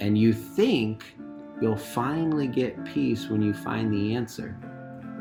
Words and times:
And 0.00 0.16
you 0.18 0.32
think 0.32 1.04
you'll 1.60 1.76
finally 1.76 2.48
get 2.48 2.84
peace 2.84 3.28
when 3.28 3.42
you 3.42 3.54
find 3.54 3.92
the 3.92 4.14
answer. 4.14 4.58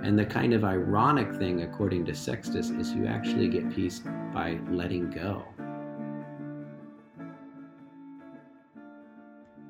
And 0.04 0.18
the 0.18 0.26
kind 0.26 0.54
of 0.54 0.64
ironic 0.64 1.36
thing, 1.36 1.62
according 1.62 2.06
to 2.06 2.16
Sextus, 2.16 2.72
is 2.72 2.94
you 2.94 3.06
actually 3.06 3.48
get 3.48 3.74
peace 3.76 4.02
by 4.34 4.60
letting 4.70 5.12
go. 5.12 5.44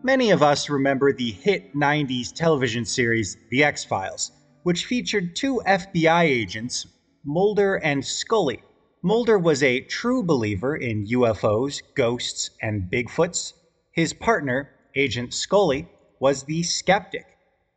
Many 0.04 0.32
of 0.32 0.42
us 0.42 0.70
remember 0.70 1.14
the 1.14 1.32
hit 1.32 1.76
90s 1.76 2.34
television 2.34 2.86
series 2.86 3.38
The 3.52 3.64
X 3.64 3.86
Files, 3.86 4.32
which 4.64 4.86
featured 4.86 5.36
two 5.36 5.62
FBI 5.68 6.24
agents, 6.24 6.88
Mulder 7.24 7.76
and 7.76 8.04
Scully. 8.04 8.64
Mulder 9.04 9.38
was 9.38 9.62
a 9.62 9.82
true 9.82 10.24
believer 10.24 10.76
in 10.78 11.06
UFOs, 11.08 11.82
ghosts, 11.96 12.52
and 12.62 12.90
Bigfoots. 12.92 13.54
His 13.92 14.14
partner, 14.14 14.72
Agent 14.96 15.34
Scully, 15.34 15.88
was 16.20 16.44
the 16.44 16.64
skeptic. 16.64 17.26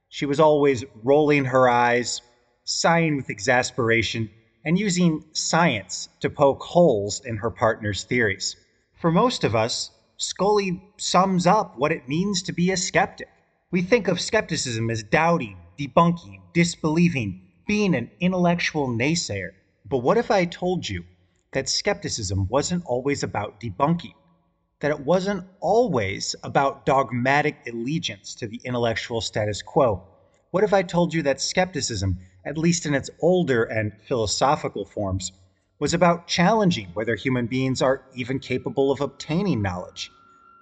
She 0.08 0.26
was 0.26 0.38
always 0.38 0.84
rolling 1.02 1.46
her 1.46 1.68
eyes, 1.68 2.20
sighing 2.64 3.16
with 3.16 3.30
exasperation, 3.30 4.30
and 4.64 4.78
using 4.78 5.24
science 5.32 6.08
to 6.20 6.30
poke 6.30 6.62
holes 6.62 7.20
in 7.24 7.36
her 7.36 7.50
partner's 7.50 8.04
theories. 8.04 8.56
For 8.94 9.10
most 9.10 9.44
of 9.44 9.54
us, 9.54 9.90
Scully 10.16 10.82
sums 10.96 11.46
up 11.46 11.76
what 11.76 11.92
it 11.92 12.08
means 12.08 12.42
to 12.42 12.52
be 12.52 12.70
a 12.70 12.76
skeptic. 12.76 13.28
We 13.70 13.82
think 13.82 14.08
of 14.08 14.20
skepticism 14.20 14.88
as 14.90 15.02
doubting, 15.02 15.56
debunking, 15.78 16.40
disbelieving, 16.52 17.42
being 17.66 17.94
an 17.94 18.10
intellectual 18.20 18.88
naysayer. 18.88 19.50
But 19.84 19.98
what 19.98 20.16
if 20.16 20.30
I 20.30 20.44
told 20.44 20.88
you 20.88 21.04
that 21.52 21.68
skepticism 21.68 22.46
wasn't 22.48 22.84
always 22.86 23.22
about 23.22 23.60
debunking? 23.60 24.14
That 24.84 24.90
it 24.90 25.06
wasn't 25.06 25.46
always 25.60 26.36
about 26.42 26.84
dogmatic 26.84 27.56
allegiance 27.66 28.34
to 28.34 28.46
the 28.46 28.60
intellectual 28.64 29.22
status 29.22 29.62
quo? 29.62 30.02
What 30.50 30.62
if 30.62 30.74
I 30.74 30.82
told 30.82 31.14
you 31.14 31.22
that 31.22 31.40
skepticism, 31.40 32.18
at 32.44 32.58
least 32.58 32.84
in 32.84 32.92
its 32.92 33.08
older 33.22 33.64
and 33.64 33.94
philosophical 34.06 34.84
forms, 34.84 35.32
was 35.78 35.94
about 35.94 36.26
challenging 36.26 36.90
whether 36.92 37.14
human 37.14 37.46
beings 37.46 37.80
are 37.80 38.04
even 38.14 38.38
capable 38.38 38.92
of 38.92 39.00
obtaining 39.00 39.62
knowledge, 39.62 40.12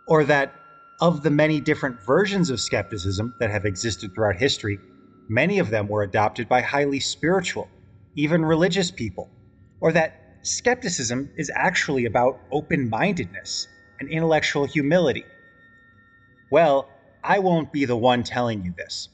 or 0.06 0.22
that 0.22 0.54
of 1.00 1.24
the 1.24 1.30
many 1.30 1.60
different 1.60 2.00
versions 2.06 2.48
of 2.48 2.60
skepticism 2.60 3.34
that 3.40 3.50
have 3.50 3.64
existed 3.64 4.14
throughout 4.14 4.36
history, 4.36 4.78
many 5.28 5.58
of 5.58 5.70
them 5.70 5.88
were 5.88 6.04
adopted 6.04 6.48
by 6.48 6.60
highly 6.60 7.00
spiritual, 7.00 7.68
even 8.14 8.44
religious 8.44 8.88
people, 8.92 9.28
or 9.80 9.90
that 9.90 10.38
skepticism 10.42 11.28
is 11.36 11.50
actually 11.56 12.04
about 12.04 12.38
open 12.52 12.88
mindedness 12.88 13.66
and 14.02 14.10
intellectual 14.10 14.64
humility. 14.64 15.24
Well, 16.50 16.88
I 17.22 17.38
won't 17.38 17.72
be 17.72 17.84
the 17.84 17.96
one 17.96 18.24
telling 18.24 18.64
you 18.64 18.74
this. 18.76 19.08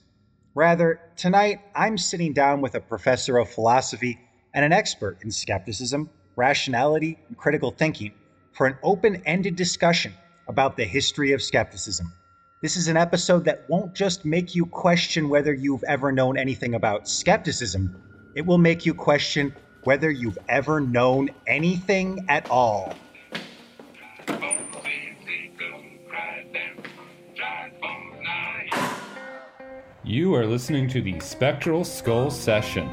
Rather, 0.55 0.99
tonight 1.15 1.61
I'm 1.75 1.99
sitting 1.99 2.33
down 2.33 2.63
with 2.63 2.75
a 2.75 2.81
professor 2.81 3.37
of 3.37 3.51
philosophy 3.51 4.19
and 4.55 4.65
an 4.65 4.73
expert 4.73 5.19
in 5.23 5.31
skepticism, 5.31 6.09
rationality, 6.37 7.19
and 7.29 7.37
critical 7.37 7.71
thinking 7.71 8.15
for 8.53 8.67
an 8.67 8.79
open 8.83 9.23
ended 9.27 9.57
discussion 9.57 10.15
about 10.49 10.79
the 10.79 10.85
history 10.85 11.33
of 11.33 11.43
skepticism. 11.43 12.11
This 12.63 12.79
is 12.79 12.89
an 12.89 12.97
episode 12.97 13.45
that 13.45 13.69
won't 13.69 13.95
just 13.95 14.25
make 14.25 14.55
you 14.55 14.65
question 14.65 15.29
whether 15.29 15.53
you've 15.53 15.85
ever 15.85 16.13
known 16.13 16.39
anything 16.39 16.75
about 16.75 17.07
skepticism, 17.07 17.95
it 18.35 18.47
will 18.47 18.57
make 18.57 18.87
you 18.87 18.95
question 18.95 19.55
whether 19.85 20.11
you've 20.11 20.39
ever 20.49 20.81
known 20.81 21.29
anything 21.47 22.25
at 22.31 22.47
all. 22.49 22.97
You 30.09 30.35
are 30.37 30.47
listening 30.47 30.89
to 30.89 31.03
the 31.03 31.21
Spectral 31.21 31.85
Skull 31.85 32.31
Session 32.31 32.89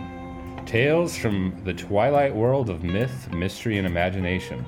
Tales 0.65 1.15
from 1.15 1.57
the 1.63 1.73
Twilight 1.73 2.35
World 2.35 2.69
of 2.69 2.83
Myth, 2.83 3.31
Mystery, 3.31 3.77
and 3.77 3.87
Imagination. 3.87 4.65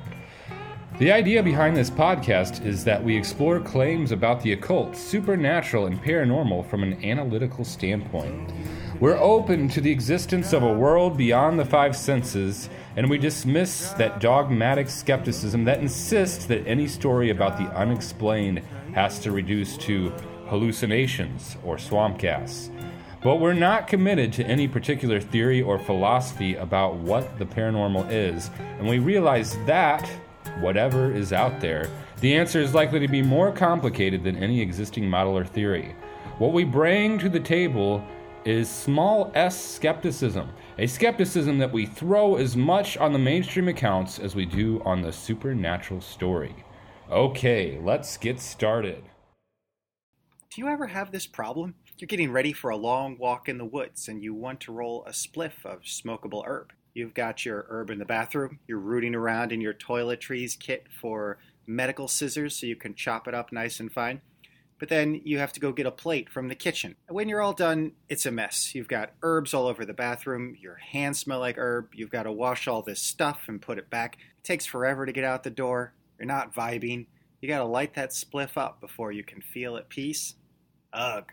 The 0.97 1.11
idea 1.11 1.43
behind 1.43 1.75
this 1.75 1.89
podcast 1.89 2.65
is 2.65 2.85
that 2.85 3.03
we 3.03 3.17
explore 3.17 3.59
claims 3.59 4.13
about 4.13 4.41
the 4.41 4.53
occult, 4.53 4.95
supernatural, 4.95 5.87
and 5.87 6.01
paranormal 6.01 6.69
from 6.69 6.83
an 6.83 7.03
analytical 7.03 7.65
standpoint. 7.65 8.53
We're 9.01 9.17
open 9.17 9.67
to 9.67 9.81
the 9.81 9.91
existence 9.91 10.53
of 10.53 10.63
a 10.63 10.73
world 10.73 11.17
beyond 11.17 11.59
the 11.59 11.65
five 11.65 11.97
senses, 11.97 12.69
and 12.95 13.09
we 13.09 13.17
dismiss 13.17 13.89
that 13.97 14.21
dogmatic 14.21 14.87
skepticism 14.87 15.65
that 15.65 15.81
insists 15.81 16.45
that 16.45 16.65
any 16.65 16.87
story 16.87 17.29
about 17.29 17.57
the 17.57 17.65
unexplained 17.75 18.59
has 18.93 19.19
to 19.19 19.33
reduce 19.33 19.75
to 19.79 20.13
hallucinations 20.47 21.57
or 21.63 21.77
swamp 21.77 22.19
gas. 22.19 22.69
But 23.21 23.37
we're 23.37 23.53
not 23.53 23.87
committed 23.87 24.31
to 24.33 24.45
any 24.45 24.67
particular 24.67 25.19
theory 25.19 25.61
or 25.61 25.79
philosophy 25.79 26.55
about 26.55 26.95
what 26.95 27.37
the 27.39 27.45
paranormal 27.45 28.07
is, 28.11 28.49
and 28.79 28.87
we 28.87 28.99
realize 28.99 29.57
that, 29.65 30.07
whatever 30.59 31.11
is 31.11 31.33
out 31.33 31.59
there, 31.59 31.89
the 32.21 32.35
answer 32.35 32.59
is 32.59 32.73
likely 32.73 32.99
to 32.99 33.07
be 33.07 33.21
more 33.21 33.51
complicated 33.51 34.23
than 34.23 34.35
any 34.37 34.61
existing 34.61 35.09
model 35.09 35.37
or 35.37 35.45
theory. 35.45 35.95
What 36.37 36.53
we 36.53 36.63
bring 36.63 37.19
to 37.19 37.29
the 37.29 37.39
table 37.39 38.03
is 38.45 38.69
small 38.69 39.31
s 39.35 39.59
skepticism, 39.59 40.49
a 40.77 40.87
skepticism 40.87 41.57
that 41.57 41.73
we 41.73 41.85
throw 41.85 42.35
as 42.35 42.55
much 42.55 42.95
on 42.97 43.11
the 43.11 43.19
mainstream 43.19 43.67
accounts 43.67 44.19
as 44.19 44.35
we 44.35 44.45
do 44.45 44.81
on 44.85 45.01
the 45.01 45.11
supernatural 45.11 45.99
story. 45.99 46.55
Okay, 47.11 47.79
let's 47.83 48.15
get 48.17 48.39
started. 48.39 49.03
Do 50.49 50.61
you 50.61 50.69
ever 50.69 50.87
have 50.87 51.11
this 51.11 51.27
problem? 51.27 51.75
You're 51.97 52.07
getting 52.07 52.31
ready 52.31 52.53
for 52.53 52.69
a 52.69 52.77
long 52.77 53.17
walk 53.17 53.49
in 53.49 53.57
the 53.57 53.65
woods 53.65 54.07
and 54.07 54.23
you 54.23 54.33
want 54.33 54.61
to 54.61 54.71
roll 54.71 55.03
a 55.05 55.11
spliff 55.11 55.65
of 55.65 55.81
smokable 55.81 56.43
herb. 56.47 56.71
You've 56.93 57.13
got 57.13 57.45
your 57.45 57.67
herb 57.69 57.91
in 57.91 57.99
the 57.99 58.05
bathroom, 58.05 58.59
you're 58.67 58.79
rooting 58.79 59.13
around 59.13 59.51
in 59.51 59.61
your 59.61 59.73
toiletries 59.73 60.57
kit 60.57 60.87
for 60.89 61.37
medical 61.67 62.07
scissors 62.07 62.55
so 62.55 62.65
you 62.65 62.75
can 62.75 62.95
chop 62.95 63.27
it 63.27 63.35
up 63.35 63.51
nice 63.51 63.79
and 63.79 63.91
fine. 63.91 64.21
But 64.79 64.89
then 64.89 65.21
you 65.23 65.37
have 65.37 65.53
to 65.53 65.59
go 65.59 65.71
get 65.71 65.85
a 65.85 65.91
plate 65.91 66.29
from 66.29 66.47
the 66.47 66.55
kitchen. 66.55 66.95
When 67.07 67.29
you're 67.29 67.41
all 67.41 67.53
done, 67.53 67.91
it's 68.09 68.25
a 68.25 68.31
mess. 68.31 68.73
You've 68.73 68.87
got 68.87 69.13
herbs 69.21 69.53
all 69.53 69.67
over 69.67 69.85
the 69.85 69.93
bathroom, 69.93 70.55
your 70.59 70.75
hands 70.75 71.19
smell 71.19 71.39
like 71.39 71.57
herb, 71.57 71.89
you've 71.93 72.09
got 72.09 72.23
to 72.23 72.31
wash 72.31 72.67
all 72.67 72.81
this 72.81 73.01
stuff 73.01 73.43
and 73.47 73.61
put 73.61 73.77
it 73.77 73.89
back. 73.89 74.17
It 74.39 74.43
takes 74.43 74.65
forever 74.65 75.05
to 75.05 75.11
get 75.11 75.23
out 75.23 75.43
the 75.43 75.49
door, 75.49 75.93
you're 76.17 76.25
not 76.25 76.55
vibing. 76.55 77.07
You 77.47 77.53
got 77.53 77.59
to 77.59 77.65
light 77.65 77.93
that 77.93 78.09
spliff 78.09 78.57
up 78.57 78.81
before 78.81 79.13
you 79.13 79.23
can 79.23 79.39
feel 79.39 79.77
at 79.77 79.87
peace. 79.87 80.35
Ugh. 80.91 81.31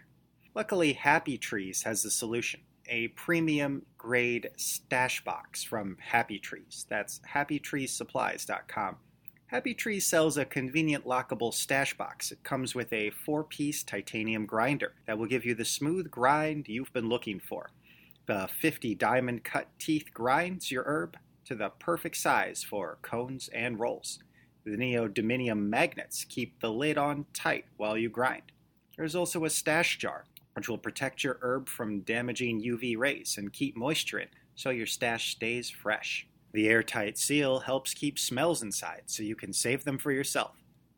Luckily, 0.55 0.93
Happy 0.93 1.37
Trees 1.37 1.83
has 1.83 2.05
the 2.05 2.11
solution 2.13 2.61
a 2.87 3.09
premium 3.09 3.85
grade 3.99 4.51
stash 4.57 5.25
box 5.25 5.65
from 5.65 5.97
Happy 6.01 6.39
Trees. 6.39 6.87
That's 6.89 7.21
happytreesupplies.com. 7.29 8.97
Happy 9.47 9.75
Trees 9.75 10.07
sells 10.07 10.39
a 10.39 10.45
convenient 10.45 11.05
lockable 11.05 11.53
stash 11.53 11.97
box. 11.97 12.31
It 12.31 12.45
comes 12.45 12.77
with 12.77 12.93
a 12.93 13.11
four 13.11 13.43
piece 13.43 13.83
titanium 13.83 14.47
grinder 14.47 14.93
that 15.09 15.19
will 15.19 15.27
give 15.27 15.45
you 15.45 15.57
the 15.57 15.65
smooth 15.65 16.13
grind 16.13 16.69
you've 16.69 16.93
been 16.93 17.09
looking 17.09 17.41
for. 17.41 17.71
The 18.27 18.49
50 18.61 18.95
diamond 18.95 19.43
cut 19.43 19.67
teeth 19.81 20.15
grinds 20.15 20.71
your 20.71 20.85
herb 20.87 21.17
to 21.47 21.57
the 21.57 21.71
perfect 21.71 22.19
size 22.19 22.63
for 22.63 22.99
cones 23.03 23.49
and 23.53 23.81
rolls. 23.81 24.21
The 24.65 24.77
neodymium 24.77 25.69
magnets 25.69 26.25
keep 26.25 26.61
the 26.61 26.71
lid 26.71 26.97
on 26.97 27.27
tight 27.35 27.67
while 27.77 27.99
you 27.99 28.09
grind. 28.09 28.53
There's 28.97 29.15
also 29.15 29.45
a 29.45 29.51
stash 29.51 29.99
jar 29.99 30.25
which 30.55 30.69
will 30.69 30.79
protect 30.79 31.23
your 31.23 31.39
herb 31.43 31.69
from 31.69 32.01
damaging 32.01 32.63
UV 32.63 32.97
rays 32.97 33.37
and 33.37 33.53
keep 33.53 33.77
moisture 33.77 34.21
in 34.21 34.29
so 34.55 34.71
your 34.71 34.87
stash 34.87 35.33
stays 35.33 35.69
fresh. 35.69 36.27
The 36.53 36.69
airtight 36.69 37.19
seal 37.19 37.59
helps 37.61 37.93
keep 37.93 38.19
smells 38.19 38.63
inside 38.63 39.03
so 39.07 39.23
you 39.23 39.35
can 39.35 39.53
save 39.53 39.85
them 39.85 39.99
for 39.99 40.13
yourself. 40.13 40.53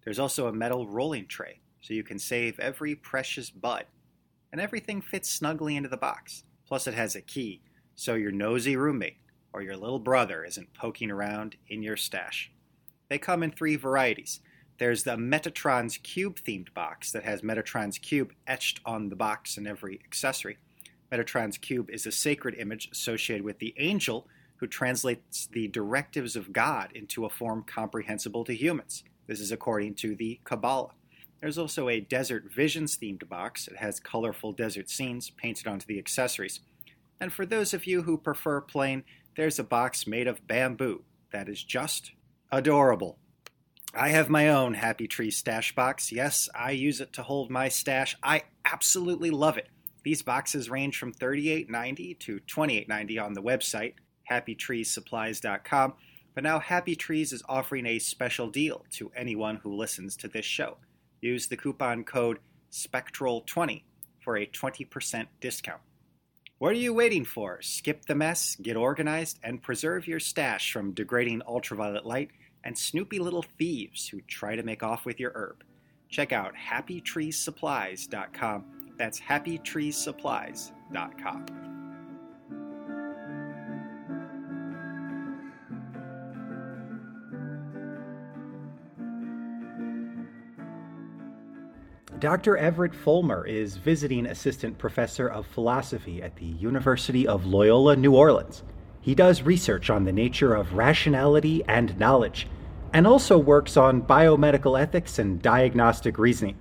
There's 0.04 0.18
also 0.18 0.46
a 0.46 0.52
metal 0.52 0.86
rolling 0.86 1.26
tray 1.26 1.60
so 1.80 1.94
you 1.94 2.04
can 2.04 2.18
save 2.18 2.60
every 2.60 2.94
precious 2.94 3.50
bud. 3.50 3.86
And 4.52 4.60
everything 4.60 5.00
fits 5.00 5.30
snugly 5.30 5.74
into 5.74 5.88
the 5.88 5.96
box. 5.96 6.44
Plus, 6.68 6.86
it 6.86 6.94
has 6.94 7.16
a 7.16 7.20
key 7.20 7.62
so 7.94 8.14
your 8.14 8.30
nosy 8.30 8.76
roommate 8.76 9.16
or 9.52 9.62
your 9.62 9.76
little 9.76 9.98
brother 9.98 10.44
isn't 10.44 10.74
poking 10.74 11.10
around 11.10 11.56
in 11.68 11.82
your 11.82 11.96
stash. 11.96 12.52
They 13.08 13.18
come 13.18 13.42
in 13.42 13.50
three 13.50 13.76
varieties 13.76 14.40
there's 14.78 15.04
the 15.04 15.12
Metatron's 15.12 15.96
Cube 15.98 16.38
themed 16.40 16.74
box 16.74 17.12
that 17.12 17.24
has 17.24 17.40
Metatron's 17.40 17.98
Cube 17.98 18.32
etched 18.46 18.80
on 18.84 19.08
the 19.08 19.16
box 19.16 19.56
and 19.56 19.66
every 19.66 20.00
accessory. 20.04 20.58
Metatron's 21.10 21.56
Cube 21.56 21.88
is 21.90 22.04
a 22.04 22.12
sacred 22.12 22.54
image 22.56 22.90
associated 22.92 23.44
with 23.44 23.58
the 23.58 23.74
angel 23.78 24.26
who 24.56 24.66
translates 24.66 25.46
the 25.46 25.68
directives 25.68 26.36
of 26.36 26.52
God 26.52 26.90
into 26.94 27.24
a 27.24 27.30
form 27.30 27.62
comprehensible 27.66 28.44
to 28.44 28.54
humans. 28.54 29.04
This 29.26 29.40
is 29.40 29.52
according 29.52 29.94
to 29.96 30.14
the 30.14 30.40
Kabbalah. 30.44 30.92
There's 31.40 31.58
also 31.58 31.88
a 31.88 32.00
Desert 32.00 32.44
Visions 32.52 32.96
themed 32.96 33.28
box. 33.28 33.68
It 33.68 33.76
has 33.76 34.00
colorful 34.00 34.52
desert 34.52 34.90
scenes 34.90 35.30
painted 35.30 35.66
onto 35.66 35.86
the 35.86 35.98
accessories. 35.98 36.60
And 37.20 37.32
for 37.32 37.46
those 37.46 37.72
of 37.72 37.86
you 37.86 38.02
who 38.02 38.18
prefer 38.18 38.60
plain, 38.60 39.04
there's 39.36 39.58
a 39.58 39.64
box 39.64 40.06
made 40.06 40.26
of 40.26 40.46
bamboo 40.46 41.02
that 41.32 41.48
is 41.48 41.62
just 41.62 42.12
adorable. 42.50 43.18
I 43.94 44.10
have 44.10 44.28
my 44.28 44.48
own 44.48 44.74
Happy 44.74 45.06
Tree 45.06 45.30
stash 45.30 45.74
box. 45.74 46.12
Yes, 46.12 46.48
I 46.54 46.72
use 46.72 47.00
it 47.00 47.12
to 47.14 47.22
hold 47.22 47.50
my 47.50 47.68
stash. 47.68 48.16
I 48.22 48.42
absolutely 48.64 49.30
love 49.30 49.56
it. 49.56 49.68
These 50.04 50.22
boxes 50.22 50.70
range 50.70 50.98
from 50.98 51.12
$38.90 51.14 52.18
to 52.20 52.40
$28.90 52.40 53.22
on 53.22 53.32
the 53.32 53.42
website, 53.42 53.94
happytreesupplies.com. 54.30 55.94
But 56.34 56.44
now 56.44 56.58
Happy 56.58 56.94
Trees 56.94 57.32
is 57.32 57.42
offering 57.48 57.86
a 57.86 57.98
special 57.98 58.50
deal 58.50 58.84
to 58.92 59.10
anyone 59.16 59.56
who 59.56 59.74
listens 59.74 60.16
to 60.18 60.28
this 60.28 60.44
show. 60.44 60.76
Use 61.22 61.46
the 61.46 61.56
coupon 61.56 62.04
code 62.04 62.38
SPECTRAL20 62.70 63.82
for 64.22 64.36
a 64.36 64.46
20% 64.46 65.26
discount. 65.40 65.80
What 66.58 66.72
are 66.72 66.74
you 66.74 66.94
waiting 66.94 67.24
for? 67.24 67.60
Skip 67.60 68.06
the 68.06 68.14
mess, 68.14 68.56
get 68.56 68.76
organized, 68.76 69.38
and 69.42 69.62
preserve 69.62 70.08
your 70.08 70.20
stash 70.20 70.72
from 70.72 70.92
degrading 70.92 71.42
ultraviolet 71.46 72.06
light 72.06 72.30
and 72.64 72.76
snoopy 72.76 73.18
little 73.18 73.44
thieves 73.58 74.08
who 74.08 74.22
try 74.22 74.56
to 74.56 74.62
make 74.62 74.82
off 74.82 75.04
with 75.04 75.20
your 75.20 75.32
herb. 75.34 75.62
Check 76.08 76.32
out 76.32 76.54
happytreesupplies.com 76.54 78.64
that's 78.96 79.20
happytreesupplies.com. 79.20 81.85
Dr. 92.18 92.56
Everett 92.56 92.94
Fulmer 92.94 93.46
is 93.46 93.76
visiting 93.76 94.24
assistant 94.24 94.78
professor 94.78 95.28
of 95.28 95.46
philosophy 95.46 96.22
at 96.22 96.36
the 96.36 96.46
University 96.46 97.28
of 97.28 97.44
Loyola, 97.44 97.94
New 97.94 98.14
Orleans. 98.14 98.62
He 99.02 99.14
does 99.14 99.42
research 99.42 99.90
on 99.90 100.04
the 100.04 100.14
nature 100.14 100.54
of 100.54 100.72
rationality 100.72 101.62
and 101.68 101.98
knowledge, 101.98 102.48
and 102.90 103.06
also 103.06 103.36
works 103.36 103.76
on 103.76 104.00
biomedical 104.00 104.80
ethics 104.80 105.18
and 105.18 105.42
diagnostic 105.42 106.16
reasoning. 106.16 106.56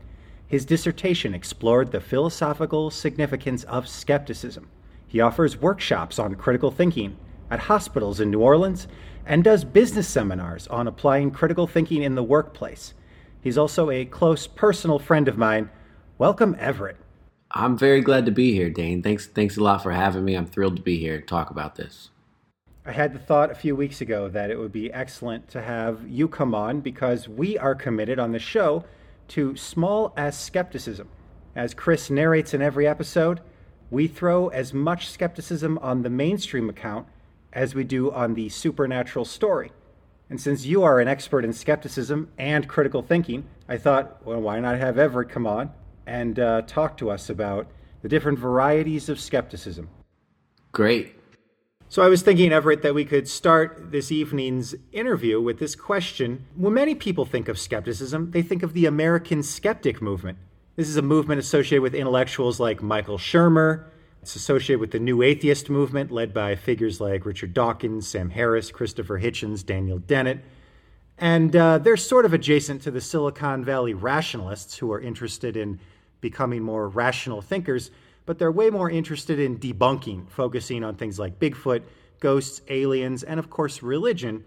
His 0.45 0.65
dissertation 0.65 1.33
explored 1.33 1.91
the 1.91 2.01
philosophical 2.01 2.91
significance 2.91 3.63
of 3.63 3.87
skepticism. 3.87 4.67
He 5.07 5.21
offers 5.21 5.61
workshops 5.61 6.19
on 6.19 6.35
critical 6.35 6.69
thinking 6.69 7.15
at 7.49 7.61
hospitals 7.61 8.19
in 8.19 8.29
New 8.29 8.41
Orleans 8.41 8.89
and 9.25 9.41
does 9.41 9.63
business 9.63 10.09
seminars 10.09 10.67
on 10.67 10.85
applying 10.85 11.31
critical 11.31 11.65
thinking 11.65 12.03
in 12.03 12.15
the 12.15 12.23
workplace. 12.23 12.93
He's 13.45 13.59
also 13.59 13.91
a 13.91 14.05
close 14.05 14.47
personal 14.47 14.97
friend 14.97 15.27
of 15.27 15.37
mine. 15.37 15.69
Welcome, 16.17 16.55
Everett. 16.57 16.97
I'm 17.51 17.77
very 17.77 18.01
glad 18.01 18.25
to 18.25 18.31
be 18.31 18.53
here, 18.53 18.71
Dane. 18.71 19.03
Thanks, 19.03 19.27
thanks 19.27 19.55
a 19.55 19.61
lot 19.61 19.83
for 19.83 19.91
having 19.91 20.25
me. 20.25 20.33
I'm 20.33 20.47
thrilled 20.47 20.77
to 20.77 20.81
be 20.81 20.97
here 20.97 21.21
to 21.21 21.25
talk 21.27 21.51
about 21.51 21.75
this. 21.75 22.09
I 22.87 22.91
had 22.91 23.13
the 23.13 23.19
thought 23.19 23.51
a 23.51 23.55
few 23.55 23.75
weeks 23.75 24.01
ago 24.01 24.29
that 24.29 24.49
it 24.49 24.57
would 24.57 24.71
be 24.71 24.91
excellent 24.91 25.47
to 25.49 25.61
have 25.61 26.09
you 26.09 26.27
come 26.27 26.55
on 26.55 26.81
because 26.81 27.29
we 27.29 27.55
are 27.55 27.75
committed 27.75 28.17
on 28.17 28.31
the 28.31 28.39
show 28.39 28.83
to 29.27 29.55
small 29.55 30.11
s 30.17 30.43
skepticism. 30.43 31.07
As 31.55 31.75
Chris 31.75 32.09
narrates 32.09 32.55
in 32.55 32.63
every 32.63 32.87
episode, 32.87 33.41
we 33.91 34.07
throw 34.07 34.47
as 34.47 34.73
much 34.73 35.07
skepticism 35.07 35.77
on 35.83 36.01
the 36.01 36.09
mainstream 36.09 36.67
account 36.67 37.05
as 37.53 37.75
we 37.75 37.83
do 37.83 38.11
on 38.11 38.33
the 38.33 38.49
supernatural 38.49 39.23
story. 39.23 39.71
And 40.29 40.41
since 40.41 40.65
you 40.65 40.83
are 40.83 40.99
an 40.99 41.07
expert 41.07 41.45
in 41.45 41.53
skepticism 41.53 42.29
and 42.37 42.67
critical 42.67 43.01
thinking, 43.01 43.45
I 43.69 43.77
thought, 43.77 44.25
well, 44.25 44.41
why 44.41 44.59
not 44.59 44.77
have 44.77 44.97
Everett 44.97 45.29
come 45.29 45.45
on 45.45 45.71
and 46.05 46.39
uh, 46.39 46.61
talk 46.63 46.97
to 46.97 47.11
us 47.11 47.29
about 47.29 47.67
the 48.01 48.09
different 48.09 48.39
varieties 48.39 49.07
of 49.09 49.19
skepticism? 49.19 49.89
Great. 50.71 51.15
So 51.87 52.01
I 52.01 52.07
was 52.07 52.23
thinking, 52.23 52.51
Everett, 52.51 52.81
that 52.81 52.95
we 52.95 53.05
could 53.05 53.27
start 53.27 53.91
this 53.91 54.11
evening's 54.11 54.73
interview 54.91 55.39
with 55.39 55.59
this 55.59 55.75
question. 55.75 56.45
When 56.55 56.73
many 56.73 56.95
people 56.95 57.25
think 57.25 57.47
of 57.47 57.59
skepticism, 57.59 58.31
they 58.31 58.41
think 58.41 58.63
of 58.63 58.73
the 58.73 58.87
American 58.87 59.43
skeptic 59.43 60.01
movement. 60.01 60.39
This 60.75 60.89
is 60.89 60.97
a 60.97 61.03
movement 61.03 61.39
associated 61.39 61.83
with 61.83 61.93
intellectuals 61.93 62.59
like 62.59 62.81
Michael 62.81 63.17
Shermer. 63.17 63.85
It's 64.25 64.35
associated 64.35 64.79
with 64.79 64.89
the 64.89 64.99
New 64.99 65.21
Atheist 65.21 65.69
movement, 65.69 66.11
led 66.11 66.33
by 66.33 66.55
figures 66.55 66.99
like 66.99 67.27
Richard 67.27 67.53
Dawkins, 67.53 68.07
Sam 68.07 68.31
Harris, 68.31 68.71
Christopher 68.71 69.19
Hitchens, 69.19 69.63
Daniel 69.63 69.99
Dennett. 69.99 70.43
And 71.19 71.55
uh, 71.55 71.77
they're 71.77 71.95
sort 71.95 72.25
of 72.25 72.33
adjacent 72.33 72.81
to 72.81 72.91
the 72.91 73.01
Silicon 73.01 73.63
Valley 73.63 73.93
rationalists 73.93 74.77
who 74.77 74.91
are 74.91 74.99
interested 74.99 75.55
in 75.55 75.79
becoming 76.21 76.63
more 76.63 76.89
rational 76.89 77.39
thinkers 77.39 77.91
but 78.25 78.39
they're 78.39 78.51
way 78.51 78.69
more 78.69 78.89
interested 78.89 79.39
in 79.39 79.59
debunking, 79.59 80.27
focusing 80.29 80.83
on 80.83 80.95
things 80.95 81.19
like 81.19 81.39
Bigfoot, 81.39 81.83
ghosts, 82.19 82.61
aliens, 82.69 83.21
and 83.21 83.39
of 83.39 83.49
course, 83.49 83.83
religion. 83.83 84.43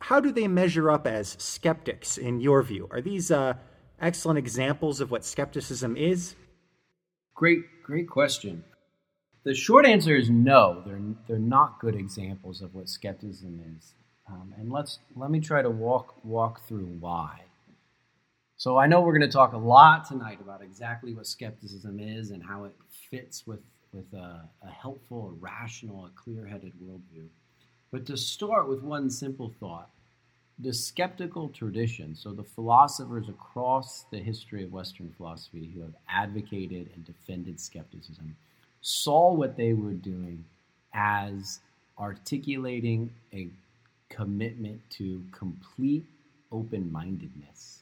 How 0.00 0.20
do 0.20 0.32
they 0.32 0.48
measure 0.48 0.90
up 0.90 1.06
as 1.06 1.36
skeptics, 1.38 2.18
in 2.18 2.40
your 2.40 2.62
view? 2.62 2.88
Are 2.90 3.00
these 3.00 3.30
uh, 3.30 3.54
excellent 4.00 4.38
examples 4.38 5.00
of 5.00 5.10
what 5.10 5.24
skepticism 5.24 5.96
is? 5.96 6.34
Great, 7.34 7.60
great 7.84 8.08
question. 8.08 8.64
The 9.44 9.54
short 9.54 9.86
answer 9.86 10.14
is 10.14 10.30
no. 10.30 10.82
They're 10.86 11.00
they're 11.26 11.38
not 11.38 11.80
good 11.80 11.96
examples 11.96 12.62
of 12.62 12.74
what 12.74 12.88
skepticism 12.88 13.60
is. 13.76 13.94
Um, 14.28 14.54
and 14.56 14.70
let's 14.70 15.00
let 15.16 15.30
me 15.30 15.40
try 15.40 15.62
to 15.62 15.70
walk 15.70 16.14
walk 16.24 16.66
through 16.68 16.86
why. 17.00 17.40
So 18.56 18.78
I 18.78 18.86
know 18.86 19.00
we're 19.00 19.18
going 19.18 19.28
to 19.28 19.36
talk 19.36 19.54
a 19.54 19.58
lot 19.58 20.06
tonight 20.06 20.40
about 20.40 20.62
exactly 20.62 21.14
what 21.14 21.26
skepticism 21.26 21.98
is 21.98 22.30
and 22.30 22.40
how 22.40 22.62
it 22.62 22.72
fits 23.10 23.44
with, 23.44 23.58
with 23.92 24.04
a, 24.14 24.48
a 24.62 24.70
helpful, 24.70 25.30
a 25.30 25.44
rational, 25.44 26.06
a 26.06 26.10
clear 26.10 26.46
headed 26.46 26.72
worldview. 26.80 27.26
But 27.90 28.06
to 28.06 28.16
start 28.16 28.68
with 28.68 28.84
one 28.84 29.10
simple 29.10 29.52
thought 29.58 29.90
the 30.60 30.72
skeptical 30.72 31.48
tradition, 31.48 32.14
so 32.14 32.32
the 32.32 32.44
philosophers 32.44 33.28
across 33.28 34.04
the 34.12 34.18
history 34.18 34.62
of 34.62 34.72
Western 34.72 35.12
philosophy 35.16 35.72
who 35.74 35.80
have 35.80 35.96
advocated 36.08 36.90
and 36.94 37.04
defended 37.04 37.58
skepticism, 37.58 38.36
saw 38.82 39.32
what 39.32 39.56
they 39.56 39.72
were 39.72 39.92
doing 39.92 40.44
as 40.92 41.60
articulating 41.98 43.10
a 43.32 43.48
commitment 44.08 44.80
to 44.90 45.22
complete 45.32 46.04
open 46.50 46.90
mindedness. 46.92 47.80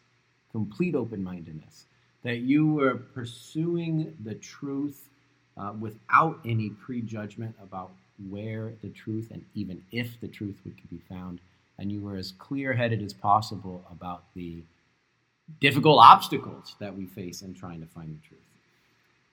Complete 0.52 0.94
open 0.94 1.24
mindedness. 1.24 1.86
That 2.22 2.38
you 2.38 2.74
were 2.74 2.94
pursuing 2.94 4.14
the 4.24 4.34
truth 4.34 5.08
uh, 5.56 5.72
without 5.78 6.38
any 6.44 6.70
prejudgment 6.70 7.54
about 7.62 7.90
where 8.28 8.72
the 8.82 8.90
truth 8.90 9.30
and 9.32 9.44
even 9.54 9.82
if 9.90 10.20
the 10.20 10.28
truth 10.28 10.56
would 10.64 10.76
be 10.90 11.00
found, 11.08 11.40
and 11.78 11.90
you 11.90 12.02
were 12.02 12.16
as 12.16 12.32
clear 12.32 12.74
headed 12.74 13.02
as 13.02 13.14
possible 13.14 13.82
about 13.90 14.24
the 14.34 14.62
difficult 15.60 15.98
obstacles 16.00 16.76
that 16.78 16.94
we 16.94 17.06
face 17.06 17.42
in 17.42 17.54
trying 17.54 17.80
to 17.80 17.86
find 17.86 18.14
the 18.14 18.28
truth. 18.28 18.40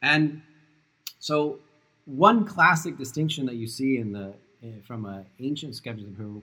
And 0.01 0.41
so, 1.19 1.59
one 2.05 2.45
classic 2.45 2.97
distinction 2.97 3.45
that 3.47 3.55
you 3.55 3.67
see 3.67 3.97
in 3.97 4.11
the 4.11 4.33
eh, 4.63 4.67
from 4.85 5.05
an 5.05 5.25
ancient 5.39 5.75
skeptic 5.75 6.07
who, 6.17 6.41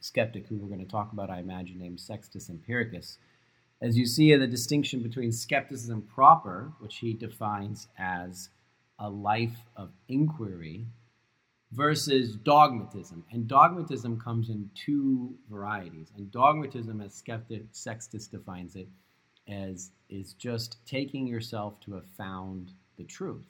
skeptic 0.00 0.46
who 0.46 0.56
we're 0.56 0.68
going 0.68 0.84
to 0.84 0.90
talk 0.90 1.12
about, 1.12 1.30
I 1.30 1.38
imagine, 1.38 1.78
named 1.78 2.00
Sextus 2.00 2.50
Empiricus, 2.50 3.18
as 3.80 3.96
you 3.96 4.06
see 4.06 4.34
the 4.34 4.46
distinction 4.46 5.02
between 5.02 5.30
skepticism 5.30 6.02
proper, 6.02 6.72
which 6.80 6.96
he 6.96 7.12
defines 7.12 7.88
as 7.98 8.48
a 8.98 9.08
life 9.08 9.56
of 9.76 9.90
inquiry 10.08 10.86
versus 11.72 12.36
dogmatism. 12.36 13.24
And 13.32 13.48
dogmatism 13.48 14.20
comes 14.20 14.48
in 14.48 14.70
two 14.74 15.34
varieties. 15.50 16.12
And 16.16 16.30
dogmatism, 16.30 17.00
as 17.00 17.14
skeptic 17.14 17.64
Sextus 17.72 18.28
defines 18.28 18.76
it, 18.76 18.88
as 19.48 19.90
is 20.08 20.34
just 20.34 20.78
taking 20.86 21.26
yourself 21.26 21.78
to 21.80 21.94
have 21.94 22.06
found 22.16 22.72
the 22.96 23.04
truth. 23.04 23.44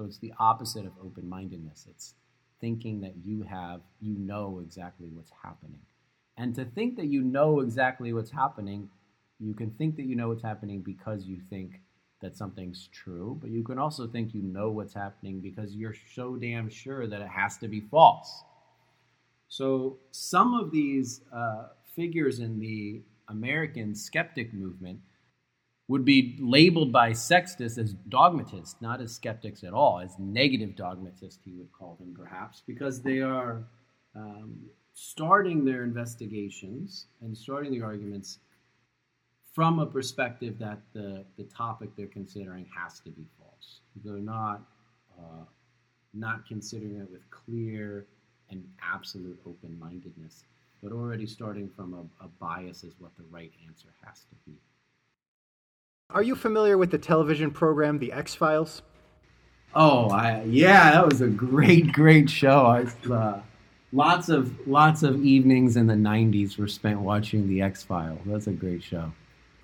So 0.00 0.06
it's 0.06 0.16
the 0.16 0.32
opposite 0.38 0.86
of 0.86 0.92
open-mindedness. 1.04 1.86
It's 1.90 2.14
thinking 2.58 3.02
that 3.02 3.12
you 3.22 3.42
have 3.42 3.82
you 4.00 4.14
know 4.16 4.60
exactly 4.64 5.10
what's 5.12 5.32
happening. 5.42 5.80
And 6.38 6.54
to 6.54 6.64
think 6.64 6.96
that 6.96 7.08
you 7.08 7.20
know 7.20 7.60
exactly 7.60 8.14
what's 8.14 8.30
happening, 8.30 8.88
you 9.38 9.52
can 9.52 9.70
think 9.72 9.96
that 9.96 10.06
you 10.06 10.16
know 10.16 10.28
what's 10.28 10.42
happening 10.42 10.80
because 10.80 11.26
you 11.26 11.38
think 11.50 11.82
that 12.22 12.34
something's 12.34 12.88
true, 12.90 13.36
but 13.42 13.50
you 13.50 13.62
can 13.62 13.78
also 13.78 14.06
think 14.06 14.32
you 14.32 14.40
know 14.40 14.70
what's 14.70 14.94
happening 14.94 15.38
because 15.38 15.74
you're 15.74 15.96
so 16.14 16.34
damn 16.34 16.70
sure 16.70 17.06
that 17.06 17.20
it 17.20 17.28
has 17.28 17.58
to 17.58 17.68
be 17.68 17.82
false. 17.82 18.42
So, 19.48 19.98
some 20.12 20.54
of 20.54 20.70
these 20.70 21.20
uh, 21.30 21.66
figures 21.94 22.38
in 22.38 22.58
the 22.58 23.02
American 23.28 23.94
skeptic 23.94 24.54
movement 24.54 25.00
would 25.90 26.04
be 26.04 26.36
labeled 26.38 26.92
by 26.92 27.12
Sextus 27.12 27.76
as 27.76 27.94
dogmatists, 28.08 28.76
not 28.80 29.00
as 29.00 29.12
skeptics 29.12 29.64
at 29.64 29.72
all, 29.72 29.98
as 29.98 30.12
negative 30.20 30.76
dogmatists, 30.76 31.40
he 31.44 31.52
would 31.58 31.72
call 31.72 31.96
them 31.98 32.14
perhaps, 32.14 32.62
because 32.64 33.02
they 33.02 33.20
are 33.20 33.64
um, 34.14 34.54
starting 34.94 35.64
their 35.64 35.82
investigations 35.82 37.06
and 37.22 37.36
starting 37.36 37.72
the 37.72 37.82
arguments 37.82 38.38
from 39.52 39.80
a 39.80 39.86
perspective 39.86 40.54
that 40.60 40.78
the, 40.92 41.24
the 41.36 41.44
topic 41.44 41.90
they're 41.96 42.06
considering 42.20 42.66
has 42.80 43.00
to 43.00 43.10
be 43.10 43.26
false. 43.36 43.80
They're 44.04 44.18
not 44.36 44.62
uh, 45.18 45.44
not 46.14 46.46
considering 46.46 47.00
it 47.00 47.10
with 47.10 47.28
clear 47.30 48.06
and 48.50 48.64
absolute 48.80 49.38
open 49.44 49.76
mindedness. 49.78 50.44
but 50.82 50.92
already 50.92 51.26
starting 51.26 51.68
from 51.68 51.94
a, 51.94 52.24
a 52.24 52.28
bias 52.28 52.84
as 52.84 52.92
what 52.98 53.14
the 53.16 53.24
right 53.30 53.52
answer 53.66 53.88
has 54.04 54.20
to 54.20 54.36
be. 54.46 54.56
Are 56.12 56.22
you 56.22 56.34
familiar 56.34 56.76
with 56.76 56.90
the 56.90 56.98
television 56.98 57.50
program 57.52 57.98
The 57.98 58.12
X 58.12 58.34
Files? 58.34 58.82
Oh, 59.74 60.10
I, 60.10 60.42
yeah, 60.42 60.90
that 60.90 61.08
was 61.08 61.20
a 61.20 61.28
great, 61.28 61.92
great 61.92 62.28
show. 62.28 62.66
I, 62.66 63.12
uh, 63.12 63.40
lots 63.92 64.28
of 64.28 64.66
lots 64.66 65.04
of 65.04 65.24
evenings 65.24 65.76
in 65.76 65.86
the 65.86 65.94
'90s 65.94 66.58
were 66.58 66.66
spent 66.66 67.00
watching 67.00 67.48
The 67.48 67.62
X 67.62 67.84
Files. 67.84 68.18
That's 68.26 68.48
a 68.48 68.52
great 68.52 68.82
show. 68.82 69.12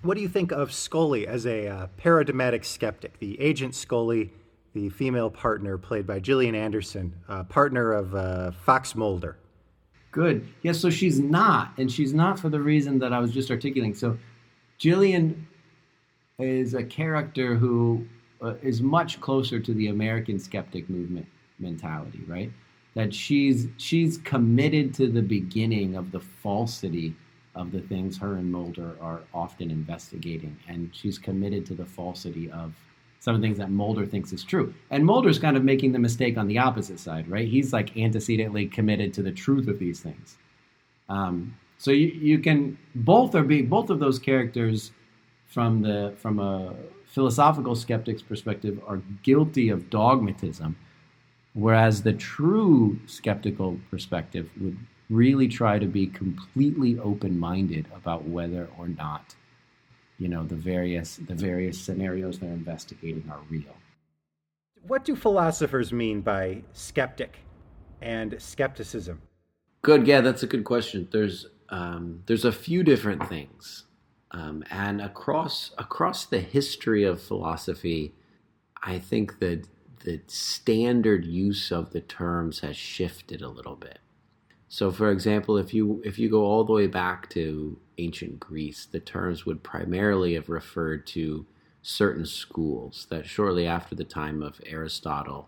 What 0.03 0.15
do 0.15 0.21
you 0.21 0.29
think 0.29 0.53
of 0.53 0.71
Scully 0.71 1.27
as 1.27 1.45
a 1.45 1.67
uh, 1.67 1.87
paradigmatic 1.97 2.63
skeptic? 2.63 3.19
The 3.19 3.39
agent 3.41 3.75
Scully, 3.75 4.31
the 4.73 4.87
female 4.89 5.29
partner 5.29 5.77
played 5.77 6.07
by 6.07 6.19
Gillian 6.19 6.55
Anderson, 6.55 7.13
uh, 7.27 7.43
partner 7.43 7.91
of 7.91 8.15
uh, 8.15 8.51
Fox 8.51 8.95
Mulder. 8.95 9.37
Good. 10.11 10.47
Yeah, 10.61 10.71
so 10.71 10.89
she's 10.89 11.19
not, 11.19 11.73
and 11.77 11.91
she's 11.91 12.13
not 12.13 12.39
for 12.39 12.47
the 12.47 12.61
reason 12.61 12.99
that 12.99 13.11
I 13.11 13.19
was 13.19 13.33
just 13.33 13.51
articulating. 13.51 13.93
So, 13.93 14.17
Gillian 14.77 15.47
is 16.39 16.75
a 16.75 16.83
character 16.83 17.55
who 17.55 18.05
uh, 18.43 18.53
is 18.61 18.79
much 18.79 19.19
closer 19.19 19.59
to 19.59 19.73
the 19.73 19.87
American 19.87 20.37
skeptic 20.37 20.87
movement 20.87 21.25
mentality, 21.57 22.21
right? 22.27 22.51
That 22.93 23.11
she's 23.11 23.67
she's 23.77 24.19
committed 24.19 24.93
to 24.95 25.07
the 25.07 25.21
beginning 25.21 25.95
of 25.95 26.11
the 26.11 26.19
falsity 26.19 27.15
of 27.55 27.71
the 27.71 27.81
things 27.81 28.19
her 28.19 28.35
and 28.35 28.51
Mulder 28.51 28.95
are 29.01 29.21
often 29.33 29.71
investigating, 29.71 30.55
and 30.67 30.91
she's 30.93 31.17
committed 31.17 31.65
to 31.67 31.73
the 31.73 31.85
falsity 31.85 32.51
of 32.51 32.71
some 33.19 33.33
of 33.33 33.41
the 33.41 33.47
things 33.47 33.57
that 33.57 33.71
Mulder 33.71 34.05
thinks 34.05 34.31
is 34.31 34.43
true. 34.43 34.71
And 34.91 35.03
Mulder's 35.03 35.39
kind 35.39 35.57
of 35.57 35.63
making 35.63 35.91
the 35.91 35.99
mistake 35.99 36.37
on 36.37 36.47
the 36.47 36.59
opposite 36.59 36.99
side, 36.99 37.27
right? 37.27 37.47
He's 37.47 37.73
like 37.73 37.97
antecedently 37.97 38.67
committed 38.67 39.11
to 39.15 39.23
the 39.23 39.31
truth 39.31 39.67
of 39.67 39.79
these 39.79 40.01
things. 40.01 40.37
Um, 41.09 41.55
so 41.79 41.89
you, 41.89 42.07
you 42.09 42.37
can 42.37 42.77
both 42.93 43.33
are 43.33 43.43
being 43.43 43.67
both 43.67 43.89
of 43.89 43.99
those 43.99 44.19
characters 44.19 44.91
from 45.47 45.81
the 45.81 46.13
from 46.17 46.39
a 46.39 46.73
philosophical 47.05 47.75
skeptic's 47.75 48.21
perspective 48.21 48.79
are 48.85 49.01
guilty 49.23 49.69
of 49.69 49.89
dogmatism, 49.89 50.75
whereas 51.53 52.03
the 52.03 52.13
true 52.13 52.99
skeptical 53.05 53.79
perspective 53.89 54.49
would 54.59 54.77
really 55.09 55.47
try 55.47 55.79
to 55.79 55.85
be 55.85 56.05
completely 56.05 56.99
open-minded 56.99 57.85
about 57.95 58.27
whether 58.27 58.67
or 58.77 58.89
not 58.89 59.35
you 60.19 60.27
know 60.27 60.43
the 60.43 60.55
various 60.55 61.15
the 61.15 61.35
various 61.35 61.79
scenarios 61.79 62.39
they're 62.39 62.51
investigating 62.51 63.23
are 63.31 63.39
real. 63.49 63.75
What 64.85 65.05
do 65.05 65.15
philosophers 65.15 65.91
mean 65.91 66.21
by 66.21 66.63
skeptic 66.73 67.39
and 68.01 68.35
skepticism? 68.39 69.21
Good, 69.81 70.07
yeah, 70.07 70.21
that's 70.21 70.43
a 70.43 70.47
good 70.47 70.63
question. 70.63 71.07
There's 71.11 71.45
um, 71.69 72.23
there's 72.25 72.45
a 72.45 72.51
few 72.51 72.83
different 72.83 73.27
things. 73.27 73.86
Um, 74.31 74.63
and 74.69 75.01
across 75.01 75.71
across 75.77 76.25
the 76.25 76.41
history 76.41 77.03
of 77.03 77.21
philosophy, 77.21 78.13
I 78.83 78.99
think 78.99 79.39
that 79.39 79.67
the 80.03 80.21
standard 80.27 81.25
use 81.25 81.71
of 81.71 81.91
the 81.91 82.01
terms 82.01 82.59
has 82.59 82.77
shifted 82.77 83.41
a 83.41 83.49
little 83.49 83.75
bit. 83.75 83.99
So, 84.69 84.91
for 84.91 85.11
example, 85.11 85.57
if 85.57 85.73
you 85.73 86.01
if 86.03 86.19
you 86.19 86.29
go 86.29 86.43
all 86.43 86.63
the 86.63 86.73
way 86.73 86.87
back 86.87 87.29
to 87.31 87.79
ancient 87.97 88.39
Greece, 88.39 88.85
the 88.85 88.99
terms 88.99 89.45
would 89.45 89.63
primarily 89.63 90.33
have 90.33 90.49
referred 90.49 91.07
to 91.07 91.45
certain 91.81 92.25
schools 92.25 93.07
that 93.09 93.25
shortly 93.25 93.65
after 93.65 93.95
the 93.95 94.03
time 94.03 94.43
of 94.43 94.59
Aristotle 94.65 95.47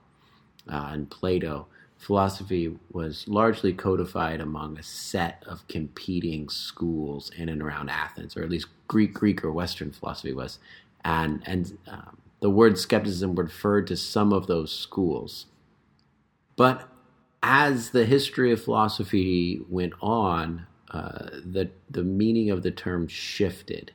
uh, 0.71 0.89
and 0.91 1.09
Plato 1.09 1.67
philosophy 1.99 2.73
was 2.91 3.27
largely 3.27 3.73
codified 3.73 4.39
among 4.39 4.79
a 4.79 4.83
set 4.83 5.43
of 5.45 5.67
competing 5.67 6.47
schools 6.47 7.29
in 7.37 7.49
and 7.49 7.61
around 7.61 7.89
Athens, 7.89 8.35
or 8.35 8.41
at 8.41 8.49
least 8.49 8.67
Greek, 8.87 9.13
Greek 9.13 9.43
or 9.43 9.51
Western 9.51 9.91
philosophy 9.91 10.33
was, 10.33 10.59
and 11.03 11.43
and 11.45 11.77
um, 11.87 12.17
the 12.39 12.49
word 12.49 12.79
skepticism 12.79 13.35
referred 13.35 13.85
to 13.87 13.97
some 13.97 14.31
of 14.31 14.47
those 14.47 14.71
schools. 14.71 15.47
But 16.55 16.89
as 17.43 17.91
the 17.91 18.05
history 18.05 18.51
of 18.51 18.63
philosophy 18.63 19.61
went 19.69 19.93
on, 20.01 20.67
uh, 20.89 21.29
the 21.45 21.69
the 21.89 22.03
meaning 22.03 22.49
of 22.49 22.63
the 22.63 22.71
term 22.71 23.07
shifted. 23.07 23.91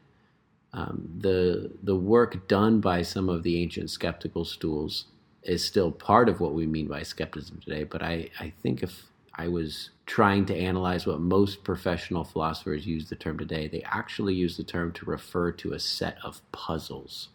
Um, 0.74 1.08
the 1.20 1.70
the 1.82 1.96
work 1.96 2.48
done 2.48 2.80
by 2.80 3.00
some 3.02 3.30
of 3.30 3.44
the 3.44 3.62
ancient 3.62 3.90
skeptical 3.90 4.44
schools 4.44 5.06
is 5.44 5.64
still 5.64 5.90
part 5.90 6.28
of 6.28 6.40
what 6.40 6.54
we 6.54 6.66
mean 6.66 6.88
by 6.88 7.02
skepticism 7.02 7.60
today. 7.62 7.84
But 7.84 8.02
I, 8.02 8.30
I 8.40 8.52
think 8.62 8.82
if 8.82 9.06
I 9.34 9.48
was 9.48 9.90
trying 10.06 10.46
to 10.46 10.56
analyze 10.56 11.06
what 11.06 11.20
most 11.20 11.64
professional 11.64 12.24
philosophers 12.24 12.86
use 12.86 13.08
the 13.08 13.16
term 13.16 13.38
today, 13.38 13.68
they 13.68 13.82
actually 13.82 14.34
use 14.34 14.56
the 14.56 14.64
term 14.64 14.92
to 14.92 15.06
refer 15.06 15.52
to 15.52 15.72
a 15.72 15.80
set 15.80 16.16
of 16.22 16.40
puzzles, 16.52 17.28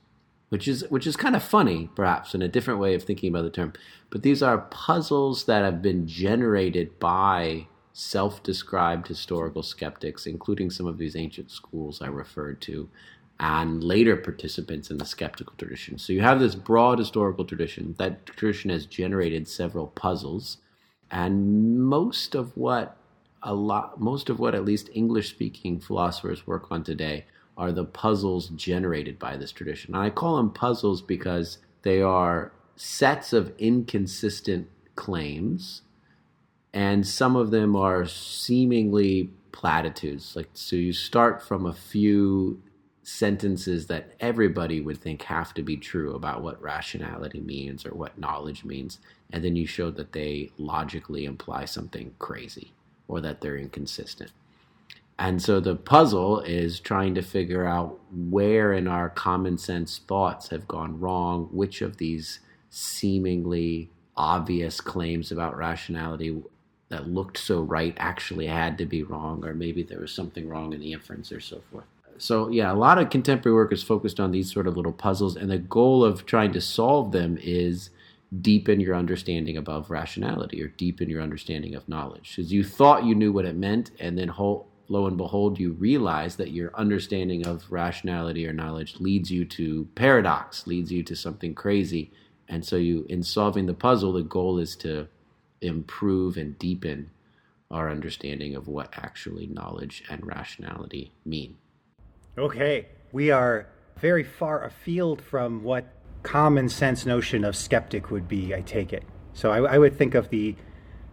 which 0.50 0.68
is 0.68 0.86
which 0.90 1.06
is 1.06 1.18
kind 1.18 1.36
of 1.36 1.44
funny, 1.44 1.90
perhaps, 1.96 2.34
in 2.34 2.42
a 2.42 2.48
different 2.48 2.80
way 2.80 2.96
of 2.96 3.04
thinking 3.04 3.30
about 3.30 3.44
the 3.44 3.50
term. 3.50 3.74
But 4.10 4.24
these 4.24 4.42
are 4.42 4.58
puzzles 4.58 5.46
that 5.46 5.64
have 5.64 5.82
been 5.82 6.08
generated 6.08 7.00
by 7.00 7.68
self-described 7.92 9.08
historical 9.08 9.62
skeptics, 9.62 10.26
including 10.26 10.70
some 10.70 10.86
of 10.86 10.98
these 10.98 11.16
ancient 11.18 11.52
schools 11.52 12.02
I 12.02 12.08
referred 12.08 12.62
to, 12.62 12.90
and 13.40 13.84
later 13.84 14.18
participants 14.18 14.92
in 14.92 14.98
the 14.98 15.06
skeptical 15.06 15.54
tradition. 15.58 15.98
So 15.98 16.12
you 16.12 16.22
have 16.22 16.40
this 16.40 16.56
broad 16.56 17.00
historical 17.00 17.46
tradition. 17.46 17.96
That 17.98 18.26
tradition 18.26 18.70
has 18.70 18.86
generated 18.86 19.48
several 19.48 19.88
puzzles, 19.88 20.58
and 21.10 21.80
most 21.80 22.36
of 22.36 22.56
what 22.58 22.98
a 23.42 23.54
lot, 23.54 24.00
most 24.02 24.30
of 24.30 24.40
what 24.40 24.54
at 24.54 24.66
least 24.66 24.90
English-speaking 24.94 25.80
philosophers 25.80 26.46
work 26.46 26.68
on 26.70 26.84
today 26.84 27.26
are 27.58 27.72
the 27.72 27.86
puzzles 27.86 28.50
generated 28.50 29.18
by 29.18 29.38
this 29.38 29.52
tradition. 29.52 29.96
And 29.96 30.04
I 30.04 30.10
call 30.10 30.38
them 30.38 30.52
puzzles 30.52 31.02
because 31.02 31.58
they 31.84 32.02
are 32.02 32.52
sets 32.76 33.34
of 33.34 33.54
inconsistent 33.58 34.68
claims, 34.96 35.82
and 36.74 37.08
some 37.08 37.36
of 37.36 37.52
them 37.52 37.76
are 37.76 38.06
seemingly 38.06 39.30
platitudes. 39.52 40.36
Like 40.36 40.50
so, 40.54 40.76
you 40.76 40.94
start 40.94 41.42
from 41.42 41.66
a 41.66 41.74
few 41.74 42.62
sentences 43.10 43.88
that 43.88 44.12
everybody 44.20 44.80
would 44.80 45.02
think 45.02 45.24
have 45.24 45.54
to 45.56 45.64
be 45.64 45.76
true 45.76 46.14
about 46.14 46.44
what 46.44 46.62
rationality 46.62 47.42
means 47.42 47.86
or 47.86 47.90
what 47.90 48.20
knowledge 48.20 48.64
means, 48.64 49.00
and 49.32 49.44
then 49.44 49.56
you 49.56 49.66
show 49.66 49.90
that 49.90 50.14
they 50.14 50.52
logically 50.58 51.26
imply 51.26 51.66
something 51.66 52.14
crazy 52.20 52.72
or 53.08 53.20
that 53.20 53.42
they're 53.42 53.58
inconsistent. 53.58 54.32
And 55.18 55.42
so 55.42 55.60
the 55.60 55.76
puzzle 55.76 56.42
is 56.42 56.80
trying 56.80 57.16
to 57.16 57.22
figure 57.22 57.66
out 57.66 58.00
where 58.12 58.72
in 58.72 58.88
our 58.88 59.10
common 59.10 59.58
sense 59.58 59.98
thoughts 60.08 60.50
have 60.50 60.68
gone 60.68 61.00
wrong, 61.00 61.50
which 61.52 61.82
of 61.82 61.98
these 61.98 62.40
seemingly 62.70 63.90
obvious 64.16 64.80
claims 64.80 65.32
about 65.32 65.58
rationality 65.58 66.42
that 66.90 67.10
looked 67.10 67.38
so 67.38 67.62
right 67.62 67.96
actually 67.98 68.48
had 68.48 68.78
to 68.78 68.86
be 68.86 69.04
wrong, 69.04 69.44
or 69.44 69.54
maybe 69.54 69.82
there 69.82 70.00
was 70.00 70.14
something 70.14 70.48
wrong 70.48 70.74
in 70.74 70.80
the 70.80 70.94
inference 70.94 71.32
or 71.32 71.40
so 71.40 71.62
forth 71.72 71.86
so 72.20 72.50
yeah, 72.50 72.72
a 72.72 72.76
lot 72.76 73.00
of 73.00 73.10
contemporary 73.10 73.56
work 73.56 73.74
is 73.74 73.84
focused 73.84 74.20
on 74.20 74.32
these 74.32 74.52
sort 74.52 74.68
of 74.68 74.78
little 74.78 74.92
puzzles, 74.92 75.36
and 75.36 75.50
the 75.50 75.58
goal 75.58 76.04
of 76.04 76.26
trying 76.26 76.52
to 76.54 76.62
solve 76.62 77.12
them 77.12 77.38
is 77.42 77.90
deepen 78.42 78.80
your 78.80 78.96
understanding 78.96 79.58
above 79.58 79.90
rationality 79.90 80.62
or 80.62 80.68
deepen 80.68 81.10
your 81.10 81.22
understanding 81.22 81.74
of 81.74 81.90
knowledge. 81.90 82.36
Because 82.36 82.54
you 82.54 82.64
thought 82.64 83.06
you 83.06 83.16
knew 83.16 83.32
what 83.32 83.46
it 83.46 83.56
meant, 83.56 83.92
and 84.00 84.18
then 84.18 84.32
lo 84.38 85.08
and 85.08 85.18
behold, 85.18 85.60
you 85.60 85.74
realize 85.74 86.36
that 86.36 86.52
your 86.52 86.72
understanding 86.76 87.46
of 87.48 87.66
rationality 87.72 88.48
or 88.48 88.54
knowledge 88.54 89.00
leads 89.00 89.32
you 89.32 89.46
to 89.46 89.88
paradox, 89.96 90.68
leads 90.68 90.92
you 90.92 91.04
to 91.04 91.16
something 91.16 91.56
crazy. 91.56 92.12
And 92.48 92.66
so, 92.66 92.76
you, 92.76 93.06
in 93.10 93.24
solving 93.24 93.66
the 93.66 93.74
puzzle, 93.74 94.14
the 94.14 94.24
goal 94.24 94.60
is 94.60 94.76
to 94.78 95.08
improve 95.62 96.38
and 96.38 96.58
deepen 96.58 97.12
our 97.72 97.90
understanding 97.90 98.56
of 98.56 98.68
what 98.68 98.90
actually 98.94 99.46
knowledge 99.48 100.04
and 100.10 100.26
rationality 100.26 101.12
mean. 101.26 101.58
Okay, 102.40 102.88
we 103.12 103.32
are 103.32 103.68
very 103.98 104.24
far 104.24 104.64
afield 104.64 105.22
from 105.22 105.62
what 105.62 105.86
common 106.24 106.70
sense 106.70 107.06
notion 107.06 107.44
of 107.44 107.54
skeptic 107.54 108.12
would 108.12 108.30
be, 108.30 108.56
I 108.56 108.62
take 108.62 108.94
it. 108.94 109.04
So 109.34 109.52
I, 109.52 109.74
I 109.74 109.78
would 109.78 109.98
think 109.98 110.16
of 110.16 110.30
the 110.30 110.56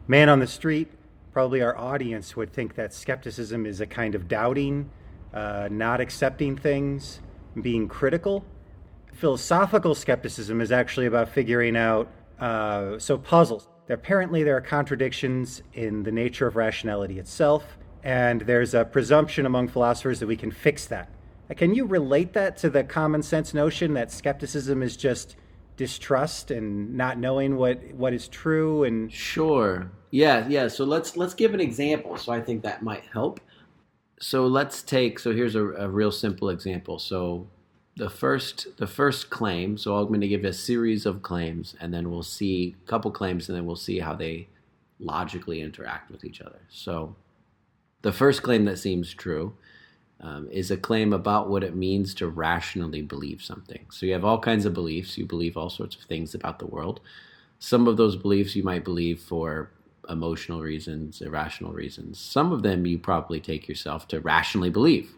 man 0.06 0.28
on 0.28 0.38
the 0.38 0.46
street, 0.46 0.88
probably 1.32 1.62
our 1.62 1.76
audience 1.76 2.36
would 2.36 2.52
think 2.52 2.76
that 2.76 2.94
skepticism 2.94 3.66
is 3.66 3.80
a 3.80 3.86
kind 3.86 4.14
of 4.14 4.28
doubting, 4.28 4.88
uh, 5.34 5.68
not 5.68 6.00
accepting 6.00 6.56
things, 6.56 7.20
being 7.60 7.88
critical. 7.88 8.44
Philosophical 9.12 9.96
skepticism 9.96 10.60
is 10.60 10.70
actually 10.70 11.06
about 11.06 11.28
figuring 11.28 11.76
out, 11.76 12.08
uh, 12.38 13.00
so 13.00 13.18
puzzles. 13.18 13.66
Apparently, 13.88 14.44
there 14.44 14.56
are 14.56 14.60
contradictions 14.60 15.60
in 15.72 16.04
the 16.04 16.12
nature 16.12 16.46
of 16.46 16.54
rationality 16.54 17.18
itself, 17.18 17.78
and 18.04 18.42
there's 18.42 18.74
a 18.74 18.84
presumption 18.84 19.44
among 19.44 19.66
philosophers 19.66 20.20
that 20.20 20.28
we 20.28 20.36
can 20.36 20.52
fix 20.52 20.86
that. 20.86 21.10
Can 21.54 21.74
you 21.74 21.84
relate 21.86 22.32
that 22.32 22.56
to 22.58 22.70
the 22.70 22.82
common 22.82 23.22
sense 23.22 23.54
notion 23.54 23.94
that 23.94 24.10
skepticism 24.10 24.82
is 24.82 24.96
just 24.96 25.36
distrust 25.76 26.50
and 26.50 26.94
not 26.94 27.18
knowing 27.18 27.56
what 27.56 27.82
what 27.94 28.12
is 28.12 28.28
true 28.28 28.84
and 28.84 29.12
Sure. 29.12 29.90
Yeah, 30.10 30.46
yeah. 30.48 30.68
So 30.68 30.84
let's 30.84 31.16
let's 31.16 31.34
give 31.34 31.54
an 31.54 31.60
example. 31.60 32.16
So 32.16 32.32
I 32.32 32.40
think 32.40 32.62
that 32.62 32.82
might 32.82 33.04
help. 33.12 33.40
So 34.18 34.46
let's 34.46 34.82
take. 34.82 35.18
So 35.18 35.32
here's 35.32 35.54
a, 35.54 35.64
a 35.72 35.88
real 35.88 36.10
simple 36.10 36.48
example. 36.48 36.98
So 36.98 37.46
the 37.96 38.10
first 38.10 38.76
the 38.78 38.86
first 38.86 39.30
claim. 39.30 39.76
So 39.76 39.96
I'm 39.96 40.08
going 40.08 40.20
to 40.20 40.28
give 40.28 40.44
a 40.44 40.52
series 40.52 41.06
of 41.06 41.22
claims, 41.22 41.74
and 41.80 41.92
then 41.92 42.10
we'll 42.10 42.22
see 42.22 42.74
a 42.84 42.88
couple 42.88 43.10
claims, 43.10 43.48
and 43.48 43.56
then 43.56 43.66
we'll 43.66 43.76
see 43.76 44.00
how 44.00 44.14
they 44.14 44.48
logically 44.98 45.60
interact 45.60 46.10
with 46.10 46.24
each 46.24 46.40
other. 46.40 46.60
So 46.70 47.14
the 48.02 48.12
first 48.12 48.42
claim 48.42 48.64
that 48.64 48.78
seems 48.78 49.12
true 49.12 49.54
um, 50.20 50.48
is 50.50 50.70
a 50.70 50.76
claim 50.76 51.12
about 51.12 51.48
what 51.48 51.62
it 51.62 51.76
means 51.76 52.14
to 52.14 52.28
rationally 52.28 53.02
believe 53.02 53.42
something. 53.42 53.86
So 53.90 54.06
you 54.06 54.12
have 54.12 54.24
all 54.24 54.38
kinds 54.38 54.64
of 54.64 54.74
beliefs. 54.74 55.18
You 55.18 55.26
believe 55.26 55.56
all 55.56 55.70
sorts 55.70 55.96
of 55.96 56.02
things 56.02 56.34
about 56.34 56.58
the 56.58 56.66
world. 56.66 57.00
Some 57.58 57.86
of 57.86 57.96
those 57.96 58.16
beliefs 58.16 58.56
you 58.56 58.62
might 58.62 58.84
believe 58.84 59.20
for 59.20 59.70
emotional 60.08 60.60
reasons, 60.60 61.20
irrational 61.20 61.72
reasons. 61.72 62.18
Some 62.18 62.52
of 62.52 62.62
them 62.62 62.86
you 62.86 62.98
probably 62.98 63.40
take 63.40 63.68
yourself 63.68 64.08
to 64.08 64.20
rationally 64.20 64.70
believe. 64.70 65.12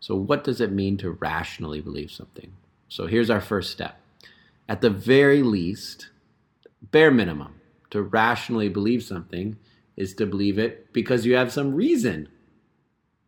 So, 0.00 0.16
what 0.16 0.44
does 0.44 0.60
it 0.60 0.72
mean 0.72 0.96
to 0.98 1.12
rationally 1.12 1.80
believe 1.80 2.10
something? 2.10 2.52
So, 2.88 3.06
here's 3.06 3.30
our 3.30 3.40
first 3.40 3.70
step. 3.70 4.00
At 4.68 4.80
the 4.80 4.90
very 4.90 5.42
least, 5.42 6.10
bare 6.90 7.10
minimum, 7.10 7.54
to 7.90 8.02
rationally 8.02 8.68
believe 8.68 9.02
something 9.02 9.56
is 9.96 10.14
to 10.14 10.26
believe 10.26 10.58
it 10.58 10.92
because 10.92 11.24
you 11.24 11.34
have 11.36 11.52
some 11.52 11.74
reason. 11.74 12.28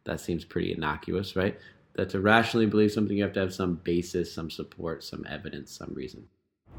That 0.04 0.20
seems 0.20 0.44
pretty 0.44 0.72
innocuous, 0.72 1.34
right? 1.36 1.58
That 1.94 2.10
to 2.10 2.20
rationally 2.20 2.66
believe 2.66 2.92
something, 2.92 3.16
you 3.16 3.22
have 3.22 3.32
to 3.34 3.40
have 3.40 3.54
some 3.54 3.76
basis, 3.84 4.32
some 4.32 4.50
support, 4.50 5.02
some 5.04 5.24
evidence, 5.28 5.70
some 5.72 5.92
reason. 5.94 6.26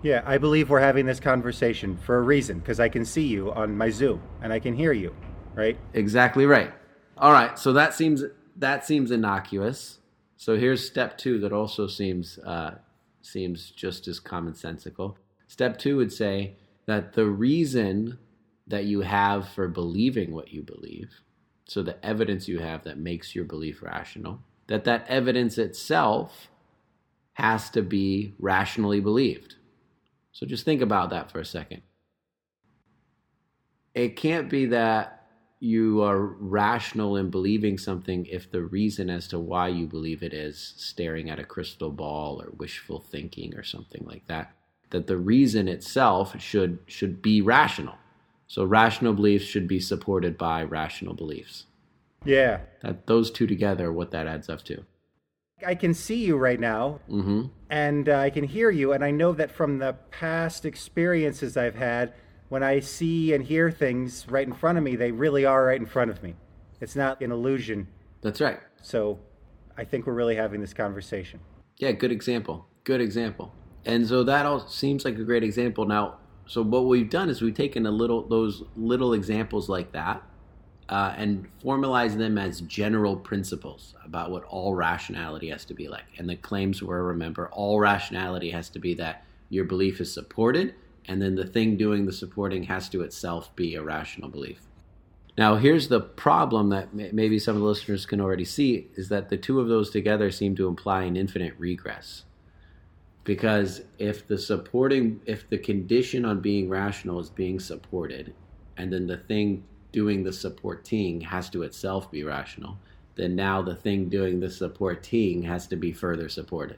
yeah 0.03 0.22
i 0.25 0.38
believe 0.38 0.70
we're 0.70 0.79
having 0.82 1.05
this 1.05 1.22
conversation 1.22 1.98
for 1.98 2.17
a 2.17 2.22
reason 2.22 2.60
because 2.60 2.79
i 2.82 2.89
can 2.89 3.05
see 3.05 3.25
you 3.25 3.51
on 3.53 3.75
my 3.77 3.89
zoom 3.89 4.22
and 4.41 4.51
i 4.51 4.60
can 4.60 4.75
hear 4.75 4.91
you 4.91 5.15
right 5.55 5.77
Exactly 5.94 6.46
right. 6.46 6.72
All 7.17 7.32
right, 7.32 7.58
so 7.58 7.72
that 7.74 7.94
seems 7.94 8.24
that 8.58 8.86
seems 8.86 9.10
innocuous. 9.12 10.00
So 10.36 10.58
here's 10.58 10.86
step 10.86 11.17
two 11.17 11.39
that 11.39 11.53
also 11.53 11.88
seems 11.88 12.38
uh, 12.39 12.72
seems 13.22 13.72
just 13.72 14.08
as 14.10 14.20
commonsensical. 14.20 15.15
Step 15.48 15.77
two 15.79 15.96
would 15.96 16.12
say 16.12 16.55
that 16.88 17.13
the 17.13 17.25
reason 17.25 18.17
that 18.67 18.84
you 18.84 19.00
have 19.01 19.48
for 19.50 19.67
believing 19.70 20.34
what 20.34 20.51
you 20.51 20.62
believe, 20.62 21.10
so 21.65 21.81
the 21.81 22.03
evidence 22.05 22.48
you 22.48 22.60
have 22.60 22.84
that 22.84 22.98
makes 22.98 23.36
your 23.36 23.45
belief 23.45 23.81
rational, 23.81 24.39
that 24.67 24.84
that 24.86 25.05
evidence 25.07 25.57
itself 25.57 26.48
has 27.34 27.69
to 27.72 27.81
be 27.81 28.34
rationally 28.39 29.00
believed. 29.00 29.55
So 30.31 30.45
just 30.45 30.65
think 30.65 30.81
about 30.81 31.10
that 31.10 31.31
for 31.31 31.39
a 31.39 31.45
second 31.45 31.81
it 33.95 34.17
can't 34.17 34.50
be 34.50 34.65
that 34.67 35.24
you 35.62 36.03
are 36.03 36.19
rational 36.19 37.15
in 37.15 37.29
believing 37.29 37.77
something 37.77 38.25
if 38.25 38.51
the 38.51 38.62
reason 38.62 39.10
as 39.10 39.27
to 39.29 39.39
why 39.39 39.69
you 39.69 39.88
believe 39.88 40.22
it 40.22 40.34
is 40.34 40.74
staring 40.77 41.29
at 41.29 41.39
a 41.39 41.43
crystal 41.45 41.89
ball 41.89 42.41
or 42.41 42.51
wishful 42.57 43.00
thinking 43.00 43.55
or 43.55 43.63
something 43.63 44.03
like 44.05 44.27
that 44.27 44.53
that 44.91 45.07
the 45.07 45.17
reason 45.17 45.67
itself 45.67 46.39
should 46.39 46.77
should 46.86 47.22
be 47.22 47.41
rational 47.41 47.95
so 48.48 48.64
rational 48.64 49.14
beliefs 49.14 49.46
should 49.46 49.68
be 49.68 49.80
supported 49.80 50.38
by 50.38 50.64
rational 50.64 51.14
beliefs 51.14 51.66
yeah 52.24 52.60
that 52.82 53.08
those 53.08 53.32
two 53.32 53.48
together 53.48 53.92
what 53.92 54.12
that 54.12 54.28
adds 54.28 54.50
up 54.50 54.64
to 54.64 54.84
i 55.66 55.75
can 55.75 55.94
see 55.94 56.25
you 56.25 56.38
right 56.38 56.60
now 56.60 57.00
hmm 57.08 57.44
and 57.70 58.08
uh, 58.10 58.20
I 58.20 58.30
can 58.30 58.44
hear 58.44 58.70
you. 58.70 58.94
And 58.94 59.04
I 59.04 59.10
know 59.12 59.34
that 59.34 59.52
from 59.52 59.80
the 59.80 59.94
past 60.12 60.66
experiences 60.66 61.58
I've 61.58 61.75
had, 61.75 62.14
when 62.50 62.62
I 62.62 62.80
see 62.80 63.34
and 63.34 63.44
hear 63.44 63.72
things 63.72 64.28
right 64.30 64.46
in 64.46 64.54
front 64.54 64.78
of 64.78 64.84
me, 64.84 64.96
they 64.96 65.12
really 65.12 65.46
are 65.46 65.66
right 65.66 65.80
in 65.80 65.88
front 65.88 66.12
of 66.12 66.22
me. 66.22 66.36
It's 66.80 66.96
not 66.96 67.22
an 67.22 67.32
illusion. 67.32 67.88
that's 68.22 68.40
right 68.40 68.60
So 68.84 69.18
I 69.78 69.84
think 69.84 70.06
we're 70.06 70.14
really 70.14 70.36
having 70.36 70.62
this 70.62 70.74
conversation. 70.74 71.40
Yeah, 71.78 71.92
good 71.92 72.12
example. 72.12 72.68
Good 72.84 73.02
example. 73.02 73.52
And 73.86 74.08
so 74.08 74.24
that 74.24 74.46
all 74.46 74.68
seems 74.68 75.04
like 75.04 75.17
a 75.17 75.24
great 75.24 75.43
example. 75.43 75.86
Now, 75.86 76.19
so 76.47 76.62
what 76.62 76.86
we've 76.86 77.10
done 77.10 77.29
is 77.29 77.41
we've 77.41 77.55
taken 77.55 77.86
a 77.86 77.91
little 77.91 78.27
those 78.27 78.63
little 78.75 79.13
examples 79.13 79.69
like 79.69 79.91
that 79.93 80.23
uh, 80.89 81.13
and 81.17 81.47
formalized 81.62 82.17
them 82.17 82.38
as 82.38 82.62
general 82.62 83.15
principles 83.15 83.95
about 84.03 84.29
what 84.29 84.43
all 84.43 84.75
rationality 84.75 85.49
has 85.49 85.65
to 85.65 85.73
be 85.73 85.88
like. 85.88 86.05
And 86.17 86.29
the 86.29 86.36
claims 86.36 86.84
were, 86.84 87.03
remember, 87.03 87.49
all 87.51 87.79
rationality 87.79 88.51
has 88.51 88.69
to 88.69 88.79
be 88.79 88.93
that 88.95 89.25
your 89.49 89.65
belief 89.65 89.99
is 89.99 90.13
supported, 90.13 90.75
and 91.08 91.21
then 91.21 91.36
the 91.36 91.45
thing 91.45 91.77
doing 91.77 92.05
the 92.05 92.13
supporting 92.13 92.63
has 92.63 92.89
to 92.89 93.01
itself 93.01 93.55
be 93.55 93.75
a 93.75 93.84
rational 93.84 94.29
belief. 94.29 94.62
Now, 95.38 95.55
here's 95.55 95.89
the 95.89 95.99
problem 95.99 96.69
that 96.69 96.93
may- 96.93 97.12
maybe 97.12 97.39
some 97.39 97.55
of 97.55 97.62
the 97.62 97.67
listeners 97.67 98.05
can 98.05 98.21
already 98.21 98.45
see 98.45 98.88
is 98.95 99.10
that 99.10 99.29
the 99.29 99.38
two 99.38 99.60
of 99.60 99.67
those 99.67 99.89
together 99.89 100.31
seem 100.31 100.55
to 100.55 100.67
imply 100.67 101.03
an 101.03 101.17
infinite 101.17 101.55
regress. 101.58 102.23
Because 103.26 103.82
if 103.98 104.28
the 104.28 104.38
supporting, 104.38 105.20
if 105.26 105.50
the 105.50 105.58
condition 105.58 106.24
on 106.24 106.40
being 106.40 106.70
rational 106.70 107.20
is 107.20 107.30
being 107.30 107.60
supported, 107.60 108.34
and 108.78 108.94
then 108.94 109.08
the 109.08 109.18
thing 109.18 109.64
doing 109.92 110.24
the 110.24 110.32
supporting 110.32 111.22
has 111.22 111.50
to 111.50 111.64
itself 111.64 112.10
be 112.12 112.24
rational, 112.24 112.78
then 113.16 113.36
now 113.36 113.62
the 113.62 113.76
thing 113.76 114.10
doing 114.10 114.40
the 114.40 114.50
supporting 114.50 115.42
has 115.44 115.68
to 115.68 115.76
be 115.76 115.92
further 115.92 116.30
supported. 116.30 116.78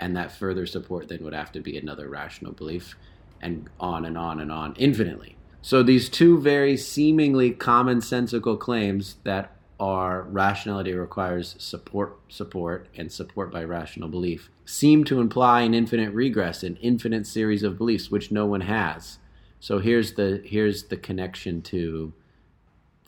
And 0.00 0.16
that 0.16 0.32
further 0.32 0.66
support 0.66 1.08
then 1.08 1.22
would 1.24 1.32
have 1.32 1.52
to 1.52 1.60
be 1.60 1.78
another 1.78 2.08
rational 2.08 2.52
belief, 2.52 2.96
and 3.40 3.70
on 3.78 4.04
and 4.04 4.18
on 4.18 4.40
and 4.40 4.50
on 4.50 4.74
infinitely. 4.76 5.36
So 5.62 5.82
these 5.82 6.08
two 6.08 6.40
very 6.40 6.76
seemingly 6.76 7.52
commonsensical 7.52 8.58
claims 8.58 9.16
that 9.24 9.55
are 9.78 10.22
rationality 10.22 10.92
requires 10.94 11.54
support 11.58 12.18
support 12.28 12.88
and 12.96 13.12
support 13.12 13.52
by 13.52 13.62
rational 13.62 14.08
belief 14.08 14.50
seem 14.66 15.04
to 15.04 15.20
imply 15.20 15.62
an 15.62 15.74
infinite 15.74 16.12
regress, 16.12 16.62
an 16.62 16.76
infinite 16.82 17.26
series 17.26 17.62
of 17.62 17.78
beliefs 17.78 18.10
which 18.10 18.32
no 18.32 18.44
one 18.44 18.62
has. 18.62 19.18
So 19.60 19.78
here's 19.78 20.14
the 20.14 20.42
here's 20.44 20.84
the 20.84 20.96
connection 20.96 21.62
to 21.62 22.12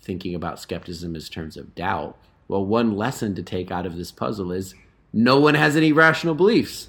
thinking 0.00 0.34
about 0.34 0.60
skepticism 0.60 1.14
as 1.16 1.28
terms 1.28 1.56
of 1.56 1.74
doubt. 1.74 2.16
Well, 2.46 2.64
one 2.64 2.96
lesson 2.96 3.34
to 3.34 3.42
take 3.42 3.70
out 3.70 3.84
of 3.84 3.96
this 3.96 4.12
puzzle 4.12 4.52
is 4.52 4.74
no 5.12 5.38
one 5.38 5.54
has 5.54 5.76
any 5.76 5.92
rational 5.92 6.34
beliefs. 6.34 6.88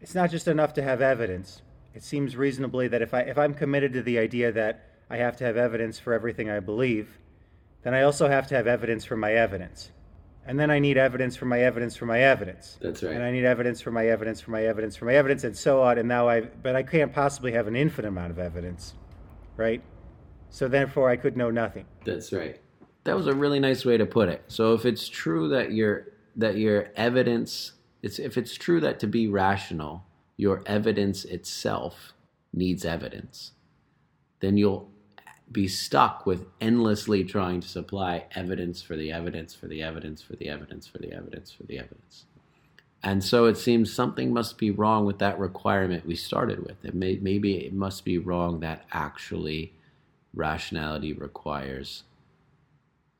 It's 0.00 0.14
not 0.14 0.30
just 0.30 0.46
enough 0.46 0.74
to 0.74 0.82
have 0.82 1.00
evidence. 1.00 1.62
It 1.94 2.02
seems 2.02 2.36
reasonably 2.36 2.86
that 2.88 3.02
if 3.02 3.14
I 3.14 3.20
if 3.20 3.38
I'm 3.38 3.54
committed 3.54 3.92
to 3.94 4.02
the 4.02 4.18
idea 4.18 4.52
that 4.52 4.88
I 5.10 5.16
have 5.16 5.36
to 5.38 5.44
have 5.44 5.56
evidence 5.56 5.98
for 5.98 6.12
everything 6.12 6.50
I 6.50 6.60
believe, 6.60 7.18
then 7.82 7.94
I 7.94 8.02
also 8.02 8.28
have 8.28 8.46
to 8.48 8.54
have 8.54 8.66
evidence 8.66 9.04
for 9.04 9.16
my 9.16 9.32
evidence. 9.32 9.90
And 10.44 10.58
then 10.58 10.70
I 10.70 10.78
need 10.78 10.98
evidence 10.98 11.36
for 11.36 11.44
my 11.44 11.60
evidence 11.60 11.96
for 11.96 12.06
my 12.06 12.20
evidence. 12.20 12.78
That's 12.80 13.02
right. 13.02 13.14
And 13.14 13.22
I 13.22 13.30
need 13.30 13.44
evidence 13.44 13.80
for 13.80 13.92
my 13.92 14.06
evidence 14.06 14.40
for 14.40 14.50
my 14.50 14.64
evidence 14.64 14.96
for 14.96 15.04
my 15.04 15.14
evidence 15.14 15.44
and 15.44 15.56
so 15.56 15.82
on 15.82 15.98
and 15.98 16.08
now 16.08 16.28
I 16.28 16.40
but 16.40 16.74
I 16.74 16.82
can't 16.82 17.12
possibly 17.12 17.52
have 17.52 17.68
an 17.68 17.76
infinite 17.76 18.08
amount 18.08 18.32
of 18.32 18.38
evidence. 18.38 18.94
Right? 19.56 19.82
So 20.50 20.68
therefore 20.68 21.08
I 21.08 21.16
could 21.16 21.36
know 21.36 21.50
nothing. 21.50 21.86
That's 22.04 22.32
right. 22.32 22.60
That 23.04 23.16
was 23.16 23.26
a 23.26 23.34
really 23.34 23.60
nice 23.60 23.84
way 23.84 23.96
to 23.96 24.06
put 24.06 24.28
it. 24.28 24.42
So 24.48 24.74
if 24.74 24.84
it's 24.84 25.08
true 25.08 25.48
that 25.50 25.72
your 25.72 26.08
that 26.36 26.56
your 26.56 26.88
evidence 26.96 27.72
it's 28.02 28.18
if 28.18 28.36
it's 28.36 28.54
true 28.54 28.80
that 28.80 28.98
to 29.00 29.06
be 29.06 29.28
rational, 29.28 30.04
your 30.36 30.62
evidence 30.66 31.24
itself 31.24 32.14
needs 32.52 32.84
evidence, 32.84 33.52
then 34.40 34.56
you'll 34.56 34.90
be 35.52 35.68
stuck 35.68 36.26
with 36.26 36.46
endlessly 36.60 37.24
trying 37.24 37.60
to 37.60 37.68
supply 37.68 38.24
evidence 38.34 38.80
for 38.82 38.96
the 38.96 39.12
evidence 39.12 39.54
for 39.54 39.66
the 39.66 39.82
evidence 39.82 40.22
for 40.22 40.36
the 40.36 40.48
evidence 40.48 40.86
for 40.86 40.98
the 40.98 41.12
evidence 41.12 41.52
for 41.52 41.64
the 41.64 41.78
evidence. 41.78 42.24
And 43.04 43.22
so 43.24 43.46
it 43.46 43.56
seems 43.56 43.92
something 43.92 44.32
must 44.32 44.58
be 44.58 44.70
wrong 44.70 45.04
with 45.04 45.18
that 45.18 45.38
requirement 45.38 46.06
we 46.06 46.14
started 46.14 46.64
with. 46.64 46.84
It 46.84 46.94
may, 46.94 47.18
maybe 47.20 47.56
it 47.56 47.72
must 47.72 48.04
be 48.04 48.18
wrong 48.18 48.60
that 48.60 48.84
actually 48.92 49.72
rationality 50.34 51.12
requires 51.12 52.04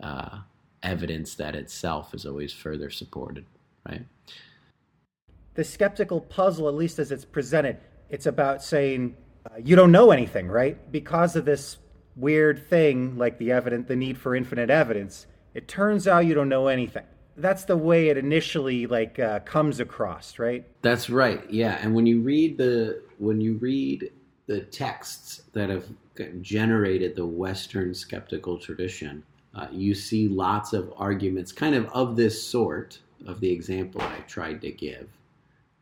uh, 0.00 0.40
evidence 0.82 1.34
that 1.34 1.56
itself 1.56 2.14
is 2.14 2.24
always 2.24 2.52
further 2.52 2.90
supported, 2.90 3.44
right? 3.88 4.06
The 5.54 5.64
skeptical 5.64 6.20
puzzle, 6.20 6.68
at 6.68 6.74
least 6.74 6.98
as 6.98 7.10
it's 7.10 7.24
presented, 7.24 7.78
it's 8.08 8.26
about 8.26 8.62
saying 8.62 9.16
uh, 9.46 9.56
you 9.62 9.74
don't 9.74 9.92
know 9.92 10.12
anything, 10.12 10.46
right? 10.48 10.90
Because 10.92 11.34
of 11.34 11.44
this 11.44 11.78
weird 12.16 12.68
thing, 12.68 13.16
like 13.16 13.38
the 13.38 13.52
evident, 13.52 13.88
the 13.88 13.96
need 13.96 14.18
for 14.18 14.34
infinite 14.34 14.70
evidence. 14.70 15.26
It 15.54 15.68
turns 15.68 16.08
out 16.08 16.26
you 16.26 16.34
don't 16.34 16.48
know 16.48 16.68
anything. 16.68 17.04
That's 17.36 17.64
the 17.64 17.76
way 17.76 18.08
it 18.08 18.18
initially 18.18 18.86
like 18.86 19.18
uh, 19.18 19.40
comes 19.40 19.80
across, 19.80 20.38
right? 20.38 20.66
That's 20.82 21.08
right. 21.08 21.48
Yeah, 21.50 21.78
and 21.80 21.94
when 21.94 22.06
you 22.06 22.20
read 22.20 22.58
the 22.58 23.02
when 23.18 23.40
you 23.40 23.54
read 23.54 24.10
the 24.46 24.60
texts 24.60 25.42
that 25.52 25.70
have 25.70 25.86
generated 26.42 27.16
the 27.16 27.24
Western 27.24 27.94
skeptical 27.94 28.58
tradition, 28.58 29.22
uh, 29.54 29.68
you 29.70 29.94
see 29.94 30.28
lots 30.28 30.72
of 30.72 30.92
arguments, 30.96 31.52
kind 31.52 31.74
of 31.74 31.86
of 31.86 32.16
this 32.16 32.42
sort, 32.42 32.98
of 33.26 33.40
the 33.40 33.50
example 33.50 34.00
I 34.02 34.18
tried 34.26 34.60
to 34.62 34.70
give, 34.70 35.08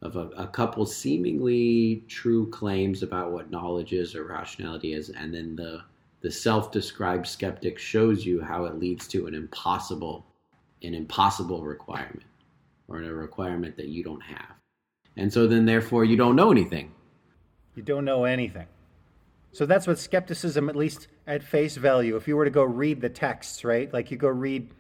of 0.03 0.17
a, 0.17 0.29
a 0.37 0.47
couple 0.47 0.87
seemingly 0.87 2.05
true 2.07 2.49
claims 2.51 3.03
about 3.03 3.33
what 3.33 3.51
knowledge 3.51 3.93
is 3.93 4.15
or 4.15 4.25
rationality 4.25 4.93
is, 4.93 5.11
and 5.11 5.35
then 5.35 5.57
the 5.57 5.83
the 6.21 6.31
self-described 6.31 7.27
skeptic 7.27 7.79
shows 7.79 8.27
you 8.27 8.41
how 8.41 8.67
it 8.67 8.79
leads 8.79 9.09
to 9.09 9.27
an 9.27 9.35
impossible 9.35 10.27
an 10.83 10.95
impossible 10.95 11.63
requirement 11.63 12.23
or 12.89 13.03
a 13.03 13.13
requirement 13.13 13.77
that 13.77 13.89
you 13.89 14.03
don't 14.03 14.23
have. 14.23 14.55
And 15.17 15.31
so 15.31 15.47
then 15.47 15.67
therefore 15.67 16.07
you 16.07 16.17
don't 16.17 16.37
know 16.37 16.51
anything. 16.51 16.93
You 17.75 17.83
don't 17.83 18.07
know 18.07 18.25
anything. 18.25 18.67
So 19.53 19.67
that's 19.67 19.87
what 19.87 19.99
skepticism 19.99 20.71
at 20.71 20.77
least 20.77 21.09
at 21.27 21.43
face 21.43 21.77
value 21.77 22.17
if 22.17 22.27
you 22.27 22.37
were 22.37 22.47
to 22.47 22.51
go 22.51 22.63
read 22.63 23.01
the 23.01 23.09
texts 23.09 23.65
right? 23.65 23.93
Like 23.93 24.11
you 24.11 24.17
go 24.17 24.29
read 24.29 24.71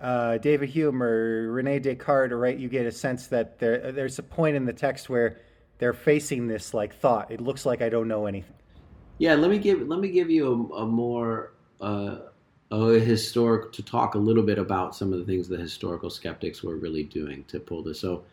uh, 0.00 0.38
david 0.38 0.68
hume 0.68 1.02
or 1.02 1.50
rene 1.50 1.78
descartes 1.78 2.32
right? 2.32 2.56
You 2.56 2.68
get 2.68 2.86
a 2.86 2.92
sense 2.92 3.28
that 3.28 3.58
there, 3.58 3.92
there's 3.92 4.18
a 4.18 4.22
point 4.22 4.56
in 4.56 4.64
the 4.64 4.72
text 4.72 5.08
where 5.08 5.38
they're 5.78 5.92
facing 5.92 6.46
this 6.46 6.74
like 6.74 6.94
thought. 6.94 7.30
It 7.30 7.40
looks 7.40 7.64
like 7.64 7.80
i 7.80 7.88
don't 7.88 8.08
know 8.08 8.26
anything 8.26 8.57
yeah, 9.18 9.34
let 9.34 9.50
me 9.50 9.58
give 9.58 9.86
let 9.86 10.00
me 10.00 10.10
give 10.10 10.30
you 10.30 10.70
a, 10.72 10.82
a 10.82 10.86
more 10.86 11.52
uh, 11.80 12.18
a 12.70 12.98
historic 13.00 13.72
to 13.72 13.82
talk 13.82 14.14
a 14.14 14.18
little 14.18 14.42
bit 14.42 14.58
about 14.58 14.94
some 14.94 15.12
of 15.12 15.18
the 15.18 15.24
things 15.24 15.48
the 15.48 15.56
historical 15.56 16.10
skeptics 16.10 16.62
were 16.62 16.76
really 16.76 17.04
doing 17.04 17.44
to 17.44 17.58
pull 17.58 17.82
this. 17.82 18.00
So 18.00 18.24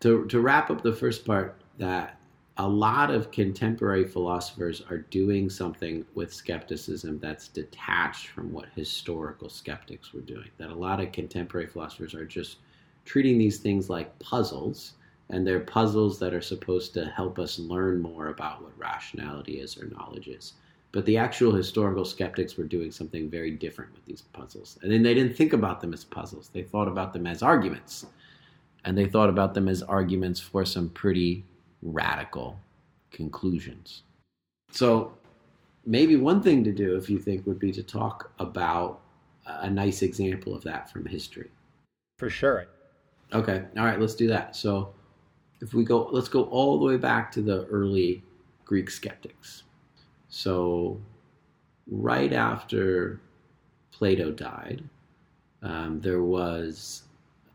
to 0.00 0.24
to 0.26 0.40
wrap 0.40 0.70
up 0.70 0.82
the 0.82 0.92
first 0.92 1.24
part, 1.24 1.60
that 1.78 2.16
a 2.56 2.68
lot 2.68 3.10
of 3.10 3.30
contemporary 3.30 4.06
philosophers 4.06 4.82
are 4.90 4.98
doing 4.98 5.48
something 5.48 6.04
with 6.14 6.32
skepticism 6.32 7.18
that's 7.18 7.48
detached 7.48 8.28
from 8.28 8.52
what 8.52 8.66
historical 8.74 9.48
skeptics 9.48 10.12
were 10.12 10.20
doing. 10.20 10.50
That 10.58 10.70
a 10.70 10.74
lot 10.74 11.00
of 11.00 11.12
contemporary 11.12 11.66
philosophers 11.66 12.14
are 12.14 12.26
just 12.26 12.58
treating 13.04 13.38
these 13.38 13.58
things 13.58 13.88
like 13.88 14.18
puzzles 14.18 14.94
and 15.30 15.46
they're 15.46 15.60
puzzles 15.60 16.18
that 16.18 16.34
are 16.34 16.40
supposed 16.40 16.92
to 16.94 17.06
help 17.06 17.38
us 17.38 17.58
learn 17.58 18.00
more 18.00 18.28
about 18.28 18.62
what 18.62 18.76
rationality 18.78 19.60
is 19.60 19.78
or 19.78 19.86
knowledge 19.86 20.28
is. 20.28 20.54
But 20.92 21.06
the 21.06 21.16
actual 21.16 21.52
historical 21.52 22.04
skeptics 22.04 22.56
were 22.56 22.64
doing 22.64 22.90
something 22.90 23.30
very 23.30 23.52
different 23.52 23.92
with 23.94 24.04
these 24.06 24.22
puzzles. 24.22 24.78
And 24.82 24.90
then 24.90 25.02
they 25.02 25.14
didn't 25.14 25.36
think 25.36 25.52
about 25.52 25.80
them 25.80 25.92
as 25.92 26.04
puzzles, 26.04 26.50
they 26.52 26.62
thought 26.62 26.88
about 26.88 27.12
them 27.12 27.26
as 27.26 27.42
arguments. 27.42 28.06
And 28.84 28.96
they 28.96 29.06
thought 29.06 29.28
about 29.28 29.54
them 29.54 29.68
as 29.68 29.82
arguments 29.82 30.40
for 30.40 30.64
some 30.64 30.88
pretty 30.88 31.44
radical 31.82 32.58
conclusions. 33.10 34.02
So, 34.72 35.12
maybe 35.84 36.16
one 36.16 36.42
thing 36.42 36.64
to 36.64 36.72
do, 36.72 36.96
if 36.96 37.10
you 37.10 37.18
think, 37.18 37.46
would 37.46 37.58
be 37.58 37.72
to 37.72 37.82
talk 37.82 38.32
about 38.38 39.00
a 39.46 39.68
nice 39.68 40.02
example 40.02 40.54
of 40.54 40.62
that 40.64 40.90
from 40.90 41.04
history. 41.04 41.50
For 42.18 42.30
sure. 42.30 42.66
Okay. 43.32 43.64
All 43.76 43.84
right. 43.84 44.00
Let's 44.00 44.14
do 44.14 44.28
that. 44.28 44.56
So, 44.56 44.94
if 45.60 45.74
we 45.74 45.84
go, 45.84 46.08
let's 46.10 46.28
go 46.28 46.44
all 46.44 46.78
the 46.78 46.84
way 46.84 46.96
back 46.96 47.30
to 47.32 47.42
the 47.42 47.66
early 47.66 48.22
Greek 48.64 48.90
skeptics. 48.90 49.64
So, 50.28 51.00
right 51.90 52.32
after 52.32 53.20
Plato 53.92 54.30
died, 54.30 54.82
um, 55.62 56.00
there 56.00 56.22
was 56.22 57.02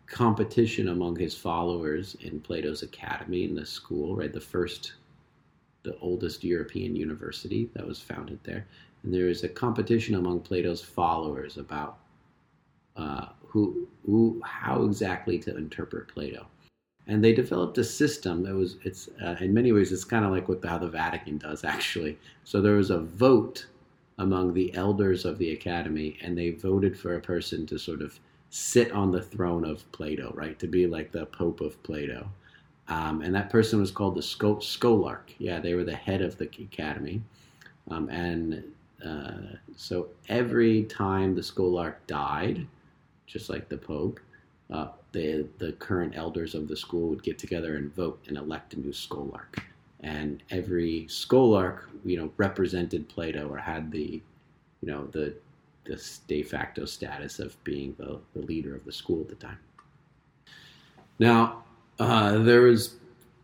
competition 0.07 0.89
among 0.89 1.15
his 1.15 1.35
followers 1.35 2.15
in 2.21 2.39
Plato's 2.39 2.83
academy 2.83 3.43
in 3.45 3.55
the 3.55 3.65
school, 3.65 4.15
right? 4.15 4.31
The 4.31 4.39
first, 4.39 4.93
the 5.83 5.97
oldest 5.99 6.43
European 6.43 6.95
university 6.95 7.69
that 7.73 7.87
was 7.87 7.99
founded 7.99 8.39
there. 8.43 8.67
And 9.03 9.13
there 9.13 9.25
was 9.25 9.43
a 9.43 9.49
competition 9.49 10.15
among 10.15 10.41
Plato's 10.41 10.81
followers 10.81 11.57
about 11.57 11.97
uh, 12.95 13.27
who, 13.47 13.87
who, 14.05 14.41
how 14.43 14.83
exactly 14.83 15.39
to 15.39 15.57
interpret 15.57 16.07
Plato 16.07 16.45
and 17.07 17.23
they 17.23 17.33
developed 17.33 17.77
a 17.77 17.83
system. 17.83 18.43
that 18.43 18.55
was 18.55 18.77
it's 18.83 19.09
uh, 19.23 19.35
in 19.39 19.53
many 19.53 19.71
ways 19.71 19.91
it's 19.91 20.03
kind 20.03 20.25
of 20.25 20.31
like 20.31 20.47
what 20.47 20.63
how 20.63 20.77
the 20.77 20.89
Vatican 20.89 21.37
does 21.37 21.63
actually. 21.75 22.17
So 22.43 22.61
there 22.61 22.75
was 22.75 22.89
a 22.89 22.99
vote 22.99 23.65
among 24.17 24.53
the 24.53 24.73
elders 24.75 25.25
of 25.25 25.37
the 25.37 25.51
academy, 25.51 26.17
and 26.21 26.37
they 26.37 26.51
voted 26.51 26.97
for 26.97 27.15
a 27.15 27.21
person 27.21 27.65
to 27.67 27.77
sort 27.77 28.01
of 28.01 28.19
sit 28.49 28.91
on 28.91 29.11
the 29.11 29.21
throne 29.21 29.65
of 29.65 29.89
Plato, 29.91 30.31
right, 30.33 30.57
to 30.59 30.67
be 30.67 30.87
like 30.87 31.11
the 31.11 31.25
Pope 31.25 31.59
of 31.59 31.81
Plato. 31.83 32.27
Um, 32.87 33.21
and 33.21 33.33
that 33.35 33.49
person 33.49 33.79
was 33.79 33.91
called 33.91 34.15
the 34.15 34.21
Scholarch. 34.21 35.33
Yeah, 35.37 35.59
they 35.59 35.73
were 35.73 35.83
the 35.83 35.95
head 35.95 36.21
of 36.21 36.37
the 36.37 36.45
academy, 36.45 37.21
um, 37.89 38.09
and 38.09 38.63
uh, 39.05 39.57
so 39.75 40.07
every 40.29 40.83
time 40.83 41.35
the 41.35 41.41
Scholarch 41.41 41.95
died, 42.07 42.65
just 43.27 43.49
like 43.49 43.67
the 43.67 43.77
Pope, 43.77 44.19
uh, 44.71 44.87
the 45.15 45.47
the 45.59 45.71
current 45.73 46.13
elders 46.15 46.53
of 46.53 46.67
the 46.67 46.75
school 46.75 47.07
would 47.07 47.23
get 47.23 47.39
together 47.39 47.77
and 47.77 47.95
vote 47.95 48.19
and 48.27 48.37
elect 48.37 48.73
a 48.73 48.79
new 48.79 48.91
scholarch. 48.91 49.57
And 50.01 50.43
every 50.51 51.07
scholarch, 51.07 51.79
you 52.03 52.17
know, 52.17 52.29
represented 52.37 53.07
Plato 53.07 53.47
or 53.47 53.57
had 53.57 53.91
the, 53.91 54.21
you 54.81 54.87
know, 54.91 55.07
the 55.07 55.33
the 55.85 55.97
de 56.27 56.43
facto 56.43 56.85
status 56.85 57.39
of 57.39 57.63
being 57.63 57.95
the, 57.97 58.19
the 58.33 58.41
leader 58.45 58.75
of 58.75 58.83
the 58.85 58.91
school 58.91 59.21
at 59.21 59.29
the 59.29 59.35
time. 59.35 59.59
Now, 61.19 61.63
uh, 61.99 62.39
there 62.39 62.61
was 62.61 62.95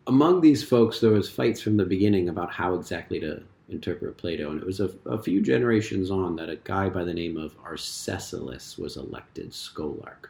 among 0.08 0.42
these 0.42 0.64
folks 0.64 1.00
there 1.00 1.12
was 1.12 1.30
fights 1.30 1.62
from 1.62 1.78
the 1.78 1.86
beginning 1.86 2.28
about 2.28 2.52
how 2.52 2.74
exactly 2.74 3.20
to 3.22 3.42
interpret 3.70 4.18
Plato, 4.18 4.52
and 4.52 4.60
it 4.60 4.66
was 4.66 4.82
a, 4.82 4.92
a 5.06 5.18
few 5.18 5.42
generations 5.42 6.12
on 6.12 6.36
that 6.36 6.50
a 6.50 6.58
guy 6.58 6.90
by 6.90 7.06
the 7.06 7.14
name 7.14 7.38
of 7.38 7.56
Arcesilaus 7.64 8.78
was 8.78 8.98
elected 8.98 9.54
scholarch. 9.54 10.28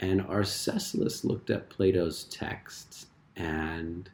And 0.00 0.22
Arcesilaus 0.22 1.24
looked 1.24 1.50
at 1.50 1.70
Plato's 1.70 2.24
texts 2.24 3.06
and 3.36 4.10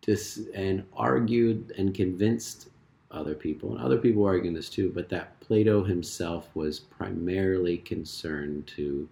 dis- 0.00 0.48
and 0.54 0.84
argued 0.94 1.72
and 1.76 1.94
convinced 1.94 2.68
other 3.10 3.34
people, 3.34 3.72
and 3.72 3.80
other 3.80 3.98
people 3.98 4.22
were 4.22 4.30
arguing 4.30 4.54
this 4.54 4.68
too, 4.68 4.90
but 4.94 5.08
that 5.08 5.38
Plato 5.40 5.84
himself 5.84 6.48
was 6.54 6.78
primarily 6.80 7.78
concerned 7.78 8.66
to 8.68 9.08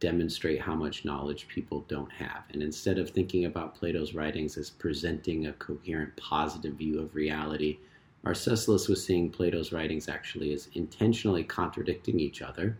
demonstrate 0.00 0.60
how 0.60 0.74
much 0.74 1.04
knowledge 1.04 1.46
people 1.48 1.84
don't 1.86 2.10
have. 2.10 2.42
And 2.52 2.62
instead 2.62 2.98
of 2.98 3.10
thinking 3.10 3.44
about 3.44 3.76
Plato's 3.76 4.14
writings 4.14 4.56
as 4.56 4.68
presenting 4.68 5.46
a 5.46 5.52
coherent, 5.52 6.16
positive 6.16 6.74
view 6.74 6.98
of 6.98 7.14
reality, 7.14 7.78
Arcesilaus 8.24 8.88
was 8.88 9.04
seeing 9.04 9.30
Plato's 9.30 9.72
writings 9.72 10.08
actually 10.08 10.52
as 10.52 10.68
intentionally 10.74 11.44
contradicting 11.44 12.18
each 12.18 12.42
other 12.42 12.76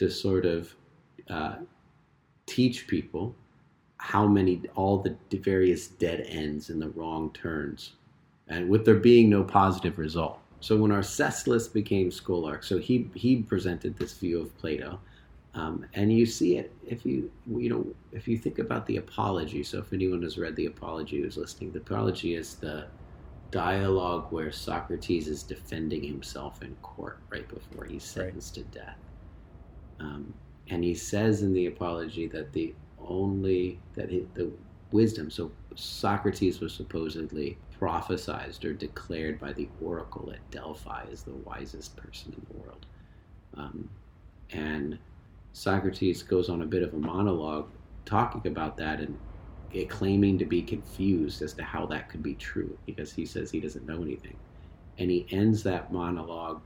to 0.00 0.10
sort 0.10 0.46
of 0.46 0.74
uh, 1.28 1.56
teach 2.46 2.86
people 2.86 3.34
how 3.98 4.26
many 4.26 4.62
all 4.74 4.96
the 4.96 5.14
various 5.36 5.88
dead 5.88 6.24
ends 6.26 6.70
and 6.70 6.80
the 6.80 6.88
wrong 6.88 7.30
turns, 7.34 7.96
and 8.48 8.66
with 8.70 8.86
there 8.86 8.94
being 8.94 9.28
no 9.28 9.44
positive 9.44 9.98
result. 9.98 10.38
So 10.60 10.78
when 10.78 10.90
our 10.90 11.02
Arcesilaus 11.02 11.68
became 11.68 12.10
scholarch, 12.10 12.64
so 12.64 12.78
he 12.78 13.10
he 13.14 13.42
presented 13.42 13.98
this 13.98 14.14
view 14.14 14.40
of 14.40 14.56
Plato, 14.56 14.98
um, 15.52 15.84
and 15.92 16.10
you 16.10 16.24
see 16.24 16.56
it 16.56 16.72
if 16.86 17.04
you 17.04 17.30
you 17.46 17.68
know 17.68 17.86
if 18.10 18.26
you 18.26 18.38
think 18.38 18.58
about 18.58 18.86
the 18.86 18.96
Apology. 18.96 19.62
So 19.62 19.80
if 19.80 19.92
anyone 19.92 20.22
has 20.22 20.38
read 20.38 20.56
the 20.56 20.64
Apology, 20.64 21.20
who's 21.20 21.36
listening, 21.36 21.72
the 21.72 21.80
Apology 21.80 22.36
is 22.36 22.54
the 22.54 22.86
dialogue 23.50 24.32
where 24.32 24.50
Socrates 24.50 25.28
is 25.28 25.42
defending 25.42 26.02
himself 26.02 26.62
in 26.62 26.74
court 26.76 27.18
right 27.28 27.46
before 27.48 27.84
he's 27.84 28.04
sentenced 28.04 28.56
right. 28.56 28.72
to 28.72 28.78
death. 28.78 28.96
Um, 30.00 30.32
and 30.68 30.82
he 30.82 30.94
says 30.94 31.42
in 31.42 31.52
the 31.52 31.66
apology 31.66 32.26
that 32.28 32.52
the 32.52 32.74
only 32.98 33.78
that 33.94 34.10
he, 34.10 34.26
the 34.34 34.50
wisdom. 34.92 35.30
So 35.30 35.50
Socrates 35.74 36.60
was 36.60 36.72
supposedly 36.72 37.58
prophesized 37.80 38.64
or 38.64 38.72
declared 38.72 39.40
by 39.40 39.52
the 39.52 39.68
oracle 39.82 40.30
at 40.32 40.50
Delphi 40.50 41.04
as 41.10 41.22
the 41.22 41.32
wisest 41.32 41.96
person 41.96 42.32
in 42.32 42.46
the 42.50 42.62
world. 42.62 42.86
Um, 43.56 43.88
and 44.52 44.98
Socrates 45.52 46.22
goes 46.22 46.48
on 46.48 46.62
a 46.62 46.66
bit 46.66 46.82
of 46.82 46.92
a 46.94 46.98
monologue 46.98 47.68
talking 48.04 48.50
about 48.50 48.76
that 48.76 49.00
and 49.00 49.18
claiming 49.88 50.36
to 50.38 50.44
be 50.44 50.62
confused 50.62 51.42
as 51.42 51.52
to 51.54 51.62
how 51.62 51.86
that 51.86 52.08
could 52.08 52.22
be 52.22 52.34
true 52.34 52.76
because 52.86 53.12
he 53.12 53.24
says 53.24 53.50
he 53.50 53.60
doesn't 53.60 53.86
know 53.86 54.02
anything. 54.02 54.36
And 54.98 55.10
he 55.10 55.26
ends 55.30 55.62
that 55.62 55.92
monologue 55.92 56.60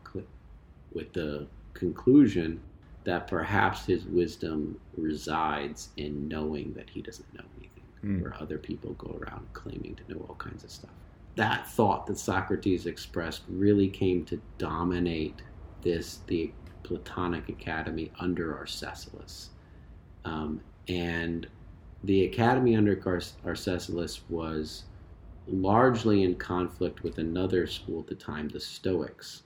with 0.92 1.12
the 1.12 1.46
conclusion 1.74 2.60
that 3.04 3.26
perhaps 3.26 3.86
his 3.86 4.04
wisdom 4.04 4.78
resides 4.96 5.90
in 5.96 6.26
knowing 6.28 6.72
that 6.74 6.88
he 6.88 7.02
doesn't 7.02 7.32
know 7.34 7.44
anything, 7.58 7.82
mm. 8.02 8.22
where 8.22 8.34
other 8.40 8.58
people 8.58 8.94
go 8.94 9.18
around 9.20 9.46
claiming 9.52 9.94
to 9.94 10.12
know 10.12 10.24
all 10.28 10.34
kinds 10.36 10.64
of 10.64 10.70
stuff. 10.70 10.90
That 11.36 11.68
thought 11.68 12.06
that 12.06 12.18
Socrates 12.18 12.86
expressed 12.86 13.42
really 13.48 13.88
came 13.88 14.24
to 14.26 14.40
dominate 14.58 15.42
this 15.82 16.20
the 16.26 16.50
Platonic 16.82 17.48
Academy 17.48 18.10
under 18.20 18.56
Arcesilaus, 18.56 19.48
um, 20.24 20.60
and 20.88 21.46
the 22.04 22.24
academy 22.24 22.76
under 22.76 22.94
Arcesilaus 22.96 24.20
was 24.28 24.84
largely 25.46 26.22
in 26.22 26.34
conflict 26.34 27.02
with 27.02 27.18
another 27.18 27.66
school 27.66 28.00
at 28.00 28.06
the 28.06 28.14
time, 28.14 28.48
the 28.48 28.60
Stoics 28.60 29.42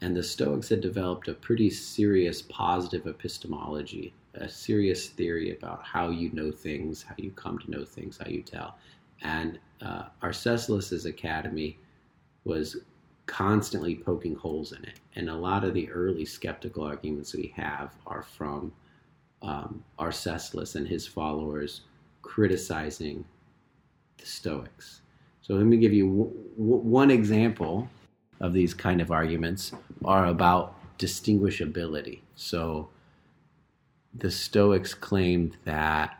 And 0.00 0.16
the 0.16 0.22
Stoics 0.22 0.68
had 0.68 0.80
developed 0.80 1.28
a 1.28 1.34
pretty 1.34 1.70
serious 1.70 2.42
positive 2.42 3.06
epistemology, 3.06 4.14
a 4.34 4.48
serious 4.48 5.08
theory 5.08 5.56
about 5.56 5.82
how 5.84 6.08
you 6.10 6.30
know 6.32 6.50
things, 6.50 7.02
how 7.02 7.14
you 7.18 7.30
come 7.32 7.58
to 7.58 7.70
know 7.70 7.84
things, 7.84 8.18
how 8.18 8.30
you 8.30 8.42
tell. 8.42 8.76
And 9.22 9.58
uh, 9.82 10.04
Arcesilaus's 10.22 11.04
academy 11.04 11.78
was 12.44 12.78
constantly 13.26 13.96
poking 13.96 14.34
holes 14.34 14.72
in 14.72 14.82
it. 14.84 15.00
And 15.16 15.28
a 15.28 15.34
lot 15.34 15.64
of 15.64 15.74
the 15.74 15.90
early 15.90 16.24
skeptical 16.24 16.82
arguments 16.82 17.34
we 17.34 17.52
have 17.56 17.94
are 18.06 18.22
from 18.22 18.72
um, 19.42 19.84
Arcesilaus 19.98 20.74
and 20.74 20.86
his 20.86 21.06
followers 21.06 21.82
criticizing 22.22 23.24
the 24.18 24.26
Stoics. 24.26 25.02
So 25.42 25.54
let 25.54 25.66
me 25.66 25.76
give 25.76 25.92
you 25.92 26.06
w- 26.06 26.32
w- 26.56 26.88
one 26.88 27.10
example 27.10 27.88
of 28.40 28.52
these 28.52 28.74
kind 28.74 29.00
of 29.00 29.10
arguments 29.10 29.72
are 30.04 30.26
about 30.26 30.74
distinguishability. 30.98 32.20
So 32.34 32.88
the 34.14 34.30
Stoics 34.30 34.94
claimed 34.94 35.56
that 35.64 36.16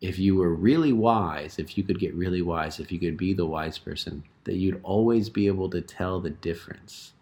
if 0.00 0.18
you 0.18 0.36
were 0.36 0.54
really 0.54 0.92
wise, 0.92 1.58
if 1.58 1.76
you 1.76 1.84
could 1.84 1.98
get 1.98 2.14
really 2.14 2.42
wise, 2.42 2.80
if 2.80 2.90
you 2.90 2.98
could 2.98 3.16
be 3.16 3.32
the 3.32 3.46
wise 3.46 3.78
person, 3.78 4.24
that 4.44 4.56
you'd 4.56 4.80
always 4.82 5.28
be 5.28 5.46
able 5.46 5.68
to 5.70 5.80
tell 5.80 6.20
the 6.20 6.30
difference 6.30 7.12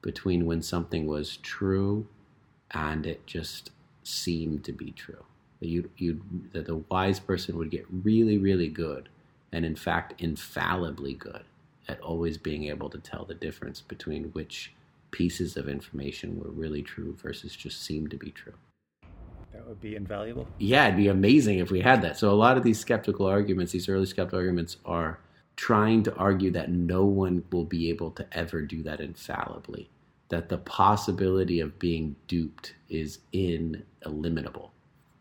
between 0.00 0.46
when 0.46 0.62
something 0.62 1.06
was 1.06 1.36
true 1.38 2.06
and 2.70 3.06
it 3.06 3.26
just 3.26 3.70
seemed 4.02 4.64
to 4.64 4.72
be 4.72 4.92
true. 4.92 5.24
That 5.60 5.68
you 5.68 5.90
you 5.98 6.22
that 6.52 6.66
the 6.66 6.76
wise 6.76 7.20
person 7.20 7.58
would 7.58 7.70
get 7.70 7.84
really 7.90 8.38
really 8.38 8.68
good 8.68 9.10
and 9.52 9.66
in 9.66 9.76
fact 9.76 10.14
infallibly 10.18 11.12
good 11.12 11.44
at 11.90 12.00
always 12.00 12.38
being 12.38 12.64
able 12.64 12.88
to 12.88 12.98
tell 12.98 13.24
the 13.24 13.34
difference 13.34 13.80
between 13.80 14.24
which 14.26 14.72
pieces 15.10 15.56
of 15.56 15.68
information 15.68 16.38
were 16.38 16.50
really 16.50 16.82
true 16.82 17.16
versus 17.20 17.56
just 17.56 17.82
seemed 17.82 18.10
to 18.10 18.16
be 18.16 18.30
true. 18.30 18.54
That 19.52 19.66
would 19.66 19.80
be 19.80 19.96
invaluable. 19.96 20.46
Yeah, 20.58 20.86
it'd 20.86 20.96
be 20.96 21.08
amazing 21.08 21.58
if 21.58 21.72
we 21.72 21.80
had 21.80 22.02
that. 22.02 22.16
So 22.16 22.30
a 22.30 22.32
lot 22.32 22.56
of 22.56 22.62
these 22.62 22.78
skeptical 22.78 23.26
arguments, 23.26 23.72
these 23.72 23.88
early 23.88 24.06
skeptical 24.06 24.38
arguments, 24.38 24.76
are 24.84 25.18
trying 25.56 26.04
to 26.04 26.14
argue 26.14 26.52
that 26.52 26.70
no 26.70 27.04
one 27.04 27.44
will 27.50 27.64
be 27.64 27.90
able 27.90 28.12
to 28.12 28.26
ever 28.32 28.62
do 28.62 28.82
that 28.84 29.00
infallibly. 29.00 29.90
That 30.28 30.48
the 30.48 30.58
possibility 30.58 31.58
of 31.58 31.80
being 31.80 32.14
duped 32.28 32.74
is 32.88 33.18
ineliminable. 33.32 34.72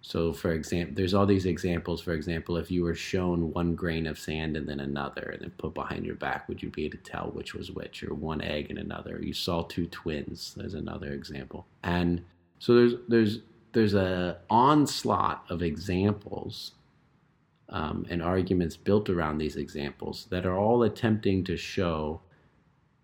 So, 0.02 0.32
for 0.32 0.54
example, 0.54 0.96
there's 0.96 1.14
all 1.14 1.26
these 1.26 1.46
examples. 1.46 2.02
For 2.02 2.14
example, 2.14 2.58
if 2.58 2.72
you 2.72 2.84
were 2.84 2.96
shown 2.96 3.52
one 3.52 3.76
grain 3.76 4.08
of 4.08 4.18
sand 4.18 4.56
and 4.56 4.68
then 4.68 4.80
another, 4.80 5.32
and 5.34 5.42
then 5.42 5.52
put 5.58 5.74
behind 5.74 6.06
your 6.06 6.16
back, 6.16 6.48
would 6.48 6.64
you 6.64 6.70
be 6.70 6.86
able 6.86 6.98
to 6.98 7.04
tell 7.04 7.32
which 7.34 7.54
was 7.54 7.72
which? 7.72 8.04
Or 8.04 8.14
one 8.14 8.42
egg 8.42 8.68
and 8.70 8.80
another? 8.80 9.20
You 9.22 9.34
saw 9.34 9.64
two 9.64 9.88
twins. 9.88 10.54
There's 10.56 10.74
another 10.74 11.12
example. 11.12 11.66
And 11.84 12.24
so 12.60 12.74
there's 12.76 12.94
there's 13.08 13.40
there's 13.74 13.94
a 13.94 14.38
onslaught 14.50 15.46
of 15.50 15.62
examples 15.62 16.72
um, 17.70 18.06
and 18.10 18.22
arguments 18.22 18.78
built 18.78 19.10
around 19.10 19.38
these 19.38 19.58
examples 19.58 20.28
that 20.30 20.46
are 20.46 20.58
all 20.58 20.84
attempting 20.84 21.44
to 21.44 21.58
show 21.58 22.22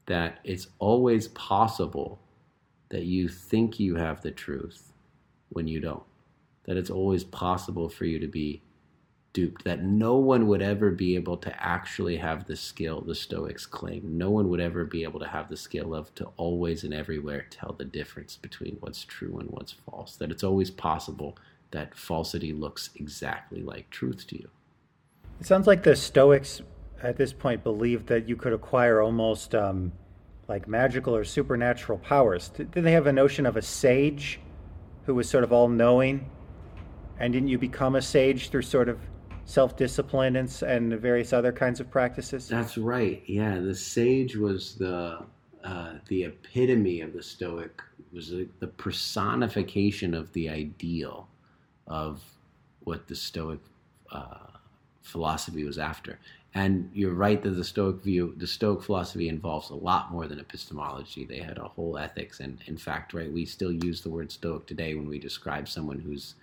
that 0.08 0.40
it's 0.44 0.68
always 0.80 1.28
possible 1.30 2.20
that 2.90 3.04
you 3.04 3.28
think 3.28 3.80
you 3.80 3.96
have 3.96 4.22
the 4.22 4.32
truth 4.32 4.94
when 5.50 5.68
you 5.68 5.80
don't 5.80 6.04
that 6.66 6.78
it's 6.78 6.90
always 6.90 7.24
possible 7.24 7.90
for 7.90 8.06
you 8.06 8.20
to 8.20 8.28
be 8.28 8.62
duped, 9.34 9.66
that 9.66 9.84
no 9.84 10.16
one 10.16 10.48
would 10.48 10.62
ever 10.62 10.92
be 10.92 11.16
able 11.16 11.38
to 11.38 11.64
actually 11.64 12.16
have 12.16 12.46
the 12.46 12.56
skill, 12.56 13.02
the 13.02 13.14
Stoics 13.14 13.66
claim. 13.66 14.18
No 14.18 14.32
one 14.32 14.50
would 14.50 14.62
ever 14.62 14.86
be 14.86 15.04
able 15.04 15.20
to 15.20 15.28
have 15.28 15.50
the 15.50 15.58
skill 15.58 15.94
of 15.94 16.16
to 16.16 16.26
always 16.38 16.84
and 16.84 16.94
everywhere 16.94 17.46
tell 17.50 17.76
the 17.78 17.86
difference 17.86 18.38
between 18.38 18.78
what's 18.80 19.04
true 19.04 19.38
and 19.40 19.50
what's 19.50 19.74
false, 19.74 20.16
that 20.16 20.32
it's 20.32 20.44
always 20.44 20.72
possible 20.72 21.38
that 21.72 21.96
falsity 21.96 22.54
looks 22.54 22.90
exactly 22.96 23.62
like 23.62 23.90
truth 23.90 24.26
to 24.28 24.38
you. 24.38 24.50
It 25.42 25.46
sounds 25.46 25.68
like 25.68 25.84
the 25.84 25.96
Stoics 25.98 26.62
at 27.04 27.18
this 27.18 27.34
point 27.34 27.62
believed 27.62 28.08
that 28.08 28.30
you 28.30 28.38
could 28.38 28.54
acquire 28.54 29.02
almost 29.02 29.54
um, 29.54 29.92
like 30.48 30.66
magical 30.66 31.14
or 31.14 31.26
supernatural 31.26 31.98
powers. 31.98 32.50
Did 32.50 32.72
they 32.72 32.94
have 32.94 33.06
a 33.06 33.12
notion 33.12 33.46
of 33.46 33.58
a 33.58 33.62
sage 33.62 34.40
who 35.06 35.14
was 35.14 35.30
sort 35.30 35.44
of 35.44 35.52
all 35.52 35.68
knowing 35.68 36.30
and 37.20 37.34
didn't 37.34 37.50
you 37.50 37.58
become 37.58 37.96
a 37.96 38.02
sage 38.02 38.50
through 38.50 38.64
sort 38.64 38.90
of 38.90 39.00
self 39.46 39.78
discipline 39.78 40.36
and, 40.36 40.62
and 40.64 41.00
various 41.00 41.34
other 41.34 41.52
kinds 41.52 41.80
of 41.80 41.90
practices? 41.90 42.48
That's 42.48 42.78
right. 42.78 43.24
Yeah, 43.26 43.60
the 43.60 43.76
sage 43.76 44.36
was 44.36 44.76
the 44.76 45.20
uh, 45.64 45.94
the 46.08 46.26
epitome 46.26 47.02
of 47.02 47.14
the 47.14 47.24
Stoic. 47.24 47.82
Was 48.14 48.30
the, 48.30 48.48
the 48.60 48.68
personification 48.68 50.14
of 50.14 50.32
the 50.34 50.50
ideal 50.50 51.28
of 51.88 52.24
what 52.86 53.08
the 53.08 53.16
Stoic 53.16 53.60
uh, 54.12 54.48
philosophy 55.02 55.64
was 55.64 55.78
after. 55.78 56.20
And 56.54 56.90
you're 56.94 57.14
right 57.14 57.42
that 57.44 57.50
the 57.50 57.64
Stoic 57.64 58.02
view, 58.02 58.34
the 58.38 58.48
Stoic 58.48 58.82
philosophy 58.82 59.28
involves 59.28 59.70
a 59.70 59.76
lot 59.76 60.12
more 60.12 60.26
than 60.26 60.40
epistemology. 60.40 61.26
They 61.26 61.40
had 61.40 61.58
a 61.58 61.68
whole 61.68 61.98
ethics, 61.98 62.40
and 62.40 62.60
in 62.66 62.78
fact, 62.78 63.14
right, 63.14 63.32
we 63.32 63.46
still 63.46 63.74
use 63.74 64.02
the 64.02 64.10
word 64.10 64.32
Stoic 64.32 64.66
today 64.66 64.96
when 64.96 65.10
we 65.10 65.20
describe 65.20 65.68
someone 65.68 66.00
who's 66.00 66.36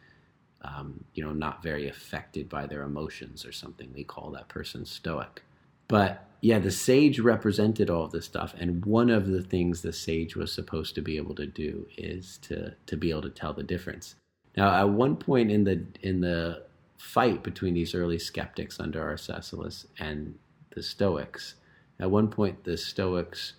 um, 0.65 1.05
you 1.15 1.25
know, 1.25 1.33
not 1.33 1.63
very 1.63 1.89
affected 1.89 2.49
by 2.49 2.67
their 2.67 2.83
emotions 2.83 3.45
or 3.45 3.53
something. 3.53 3.91
They 3.93 4.05
call 4.05 4.31
that 4.31 4.49
person 4.49 4.85
stoic. 4.87 5.43
But 5.89 6.27
yeah, 6.41 6.59
the 6.59 6.71
sage 6.71 7.21
represented 7.21 7.91
all 7.91 8.09
this 8.09 8.25
stuff, 8.25 8.55
and 8.59 8.85
one 8.85 9.11
of 9.11 9.27
the 9.29 9.43
things 9.43 9.83
the 9.83 9.93
sage 9.93 10.35
was 10.35 10.53
supposed 10.53 10.95
to 10.95 11.03
be 11.03 11.17
able 11.17 11.35
to 11.37 11.47
do 11.47 11.87
is 11.97 12.39
to 12.43 12.75
to 12.87 12.97
be 12.97 13.11
able 13.11 13.23
to 13.23 13.31
tell 13.31 13.53
the 13.53 13.63
difference. 13.63 14.17
Now, 14.57 14.75
at 14.75 14.89
one 14.89 15.17
point 15.17 15.51
in 15.51 15.65
the 15.65 15.85
in 16.01 16.21
the 16.21 16.65
fight 16.99 17.43
between 17.43 17.75
these 17.75 17.95
early 17.95 18.19
skeptics 18.19 18.79
under 18.79 19.01
Arcesilaus 19.03 19.87
and 19.99 20.39
the 20.75 20.83
Stoics, 20.83 21.55
at 22.01 22.11
one 22.11 22.29
point 22.29 22.65
the 22.65 22.77
Stoics, 22.77 23.55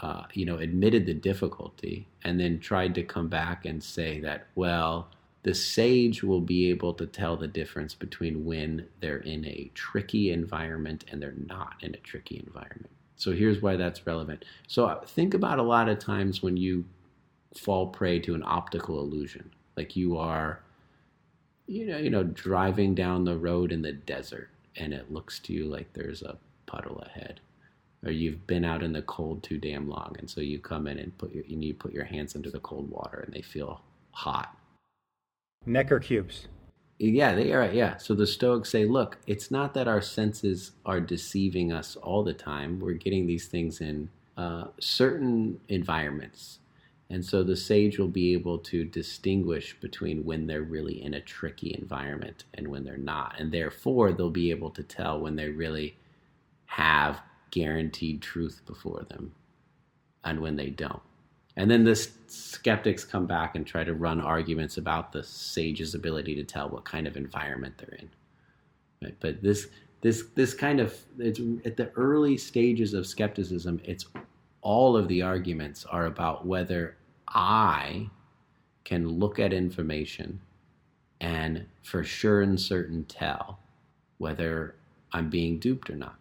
uh, 0.00 0.24
you 0.32 0.44
know, 0.44 0.58
admitted 0.58 1.06
the 1.06 1.14
difficulty 1.14 2.08
and 2.24 2.38
then 2.38 2.58
tried 2.58 2.94
to 2.94 3.02
come 3.02 3.28
back 3.28 3.64
and 3.64 3.82
say 3.82 4.20
that, 4.20 4.46
well, 4.54 5.08
the 5.44 5.54
sage 5.54 6.22
will 6.22 6.40
be 6.40 6.70
able 6.70 6.94
to 6.94 7.06
tell 7.06 7.36
the 7.36 7.46
difference 7.46 7.94
between 7.94 8.46
when 8.46 8.88
they're 9.00 9.18
in 9.18 9.44
a 9.44 9.70
tricky 9.74 10.32
environment 10.32 11.04
and 11.12 11.22
they're 11.22 11.34
not 11.46 11.74
in 11.82 11.94
a 11.94 11.98
tricky 11.98 12.42
environment. 12.44 12.90
So 13.16 13.32
here's 13.32 13.60
why 13.60 13.76
that's 13.76 14.06
relevant. 14.06 14.46
So 14.66 14.86
uh, 14.86 15.04
think 15.04 15.34
about 15.34 15.58
a 15.58 15.62
lot 15.62 15.90
of 15.90 15.98
times 15.98 16.42
when 16.42 16.56
you 16.56 16.86
fall 17.56 17.88
prey 17.88 18.18
to 18.20 18.34
an 18.34 18.42
optical 18.44 18.98
illusion, 19.00 19.50
like 19.76 19.94
you 19.94 20.16
are, 20.16 20.60
you 21.66 21.86
know, 21.86 21.98
you 21.98 22.08
know, 22.08 22.24
driving 22.24 22.94
down 22.94 23.24
the 23.24 23.36
road 23.36 23.70
in 23.70 23.82
the 23.82 23.92
desert 23.92 24.48
and 24.76 24.94
it 24.94 25.12
looks 25.12 25.38
to 25.40 25.52
you 25.52 25.66
like 25.66 25.92
there's 25.92 26.22
a 26.22 26.38
puddle 26.64 27.00
ahead. 27.00 27.40
Or 28.02 28.10
you've 28.10 28.46
been 28.46 28.64
out 28.64 28.82
in 28.82 28.92
the 28.92 29.02
cold 29.02 29.42
too 29.42 29.58
damn 29.58 29.88
long, 29.88 30.14
and 30.18 30.28
so 30.28 30.42
you 30.42 30.58
come 30.58 30.86
in 30.86 30.98
and 30.98 31.16
put 31.16 31.34
your 31.34 31.44
and 31.48 31.64
you 31.64 31.72
put 31.72 31.94
your 31.94 32.04
hands 32.04 32.34
into 32.34 32.50
the 32.50 32.60
cold 32.60 32.90
water, 32.90 33.20
and 33.24 33.32
they 33.32 33.40
feel 33.40 33.80
hot 34.10 34.54
Necker 35.66 36.00
cubes. 36.00 36.48
Yeah, 36.98 37.34
they 37.34 37.52
are. 37.52 37.70
Yeah. 37.70 37.96
So 37.96 38.14
the 38.14 38.26
Stoics 38.26 38.70
say, 38.70 38.84
look, 38.84 39.18
it's 39.26 39.50
not 39.50 39.74
that 39.74 39.88
our 39.88 40.00
senses 40.00 40.72
are 40.86 41.00
deceiving 41.00 41.72
us 41.72 41.96
all 41.96 42.22
the 42.22 42.32
time. 42.32 42.78
We're 42.78 42.92
getting 42.92 43.26
these 43.26 43.48
things 43.48 43.80
in 43.80 44.10
uh, 44.36 44.68
certain 44.78 45.60
environments. 45.68 46.60
And 47.10 47.24
so 47.24 47.42
the 47.42 47.56
sage 47.56 47.98
will 47.98 48.08
be 48.08 48.32
able 48.32 48.58
to 48.58 48.84
distinguish 48.84 49.78
between 49.80 50.24
when 50.24 50.46
they're 50.46 50.62
really 50.62 51.02
in 51.02 51.14
a 51.14 51.20
tricky 51.20 51.74
environment 51.78 52.44
and 52.54 52.68
when 52.68 52.84
they're 52.84 52.96
not. 52.96 53.34
And 53.38 53.52
therefore, 53.52 54.12
they'll 54.12 54.30
be 54.30 54.50
able 54.50 54.70
to 54.70 54.82
tell 54.82 55.20
when 55.20 55.36
they 55.36 55.48
really 55.48 55.96
have 56.66 57.20
guaranteed 57.50 58.22
truth 58.22 58.62
before 58.66 59.04
them 59.08 59.32
and 60.24 60.40
when 60.40 60.56
they 60.56 60.70
don't. 60.70 61.02
And 61.56 61.70
then 61.70 61.84
the 61.84 61.94
skeptics 62.26 63.04
come 63.04 63.26
back 63.26 63.54
and 63.54 63.66
try 63.66 63.84
to 63.84 63.94
run 63.94 64.20
arguments 64.20 64.76
about 64.76 65.12
the 65.12 65.22
sage's 65.22 65.94
ability 65.94 66.34
to 66.36 66.44
tell 66.44 66.68
what 66.68 66.84
kind 66.84 67.06
of 67.06 67.16
environment 67.16 67.74
they're 67.78 67.98
in. 67.98 68.10
Right? 69.02 69.16
But 69.20 69.42
this 69.42 69.68
this 70.00 70.24
this 70.34 70.52
kind 70.52 70.80
of 70.80 70.98
it's 71.18 71.40
at 71.64 71.76
the 71.76 71.90
early 71.92 72.36
stages 72.36 72.92
of 72.92 73.06
skepticism, 73.06 73.80
it's 73.84 74.06
all 74.62 74.96
of 74.96 75.08
the 75.08 75.22
arguments 75.22 75.84
are 75.84 76.06
about 76.06 76.46
whether 76.46 76.96
I 77.28 78.10
can 78.82 79.08
look 79.08 79.38
at 79.38 79.52
information 79.52 80.40
and 81.20 81.66
for 81.82 82.02
sure 82.04 82.42
and 82.42 82.60
certain 82.60 83.04
tell 83.04 83.60
whether 84.18 84.74
I'm 85.12 85.30
being 85.30 85.58
duped 85.58 85.88
or 85.88 85.96
not. 85.96 86.18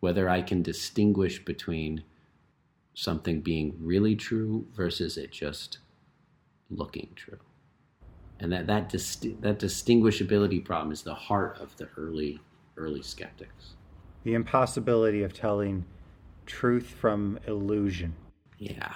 Whether 0.00 0.28
I 0.28 0.42
can 0.42 0.62
distinguish 0.62 1.44
between 1.44 2.02
something 2.98 3.40
being 3.40 3.76
really 3.78 4.16
true 4.16 4.66
versus 4.74 5.16
it 5.16 5.30
just 5.30 5.78
looking 6.68 7.08
true. 7.14 7.38
And 8.40 8.52
that 8.52 8.66
that 8.66 8.90
that 8.90 9.58
distinguishability 9.60 10.64
problem 10.64 10.90
is 10.90 11.02
the 11.02 11.14
heart 11.14 11.58
of 11.60 11.76
the 11.76 11.88
early 11.96 12.40
early 12.76 13.02
skeptics. 13.02 13.74
The 14.24 14.34
impossibility 14.34 15.22
of 15.22 15.32
telling 15.32 15.84
truth 16.44 16.86
from 16.88 17.38
illusion. 17.46 18.16
Yeah. 18.58 18.94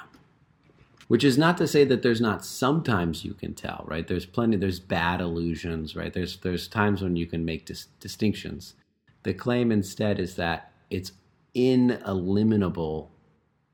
which 1.07 1.23
is 1.23 1.39
not 1.39 1.57
to 1.59 1.69
say 1.69 1.85
that 1.85 2.03
there's 2.03 2.21
not 2.21 2.45
sometimes 2.45 3.25
you 3.25 3.35
can 3.35 3.55
tell, 3.55 3.85
right? 3.87 4.09
There's 4.09 4.27
plenty, 4.27 4.57
there's 4.57 4.81
bad 4.81 5.21
illusions, 5.21 5.95
right? 5.95 6.13
There's 6.13 6.39
there's 6.39 6.67
times 6.67 7.03
when 7.03 7.15
you 7.15 7.27
can 7.27 7.45
make 7.45 7.67
dis- 7.67 7.87
distinctions. 8.01 8.75
The 9.23 9.35
claim 9.35 9.71
instead 9.71 10.19
is 10.19 10.35
that 10.37 10.73
it's 10.91 11.13
ineliminable 11.55 13.13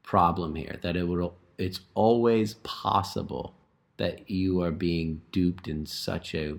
problem 0.09 0.55
here 0.55 0.79
that 0.81 0.97
it 0.97 1.07
will 1.07 1.35
it's 1.59 1.81
always 1.93 2.55
possible 2.63 3.55
that 3.99 4.31
you 4.31 4.63
are 4.63 4.71
being 4.71 5.21
duped 5.33 5.69
in 5.69 5.85
such 5.85 6.35
a 6.35 6.59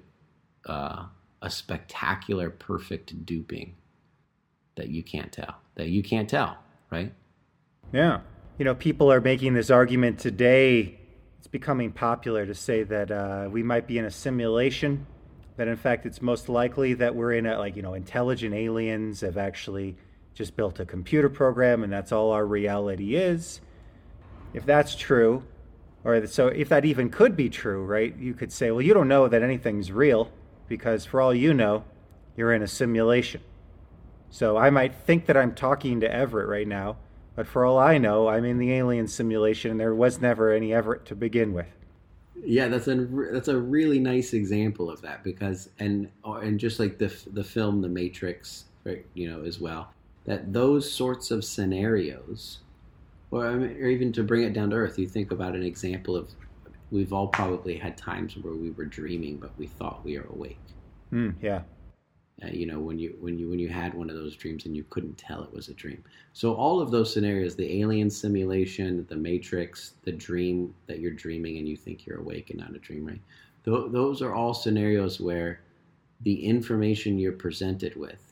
uh, 0.68 1.06
a 1.42 1.50
spectacular 1.50 2.52
perfect 2.52 3.26
duping 3.26 3.74
that 4.76 4.90
you 4.90 5.02
can't 5.02 5.32
tell 5.32 5.56
that 5.74 5.90
you 5.90 6.04
can't 6.04 6.30
tell 6.30 6.60
right? 6.92 7.12
Yeah. 7.92 8.20
You 8.60 8.66
know 8.66 8.76
people 8.76 9.12
are 9.12 9.20
making 9.20 9.56
this 9.56 9.72
argument 9.72 10.20
today 10.20 11.00
it's 11.40 11.48
becoming 11.48 11.92
popular 11.92 12.46
to 12.46 12.54
say 12.54 12.84
that 12.84 13.10
uh, 13.10 13.50
we 13.52 13.64
might 13.64 13.88
be 13.88 13.98
in 13.98 14.06
a 14.06 14.12
simulation 14.12 15.08
that 15.58 15.68
in 15.68 15.76
fact 15.76 16.06
it's 16.06 16.22
most 16.22 16.50
likely 16.50 16.94
that 16.94 17.16
we're 17.16 17.34
in 17.34 17.48
a 17.48 17.58
like 17.58 17.76
you 17.76 17.82
know 17.82 17.96
intelligent 17.96 18.54
aliens 18.54 19.22
have 19.22 19.38
actually 19.40 19.98
just 20.34 20.56
built 20.56 20.80
a 20.80 20.86
computer 20.86 21.30
program 21.30 21.84
and 21.84 21.92
that's 21.92 22.12
all 22.12 22.32
our 22.32 22.46
reality 22.46 23.16
is. 23.16 23.62
If 24.54 24.66
that's 24.66 24.96
true, 24.96 25.44
or 26.04 26.26
so 26.28 26.48
if 26.48 26.70
that 26.70 26.86
even 26.86 27.10
could 27.10 27.36
be 27.36 27.50
true, 27.50 27.84
right? 27.84 28.16
You 28.18 28.34
could 28.34 28.52
say, 28.52 28.72
well, 28.72 28.82
you 28.82 28.94
don't 28.94 29.08
know 29.08 29.28
that 29.28 29.44
anything's 29.44 29.92
real 29.92 30.32
because 30.68 31.06
for 31.06 31.22
all 31.22 31.34
you 31.34 31.54
know, 31.54 31.84
you're 32.36 32.54
in 32.54 32.64
a 32.64 32.68
simulation. 32.68 33.42
So 34.30 34.58
I 34.58 34.70
might 34.70 34.96
think 34.96 35.26
that 35.26 35.36
I'm 35.36 35.54
talking 35.54 36.00
to 36.02 36.12
Everett 36.12 36.48
right 36.48 36.68
now, 36.68 36.98
but 37.36 37.48
for 37.48 37.66
all 37.66 37.78
I 37.78 37.98
know, 37.98 38.28
I'm 38.28 38.46
in 38.46 38.60
the 38.60 38.72
alien 38.72 39.08
simulation 39.08 39.72
and 39.72 39.80
there 39.80 39.96
was 39.96 40.22
never 40.22 40.54
any 40.54 40.74
Everett 40.74 41.06
to 41.08 41.16
begin 41.16 41.54
with. 41.54 41.68
Yeah, 42.42 42.70
that's 42.70 42.88
a 42.88 42.96
that's 43.34 43.50
a 43.50 43.60
really 43.60 44.00
nice 44.00 44.32
example 44.32 44.90
of 44.90 45.02
that 45.02 45.26
because 45.26 45.70
and 45.80 46.10
and 46.24 46.58
just 46.58 46.80
like 46.80 46.98
the 46.98 47.14
the 47.34 47.44
film 47.44 47.82
The 47.82 47.90
Matrix, 47.90 48.66
right, 48.86 49.06
you 49.14 49.30
know, 49.30 49.44
as 49.44 49.60
well 49.60 49.94
that 50.30 50.54
those 50.54 50.90
sorts 50.90 51.32
of 51.32 51.44
scenarios, 51.44 52.60
or, 53.32 53.48
or 53.48 53.88
even 53.88 54.14
to 54.14 54.22
bring 54.22 54.44
it 54.44 54.54
down 54.54 54.70
to 54.70 54.76
earth, 54.76 55.00
you 55.00 55.08
think 55.08 55.32
about 55.32 55.56
an 55.56 55.64
example 55.64 56.16
of 56.16 56.30
we've 56.92 57.12
all 57.12 57.30
probably 57.30 57.76
had 57.76 57.98
times 57.98 58.38
where 58.38 58.54
we 58.54 58.70
were 58.70 58.86
dreaming, 58.86 59.38
but 59.38 59.50
we 59.58 59.66
thought 59.66 60.06
we 60.06 60.20
were 60.20 60.28
awake. 60.30 60.60
Mm, 61.12 61.34
yeah. 61.42 61.64
Uh, 62.44 62.48
you 62.52 62.68
know 62.68 62.80
when 62.80 63.00
you 63.00 63.18
when 63.20 63.40
you 63.40 63.50
when 63.50 63.58
you 63.58 63.68
had 63.68 63.94
one 63.96 64.08
of 64.08 64.16
those 64.16 64.36
dreams 64.36 64.66
and 64.66 64.76
you 64.76 64.86
couldn't 64.92 65.18
tell 65.18 65.44
it 65.44 65.52
was 65.52 65.68
a 65.68 65.74
dream 65.74 66.02
so 66.32 66.54
all 66.54 66.80
of 66.80 66.90
those 66.90 67.14
scenarios 67.14 67.54
the 67.54 67.82
alien 67.82 68.10
simulation 68.10 69.06
the 69.10 69.16
matrix 69.16 69.96
the 70.04 70.12
dream 70.14 70.74
that 70.88 71.00
you're 71.00 71.12
dreaming 71.12 71.58
and 71.58 71.68
you 71.68 71.76
think 71.76 72.06
you're 72.06 72.22
awake 72.22 72.50
and 72.50 72.58
not 72.58 72.74
a 72.74 72.80
dream 72.80 73.06
right 73.06 73.20
Th- 73.66 73.92
those 73.92 74.22
are 74.22 74.34
all 74.34 74.54
scenarios 74.54 75.20
where 75.20 75.60
the 76.22 76.46
information 76.46 77.20
you're 77.20 77.34
presented 77.34 77.98
with 77.98 78.32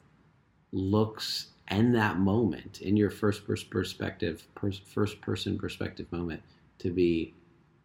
looks 0.72 1.48
and 1.70 1.94
that 1.96 2.18
moment 2.18 2.82
in 2.82 2.96
your 2.96 3.10
first 3.10 3.46
person 3.46 3.68
perspective, 3.70 4.48
first 4.86 5.22
person 5.22 5.58
perspective 5.58 6.12
moment 6.12 6.42
to 6.80 6.92
be 6.92 7.34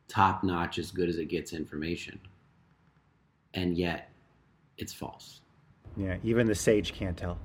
top 0.08 0.44
notch, 0.44 0.78
as 0.78 0.90
good 0.90 1.08
as 1.08 1.16
it 1.16 1.26
gets 1.26 1.52
information. 1.52 2.20
And 3.54 3.76
yet 3.76 4.10
it's 4.78 4.92
false. 4.92 5.40
Yeah, 5.96 6.16
even 6.22 6.46
the 6.46 6.54
sage 6.54 6.92
can't 6.92 7.16
tell. 7.16 7.38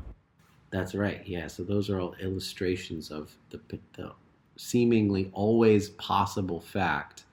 That's 0.69 0.93
right. 0.95 1.21
Yeah. 1.25 1.47
So 1.47 1.63
those 1.63 1.89
are 1.89 1.99
all 1.99 2.15
illustrations 2.21 3.09
of 3.09 3.31
the, 3.49 3.59
the 3.93 4.11
seemingly 4.57 5.29
always 5.33 5.89
possible 5.91 6.59
fact 6.59 7.23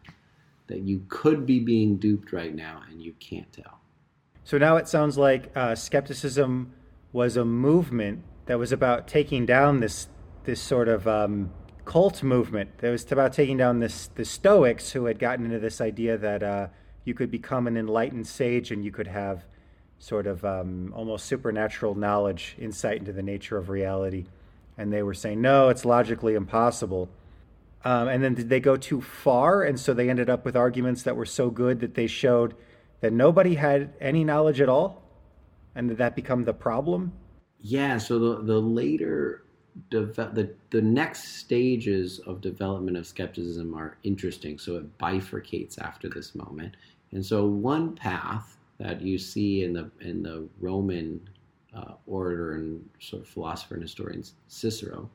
that 0.67 0.81
you 0.81 1.05
could 1.09 1.45
be 1.45 1.61
being 1.61 1.97
duped 1.97 2.33
right 2.33 2.55
now 2.55 2.83
and 2.90 3.03
you 3.03 3.12
can't 3.21 3.53
tell. 3.53 3.81
So 4.45 4.59
now 4.59 4.77
it 4.77 4.88
sounds 4.88 5.19
like 5.19 5.51
uh, 5.57 5.75
skepticism 5.75 6.73
was 7.12 7.37
a 7.37 7.45
movement 7.45 8.23
that 8.47 8.59
was 8.59 8.73
about 8.73 9.09
taking 9.09 9.47
down 9.47 9.81
this 9.81 10.09
this 10.45 10.61
sort 10.61 10.89
of 10.89 11.09
um, 11.09 11.51
cult 11.85 12.23
movement. 12.23 12.79
That 12.79 12.91
was 12.91 13.11
about 13.11 13.33
taking 13.33 13.57
down 13.57 13.81
this 13.81 14.09
the 14.15 14.25
Stoics 14.25 14.93
who 14.93 15.07
had 15.07 15.19
gotten 15.19 15.45
into 15.45 15.59
this 15.59 15.81
idea 15.81 16.19
that 16.19 16.43
uh, 16.43 16.69
you 17.05 17.15
could 17.15 17.31
become 17.31 17.67
an 17.67 17.77
enlightened 17.77 18.27
sage 18.27 18.71
and 18.71 18.85
you 18.85 18.93
could 18.93 19.07
have 19.07 19.45
sort 19.99 20.27
of 20.27 20.45
um, 20.45 20.93
almost 20.95 21.27
supernatural 21.27 21.95
knowledge, 21.95 22.57
insight 22.59 22.99
into 22.99 23.13
the 23.13 23.23
nature 23.23 23.57
of 23.57 23.69
reality. 23.69 24.27
And 24.77 24.93
they 24.93 25.03
were 25.03 25.15
saying, 25.15 25.41
no, 25.41 25.69
it's 25.69 25.85
logically 25.85 26.35
impossible. 26.35 27.09
Um, 27.85 28.09
and 28.09 28.23
then 28.23 28.35
did 28.35 28.49
they 28.49 28.61
go 28.61 28.77
too 28.77 29.01
far? 29.01 29.63
And 29.63 29.79
so 29.79 29.95
they 29.95 30.11
ended 30.11 30.29
up 30.29 30.45
with 30.45 30.57
arguments 30.57 31.03
that 31.05 31.17
were 31.17 31.27
so 31.27 31.49
good 31.49 31.81
that 31.81 31.95
they 31.95 32.07
showed 32.07 32.55
that 33.01 33.13
nobody 33.13 33.55
had 33.55 33.93
any 34.01 34.25
knowledge 34.25 34.61
at 34.61 34.69
all? 34.69 35.03
And 35.75 35.89
did 35.89 35.99
that 35.99 36.17
become 36.17 36.45
the 36.45 36.55
problem? 36.55 37.13
Yeah, 37.66 37.96
so 37.96 38.18
the 38.18 38.42
the 38.42 38.61
later 38.61 39.42
deve- 39.90 40.35
the 40.35 40.55
the 40.68 40.83
next 40.83 41.38
stages 41.38 42.18
of 42.20 42.42
development 42.42 42.98
of 42.98 43.07
skepticism 43.07 43.72
are 43.74 43.96
interesting. 44.03 44.59
So 44.59 44.77
it 44.77 44.98
bifurcates 44.98 45.79
after 45.79 46.11
this 46.11 46.35
moment, 46.35 46.77
and 47.12 47.24
so 47.24 47.46
one 47.46 47.94
path 47.94 48.59
that 48.77 49.00
you 49.00 49.16
see 49.16 49.64
in 49.64 49.72
the 49.72 49.90
in 50.03 50.22
the 50.22 50.46
Roman 50.61 51.27
uh, 51.74 51.94
orator 52.07 52.57
and 52.57 52.87
sort 53.00 53.22
of 53.22 53.29
philosopher 53.29 53.74
and 53.77 53.83
historian 53.83 54.22
Cicero, 54.48 55.09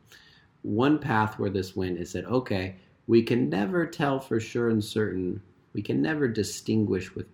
one 0.64 0.98
path 0.98 1.38
where 1.38 1.52
this 1.52 1.76
went 1.76 2.00
is 2.00 2.14
that 2.14 2.26
okay, 2.26 2.76
we 3.06 3.22
can 3.22 3.48
never 3.48 3.86
tell 3.86 4.20
for 4.20 4.40
sure 4.40 4.70
and 4.70 4.84
certain, 4.84 5.40
we 5.74 5.84
can 5.84 6.02
never 6.02 6.28
distinguish 6.28 7.14
with 7.14 7.28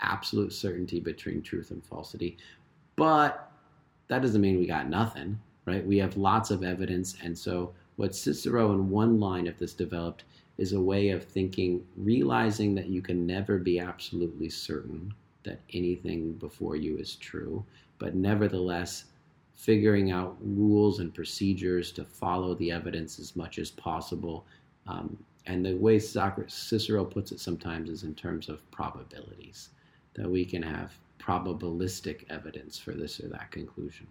absolute 0.00 0.52
certainty 0.52 1.00
between 1.00 1.42
truth 1.42 1.72
and 1.72 1.84
falsity, 1.84 2.36
but 2.94 3.51
that 4.12 4.20
doesn't 4.20 4.42
mean 4.42 4.58
we 4.58 4.66
got 4.66 4.90
nothing, 4.90 5.40
right? 5.64 5.86
We 5.86 5.96
have 5.96 6.18
lots 6.18 6.50
of 6.50 6.62
evidence. 6.62 7.16
And 7.22 7.36
so, 7.36 7.72
what 7.96 8.14
Cicero 8.14 8.72
in 8.72 8.90
one 8.90 9.18
line 9.18 9.46
of 9.46 9.58
this 9.58 9.72
developed 9.72 10.24
is 10.58 10.74
a 10.74 10.80
way 10.80 11.08
of 11.08 11.24
thinking, 11.24 11.82
realizing 11.96 12.74
that 12.74 12.88
you 12.88 13.00
can 13.00 13.26
never 13.26 13.56
be 13.56 13.78
absolutely 13.78 14.50
certain 14.50 15.14
that 15.44 15.60
anything 15.72 16.34
before 16.34 16.76
you 16.76 16.98
is 16.98 17.16
true, 17.16 17.64
but 17.98 18.14
nevertheless, 18.14 19.06
figuring 19.54 20.10
out 20.10 20.36
rules 20.42 21.00
and 21.00 21.14
procedures 21.14 21.90
to 21.92 22.04
follow 22.04 22.54
the 22.56 22.70
evidence 22.70 23.18
as 23.18 23.34
much 23.34 23.58
as 23.58 23.70
possible. 23.70 24.44
Um, 24.86 25.16
and 25.46 25.64
the 25.64 25.74
way 25.76 25.98
Cicero 25.98 27.04
puts 27.06 27.32
it 27.32 27.40
sometimes 27.40 27.88
is 27.88 28.02
in 28.02 28.14
terms 28.14 28.50
of 28.50 28.70
probabilities, 28.70 29.70
that 30.14 30.30
we 30.30 30.44
can 30.44 30.62
have 30.62 30.92
probabilistic 31.22 32.24
evidence 32.30 32.78
for 32.78 32.92
this 32.92 33.20
or 33.20 33.28
that 33.28 33.50
conclusion. 33.50 34.06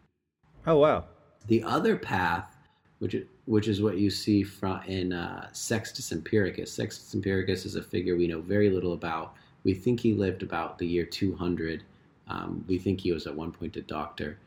Oh 0.66 0.78
wow! 0.78 1.06
The 1.48 1.64
other 1.64 1.98
path, 1.98 2.58
which 3.00 3.16
which 3.46 3.68
is 3.68 3.82
what 3.82 3.98
you 3.98 4.10
see 4.10 4.44
from 4.44 4.82
in 4.84 5.14
uh, 5.14 5.50
Sextus 5.52 6.12
Empiricus. 6.12 6.70
Sextus 6.70 7.14
Empiricus 7.16 7.66
is 7.66 7.76
a 7.76 7.82
figure 7.82 8.16
we 8.16 8.28
know 8.28 8.42
very 8.42 8.70
little 8.70 8.94
about. 8.94 9.36
We 9.64 9.74
think 9.74 10.00
he 10.00 10.14
lived 10.14 10.44
about 10.44 10.78
the 10.78 10.88
year 10.88 11.06
200. 11.06 11.84
Um, 12.28 12.64
we 12.68 12.78
think 12.80 13.02
he 13.02 13.12
was 13.12 13.28
at 13.28 13.36
one 13.36 13.52
point 13.52 13.76
a 13.76 13.82
doctor 13.82 14.38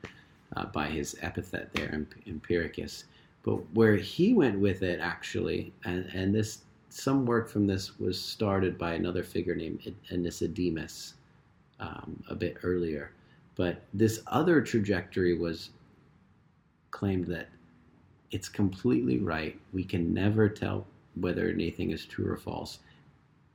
uh, 0.56 0.66
by 0.66 0.86
his 0.86 1.16
epithet 1.20 1.72
there, 1.74 2.06
Empiricus. 2.26 3.04
But 3.42 3.56
where 3.74 3.96
he 3.96 4.32
went 4.32 4.58
with 4.58 4.82
it, 4.82 5.00
actually, 5.00 5.72
and, 5.84 6.06
and 6.14 6.34
this 6.34 6.62
some 6.88 7.26
work 7.26 7.48
from 7.48 7.66
this 7.66 7.98
was 7.98 8.20
started 8.20 8.78
by 8.78 8.94
another 8.94 9.24
figure 9.24 9.56
named 9.56 9.94
Aenesidemus, 10.10 11.14
um, 11.80 12.22
a 12.28 12.34
bit 12.34 12.58
earlier. 12.62 13.12
But 13.56 13.82
this 13.92 14.20
other 14.26 14.60
trajectory 14.60 15.36
was 15.36 15.70
claimed 16.90 17.26
that 17.26 17.48
it's 18.30 18.48
completely 18.48 19.18
right. 19.18 19.58
We 19.72 19.84
can 19.84 20.12
never 20.12 20.48
tell 20.48 20.86
whether 21.14 21.48
anything 21.48 21.90
is 21.90 22.04
true 22.04 22.30
or 22.30 22.36
false. 22.36 22.80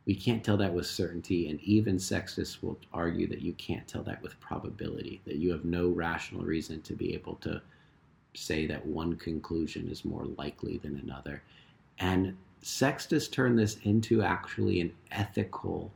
We 0.06 0.16
can't 0.16 0.44
tell 0.44 0.58
that 0.58 0.74
with 0.74 0.88
certainty, 0.88 1.50
and 1.50 1.62
even 1.62 2.00
Sextus 2.00 2.64
will 2.64 2.80
argue 2.94 3.28
that 3.28 3.42
you 3.42 3.54
can't 3.54 3.88
tell 3.88 4.02
that 4.04 4.22
with 4.22 4.40
probability, 4.40 5.22
that 5.26 5.36
you 5.36 5.52
have 5.52 5.66
no 5.66 5.90
rational 5.90 6.44
reason 6.44 6.82
to 6.82 6.94
be 6.94 7.14
able 7.14 7.36
to 7.36 7.62
say 8.34 8.66
that 8.68 8.86
one 8.86 9.16
conclusion 9.18 9.90
is 9.90 10.06
more 10.06 10.26
likely 10.38 10.78
than 10.78 10.98
another. 11.04 11.44
And 12.00 12.36
Sextus 12.62 13.28
turned 13.28 13.60
this 13.60 13.78
into 13.84 14.22
actually 14.22 14.82
an 14.82 14.94
ethical 15.12 15.92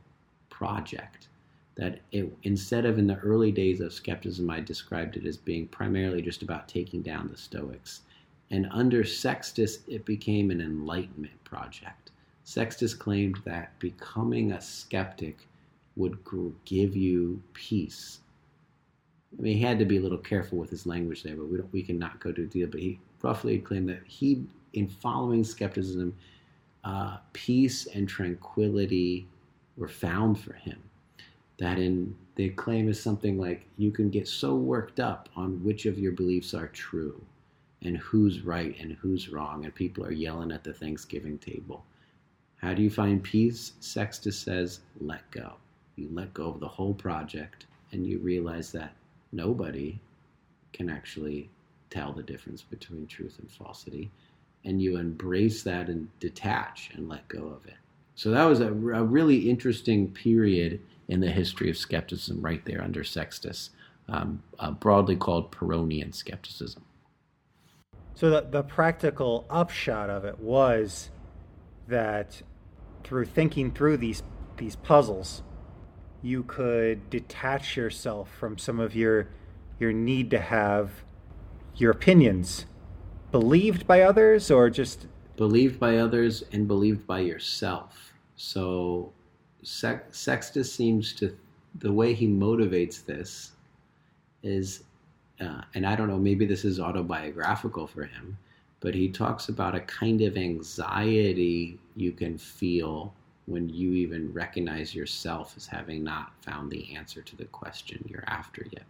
project 0.50 1.28
that 1.76 2.00
it, 2.12 2.32
instead 2.44 2.84
of 2.84 2.98
in 2.98 3.06
the 3.06 3.18
early 3.18 3.50
days 3.50 3.80
of 3.80 3.92
skepticism, 3.92 4.48
I 4.48 4.60
described 4.60 5.16
it 5.16 5.26
as 5.26 5.36
being 5.36 5.66
primarily 5.68 6.22
just 6.22 6.42
about 6.42 6.68
taking 6.68 7.02
down 7.02 7.28
the 7.28 7.36
Stoics. 7.36 8.02
And 8.50 8.68
under 8.70 9.04
Sextus, 9.04 9.80
it 9.88 10.04
became 10.04 10.50
an 10.50 10.60
enlightenment 10.60 11.42
project. 11.44 12.12
Sextus 12.44 12.94
claimed 12.94 13.38
that 13.44 13.78
becoming 13.78 14.52
a 14.52 14.60
skeptic 14.60 15.48
would 15.96 16.18
give 16.64 16.94
you 16.94 17.42
peace. 17.54 18.20
I 19.36 19.42
mean, 19.42 19.56
he 19.56 19.62
had 19.62 19.78
to 19.78 19.84
be 19.84 19.96
a 19.96 20.00
little 20.00 20.18
careful 20.18 20.58
with 20.58 20.70
his 20.70 20.86
language 20.86 21.22
there, 21.22 21.36
but 21.36 21.48
we, 21.48 21.60
we 21.72 21.82
can 21.82 21.98
not 21.98 22.20
go 22.20 22.30
to 22.30 22.46
deal. 22.46 22.68
But 22.68 22.80
he 22.80 23.00
roughly 23.22 23.58
claimed 23.58 23.88
that 23.88 24.02
he, 24.06 24.44
in 24.74 24.86
following 24.88 25.42
skepticism, 25.42 26.14
uh, 26.84 27.16
peace 27.32 27.86
and 27.86 28.08
tranquility 28.08 29.26
were 29.76 29.88
found 29.88 30.38
for 30.38 30.52
him. 30.52 30.80
That 31.58 31.78
in 31.78 32.16
the 32.34 32.50
claim 32.50 32.88
is 32.88 33.00
something 33.00 33.38
like 33.38 33.66
you 33.78 33.90
can 33.92 34.10
get 34.10 34.26
so 34.26 34.56
worked 34.56 34.98
up 34.98 35.28
on 35.36 35.62
which 35.62 35.86
of 35.86 35.98
your 35.98 36.12
beliefs 36.12 36.52
are 36.52 36.68
true 36.68 37.20
and 37.82 37.96
who's 37.98 38.40
right 38.40 38.74
and 38.80 38.92
who's 38.92 39.28
wrong, 39.28 39.64
and 39.64 39.74
people 39.74 40.04
are 40.04 40.12
yelling 40.12 40.50
at 40.50 40.64
the 40.64 40.72
Thanksgiving 40.72 41.38
table. 41.38 41.84
How 42.56 42.72
do 42.72 42.82
you 42.82 42.90
find 42.90 43.22
peace? 43.22 43.74
Sextus 43.80 44.38
says, 44.38 44.80
let 45.00 45.30
go. 45.30 45.52
You 45.96 46.08
let 46.12 46.32
go 46.34 46.48
of 46.48 46.60
the 46.60 46.68
whole 46.68 46.94
project 46.94 47.66
and 47.92 48.06
you 48.06 48.18
realize 48.18 48.72
that 48.72 48.94
nobody 49.32 50.00
can 50.72 50.88
actually 50.88 51.50
tell 51.90 52.12
the 52.12 52.22
difference 52.22 52.62
between 52.62 53.06
truth 53.06 53.38
and 53.38 53.50
falsity. 53.50 54.10
And 54.64 54.80
you 54.80 54.96
embrace 54.96 55.62
that 55.62 55.88
and 55.88 56.08
detach 56.20 56.90
and 56.94 57.08
let 57.08 57.28
go 57.28 57.46
of 57.46 57.66
it. 57.66 57.76
So 58.14 58.30
that 58.30 58.44
was 58.44 58.60
a, 58.60 58.68
a 58.68 59.04
really 59.04 59.50
interesting 59.50 60.10
period 60.10 60.80
in 61.08 61.20
the 61.20 61.30
history 61.30 61.70
of 61.70 61.76
skepticism 61.76 62.40
right 62.40 62.64
there 62.64 62.82
under 62.82 63.04
Sextus, 63.04 63.70
um, 64.08 64.42
uh, 64.58 64.70
broadly 64.70 65.16
called 65.16 65.52
Pyrrhonian 65.52 66.14
skepticism. 66.14 66.84
So 68.14 68.30
the, 68.30 68.42
the 68.42 68.62
practical 68.62 69.44
upshot 69.50 70.08
of 70.08 70.24
it 70.24 70.38
was 70.38 71.10
that 71.88 72.42
through 73.02 73.26
thinking 73.26 73.72
through 73.72 73.98
these 73.98 74.22
these 74.56 74.76
puzzles, 74.76 75.42
you 76.22 76.44
could 76.44 77.10
detach 77.10 77.76
yourself 77.76 78.30
from 78.30 78.56
some 78.56 78.78
of 78.78 78.94
your 78.94 79.28
your 79.80 79.92
need 79.92 80.30
to 80.30 80.38
have 80.38 81.04
your 81.76 81.90
opinions 81.90 82.66
believed 83.32 83.86
by 83.86 84.00
others 84.00 84.50
or 84.50 84.70
just 84.70 85.08
believed 85.36 85.80
by 85.80 85.96
others 85.96 86.44
and 86.52 86.68
believed 86.68 87.04
by 87.06 87.18
yourself. 87.18 88.12
So 88.36 89.12
Sextus 89.64 90.72
seems 90.72 91.12
to 91.14 91.36
the 91.78 91.92
way 91.92 92.14
he 92.14 92.28
motivates 92.28 93.04
this 93.04 93.52
is 94.42 94.84
uh, 95.40 95.62
and 95.74 95.86
I 95.86 95.96
don't 95.96 96.08
know, 96.08 96.18
maybe 96.18 96.46
this 96.46 96.64
is 96.64 96.78
autobiographical 96.78 97.86
for 97.86 98.04
him, 98.04 98.38
but 98.80 98.94
he 98.94 99.08
talks 99.08 99.48
about 99.48 99.74
a 99.74 99.80
kind 99.80 100.20
of 100.22 100.36
anxiety 100.36 101.78
you 101.96 102.12
can 102.12 102.38
feel 102.38 103.12
when 103.46 103.68
you 103.68 103.92
even 103.92 104.32
recognize 104.32 104.94
yourself 104.94 105.54
as 105.56 105.66
having 105.66 106.04
not 106.04 106.32
found 106.40 106.70
the 106.70 106.94
answer 106.94 107.20
to 107.20 107.36
the 107.36 107.44
question 107.46 108.04
you're 108.08 108.24
after 108.28 108.66
yet. 108.70 108.84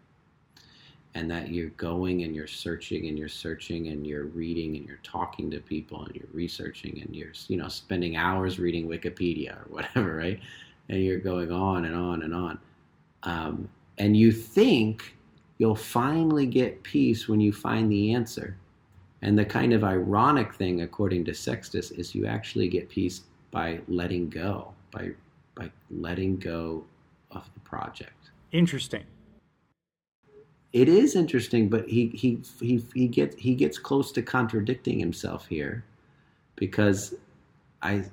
And 1.17 1.31
that 1.31 1.51
you're 1.51 1.71
going 1.71 2.25
and 2.25 2.35
you're 2.35 2.49
searching 2.49 3.07
and 3.07 3.17
you're 3.17 3.29
searching 3.29 3.89
and 3.89 4.05
you're 4.05 4.25
reading 4.25 4.77
and 4.77 4.85
you're 4.85 4.99
talking 5.05 5.49
to 5.53 5.61
people 5.61 6.05
and 6.05 6.15
you're 6.15 6.29
researching 6.33 7.01
and 7.03 7.15
you're, 7.15 7.33
you 7.47 7.57
know, 7.57 7.69
spending 7.69 8.17
hours 8.17 8.59
reading 8.59 8.89
Wikipedia 8.89 9.57
or 9.57 9.65
whatever, 9.69 10.17
right? 10.17 10.41
And 10.89 11.03
you're 11.03 11.21
going 11.21 11.53
on 11.53 11.85
and 11.85 11.95
on 11.95 12.23
and 12.23 12.35
on. 12.35 12.59
Um, 13.23 13.69
and 13.99 14.17
you 14.17 14.33
think 14.33 15.15
You'll 15.59 15.77
finally 15.77 16.47
get 16.47 16.83
peace 16.83 17.29
when 17.29 17.41
you 17.41 17.53
find 17.53 17.91
the 17.91 18.13
answer. 18.13 18.57
And 19.23 19.39
the 19.39 19.45
kind 19.45 19.73
of 19.73 19.85
ironic 19.85 20.53
thing, 20.55 20.83
according 20.83 21.25
to 21.27 21.35
Sextus, 21.35 21.91
is 21.93 22.15
you 22.15 22.27
actually 22.27 22.69
get 22.69 22.89
peace 22.89 23.23
by 23.51 23.81
letting 23.89 24.29
go, 24.29 24.73
by 24.91 25.13
by 25.55 25.71
letting 25.91 26.37
go 26.37 26.85
of 27.31 27.49
the 27.55 27.61
project. 27.61 28.31
Interesting. 28.51 29.05
It 30.75 30.89
is 30.89 31.15
interesting, 31.15 31.69
but 31.69 31.89
he 31.89 32.09
he 32.09 32.41
he 32.61 32.85
he 32.95 33.07
gets 33.07 33.37
he 33.37 33.55
gets 33.55 33.79
close 33.79 34.11
to 34.11 34.23
contradicting 34.23 34.99
himself 34.99 35.47
here, 35.47 35.85
because 36.57 37.15
I, 37.81 38.05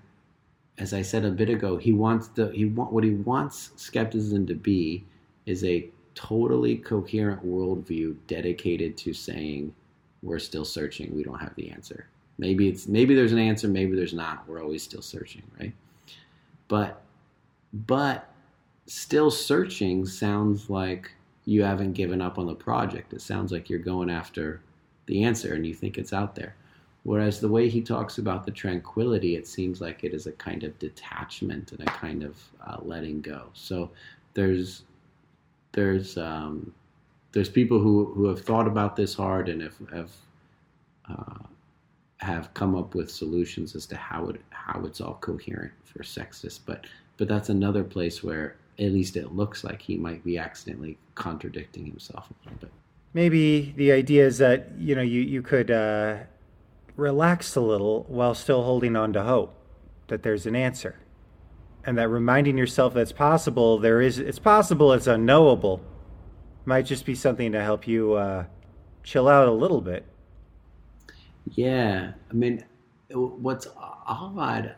as 0.78 0.94
I 0.94 1.02
said 1.02 1.26
a 1.26 1.32
bit 1.32 1.50
ago, 1.50 1.78
he 1.78 1.92
wants 1.92 2.28
the 2.28 2.52
he 2.52 2.66
want 2.66 2.94
what 2.94 3.04
he 3.04 3.16
wants 3.16 3.72
skepticism 3.78 4.46
to 4.46 4.54
be 4.54 5.04
is 5.48 5.64
a 5.64 5.90
totally 6.14 6.78
coherent 6.78 7.44
worldview 7.44 8.16
dedicated 8.28 8.96
to 8.98 9.12
saying 9.12 9.74
we're 10.22 10.38
still 10.38 10.66
searching, 10.66 11.16
we 11.16 11.24
don't 11.24 11.40
have 11.40 11.56
the 11.56 11.72
answer. 11.72 12.06
Maybe 12.38 12.70
it's 12.70 12.88
maybe 12.88 13.16
there's 13.16 13.32
an 13.32 13.40
answer, 13.40 13.68
maybe 13.70 13.96
there's 13.96 14.14
not. 14.14 14.48
We're 14.48 14.62
always 14.62 14.84
still 14.84 15.02
searching, 15.02 15.42
right? 15.60 15.74
But 16.68 17.02
but 17.74 18.30
still 18.86 19.32
searching 19.32 20.06
sounds 20.06 20.70
like 20.70 21.10
you 21.46 21.64
haven't 21.64 21.94
given 21.94 22.22
up 22.22 22.38
on 22.38 22.48
the 22.48 22.56
project. 22.56 23.14
It 23.14 23.22
sounds 23.22 23.52
like 23.52 23.70
you're 23.70 23.80
going 23.80 24.10
after 24.10 24.62
the 25.08 25.24
answer 25.24 25.54
and 25.54 25.66
you 25.66 25.74
think 25.74 25.98
it's 25.98 26.14
out 26.14 26.36
there. 26.36 26.56
Whereas 27.04 27.40
the 27.40 27.50
way 27.50 27.68
he 27.68 27.82
talks 27.82 28.20
about 28.20 28.46
the 28.46 28.52
tranquility, 28.52 29.36
it 29.36 29.48
seems 29.48 29.82
like 29.82 30.04
it 30.04 30.14
is 30.14 30.28
a 30.28 30.32
kind 30.34 30.64
of 30.64 30.78
detachment 30.78 31.72
and 31.72 31.82
a 31.82 31.86
kind 31.86 32.24
of 32.24 32.38
uh, 32.66 32.78
letting 32.82 33.22
go. 33.22 33.48
So 33.54 33.90
there's 34.36 34.84
there's 35.72 36.18
um, 36.18 36.72
there's 37.32 37.50
people 37.50 37.80
who, 37.80 38.14
who 38.14 38.26
have 38.26 38.42
thought 38.42 38.68
about 38.68 38.96
this 38.96 39.16
hard 39.16 39.50
and 39.50 39.62
have 39.62 39.78
have 39.92 40.12
uh, 41.10 41.46
have 42.18 42.54
come 42.54 42.76
up 42.76 42.94
with 42.94 43.10
solutions 43.10 43.76
as 43.76 43.88
to 43.88 43.96
how 43.96 44.28
it 44.28 44.42
how 44.52 44.86
it's 44.86 45.02
all 45.02 45.16
coherent 45.16 45.74
for 45.84 46.04
Sextus, 46.04 46.60
but 46.60 46.86
but 47.18 47.28
that's 47.28 47.50
another 47.50 47.84
place 47.84 48.24
where 48.24 48.58
at 48.82 48.92
least 48.92 49.16
it 49.16 49.34
looks 49.34 49.64
like 49.64 49.82
he 49.82 49.96
might 49.96 50.24
be 50.24 50.38
accidentally 50.38 50.98
contradicting 51.14 51.86
himself 51.86 52.30
a 52.30 52.34
little 52.44 52.60
bit. 52.60 52.72
Maybe 53.14 53.74
the 53.78 53.92
idea 53.92 54.26
is 54.26 54.40
that 54.40 54.72
you 54.78 54.96
know 54.96 55.02
you 55.02 55.22
you 55.22 55.42
could 55.42 55.70
uh, 55.70 56.18
relax 56.96 57.56
a 57.56 57.62
little 57.62 58.06
while 58.08 58.34
still 58.34 58.64
holding 58.64 58.96
on 58.96 59.14
to 59.14 59.24
hope 59.24 59.54
that 60.08 60.24
there's 60.24 60.46
an 60.46 60.56
answer. 60.56 60.96
And 61.84 61.98
that 61.98 62.10
reminding 62.10 62.58
yourself 62.58 62.94
that 62.94 63.02
it's 63.02 63.12
possible 63.12 63.78
there 63.78 64.02
is 64.02 64.18
it's 64.18 64.40
possible 64.40 64.94
it's 64.94 65.08
unknowable 65.08 65.82
might 66.66 66.84
just 66.84 67.06
be 67.06 67.16
something 67.16 67.52
to 67.52 67.62
help 67.62 67.88
you 67.88 68.14
uh, 68.14 68.46
chill 69.04 69.28
out 69.28 69.48
a 69.48 69.52
little 69.52 69.82
bit. 69.82 70.06
Yeah. 71.50 72.14
I 72.30 72.34
mean 72.34 72.64
what's 73.14 73.68
odd 73.76 74.76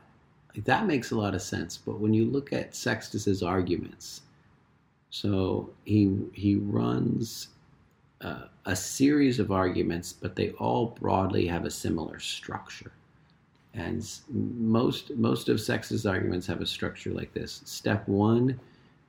that 0.56 0.86
makes 0.86 1.12
a 1.12 1.16
lot 1.16 1.34
of 1.34 1.42
sense 1.42 1.78
but 1.78 2.00
when 2.00 2.14
you 2.14 2.26
look 2.26 2.54
at 2.54 2.76
sextus's 2.76 3.42
arguments 3.44 4.22
so 5.10 5.70
he 5.86 6.18
he 6.34 6.56
runs 6.56 7.50
uh, 8.22 8.46
a 8.66 8.76
series 8.76 9.40
of 9.40 9.52
arguments 9.52 10.14
but 10.14 10.36
they 10.36 10.52
all 10.52 10.88
broadly 11.00 11.48
have 11.48 11.66
a 11.66 11.72
similar 11.72 12.20
structure 12.20 12.92
and 13.74 14.08
most 14.30 15.16
most 15.16 15.50
of 15.50 15.60
Sextus's 15.60 16.06
arguments 16.06 16.46
have 16.48 16.62
a 16.62 16.66
structure 16.66 17.12
like 17.12 17.34
this. 17.34 17.62
Step 17.66 18.08
one 18.08 18.60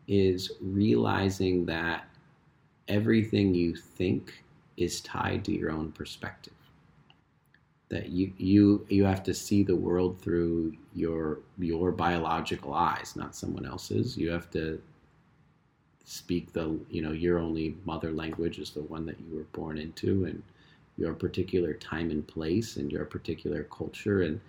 is 0.09 0.53
realizing 0.61 1.67
that 1.67 2.07
everything 2.89 3.55
you 3.55 3.77
think 3.77 4.43
is 4.77 5.01
tied 5.03 5.45
to 5.45 5.53
your 5.53 5.71
own 5.71 5.93
perspective. 5.93 6.54
That 7.95 8.09
you 8.09 8.33
you 8.37 8.85
you 8.89 9.05
have 9.05 9.23
to 9.23 9.33
see 9.33 9.63
the 9.63 9.77
world 9.77 10.21
through 10.21 10.75
your 10.95 11.39
your 11.59 11.93
biological 11.93 12.75
eyes, 12.75 13.15
not 13.15 13.37
someone 13.37 13.65
else's. 13.65 14.17
You 14.17 14.31
have 14.31 14.51
to 14.51 14.83
speak 16.05 16.53
the 16.53 16.77
you 16.91 17.03
know 17.03 17.13
your 17.13 17.39
only 17.39 17.77
mother 17.85 18.11
language 18.11 18.59
is 18.59 18.71
the 18.71 18.83
one 18.83 19.07
that 19.07 19.21
you 19.21 19.37
were 19.37 19.47
born 19.53 19.79
into 19.79 20.25
and 20.25 20.43
your 20.97 21.15
particular 21.15 21.73
time 21.75 22.11
and 22.11 22.27
place 22.27 22.77
and 22.79 22.91
your 22.91 23.05
particular 23.05 23.63
culture 23.65 24.23
and 24.23 24.41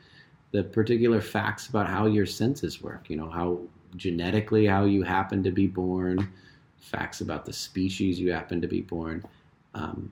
the 0.52 0.64
particular 0.64 1.22
facts 1.22 1.68
about 1.68 1.88
how 1.88 2.06
your 2.06 2.26
senses 2.26 2.82
work, 2.82 3.10
you 3.10 3.18
know, 3.18 3.30
how 3.30 3.60
genetically 3.96 4.66
how 4.66 4.86
you 4.86 5.04
happen 5.04 5.44
to 5.44 5.52
be 5.52 5.68
born, 5.68 6.32
facts 6.80 7.22
about 7.22 7.46
the 7.46 7.54
species 7.54 8.20
you 8.20 8.32
happen 8.32 8.62
to 8.62 8.68
be 8.68 8.82
born. 8.82 9.24
Um, 9.74 10.12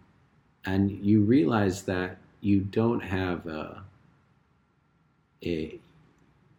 and 0.65 0.91
you 0.91 1.21
realize 1.21 1.83
that 1.83 2.17
you 2.43 2.59
don't 2.59 2.99
have 2.99 3.47
a, 3.47 3.81
a 5.45 5.79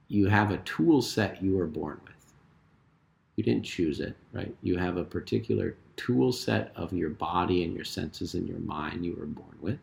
you 0.08 0.26
have 0.28 0.50
a 0.50 0.58
tool 0.58 1.02
set 1.02 1.42
you 1.42 1.56
were 1.56 1.66
born 1.66 2.00
with. 2.04 2.14
You 3.36 3.44
didn't 3.44 3.64
choose 3.64 4.00
it, 4.00 4.16
right? 4.32 4.54
You 4.62 4.78
have 4.78 4.96
a 4.96 5.04
particular 5.04 5.76
tool 5.96 6.32
set 6.32 6.72
of 6.74 6.92
your 6.92 7.10
body 7.10 7.64
and 7.64 7.74
your 7.74 7.84
senses 7.84 8.34
and 8.34 8.48
your 8.48 8.60
mind 8.60 9.04
you 9.04 9.14
were 9.18 9.26
born 9.26 9.56
with. 9.60 9.78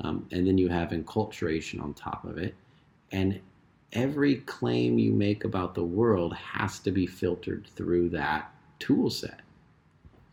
Um, 0.00 0.26
and 0.30 0.46
then 0.46 0.58
you 0.58 0.68
have 0.68 0.90
enculturation 0.90 1.82
on 1.82 1.94
top 1.94 2.24
of 2.24 2.38
it. 2.38 2.54
And 3.10 3.40
every 3.92 4.36
claim 4.36 4.98
you 4.98 5.12
make 5.12 5.44
about 5.44 5.74
the 5.74 5.84
world 5.84 6.34
has 6.34 6.78
to 6.80 6.90
be 6.90 7.06
filtered 7.06 7.66
through 7.74 8.10
that 8.10 8.52
tool 8.78 9.10
set, 9.10 9.40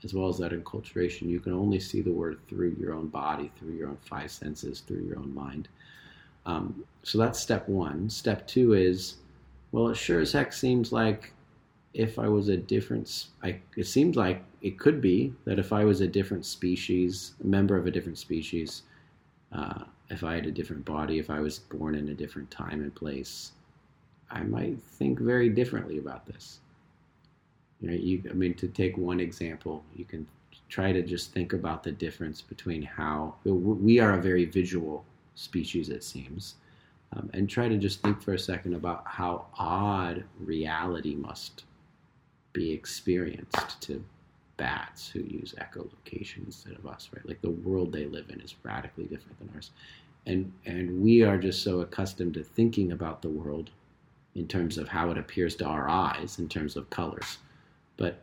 as 0.03 0.13
well 0.13 0.27
as 0.27 0.37
that 0.37 0.51
enculturation. 0.51 1.29
You 1.29 1.39
can 1.39 1.53
only 1.53 1.79
see 1.79 2.01
the 2.01 2.11
word 2.11 2.39
through 2.47 2.75
your 2.79 2.93
own 2.93 3.07
body, 3.07 3.51
through 3.57 3.73
your 3.73 3.89
own 3.89 3.97
five 4.01 4.31
senses, 4.31 4.81
through 4.81 5.03
your 5.03 5.17
own 5.17 5.33
mind. 5.33 5.67
Um, 6.45 6.83
so 7.03 7.17
that's 7.17 7.39
step 7.39 7.67
one. 7.67 8.09
Step 8.09 8.47
two 8.47 8.73
is, 8.73 9.15
well, 9.71 9.89
it 9.89 9.95
sure 9.97 10.21
as 10.21 10.31
heck 10.31 10.53
seems 10.53 10.91
like 10.91 11.33
if 11.93 12.17
I 12.17 12.27
was 12.27 12.49
a 12.49 12.57
different, 12.57 13.27
I, 13.43 13.59
it 13.75 13.85
seems 13.85 14.15
like 14.15 14.43
it 14.61 14.79
could 14.79 15.01
be 15.01 15.33
that 15.45 15.59
if 15.59 15.73
I 15.73 15.83
was 15.83 16.01
a 16.01 16.07
different 16.07 16.45
species, 16.45 17.33
a 17.43 17.47
member 17.47 17.77
of 17.77 17.85
a 17.85 17.91
different 17.91 18.17
species, 18.17 18.83
uh, 19.51 19.83
if 20.09 20.23
I 20.23 20.35
had 20.35 20.45
a 20.45 20.51
different 20.51 20.85
body, 20.85 21.19
if 21.19 21.29
I 21.29 21.39
was 21.39 21.59
born 21.59 21.95
in 21.95 22.09
a 22.09 22.13
different 22.13 22.49
time 22.49 22.81
and 22.81 22.93
place, 22.93 23.51
I 24.29 24.43
might 24.43 24.81
think 24.81 25.19
very 25.19 25.49
differently 25.49 25.97
about 25.97 26.25
this. 26.25 26.59
Know, 27.81 27.93
you, 27.93 28.21
I 28.29 28.33
mean, 28.33 28.53
to 28.55 28.67
take 28.67 28.97
one 28.97 29.19
example, 29.19 29.83
you 29.95 30.05
can 30.05 30.27
try 30.69 30.91
to 30.91 31.01
just 31.01 31.33
think 31.33 31.53
about 31.53 31.83
the 31.83 31.91
difference 31.91 32.41
between 32.41 32.81
how 32.81 33.35
we 33.43 33.99
are 33.99 34.13
a 34.13 34.21
very 34.21 34.45
visual 34.45 35.03
species, 35.35 35.89
it 35.89 36.03
seems, 36.03 36.55
um, 37.13 37.29
and 37.33 37.49
try 37.49 37.67
to 37.67 37.77
just 37.77 38.01
think 38.01 38.21
for 38.21 38.33
a 38.33 38.39
second 38.39 38.75
about 38.75 39.03
how 39.05 39.47
odd 39.57 40.23
reality 40.39 41.15
must 41.15 41.63
be 42.53 42.71
experienced 42.71 43.81
to 43.81 44.03
bats 44.57 45.09
who 45.09 45.19
use 45.21 45.55
echolocation 45.57 46.45
instead 46.45 46.73
of 46.73 46.85
us, 46.85 47.09
right? 47.15 47.27
Like 47.27 47.41
the 47.41 47.49
world 47.49 47.91
they 47.91 48.05
live 48.05 48.29
in 48.29 48.39
is 48.41 48.55
radically 48.63 49.05
different 49.05 49.39
than 49.39 49.49
ours. 49.55 49.71
And 50.27 50.51
and 50.65 51.01
we 51.01 51.23
are 51.23 51.37
just 51.37 51.63
so 51.63 51.79
accustomed 51.79 52.35
to 52.35 52.43
thinking 52.43 52.91
about 52.91 53.21
the 53.21 53.29
world 53.29 53.71
in 54.35 54.47
terms 54.47 54.77
of 54.77 54.87
how 54.87 55.09
it 55.09 55.17
appears 55.17 55.55
to 55.55 55.65
our 55.65 55.89
eyes 55.89 56.37
in 56.39 56.47
terms 56.47 56.75
of 56.75 56.89
colors. 56.89 57.39
But 58.01 58.17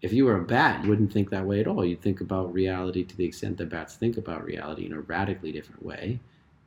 if 0.00 0.14
you 0.14 0.24
were 0.24 0.38
a 0.38 0.42
bat, 0.42 0.82
you 0.82 0.88
wouldn't 0.88 1.12
think 1.12 1.28
that 1.28 1.44
way 1.44 1.60
at 1.60 1.66
all. 1.66 1.84
You'd 1.84 2.00
think 2.00 2.22
about 2.22 2.54
reality 2.54 3.04
to 3.04 3.16
the 3.18 3.26
extent 3.26 3.58
that 3.58 3.68
bats 3.68 3.96
think 3.96 4.16
about 4.16 4.46
reality 4.46 4.86
in 4.86 4.94
a 4.94 5.00
radically 5.00 5.52
different 5.52 5.84
way. 5.84 6.20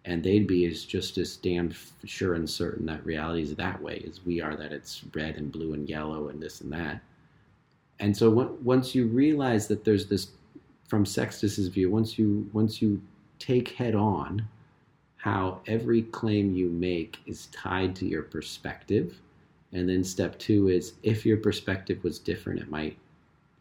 And 0.05 0.23
they'd 0.23 0.45
be 0.45 0.65
as 0.67 0.85
just 0.85 1.17
as 1.17 1.35
damn 1.35 1.73
sure 2.05 2.35
and 2.35 2.47
certain 2.47 2.85
that 2.85 3.03
reality 3.03 3.41
is 3.41 3.55
that 3.55 3.81
way 3.81 4.05
as 4.07 4.23
we 4.23 4.39
are 4.39 4.55
that 4.55 4.71
it's 4.71 5.03
red 5.15 5.37
and 5.37 5.51
blue 5.51 5.73
and 5.73 5.89
yellow 5.89 6.29
and 6.29 6.39
this 6.39 6.61
and 6.61 6.71
that. 6.73 7.01
And 7.99 8.15
so 8.15 8.29
once 8.61 8.93
you 8.93 9.07
realize 9.07 9.67
that 9.67 9.83
there's 9.83 10.05
this, 10.05 10.27
from 10.87 11.03
Sextus's 11.03 11.69
view, 11.69 11.89
once 11.89 12.19
you 12.19 12.47
once 12.53 12.83
you 12.83 13.01
take 13.39 13.69
head 13.69 13.95
on 13.95 14.47
how 15.17 15.59
every 15.65 16.03
claim 16.03 16.53
you 16.53 16.69
make 16.69 17.17
is 17.25 17.47
tied 17.47 17.95
to 17.95 18.05
your 18.05 18.21
perspective. 18.21 19.19
And 19.73 19.87
then 19.87 20.03
step 20.03 20.39
two 20.39 20.69
is 20.69 20.93
if 21.03 21.25
your 21.25 21.37
perspective 21.37 22.03
was 22.03 22.19
different, 22.19 22.59
it 22.59 22.69
might 22.69 22.97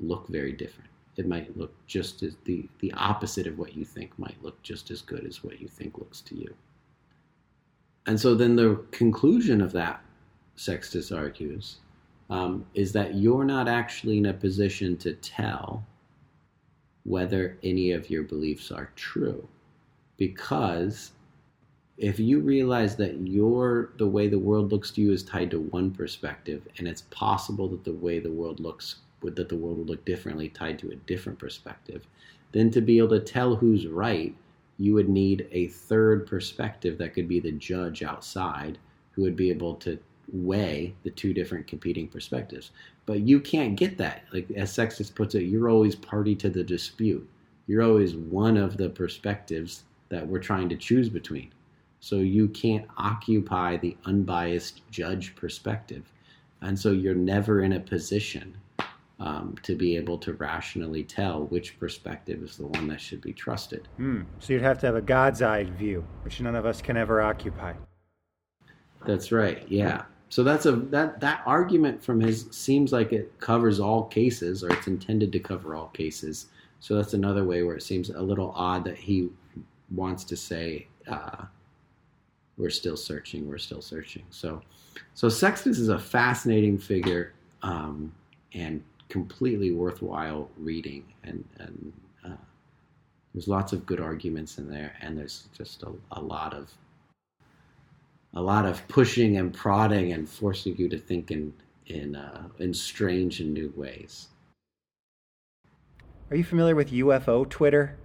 look 0.01 0.29
very 0.29 0.53
different. 0.53 0.91
It 1.17 1.27
might 1.27 1.57
look 1.57 1.75
just 1.87 2.23
as 2.23 2.37
the, 2.45 2.69
the 2.81 2.93
opposite 2.93 3.47
of 3.47 3.59
what 3.59 3.75
you 3.77 3.85
think 3.85 4.17
might 4.19 4.37
look 4.43 4.63
just 4.63 4.91
as 4.91 5.03
good 5.03 5.25
as 5.27 5.43
what 5.43 5.61
you 5.61 5.67
think 5.67 5.99
looks 5.99 6.21
to 6.23 6.37
you. 6.37 6.55
And 8.07 8.21
so 8.21 8.35
then 8.35 8.55
the 8.55 8.85
conclusion 8.93 9.61
of 9.61 9.73
that, 9.73 10.01
Sextus 10.55 11.11
argues, 11.11 11.79
um, 12.31 12.65
is 12.75 12.93
that 12.93 13.15
you're 13.15 13.45
not 13.45 13.69
actually 13.69 14.19
in 14.19 14.27
a 14.27 14.33
position 14.33 14.97
to 14.99 15.15
tell 15.15 15.85
whether 17.05 17.57
any 17.63 17.93
of 17.93 18.11
your 18.11 18.25
beliefs 18.25 18.71
are 18.71 18.91
true 18.97 19.47
because 20.17 21.13
if 21.99 22.19
you 22.19 22.41
realize 22.41 22.97
that 22.97 23.27
your 23.27 23.91
the 23.97 24.07
way 24.07 24.29
the 24.29 24.39
world 24.39 24.71
looks 24.71 24.91
to 24.91 25.01
you 25.01 25.13
is 25.13 25.23
tied 25.23 25.51
to 25.51 25.61
one 25.61 25.91
perspective 25.91 26.63
and 26.79 26.87
it's 26.87 27.03
possible 27.11 27.69
that 27.69 27.85
the 27.85 27.93
way 27.93 28.19
the 28.19 28.31
world 28.31 28.61
looks 28.61 28.97
that 29.23 29.49
the 29.49 29.57
world 29.57 29.79
will 29.79 29.85
look 29.85 30.05
differently 30.05 30.49
tied 30.49 30.79
to 30.79 30.91
a 30.91 30.97
different 31.07 31.39
perspective 31.39 32.07
then 32.53 32.71
to 32.71 32.81
be 32.81 32.99
able 32.99 33.09
to 33.09 33.21
tell 33.21 33.57
who's 33.57 33.87
right 33.87 34.35
you 34.79 34.95
would 34.95 35.09
need 35.09 35.49
a 35.53 35.69
third 35.69 36.27
perspective 36.27 36.99
that 36.99 37.15
could 37.15 37.29
be 37.29 37.41
the 37.41 37.53
judge 37.53 38.03
outside 38.03 38.79
who 39.13 39.23
would 39.23 39.37
be 39.37 39.51
able 39.51 39.75
to 39.75 39.99
weigh 40.33 40.95
the 41.03 41.11
two 41.11 41.33
different 41.33 41.67
competing 41.67 42.09
perspectives. 42.09 42.73
But 43.07 43.21
you 43.21 43.41
can't 43.41 43.77
get 43.77 43.97
that. 43.99 44.25
Like 44.33 44.51
as 44.53 44.73
sextus 44.73 45.11
puts 45.11 45.35
it 45.35 45.45
you're 45.45 45.71
always 45.71 45.95
party 45.95 46.35
to 46.37 46.51
the 46.51 46.65
dispute. 46.65 47.27
You're 47.67 47.83
always 47.83 48.15
one 48.15 48.57
of 48.57 48.77
the 48.77 48.91
perspectives 48.91 49.85
that 50.09 50.27
we're 50.27 50.39
trying 50.39 50.69
to 50.69 50.77
choose 50.77 51.09
between 51.09 51.51
so 52.01 52.17
you 52.17 52.49
can't 52.49 52.87
occupy 52.97 53.77
the 53.77 53.97
unbiased 54.05 54.83
judge 54.91 55.35
perspective. 55.35 56.13
And 56.63 56.79
so 56.79 56.91
you're 56.91 57.15
never 57.15 57.63
in 57.63 57.75
a 57.75 57.81
position 57.81 58.57
um, 59.19 59.55
to 59.63 59.75
be 59.75 59.97
able 59.97 60.19
to 60.19 60.35
rationally 60.35 61.03
tell 61.03 61.45
which 61.47 61.79
perspective 61.79 62.43
is 62.43 62.57
the 62.57 62.67
one 62.67 62.89
that 62.89 63.01
should 63.01 63.21
be 63.23 63.33
trusted. 63.33 63.89
Mm. 63.99 64.27
So 64.41 64.53
you'd 64.53 64.63
have 64.63 64.79
to 64.81 64.87
have 64.87 64.97
a 64.97 65.03
God's 65.03 65.43
eye 65.43 65.65
view, 65.65 66.05
which 66.23 66.41
none 66.41 66.55
of 66.55 66.67
us 66.67 66.83
can 66.83 66.97
ever 66.97 67.23
occupy. 67.23 67.73
That's 69.07 69.33
right. 69.33 69.65
Yeah. 69.69 70.03
So 70.29 70.43
that's 70.43 70.67
a 70.67 70.73
that 70.73 71.21
that 71.21 71.43
argument 71.47 72.03
from 72.03 72.21
his 72.21 72.49
seems 72.51 72.93
like 72.93 73.13
it 73.13 73.39
covers 73.39 73.79
all 73.79 74.05
cases, 74.05 74.65
or 74.65 74.71
it's 74.71 74.89
intended 74.89 75.33
to 75.33 75.39
cover 75.39 75.75
all 75.75 75.89
cases. 75.89 76.47
So 76.81 76.97
that's 76.97 77.15
another 77.15 77.45
way 77.45 77.63
where 77.63 77.77
it 77.77 77.83
seems 77.83 78.11
a 78.11 78.21
little 78.21 78.53
odd 78.55 78.85
that 78.85 78.99
he 78.99 79.31
wants 79.91 80.25
to 80.25 80.37
say 80.37 80.89
uh, 81.07 81.45
we're 82.57 82.71
still 82.71 82.97
searching. 82.97 83.49
We're 83.49 83.59
still 83.59 83.83
searching. 83.83 84.25
So, 84.31 84.63
so 85.15 85.29
Sextus 85.29 85.79
is 85.79 85.89
a 85.89 85.99
fascinating 85.99 86.79
figure 86.79 87.33
um, 87.63 88.13
and 88.55 88.83
completely 89.09 89.71
worthwhile 89.73 90.49
reading. 90.57 91.05
And, 91.25 91.45
and 91.59 91.93
uh, 92.25 92.37
there's 93.35 93.49
lots 93.49 93.73
of 93.73 93.85
good 93.85 94.01
arguments 94.01 94.59
in 94.59 94.71
there, 94.71 94.95
and 95.01 95.17
there's 95.17 95.49
just 95.57 95.83
a, 95.83 95.93
a 96.13 96.21
lot 96.21 96.55
of 96.55 96.73
a 98.35 98.41
lot 98.41 98.67
of 98.67 98.87
pushing 98.89 99.39
and 99.39 99.53
prodding 99.53 100.13
and 100.13 100.29
forcing 100.29 100.77
you 100.77 100.89
to 100.91 100.99
think 100.99 101.31
in 101.31 101.53
in 101.87 102.17
uh, 102.17 102.49
in 102.59 102.75
strange 102.75 103.41
and 103.41 103.53
new 103.53 103.73
ways. 103.77 104.29
Are 106.31 106.37
you 106.37 106.45
familiar 106.45 106.75
with 106.75 106.91
UFO 106.91 107.49
Twitter? 107.49 107.97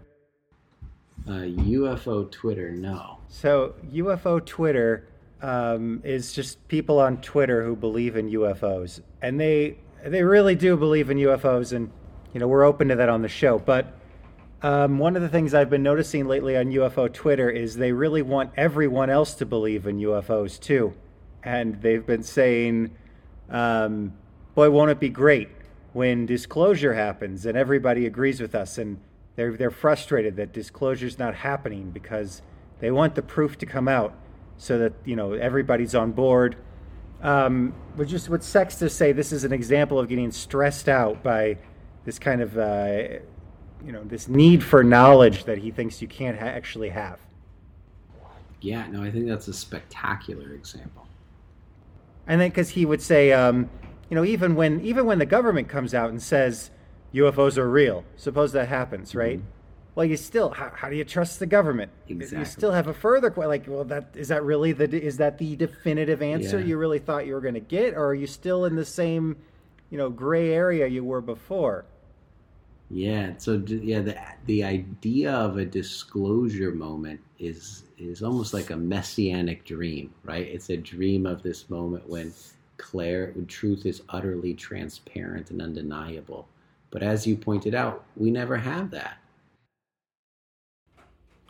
Uh, 1.28 1.32
UFO 1.32 2.30
Twitter, 2.32 2.72
no. 2.72 3.20
So 3.28 3.76
UFO 3.94 4.44
Twitter 4.44 5.08
um, 5.42 6.02
is 6.04 6.34
just 6.34 6.68
people 6.68 7.00
on 7.00 7.18
Twitter 7.22 7.64
who 7.64 7.76
believe 7.76 8.16
in 8.16 8.30
UFOs, 8.32 9.02
and 9.22 9.40
they 9.40 9.78
they 10.04 10.24
really 10.24 10.56
do 10.56 10.76
believe 10.76 11.10
in 11.10 11.18
UFOs, 11.18 11.74
and 11.74 11.92
you 12.34 12.40
know 12.40 12.48
we're 12.48 12.64
open 12.64 12.88
to 12.88 12.96
that 12.96 13.10
on 13.10 13.22
the 13.22 13.30
show. 13.30 13.60
But 13.60 13.94
um, 14.64 14.98
one 14.98 15.16
of 15.16 15.22
the 15.22 15.30
things 15.30 15.54
I've 15.54 15.70
been 15.70 15.84
noticing 15.84 16.28
lately 16.28 16.58
on 16.58 16.72
UFO 16.72 17.12
Twitter 17.12 17.50
is 17.50 17.76
they 17.76 17.92
really 17.92 18.22
want 18.22 18.52
everyone 18.58 19.10
else 19.10 19.36
to 19.36 19.46
believe 19.46 19.86
in 19.86 20.00
UFOs 20.00 20.60
too, 20.60 20.94
and 21.44 21.82
they've 21.82 22.06
been 22.06 22.24
saying, 22.24 22.96
um, 23.50 24.14
"Boy, 24.56 24.72
won't 24.72 24.90
it 24.90 25.00
be 25.00 25.10
great 25.10 25.50
when 25.94 26.26
disclosure 26.26 26.94
happens 26.94 27.46
and 27.46 27.56
everybody 27.56 28.08
agrees 28.08 28.42
with 28.42 28.56
us?" 28.56 28.80
and 28.80 29.00
they're, 29.36 29.56
they're 29.56 29.72
frustrated 29.72 30.36
that 30.38 30.54
disclosure 30.54 31.08
is 31.08 31.18
not 31.18 31.36
happening 31.36 31.92
because 31.92 32.42
they 32.80 32.92
want 32.92 33.16
the 33.16 33.22
proof 33.22 33.58
to 33.60 33.66
come 33.66 33.88
out 33.88 34.14
so 34.58 34.78
that 34.78 34.94
you 35.06 35.16
know 35.16 35.34
everybody's 35.34 35.96
on 35.96 36.12
board. 36.12 36.56
Um, 37.22 37.74
but 37.96 38.08
just 38.08 38.30
what 38.30 38.44
Sextus 38.44 38.94
say, 38.94 39.12
this 39.12 39.32
is 39.32 39.44
an 39.44 39.54
example 39.54 40.00
of 40.00 40.10
getting 40.10 40.32
stressed 40.32 40.90
out 40.90 41.24
by 41.24 41.58
this 42.06 42.20
kind 42.20 42.42
of 42.42 42.58
uh, 42.58 43.20
you 43.86 43.92
know 43.92 44.04
this 44.04 44.28
need 44.28 44.64
for 44.64 44.84
knowledge 44.84 45.46
that 45.46 45.58
he 45.60 45.72
thinks 45.72 46.02
you 46.02 46.08
can't 46.08 46.38
ha- 46.38 46.46
actually 46.46 46.90
have. 46.90 47.20
Yeah, 48.62 48.86
no, 48.88 49.02
I 49.02 49.10
think 49.10 49.28
that's 49.28 49.48
a 49.48 49.54
spectacular 49.54 50.54
example. 50.54 51.08
And 52.28 52.40
then 52.40 52.50
because 52.50 52.70
he 52.70 52.86
would 52.86 53.02
say, 53.02 53.32
um, 53.34 53.70
you 54.10 54.16
know, 54.16 54.24
even 54.24 54.56
when 54.56 54.82
even 54.82 55.06
when 55.06 55.20
the 55.20 55.26
government 55.26 55.68
comes 55.68 55.94
out 55.94 56.10
and 56.10 56.22
says 56.22 56.70
UFOs 57.14 57.58
are 57.58 57.70
real, 57.70 58.06
suppose 58.16 58.52
that 58.54 58.68
happens, 58.68 59.14
right? 59.16 59.40
Mm-hmm 59.40 59.58
well, 59.96 60.06
you 60.06 60.18
still 60.18 60.52
how, 60.52 60.72
how 60.74 60.90
do 60.90 60.96
you 60.96 61.04
trust 61.04 61.40
the 61.40 61.46
government? 61.46 61.92
Exactly. 62.08 62.40
You 62.40 62.46
still 62.46 62.72
have 62.72 62.88
a 62.88 62.94
further 62.94 63.30
question 63.30 63.50
like, 63.50 63.66
well, 63.68 63.84
that 63.86 64.10
is 64.16 64.30
that 64.30 64.44
really 64.44 64.72
the 64.72 64.90
is 64.90 65.18
that 65.18 65.38
the 65.38 65.56
definitive 65.56 66.22
answer 66.22 66.60
yeah. 66.60 66.66
you 66.66 66.78
really 66.78 67.00
thought 67.00 67.26
you 67.26 67.34
were 67.34 67.42
going 67.42 67.56
to 67.56 67.60
get, 67.60 67.94
or 67.94 68.08
are 68.08 68.14
you 68.14 68.28
still 68.28 68.66
in 68.66 68.76
the 68.76 68.86
same, 68.86 69.36
you 69.90 69.98
know, 69.98 70.10
gray 70.10 70.54
area 70.54 70.88
you 70.88 71.04
were 71.04 71.22
before? 71.22 71.86
Yeah. 72.90 73.34
So 73.38 73.62
yeah, 73.68 74.00
the 74.00 74.18
the 74.46 74.64
idea 74.64 75.34
of 75.34 75.58
a 75.58 75.66
disclosure 75.66 76.72
moment 76.72 77.20
is 77.38 77.84
is 77.98 78.24
almost 78.24 78.54
like 78.54 78.70
a 78.70 78.78
messianic 78.78 79.66
dream, 79.66 80.14
right? 80.24 80.48
It's 80.48 80.70
a 80.70 80.78
dream 80.78 81.26
of 81.26 81.44
this 81.44 81.70
moment 81.70 82.08
when 82.08 82.34
Claire, 82.78 83.34
when 83.36 83.46
truth 83.46 83.86
is 83.86 84.04
utterly 84.10 84.54
transparent 84.54 85.52
and 85.52 85.62
undeniable. 85.62 86.48
But 86.92 87.04
as 87.04 87.26
you 87.26 87.36
pointed 87.36 87.74
out, 87.74 88.04
we 88.16 88.30
never 88.30 88.58
have 88.58 88.92
that 88.92 89.18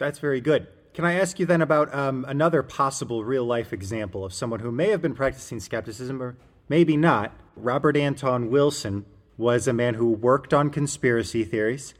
that's 0.01 0.19
very 0.19 0.41
good. 0.41 0.67
Can 0.93 1.05
I 1.05 1.13
ask 1.13 1.39
you 1.39 1.45
then 1.45 1.61
about 1.61 1.93
um, 1.93 2.25
another 2.27 2.63
possible 2.63 3.23
real 3.23 3.45
life 3.45 3.71
example 3.71 4.25
of 4.25 4.33
someone 4.33 4.59
who 4.59 4.71
may 4.71 4.89
have 4.89 5.01
been 5.01 5.13
practicing 5.13 5.59
skepticism 5.59 6.21
or 6.21 6.35
maybe 6.67 6.97
not? 6.97 7.33
Robert 7.55 7.95
Anton 7.95 8.49
Wilson 8.49 9.05
was 9.37 9.67
a 9.67 9.73
man 9.73 9.93
who 9.93 10.09
worked 10.09 10.53
on 10.53 10.71
conspiracy 10.71 11.45
theories 11.45 11.93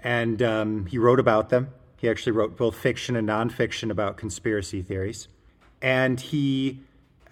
and 0.00 0.42
um, 0.42 0.86
he 0.86 0.96
wrote 0.98 1.20
about 1.20 1.50
them. 1.50 1.68
He 1.98 2.08
actually 2.08 2.32
wrote 2.32 2.56
both 2.56 2.76
fiction 2.76 3.14
and 3.14 3.28
nonfiction 3.28 3.90
about 3.90 4.16
conspiracy 4.16 4.82
theories. 4.82 5.28
And 5.80 6.18
he, 6.18 6.80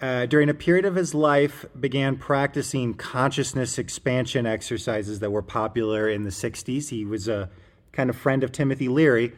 uh, 0.03 0.25
during 0.25 0.49
a 0.49 0.53
period 0.53 0.83
of 0.83 0.95
his 0.95 1.13
life, 1.13 1.65
began 1.79 2.17
practicing 2.17 2.93
consciousness 2.93 3.77
expansion 3.77 4.45
exercises 4.45 5.19
that 5.21 5.31
were 5.31 5.41
popular 5.41 6.09
in 6.09 6.23
the 6.23 6.29
60s. 6.29 6.89
He 6.89 7.05
was 7.05 7.29
a 7.29 7.49
kind 7.93 8.09
of 8.09 8.17
friend 8.17 8.43
of 8.43 8.51
Timothy 8.51 8.89
Leary 8.89 9.31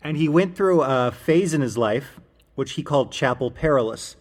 and 0.00 0.16
he 0.16 0.26
went 0.26 0.56
through 0.56 0.80
a 0.80 1.12
phase 1.12 1.52
in 1.52 1.60
his 1.60 1.76
life, 1.76 2.18
which 2.54 2.72
he 2.72 2.82
called 2.82 3.12
Chapel 3.12 3.50
Perilous, 3.50 4.16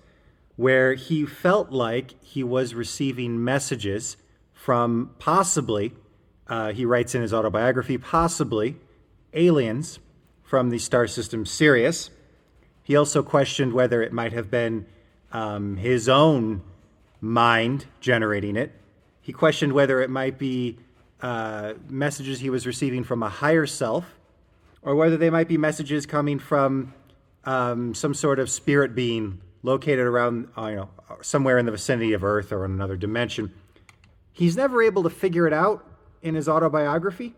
where 0.57 0.95
he 0.95 1.25
felt 1.25 1.71
like 1.71 2.21
he 2.21 2.43
was 2.43 2.73
receiving 2.73 3.41
messages 3.41 4.17
from 4.51 5.11
possibly, 5.17 5.93
uh, 6.47 6.73
he 6.73 6.83
writes 6.83 7.15
in 7.15 7.21
his 7.21 7.33
autobiography, 7.33 7.97
possibly 7.97 8.75
aliens 9.33 9.99
from 10.43 10.71
the 10.71 10.77
star 10.77 11.07
system 11.07 11.45
Sirius. 11.45 12.09
He 12.83 12.97
also 12.97 13.23
questioned 13.23 13.71
whether 13.71 14.01
it 14.01 14.11
might 14.11 14.33
have 14.33 14.51
been 14.51 14.87
um, 15.35 15.75
his 15.75 16.07
own 16.07 16.61
mind 17.19 17.85
generating 17.99 18.55
it. 18.55 18.71
He 19.19 19.33
questioned 19.33 19.73
whether 19.73 20.01
it 20.01 20.09
might 20.09 20.37
be 20.37 20.77
uh, 21.21 21.73
messages 21.89 22.39
he 22.39 22.49
was 22.49 22.65
receiving 22.65 23.03
from 23.03 23.21
a 23.21 23.27
higher 23.27 23.65
self, 23.65 24.05
or 24.81 24.95
whether 24.95 25.17
they 25.17 25.29
might 25.29 25.49
be 25.49 25.57
messages 25.57 26.05
coming 26.05 26.39
from 26.39 26.93
um, 27.43 27.93
some 27.93 28.13
sort 28.13 28.39
of 28.39 28.49
spirit 28.49 28.95
being 28.95 29.41
located 29.61 30.07
around, 30.07 30.47
uh, 30.57 30.67
you 30.67 30.75
know, 30.77 30.89
somewhere 31.21 31.57
in 31.57 31.65
the 31.65 31.71
vicinity 31.71 32.13
of 32.13 32.23
Earth 32.23 32.53
or 32.53 32.63
in 32.63 32.71
another 32.71 32.95
dimension. 32.95 33.51
He's 34.31 34.55
never 34.55 34.81
able 34.81 35.03
to 35.03 35.09
figure 35.09 35.45
it 35.47 35.53
out 35.53 35.85
in 36.21 36.35
his 36.35 36.47
autobiography, 36.47 37.33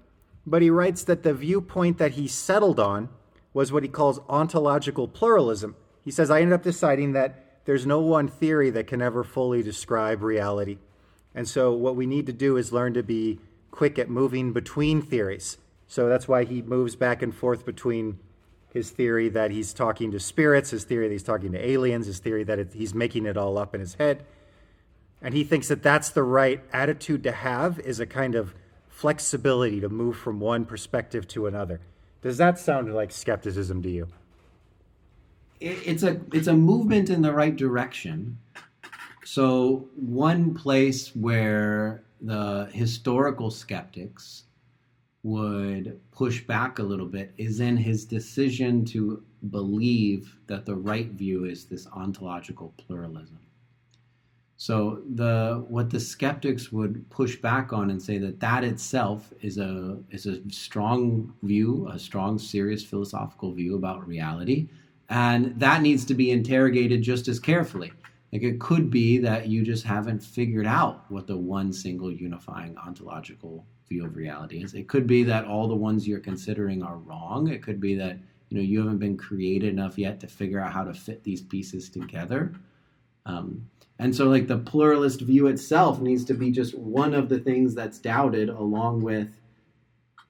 but 0.45 0.61
he 0.61 0.69
writes 0.69 1.03
that 1.05 1.23
the 1.23 1.33
viewpoint 1.33 1.97
that 1.97 2.11
he 2.11 2.27
settled 2.27 2.79
on 2.79 3.09
was 3.53 3.71
what 3.71 3.81
he 3.81 3.89
calls 3.89 4.19
ontological 4.29 5.07
pluralism. 5.07 5.75
He 6.03 6.11
says, 6.11 6.29
I 6.29 6.41
ended 6.41 6.53
up 6.53 6.63
deciding 6.63 7.13
that 7.13 7.46
there's 7.67 7.85
no 7.85 7.99
one 7.99 8.29
theory 8.29 8.69
that 8.69 8.87
can 8.87 9.01
ever 9.01 9.25
fully 9.25 9.61
describe 9.61 10.23
reality. 10.23 10.77
And 11.35 11.45
so, 11.45 11.73
what 11.73 11.97
we 11.97 12.05
need 12.05 12.25
to 12.27 12.33
do 12.33 12.55
is 12.55 12.71
learn 12.71 12.93
to 12.93 13.03
be 13.03 13.39
quick 13.71 13.99
at 13.99 14.09
moving 14.09 14.53
between 14.53 15.01
theories. 15.01 15.57
So, 15.85 16.07
that's 16.07 16.29
why 16.29 16.45
he 16.45 16.61
moves 16.61 16.95
back 16.95 17.21
and 17.21 17.35
forth 17.35 17.65
between 17.65 18.19
his 18.71 18.89
theory 18.89 19.27
that 19.29 19.51
he's 19.51 19.73
talking 19.73 20.11
to 20.11 20.19
spirits, 20.19 20.69
his 20.69 20.85
theory 20.85 21.09
that 21.09 21.13
he's 21.13 21.23
talking 21.23 21.51
to 21.51 21.69
aliens, 21.69 22.07
his 22.07 22.19
theory 22.19 22.45
that 22.45 22.57
it, 22.57 22.73
he's 22.73 22.93
making 22.93 23.25
it 23.25 23.35
all 23.35 23.57
up 23.57 23.75
in 23.75 23.81
his 23.81 23.95
head. 23.95 24.25
And 25.21 25.33
he 25.33 25.43
thinks 25.43 25.67
that 25.67 25.83
that's 25.83 26.09
the 26.09 26.23
right 26.23 26.63
attitude 26.71 27.21
to 27.23 27.33
have 27.33 27.79
is 27.79 27.99
a 27.99 28.05
kind 28.05 28.35
of 28.35 28.53
flexibility 28.87 29.81
to 29.81 29.89
move 29.89 30.15
from 30.15 30.39
one 30.39 30.63
perspective 30.63 31.27
to 31.29 31.47
another. 31.47 31.81
Does 32.21 32.37
that 32.37 32.59
sound 32.59 32.93
like 32.93 33.11
skepticism 33.11 33.83
to 33.83 33.89
you? 33.89 34.07
It's 35.59 36.03
a 36.03 36.21
it's 36.33 36.47
a 36.47 36.53
movement 36.53 37.09
in 37.09 37.21
the 37.21 37.33
right 37.33 37.55
direction. 37.55 38.37
So 39.23 39.89
one 39.95 40.53
place 40.53 41.15
where 41.15 42.03
the 42.21 42.69
historical 42.71 43.51
skeptics 43.51 44.43
would 45.23 45.99
push 46.11 46.43
back 46.43 46.79
a 46.79 46.83
little 46.83 47.05
bit 47.05 47.33
is 47.37 47.59
in 47.59 47.75
his 47.75 48.05
decision 48.05 48.85
to 48.85 49.23
believe 49.49 50.37
that 50.47 50.65
the 50.65 50.75
right 50.75 51.09
view 51.09 51.45
is 51.45 51.65
this 51.65 51.87
ontological 51.87 52.73
pluralism. 52.77 53.39
So 54.57 55.01
the 55.13 55.65
what 55.67 55.89
the 55.89 55.99
skeptics 55.99 56.71
would 56.71 57.07
push 57.09 57.35
back 57.35 57.73
on 57.73 57.91
and 57.91 58.01
say 58.01 58.17
that 58.19 58.39
that 58.39 58.63
itself 58.63 59.31
is 59.41 59.57
a 59.57 59.99
is 60.09 60.25
a 60.25 60.39
strong 60.49 61.33
view, 61.43 61.87
a 61.91 61.99
strong, 61.99 62.39
serious 62.39 62.83
philosophical 62.83 63.53
view 63.53 63.75
about 63.75 64.07
reality, 64.07 64.67
and 65.09 65.57
that 65.59 65.81
needs 65.81 66.05
to 66.05 66.13
be 66.13 66.31
interrogated 66.31 67.01
just 67.01 67.27
as 67.27 67.39
carefully. 67.39 67.91
Like 68.33 68.43
it 68.43 68.59
could 68.59 68.89
be 68.89 69.17
that 69.19 69.47
you 69.47 69.63
just 69.63 69.85
haven't 69.85 70.19
figured 70.23 70.67
out 70.67 71.09
what 71.09 71.27
the 71.27 71.37
one 71.37 71.71
single 71.71 72.11
unifying 72.11 72.77
ontological 72.77 73.65
view 73.87 74.05
of 74.05 74.17
reality 74.17 74.63
is. 74.63 74.73
It 74.73 74.89
could 74.89 75.07
be 75.07 75.23
that 75.23 75.45
all 75.45 75.67
the 75.67 75.75
ones 75.75 76.07
you're 76.07 76.19
considering 76.19 76.83
are 76.83 76.97
wrong. 76.97 77.47
It 77.47 77.63
could 77.63 77.79
be 77.79 77.95
that 77.95 78.17
you 78.49 78.57
know 78.57 78.63
you 78.63 78.79
haven't 78.79 78.99
been 78.99 79.17
creative 79.17 79.69
enough 79.69 79.97
yet 79.97 80.19
to 80.19 80.27
figure 80.27 80.59
out 80.59 80.73
how 80.73 80.83
to 80.83 80.93
fit 80.93 81.23
these 81.23 81.41
pieces 81.41 81.89
together. 81.89 82.53
Um, 83.25 83.69
and 83.99 84.15
so, 84.15 84.25
like, 84.25 84.47
the 84.47 84.59
pluralist 84.59 85.21
view 85.21 85.47
itself 85.47 85.99
needs 85.99 86.23
to 86.25 86.33
be 86.33 86.51
just 86.51 86.77
one 86.77 87.13
of 87.13 87.29
the 87.29 87.39
things 87.39 87.73
that's 87.73 87.97
doubted, 87.97 88.49
along 88.49 89.01
with 89.01 89.29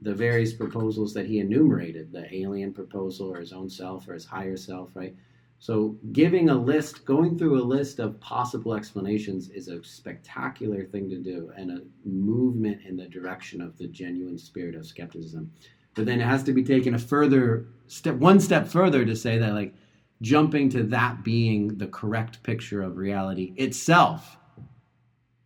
the 0.02 0.14
various 0.14 0.54
proposals 0.54 1.14
that 1.14 1.26
he 1.26 1.40
enumerated 1.40 2.12
the 2.12 2.34
alien 2.36 2.74
proposal, 2.74 3.34
or 3.34 3.40
his 3.40 3.54
own 3.54 3.70
self, 3.70 4.08
or 4.08 4.14
his 4.14 4.26
higher 4.26 4.58
self, 4.58 4.92
right? 4.94 5.16
So, 5.60 5.98
giving 6.12 6.50
a 6.50 6.56
list, 6.56 7.04
going 7.04 7.38
through 7.38 7.60
a 7.60 7.66
list 7.66 7.98
of 7.98 8.20
possible 8.20 8.76
explanations 8.76 9.50
is 9.50 9.70
a 9.70 9.84
spectacular 9.84 10.84
thing 10.86 11.10
to 11.10 11.18
do 11.18 11.52
and 11.58 11.72
a 11.72 11.82
movement 12.06 12.82
in 12.86 12.96
the 12.96 13.08
direction 13.08 13.60
of 13.60 13.76
the 13.78 13.88
genuine 13.88 14.38
spirit 14.38 14.76
of 14.76 14.86
skepticism. 14.86 15.52
But 15.96 16.06
then 16.06 16.22
it 16.22 16.26
has 16.26 16.44
to 16.44 16.54
be 16.54 16.64
taken 16.64 16.94
a 16.94 17.00
further 17.00 17.66
step, 17.88 18.16
one 18.16 18.40
step 18.40 18.68
further 18.68 19.04
to 19.04 19.16
say 19.16 19.40
that, 19.40 19.54
like, 19.54 19.74
jumping 20.22 20.70
to 20.70 20.84
that 20.84 21.24
being 21.24 21.78
the 21.78 21.88
correct 21.88 22.44
picture 22.44 22.84
of 22.84 22.98
reality 22.98 23.54
itself 23.58 24.38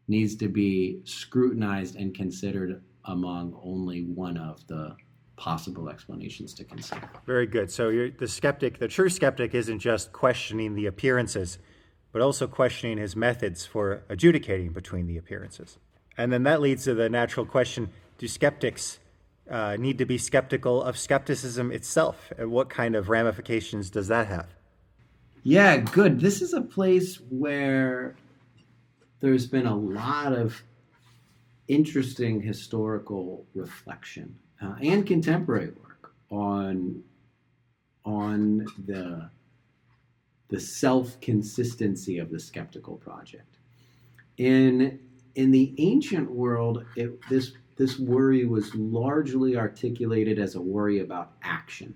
needs 0.10 0.36
to 0.36 0.49
be 0.49 1.02
scrutinized 1.06 1.95
and 1.95 2.14
considered 2.14 2.82
among 3.06 3.60
only 3.64 4.04
one 4.04 4.38
of 4.38 4.66
the 4.68 4.95
possible 5.36 5.89
explanations 5.89 6.54
to 6.54 6.64
consider. 6.64 7.10
Very 7.26 7.47
good. 7.47 7.72
So 7.72 8.10
the 8.18 8.28
skeptic, 8.28 8.78
the 8.78 8.88
true 8.88 9.10
skeptic, 9.10 9.56
isn't 9.56 9.80
just 9.80 10.12
questioning 10.14 10.76
the 10.76 10.86
appearances, 10.86 11.58
but 12.12 12.22
also 12.22 12.45
questioning 12.45 12.97
his 12.97 13.16
methods 13.16 13.66
for 13.66 14.04
adjudicating 14.08 14.72
between 14.72 15.08
the 15.08 15.18
appearances. 15.18 15.80
And 16.18 16.32
then 16.32 16.43
that 16.43 16.62
leads 16.62 16.84
to 16.84 16.93
the 16.93 17.10
natural 17.10 17.45
question 17.45 17.89
do 18.18 18.28
skeptics 18.28 18.99
uh, 19.49 19.76
need 19.80 19.97
to 19.97 20.06
be 20.06 20.18
skeptical 20.18 20.84
of 20.84 20.95
skepticism 20.97 21.72
itself? 21.72 22.32
And 22.38 22.52
what 22.52 22.70
kind 22.70 22.95
of 22.95 23.10
ramifications 23.10 23.89
does 23.89 24.08
that 24.10 24.28
have? 24.28 24.54
Yeah, 25.43 25.78
good. 25.78 26.20
This 26.20 26.41
is 26.41 26.54
a 26.54 26.62
place 26.62 27.16
where 27.30 28.16
there's 29.22 29.47
been 29.47 29.66
a 29.66 29.76
lot 29.76 30.34
of 30.34 30.62
interesting 31.72 32.41
historical 32.41 33.45
reflection 33.55 34.36
uh, 34.61 34.76
and 34.82 35.07
contemporary 35.07 35.72
work 35.82 36.13
on 36.30 37.01
on 38.03 38.65
the 38.86 39.30
the 40.49 40.59
self 40.59 41.19
consistency 41.22 42.17
of 42.19 42.30
the 42.30 42.39
skeptical 42.39 42.97
project. 42.97 43.57
In 44.38 44.99
in 45.36 45.51
the 45.51 45.74
ancient 45.78 46.30
world, 46.30 46.84
it, 46.97 47.17
this 47.30 47.53
this 47.78 47.97
worry 47.97 48.45
was 48.45 48.76
largely 48.76 49.55
articulated 49.55 50.39
as 50.39 50.55
a 50.55 50.61
worry 50.61 50.99
about 50.99 51.32
action. 51.41 51.95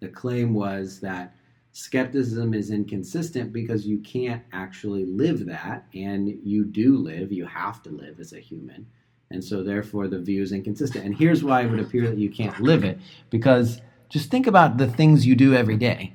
The 0.00 0.08
claim 0.08 0.52
was 0.52 1.00
that 1.00 1.34
skepticism 1.74 2.54
is 2.54 2.70
inconsistent 2.70 3.52
because 3.52 3.84
you 3.84 3.98
can't 3.98 4.42
actually 4.52 5.04
live 5.04 5.44
that 5.44 5.84
and 5.92 6.28
you 6.44 6.64
do 6.64 6.96
live 6.96 7.32
you 7.32 7.44
have 7.44 7.82
to 7.82 7.90
live 7.90 8.20
as 8.20 8.32
a 8.32 8.38
human. 8.38 8.86
And 9.32 9.42
so 9.42 9.64
therefore 9.64 10.06
the 10.06 10.20
view 10.20 10.40
is 10.40 10.52
inconsistent. 10.52 11.04
And 11.04 11.16
here's 11.16 11.42
why 11.42 11.62
it 11.62 11.70
would 11.70 11.80
appear 11.80 12.08
that 12.08 12.16
you 12.16 12.30
can't 12.30 12.60
live 12.60 12.84
it. 12.84 13.00
Because 13.28 13.80
just 14.08 14.30
think 14.30 14.46
about 14.46 14.76
the 14.76 14.86
things 14.86 15.26
you 15.26 15.34
do 15.34 15.52
every 15.52 15.76
day. 15.76 16.12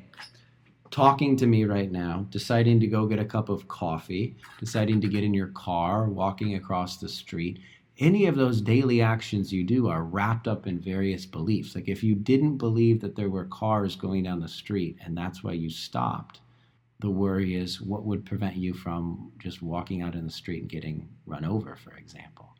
Talking 0.91 1.35
to 1.35 1.45
me 1.45 1.65
right 1.65 1.91
now 1.91 2.25
deciding 2.29 2.79
to 2.79 2.87
go 2.87 3.05
get 3.05 3.19
a 3.19 3.25
cup 3.25 3.49
of 3.49 3.67
coffee 3.67 4.37
deciding 4.61 5.01
to 5.01 5.09
get 5.09 5.25
in 5.25 5.33
your 5.33 5.47
car 5.47 6.05
walking 6.05 6.55
across 6.55 6.97
the 6.97 7.09
street 7.09 7.59
any 7.99 8.25
of 8.25 8.35
those 8.35 8.61
daily 8.61 9.01
actions 9.01 9.51
you 9.51 9.63
do 9.63 9.87
are 9.89 10.03
wrapped 10.03 10.47
up 10.47 10.65
in 10.65 10.79
various 10.79 11.25
beliefs. 11.25 11.75
Like 11.75 11.89
if 11.89 12.01
you 12.01 12.15
didn't 12.15 12.57
believe 12.57 13.01
that 13.01 13.15
there 13.15 13.29
were 13.29 13.45
cars 13.45 13.95
going 13.95 14.23
down 14.23 14.39
the 14.39 14.47
street 14.47 14.97
and 15.03 15.17
that's 15.17 15.43
why 15.43 15.51
you 15.51 15.69
stopped, 15.69 16.39
the 17.01 17.09
worry 17.09 17.55
is 17.55 17.81
what 17.81 18.05
would 18.05 18.25
prevent 18.25 18.55
you 18.55 18.73
from 18.73 19.31
just 19.37 19.61
walking 19.61 20.01
out 20.01 20.15
in 20.15 20.25
the 20.25 20.31
street 20.31 20.61
and 20.61 20.69
getting 20.69 21.07
run 21.25 21.45
over, 21.45 21.75
for 21.75 21.95
example. 21.97 22.55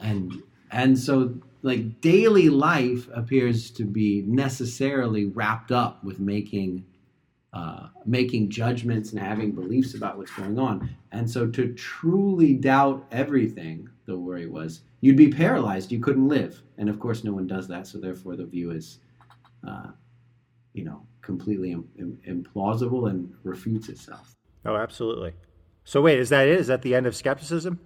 And 0.00 0.42
and 0.70 0.98
so 0.98 1.34
like 1.62 2.00
daily 2.00 2.48
life 2.48 3.08
appears 3.14 3.70
to 3.72 3.84
be 3.84 4.22
necessarily 4.26 5.26
wrapped 5.26 5.70
up 5.70 6.02
with 6.02 6.18
making 6.18 6.84
uh, 7.56 7.88
making 8.04 8.50
judgments 8.50 9.12
and 9.12 9.20
having 9.20 9.50
beliefs 9.50 9.94
about 9.94 10.18
what's 10.18 10.30
going 10.32 10.58
on. 10.58 10.90
And 11.12 11.28
so 11.34 11.46
to 11.46 11.72
truly 11.72 12.52
doubt 12.52 13.06
everything, 13.10 13.88
the 14.04 14.18
worry 14.18 14.46
was, 14.46 14.82
you'd 15.00 15.16
be 15.16 15.28
paralyzed. 15.28 15.90
You 15.90 16.00
couldn't 16.00 16.28
live. 16.28 16.62
And 16.76 16.90
of 16.90 17.00
course, 17.00 17.24
no 17.24 17.32
one 17.32 17.46
does 17.46 17.66
that. 17.68 17.86
So 17.86 17.96
therefore, 17.98 18.36
the 18.36 18.44
view 18.44 18.72
is, 18.72 18.98
uh, 19.66 19.88
you 20.74 20.84
know, 20.84 21.00
completely 21.22 21.72
Im- 21.72 21.88
Im- 21.98 22.20
implausible 22.28 23.08
and 23.08 23.32
refutes 23.42 23.88
itself. 23.88 24.34
Oh, 24.66 24.76
absolutely. 24.76 25.32
So 25.82 26.02
wait, 26.02 26.18
is 26.18 26.28
that 26.28 26.46
it? 26.46 26.60
Is 26.60 26.66
that 26.66 26.82
the 26.82 26.94
end 26.94 27.06
of 27.06 27.16
skepticism? 27.16 27.80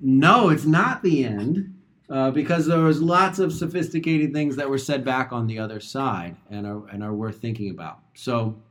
No, 0.00 0.48
it's 0.48 0.64
not 0.64 1.02
the 1.02 1.24
end. 1.26 1.74
Uh, 2.08 2.30
because 2.30 2.66
there 2.66 2.80
was 2.80 3.00
lots 3.00 3.38
of 3.38 3.50
sophisticated 3.52 4.32
things 4.32 4.56
that 4.56 4.68
were 4.68 4.78
said 4.78 5.04
back 5.04 5.32
on 5.32 5.46
the 5.46 5.58
other 5.58 5.80
side 5.80 6.36
and 6.50 6.66
are, 6.66 6.86
and 6.88 7.02
are 7.02 7.14
worth 7.14 7.38
thinking 7.40 7.70
about. 7.70 7.98
So 8.14 8.62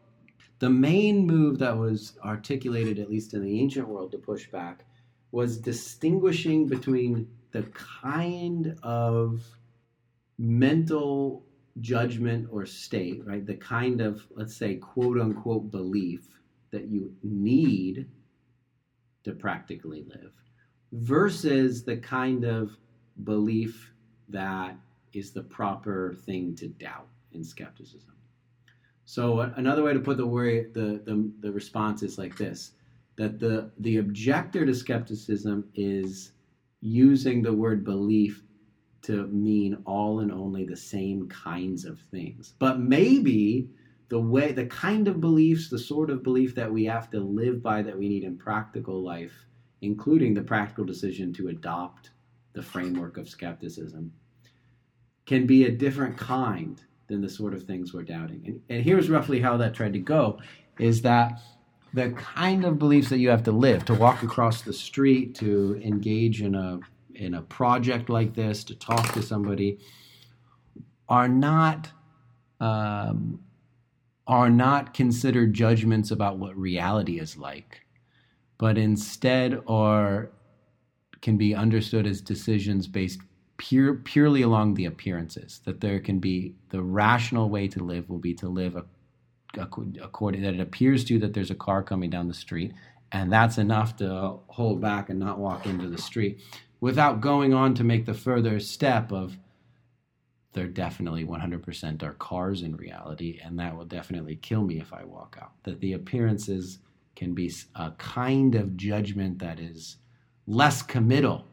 the 0.64 0.70
main 0.70 1.28
move 1.28 1.59
that 1.59 1.78
was 1.78 2.18
articulated, 2.24 2.97
at 2.97 3.09
least 3.09 3.34
in 3.34 3.43
the 3.43 3.59
ancient 3.59 3.86
world, 3.86 4.14
to 4.14 4.18
push 4.18 4.47
back 4.47 4.86
was 5.34 5.57
distinguishing 5.57 6.68
between 6.68 7.28
the 7.51 7.64
kind 7.74 8.74
of 8.82 9.43
mental 10.38 11.43
judgment 11.82 12.47
or 12.49 12.66
state, 12.66 13.22
right? 13.26 13.45
The 13.45 13.55
kind 13.55 13.99
of, 13.99 14.26
let's 14.38 14.55
say, 14.55 14.76
quote 14.76 15.20
unquote 15.20 15.70
belief 15.70 16.30
that 16.72 16.86
you 16.86 17.14
need 17.24 18.09
to 19.26 19.34
practically 19.34 20.05
live 20.07 20.32
versus 20.93 21.84
the 21.84 21.97
kind 21.97 22.45
of 22.45 22.78
belief 23.26 23.91
that 24.30 24.78
is 25.11 25.32
the 25.32 25.43
proper 25.43 26.16
thing 26.26 26.55
to 26.55 26.70
doubt 26.70 27.09
in 27.34 27.43
skepticism. 27.43 28.12
So 29.06 29.41
another 29.41 29.84
way 29.84 29.93
to 29.93 29.99
put 29.99 30.18
the 30.18 30.26
worry, 30.26 30.68
the, 30.74 31.01
the, 31.06 31.32
the 31.41 31.51
response 31.51 32.04
is 32.04 32.18
like 32.18 32.38
this: 32.38 32.72
that 33.18 33.39
the 33.39 33.72
the 33.80 33.97
objector 33.97 34.66
to 34.66 34.74
skepticism 34.74 35.66
is 35.76 36.32
using 36.82 37.41
the 37.41 37.54
word 37.54 37.84
belief 37.84 38.43
to 39.04 39.28
mean 39.28 39.78
all 39.86 40.22
and 40.22 40.32
only 40.32 40.66
the 40.66 40.76
same 40.76 41.28
kinds 41.28 41.86
of 41.86 41.99
things. 41.99 42.54
But 42.60 42.80
maybe 42.80 43.70
the 44.10 44.20
way, 44.20 44.51
the 44.51 44.68
kind 44.68 45.08
of 45.08 45.20
beliefs, 45.20 45.70
the 45.70 45.80
sort 45.80 46.10
of 46.10 46.24
belief 46.24 46.56
that 46.56 46.72
we 46.72 46.86
have 46.86 47.10
to 47.12 47.20
live 47.20 47.62
by 47.62 47.82
that 47.82 47.97
we 47.97 48.08
need 48.08 48.24
in 48.24 48.38
practical 48.38 49.04
life, 49.04 49.34
including 49.82 50.34
the 50.34 50.41
practical 50.41 50.86
decision 50.86 51.34
to 51.34 51.49
adopt 51.49 52.12
the 52.54 52.62
framework 52.62 53.18
of 53.18 53.28
skepticism, 53.28 54.12
can 55.26 55.45
be 55.45 55.66
a 55.66 55.72
different 55.72 56.18
kind 56.18 56.82
than 57.08 57.22
the 57.22 57.30
sort 57.30 57.54
of 57.54 57.64
things 57.64 57.93
we're 57.93 58.04
doubting. 58.04 58.41
And, 58.45 58.62
and 58.70 58.84
here's 58.84 59.10
roughly 59.10 59.39
how 59.39 59.58
that 59.58 59.74
tried 59.74 59.93
to 59.93 59.99
go 59.99 60.39
is 60.80 61.01
that 61.01 61.39
the 61.93 62.12
kind 62.12 62.66
of 62.66 62.80
beliefs 62.80 63.10
that 63.10 63.20
you 63.20 63.30
have 63.30 63.43
to 63.43 63.51
live 63.51 63.86
to 63.86 63.93
walk 63.93 64.24
across 64.24 64.62
the 64.62 64.74
street 64.74 65.36
to 65.36 65.80
engage 65.84 66.41
in 66.41 66.56
a 66.56 66.80
in 67.16 67.36
a 67.36 67.41
project 67.43 68.10
like 68.10 68.34
this 68.34 68.64
to 68.64 68.76
talk 68.76 69.14
to 69.14 69.22
somebody 69.22 69.78
are 71.08 71.28
not 71.28 71.91
um, 72.60 73.39
are 74.26 74.49
not 74.49 74.93
considered 74.93 75.54
judgments 75.54 76.12
about 76.12 76.39
what 76.39 76.58
reality 76.58 77.20
is 77.20 77.38
like, 77.38 77.82
but 78.58 78.78
instead 78.78 79.62
are 79.68 80.32
can 81.22 81.38
be 81.38 81.56
understood 81.56 82.08
as 82.08 82.20
decisions 82.22 82.88
based 82.88 83.20
pure, 83.58 83.95
purely 83.95 84.41
along 84.41 84.74
the 84.74 84.86
appearances. 84.86 85.62
That 85.66 85.82
there 85.82 85.99
can 85.99 86.20
be 86.20 86.56
the 86.70 86.82
rational 86.82 87.49
way 87.49 87.68
to 87.70 87.84
live 87.84 88.10
will 88.10 88.20
be 88.20 88.34
to 88.36 88.47
live 88.47 88.76
a, 88.76 88.86
according 89.58 90.41
that 90.41 90.54
it 90.54 90.60
appears 90.60 91.04
to 91.06 91.14
you 91.14 91.20
that 91.20 91.34
there's 91.34 91.51
a 91.51 91.56
car 91.56 91.84
coming 91.84 92.10
down 92.10 92.28
the 92.28 92.34
street, 92.34 92.74
and 93.12 93.32
that's 93.32 93.58
enough 93.58 93.95
to 93.97 94.39
hold 94.47 94.82
back 94.82 95.10
and 95.10 95.20
not 95.20 95.39
walk 95.39 95.66
into 95.66 95.88
the 95.88 96.01
street 96.01 96.41
without 96.80 97.22
going 97.22 97.54
on 97.54 97.74
to 97.76 97.84
make 97.84 98.06
the 98.06 98.14
further 98.14 98.60
step 98.60 99.12
of 99.12 99.38
there 100.54 100.68
definitely 100.68 101.26
100% 101.26 102.04
are 102.04 102.14
cars 102.14 102.62
in 102.62 102.76
reality, 102.76 103.39
and 103.43 103.58
that 103.60 103.76
will 103.76 103.86
definitely 103.86 104.36
kill 104.36 104.64
me 104.64 104.80
if 104.80 104.93
I 104.93 105.04
walk 105.04 105.38
out. 105.41 105.54
That 105.64 105.80
the 105.80 105.93
appearances 105.93 106.80
can 107.16 107.34
be 107.34 107.51
a 107.76 107.91
kind 107.91 108.56
of 108.56 108.78
judgment 108.78 109.39
that 109.39 109.60
is 109.60 109.97
less 110.45 110.82
committal 110.82 111.47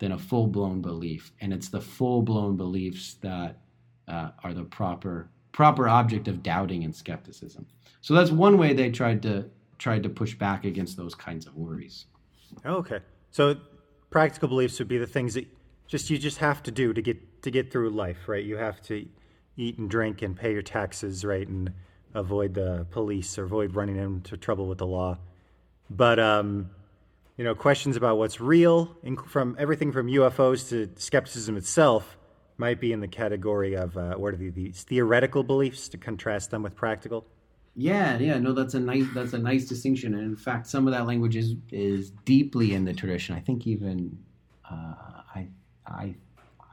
than 0.00 0.12
a 0.12 0.18
full 0.18 0.48
blown 0.48 0.80
belief, 0.82 1.30
and 1.40 1.52
it's 1.52 1.68
the 1.68 1.80
full 1.80 2.22
blown 2.22 2.56
beliefs 2.56 3.14
that 3.20 3.58
uh, 4.08 4.30
are 4.42 4.52
the 4.52 4.64
proper 4.64 5.30
proper 5.52 5.88
object 5.88 6.26
of 6.26 6.42
doubting 6.42 6.84
and 6.84 6.94
skepticism. 6.94 7.66
So 8.00 8.14
that's 8.14 8.30
one 8.30 8.58
way 8.58 8.72
they 8.72 8.90
tried 8.90 9.22
to 9.22 9.48
tried 9.78 10.02
to 10.02 10.08
push 10.08 10.34
back 10.34 10.64
against 10.64 10.96
those 10.96 11.14
kinds 11.14 11.46
of 11.46 11.54
worries. 11.54 12.06
Okay, 12.66 13.00
so 13.30 13.56
practical 14.10 14.48
beliefs 14.48 14.78
would 14.78 14.88
be 14.88 14.98
the 14.98 15.06
things 15.06 15.34
that 15.34 15.46
just 15.86 16.10
you 16.10 16.18
just 16.18 16.38
have 16.38 16.62
to 16.64 16.70
do 16.70 16.92
to 16.92 17.02
get 17.02 17.42
to 17.42 17.50
get 17.50 17.70
through 17.70 17.90
life, 17.90 18.26
right? 18.26 18.44
You 18.44 18.56
have 18.56 18.80
to 18.82 19.06
eat 19.56 19.78
and 19.78 19.88
drink 19.88 20.22
and 20.22 20.34
pay 20.34 20.52
your 20.52 20.62
taxes, 20.62 21.24
right, 21.24 21.46
and 21.46 21.72
avoid 22.14 22.54
the 22.54 22.86
police 22.90 23.38
or 23.38 23.44
avoid 23.44 23.74
running 23.74 23.96
into 23.96 24.36
trouble 24.36 24.66
with 24.66 24.78
the 24.78 24.86
law. 24.86 25.18
But 25.90 26.18
um, 26.18 26.70
you 27.40 27.44
know, 27.44 27.54
questions 27.54 27.96
about 27.96 28.18
what's 28.18 28.38
real, 28.38 28.94
from 29.26 29.56
everything 29.58 29.92
from 29.92 30.08
UFOs 30.08 30.68
to 30.68 30.90
skepticism 31.00 31.56
itself, 31.56 32.18
might 32.58 32.78
be 32.78 32.92
in 32.92 33.00
the 33.00 33.08
category 33.08 33.74
of 33.74 33.96
uh, 33.96 34.12
what 34.16 34.34
are 34.34 34.36
these 34.36 34.82
theoretical 34.82 35.42
beliefs 35.42 35.88
to 35.88 35.96
contrast 35.96 36.50
them 36.50 36.62
with 36.62 36.76
practical. 36.76 37.24
Yeah, 37.74 38.18
yeah, 38.18 38.38
no, 38.38 38.52
that's 38.52 38.74
a 38.74 38.78
nice 38.78 39.06
that's 39.14 39.32
a 39.32 39.38
nice 39.38 39.66
distinction, 39.66 40.12
and 40.12 40.22
in 40.22 40.36
fact, 40.36 40.66
some 40.66 40.86
of 40.86 40.92
that 40.92 41.06
language 41.06 41.34
is 41.34 41.54
is 41.70 42.10
deeply 42.26 42.74
in 42.74 42.84
the 42.84 42.92
tradition. 42.92 43.34
I 43.34 43.40
think 43.40 43.66
even 43.66 44.18
uh, 44.70 45.22
I 45.34 45.48
I 45.86 46.14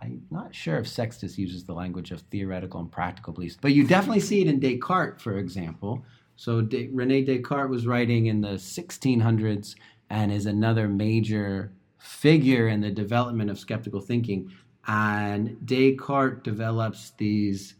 I'm 0.01 0.22
not 0.30 0.53
sure 0.53 0.80
if 0.80 0.88
Sextus 0.89 1.38
uses 1.38 1.63
the 1.63 1.74
language 1.74 2.11
of 2.11 2.20
theoretical 2.24 2.82
and 2.82 2.91
practical 2.91 3.32
beliefs, 3.32 3.57
but 3.61 3.72
you 3.72 3.88
definitely 3.88 4.20
see 4.20 4.41
it 4.41 4.49
in 4.49 4.59
Descartes, 4.59 5.22
for 5.22 5.38
example. 5.38 6.03
So 6.36 6.61
De- 6.61 6.89
Rene 6.89 7.24
Descartes 7.24 7.70
was 7.70 7.88
writing 7.88 8.26
in 8.26 8.41
the 8.41 8.55
1600s 8.59 9.76
and 10.10 10.32
is 10.32 10.45
another 10.45 10.88
major 10.88 11.72
figure 11.97 12.68
in 12.68 12.82
the 12.82 12.91
development 12.91 13.49
of 13.49 13.60
skeptical 13.60 14.01
thinking. 14.01 14.51
And 14.88 15.58
Descartes 15.66 16.43
develops 16.43 17.12
these 17.18 17.76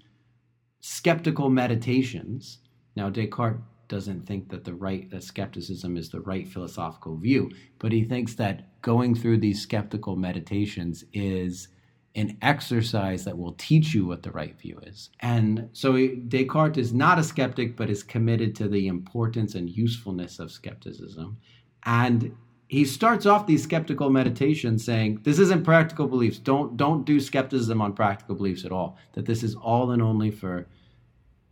skeptical 0.82 1.50
meditations 1.50 2.60
now, 2.98 3.12
Descartes 3.12 3.62
doesn't 3.90 4.26
think 4.26 4.50
that 4.50 4.64
the 4.64 4.74
right 4.74 5.08
that 5.12 5.24
skepticism 5.24 5.98
is 5.98 6.10
the 6.10 6.20
right 6.22 6.48
philosophical 6.48 7.16
view, 7.16 7.52
but 7.78 7.92
he 7.92 8.04
thinks 8.04 8.34
that 8.34 8.82
going 8.82 9.14
through 9.14 9.38
these 9.38 9.62
skeptical 9.62 10.16
meditations 10.16 11.06
is 11.14 11.68
an 12.16 12.36
exercise 12.42 13.24
that 13.24 13.38
will 13.38 13.54
teach 13.54 13.94
you 13.94 14.08
what 14.08 14.24
the 14.24 14.32
right 14.32 14.60
view 14.60 14.80
is. 14.82 15.12
And 15.20 15.70
so 15.74 15.96
Descartes 16.28 16.80
is 16.80 16.92
not 16.92 17.20
a 17.20 17.24
skeptic, 17.24 17.78
but 17.78 17.92
is 17.92 18.02
committed 18.02 18.56
to 18.56 18.68
the 18.68 18.88
importance 18.88 19.54
and 19.54 19.70
usefulness 19.70 20.40
of 20.40 20.52
skepticism. 20.52 21.38
And 21.84 22.36
he 22.68 22.84
starts 22.84 23.26
off 23.26 23.48
these 23.48 23.64
skeptical 23.64 24.10
meditations 24.10 24.84
saying, 24.84 25.22
This 25.24 25.40
isn't 25.40 25.64
practical 25.64 26.08
beliefs. 26.08 26.38
Don't 26.38 26.76
don't 26.76 27.06
do 27.06 27.20
skepticism 27.20 27.82
on 27.82 27.94
practical 27.94 28.36
beliefs 28.36 28.66
at 28.66 28.72
all. 28.72 28.98
That 29.14 29.26
this 29.26 29.44
is 29.44 29.56
all 29.56 29.92
and 29.92 30.02
only 30.02 30.32
for 30.32 30.68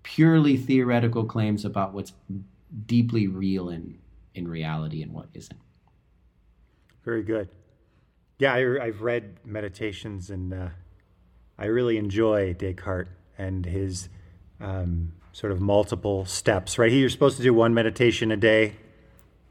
purely 0.03 0.57
theoretical 0.57 1.23
claims 1.23 1.65
about 1.65 1.93
what's 1.93 2.13
deeply 2.86 3.28
real 3.28 3.69
in 3.69 3.97
in 4.34 4.47
reality 4.47 5.01
and 5.01 5.13
what 5.13 5.28
isn't. 5.34 5.59
Very 7.03 7.23
good. 7.23 7.49
Yeah, 8.38 8.53
I, 8.53 8.88
have 8.88 9.01
read 9.01 9.38
meditations 9.45 10.30
and 10.30 10.53
uh, 10.53 10.67
I 11.57 11.65
really 11.67 11.97
enjoy 11.97 12.53
Descartes 12.53 13.09
and 13.38 13.65
his 13.65 14.09
um, 14.59 15.13
sort 15.32 15.53
of 15.53 15.61
multiple 15.61 16.26
steps. 16.26 16.78
Right, 16.78 16.91
you're 16.91 17.09
supposed 17.09 17.38
to 17.38 17.43
do 17.43 17.53
one 17.53 17.73
meditation 17.73 18.32
a 18.32 18.38
day, 18.38 18.76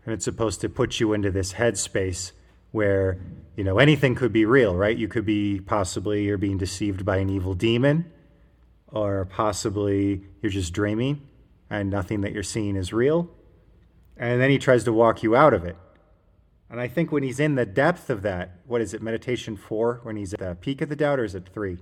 and 0.05 0.13
it's 0.13 0.25
supposed 0.25 0.61
to 0.63 0.69
put 0.69 1.01
you 1.01 1.13
into 1.13 1.31
this 1.31 1.55
headspace 1.55 2.33
where 2.73 3.19
you 3.57 3.65
know 3.65 3.79
anything 3.79 4.15
could 4.15 4.33
be 4.33 4.45
real. 4.45 4.75
Right, 4.75 4.97
you 4.97 5.09
could 5.09 5.27
be 5.27 5.61
possibly 5.61 6.25
you're 6.25 6.39
being 6.39 6.59
deceived 6.59 7.05
by 7.05 7.19
an 7.19 7.31
evil 7.31 7.55
demon 7.55 8.11
or 8.89 9.25
possibly 9.25 10.23
you're 10.41 10.53
just 10.53 10.73
dreaming 10.73 11.21
and 11.69 11.91
nothing 11.91 12.21
that 12.23 12.33
you're 12.33 12.43
seeing 12.43 12.77
is 12.77 12.93
real. 12.93 13.29
And 14.17 14.41
then 14.41 14.51
he 14.51 14.59
tries 14.59 14.85
to 14.85 14.93
walk 14.93 15.23
you 15.23 15.35
out 15.35 15.53
of 15.53 15.65
it. 15.65 15.77
And 16.71 16.81
I 16.81 16.89
think 16.89 17.13
when 17.13 17.23
he's 17.23 17.41
in 17.41 17.57
the 17.57 17.67
depth 17.67 18.09
of 18.09 18.23
that, 18.23 18.61
what 18.67 18.81
is 18.81 18.95
it, 18.95 19.03
meditation 19.03 19.57
four, 19.57 20.01
when 20.05 20.17
he's 20.17 20.33
at 20.33 20.41
the 20.41 20.55
peak 20.55 20.81
of 20.81 20.89
the 20.89 20.97
doubt, 20.97 21.19
or 21.19 21.25
is 21.25 21.35
it 21.35 21.49
three? 21.53 21.79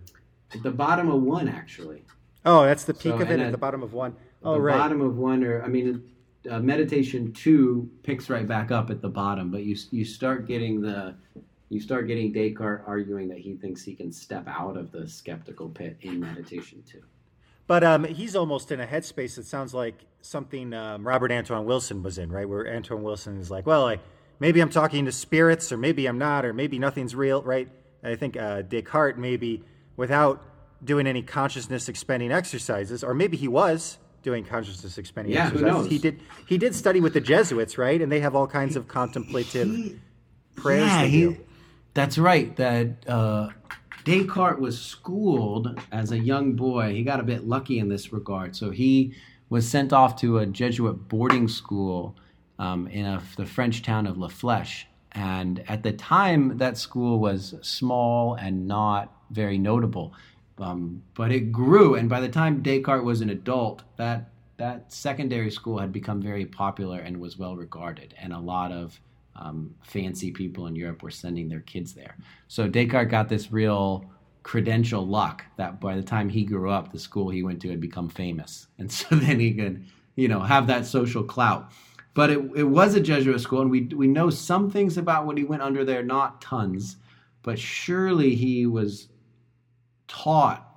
At 0.55 0.63
the 0.63 0.71
bottom 0.71 1.11
of 1.11 1.23
one, 1.23 1.49
actually. 1.49 2.05
Oh, 2.45 2.65
that's 2.65 2.85
the 2.85 2.95
peak 2.95 3.13
so, 3.13 3.21
of 3.21 3.31
it 3.31 3.39
at, 3.39 3.41
at, 3.41 3.53
the 3.53 3.59
bottom 3.59 3.83
of 3.83 3.93
one. 3.93 4.17
Oh, 4.43 4.55
the 4.55 4.61
right. 4.61 4.77
bottom 4.77 5.01
of 5.01 5.17
one, 5.17 5.45
or 5.45 5.63
I 5.63 5.69
mean, 5.69 6.03
uh, 6.51 6.59
meditation 6.59 7.33
two 7.33 7.91
picks 8.03 8.29
right 8.29 8.47
back 8.47 8.71
up 8.71 8.91
at 8.91 9.01
the 9.01 9.09
bottom, 9.09 9.51
but 9.51 9.65
you 9.65 9.77
you 9.91 10.05
start 10.05 10.47
getting 10.47 10.81
the 10.81 11.15
you 11.69 11.81
start 11.81 12.07
getting 12.07 12.33
Descartes 12.33 12.85
arguing 12.87 13.29
that 13.29 13.39
he 13.39 13.55
thinks 13.55 13.83
he 13.83 13.95
can 13.95 14.13
step 14.13 14.47
out 14.47 14.77
of 14.77 14.93
the 14.93 15.09
skeptical 15.09 15.69
pit 15.69 15.97
in 16.03 16.21
meditation 16.21 16.83
two. 16.87 17.03
But 17.67 17.85
um, 17.85 18.05
he's 18.05 18.37
almost 18.37 18.71
in 18.73 18.81
a 18.81 18.87
headspace 18.87 19.37
that 19.37 19.47
sounds 19.47 19.73
like 19.73 19.95
something 20.21 20.75
um, 20.75 21.07
Robert 21.07 21.33
Anton 21.33 21.65
Wilson 21.65 22.03
was 22.03 22.19
in, 22.19 22.31
right? 22.31 22.49
Where 22.49 22.67
Anton 22.67 23.03
Wilson 23.03 23.39
is 23.39 23.51
like, 23.51 23.67
well, 23.67 23.89
I, 23.89 24.01
maybe 24.39 24.61
I'm 24.61 24.69
talking 24.69 25.07
to 25.07 25.13
spirits, 25.13 25.73
or 25.73 25.79
maybe 25.79 26.07
I'm 26.07 26.19
not, 26.19 26.45
or 26.45 26.53
maybe 26.53 26.79
nothing's 26.79 27.15
real, 27.15 27.43
right? 27.43 27.69
I 28.03 28.17
think 28.17 28.37
uh, 28.37 28.63
Descartes, 28.63 29.17
maybe 29.17 29.63
without 29.97 30.43
doing 30.85 31.07
any 31.07 31.23
consciousness 31.23 31.89
expending 31.89 32.33
exercises, 32.33 33.05
or 33.05 33.15
maybe 33.15 33.37
he 33.37 33.49
was 33.49 33.99
doing 34.23 34.45
consciousness 34.45 34.99
expending 34.99 35.35
yeah, 35.35 35.47
exercises. 35.47 35.61
Who 35.61 35.83
knows? 35.83 35.91
He 35.91 35.99
did. 35.99 36.21
He 36.47 36.59
did 36.59 36.75
study 36.75 37.01
with 37.01 37.13
the 37.13 37.21
Jesuits, 37.21 37.79
right? 37.79 38.01
And 38.01 38.11
they 38.11 38.21
have 38.21 38.35
all 38.35 38.47
kinds 38.47 38.77
of 38.77 38.89
contemplative 38.89 39.69
he, 39.69 40.01
prayers. 40.57 40.87
Yeah, 40.87 41.05
he, 41.05 41.37
that's 41.95 42.19
right. 42.19 42.55
That 42.57 43.09
uh, 43.09 43.51
Descartes 44.05 44.61
was 44.61 44.81
schooled 44.81 45.81
as 45.91 46.13
a 46.13 46.19
young 46.19 46.55
boy. 46.55 46.93
He 46.95 47.03
got 47.03 47.21
a 47.21 47.25
bit 47.25 47.47
lucky 47.47 47.79
in 47.79 47.89
this 47.89 48.13
regard. 48.13 48.57
So 48.57 48.71
he 48.71 49.15
was 49.49 49.69
sent 49.69 49.93
off 49.93 50.17
to 50.21 50.39
a 50.39 50.47
Jesuit 50.47 51.09
boarding 51.09 51.47
school 51.47 52.17
um, 52.59 52.87
in 52.89 53.05
a, 53.05 53.23
the 53.37 53.47
French 53.47 53.83
town 53.83 54.07
of 54.07 54.17
La 54.17 54.29
Flèche. 54.29 54.85
And 55.13 55.63
at 55.69 55.83
the 55.83 55.93
time, 55.93 56.57
that 56.57 56.79
school 56.79 57.19
was 57.19 57.55
small 57.61 58.35
and 58.35 58.67
not 58.67 59.15
very 59.31 59.59
notable. 59.59 60.15
Um, 60.63 61.03
but 61.15 61.33
it 61.33 61.53
grew, 61.53 61.97
and 61.97 62.09
by 62.09 62.21
the 62.21 62.29
time 62.29 62.63
Descartes 62.63 63.05
was 63.05 63.21
an 63.21 63.31
adult, 63.31 63.83
that 63.97 64.29
that 64.59 64.93
secondary 64.93 65.51
school 65.51 65.79
had 65.79 65.93
become 65.93 66.23
very 66.23 66.47
popular 66.47 67.01
and 67.01 67.19
was 67.19 67.39
well 67.39 67.57
regarded, 67.57 68.15
and 68.19 68.33
a 68.33 68.39
lot 68.39 68.71
of 68.71 69.01
um, 69.35 69.75
fancy 69.83 70.31
people 70.31 70.67
in 70.67 70.77
Europe 70.77 71.03
were 71.03 71.11
sending 71.11 71.49
their 71.49 71.61
kids 71.61 71.95
there. 71.95 72.17
So 72.49 72.69
Descartes 72.69 73.11
got 73.11 73.29
this 73.29 73.51
real 73.51 74.05
credential 74.43 75.07
luck 75.07 75.45
that 75.57 75.81
by 75.81 75.97
the 75.97 76.03
time 76.03 76.29
he 76.29 76.45
grew 76.45 76.71
up, 76.71 76.93
the 76.93 76.99
school 76.99 77.29
he 77.31 77.43
went 77.43 77.61
to 77.63 77.71
had 77.71 77.81
become 77.81 78.09
famous, 78.09 78.69
and 78.79 78.91
so 78.91 79.07
then 79.17 79.41
he 79.41 79.55
could, 79.55 79.85
you 80.17 80.29
know, 80.29 80.41
have 80.41 80.67
that 80.69 80.87
social 80.87 81.25
clout. 81.25 81.73
But 82.15 82.31
it, 82.31 82.39
it 82.55 82.65
was 82.65 82.95
a 82.95 83.01
Jesuit 83.01 83.41
school, 83.41 83.63
and 83.63 83.71
we 83.71 83.83
we 83.87 84.07
know 84.07 84.31
some 84.31 84.71
things 84.71 84.97
about 84.97 85.27
what 85.27 85.39
he 85.39 85.45
went 85.45 85.63
under 85.63 85.85
there, 85.85 86.03
not 86.03 86.41
tons, 86.41 86.97
but 87.43 87.59
surely 87.59 88.35
he 88.35 88.67
was 88.67 89.09
taught 90.13 90.69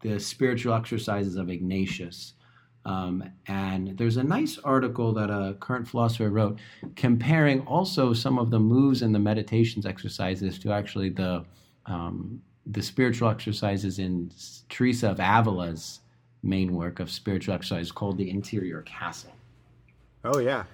the 0.00 0.18
spiritual 0.18 0.72
exercises 0.74 1.36
of 1.36 1.50
Ignatius. 1.50 2.32
Um, 2.86 3.22
and 3.46 3.98
there's 3.98 4.16
a 4.16 4.24
nice 4.24 4.58
article 4.58 5.12
that 5.12 5.28
a 5.28 5.54
current 5.60 5.86
philosopher 5.86 6.30
wrote 6.30 6.58
comparing 6.96 7.60
also 7.66 8.14
some 8.14 8.38
of 8.38 8.50
the 8.50 8.58
moves 8.58 9.02
in 9.02 9.12
the 9.12 9.18
meditations 9.18 9.84
exercises 9.84 10.58
to 10.60 10.72
actually 10.72 11.10
the 11.10 11.44
um, 11.84 12.40
the 12.66 12.82
spiritual 12.82 13.28
exercises 13.28 13.98
in 13.98 14.30
Teresa 14.68 15.10
of 15.10 15.18
Avila's 15.18 16.00
main 16.42 16.74
work 16.74 17.00
of 17.00 17.10
spiritual 17.10 17.54
exercise 17.54 17.90
called 17.90 18.16
the 18.16 18.30
Interior 18.30 18.82
Castle. 18.82 19.32
Oh 20.24 20.38
yeah, 20.38 20.64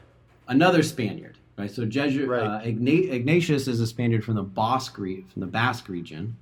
another 0.46 0.82
Spaniard, 0.84 1.38
right? 1.58 1.70
So 1.70 1.84
Jesuit 1.84 2.28
Right. 2.28 2.42
Uh, 2.42 2.60
Igna- 2.60 3.10
Ignatius 3.10 3.66
is 3.66 3.80
a 3.80 3.86
Spaniard 3.86 4.24
from 4.24 4.36
the 4.36 4.42
Basque 4.42 4.96
re- 4.98 5.24
from 5.32 5.40
the 5.40 5.46
Basque 5.48 5.88
region 5.88 6.36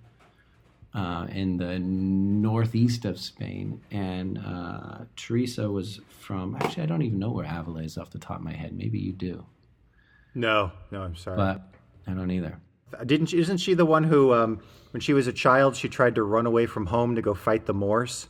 uh, 0.95 1.27
in 1.31 1.57
the 1.57 1.79
northeast 1.79 3.05
of 3.05 3.19
Spain, 3.19 3.81
and 3.91 4.39
uh, 4.39 4.99
Teresa 5.17 5.71
was 5.71 6.01
from. 6.09 6.57
Actually, 6.57 6.85
I 6.85 6.87
don't 6.87 7.03
even 7.03 7.19
know 7.19 7.31
where 7.31 7.47
Avila 7.47 7.83
is 7.83 7.99
off 7.99 8.11
the 8.11 8.19
top 8.19 8.37
of 8.39 8.43
my 8.43 8.53
head. 8.53 8.73
Maybe 8.77 8.99
you 8.99 9.13
do, 9.13 9.45
no, 10.35 10.71
no, 10.91 11.03
I'm 11.03 11.17
sorry. 11.17 11.37
but 11.37 11.63
I 12.07 12.13
don't 12.13 12.31
either. 12.31 12.59
Didn't 13.05 13.27
she, 13.27 13.39
isn't 13.39 13.59
she 13.59 13.75
the 13.75 13.85
one 13.87 14.05
who, 14.05 14.33
um, 14.33 14.61
when 14.93 15.01
she 15.01 15.13
was 15.13 15.27
a 15.27 15.33
child, 15.33 15.75
she 15.75 15.89
tried 15.89 16.15
to 16.15 16.23
run 16.23 16.47
away 16.47 16.67
from 16.67 16.87
home 16.87 17.17
to 17.17 17.23
go 17.23 17.35
fight 17.35 17.67
the 17.67 17.75
Moors? 17.75 18.29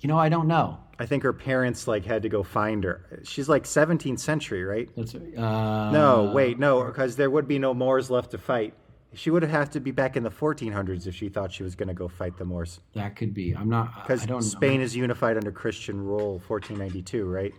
You 0.00 0.08
know, 0.08 0.18
I 0.18 0.28
don't 0.28 0.46
know. 0.46 0.78
I 1.00 1.06
think 1.06 1.24
her 1.24 1.32
parents 1.32 1.88
like 1.88 2.04
had 2.04 2.22
to 2.22 2.28
go 2.28 2.44
find 2.44 2.84
her. 2.84 3.20
She's 3.24 3.48
like 3.48 3.64
17th 3.64 4.20
century, 4.20 4.64
right? 4.64 4.88
That's 4.96 5.14
uh, 5.14 5.90
No, 5.92 6.30
wait, 6.32 6.58
no, 6.60 6.84
because 6.84 7.16
there 7.16 7.30
would 7.30 7.48
be 7.48 7.58
no 7.58 7.74
Moors 7.74 8.08
left 8.10 8.30
to 8.32 8.38
fight. 8.38 8.74
She 9.14 9.30
would 9.30 9.42
have 9.42 9.50
had 9.50 9.72
to 9.72 9.80
be 9.80 9.90
back 9.90 10.16
in 10.16 10.22
the 10.22 10.30
1400s 10.30 11.06
if 11.06 11.14
she 11.14 11.28
thought 11.28 11.50
she 11.50 11.62
was 11.62 11.74
going 11.74 11.88
to 11.88 11.94
go 11.94 12.08
fight 12.08 12.36
the 12.36 12.44
Moors. 12.44 12.80
That 12.94 13.16
could 13.16 13.32
be. 13.32 13.54
I'm 13.56 13.68
not. 13.68 14.06
Because. 14.06 14.50
Spain 14.50 14.80
is 14.80 14.94
unified 14.94 15.36
under 15.36 15.50
Christian 15.50 15.98
rule, 15.98 16.42
1492, 16.46 17.24
right? 17.24 17.54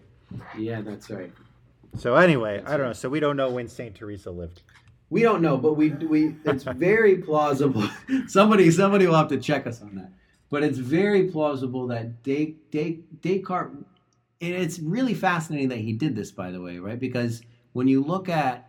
Yeah, 0.57 0.81
that's 0.81 1.09
right. 1.09 1.31
So 1.97 2.15
anyway, 2.15 2.61
I 2.65 2.77
don't 2.77 2.87
know. 2.87 2.93
So 2.93 3.09
we 3.09 3.19
don't 3.19 3.35
know 3.35 3.49
when 3.49 3.67
Saint 3.67 3.95
Teresa 3.95 4.31
lived. 4.31 4.61
We 5.09 5.23
don't 5.23 5.41
know, 5.41 5.57
but 5.57 5.73
we 5.73 5.89
we 5.89 6.35
it's 6.45 6.63
very 6.63 7.17
plausible. 7.17 7.83
somebody 8.27 8.69
somebody 8.69 9.07
will 9.07 9.15
have 9.15 9.29
to 9.29 9.39
check 9.39 9.65
us 9.65 9.81
on 9.81 9.95
that. 9.95 10.11
But 10.51 10.63
it's 10.63 10.77
very 10.77 11.29
plausible 11.29 11.87
that 11.87 12.23
Des, 12.23 12.53
Des, 12.71 12.97
Descartes. 13.21 13.85
And 14.41 14.53
it's 14.55 14.79
really 14.79 15.13
fascinating 15.13 15.69
that 15.69 15.79
he 15.79 15.93
did 15.93 16.15
this, 16.15 16.31
by 16.31 16.51
the 16.51 16.61
way, 16.61 16.77
right? 16.79 16.99
Because 16.99 17.41
when 17.73 17.87
you 17.87 18.03
look 18.03 18.29
at 18.29 18.68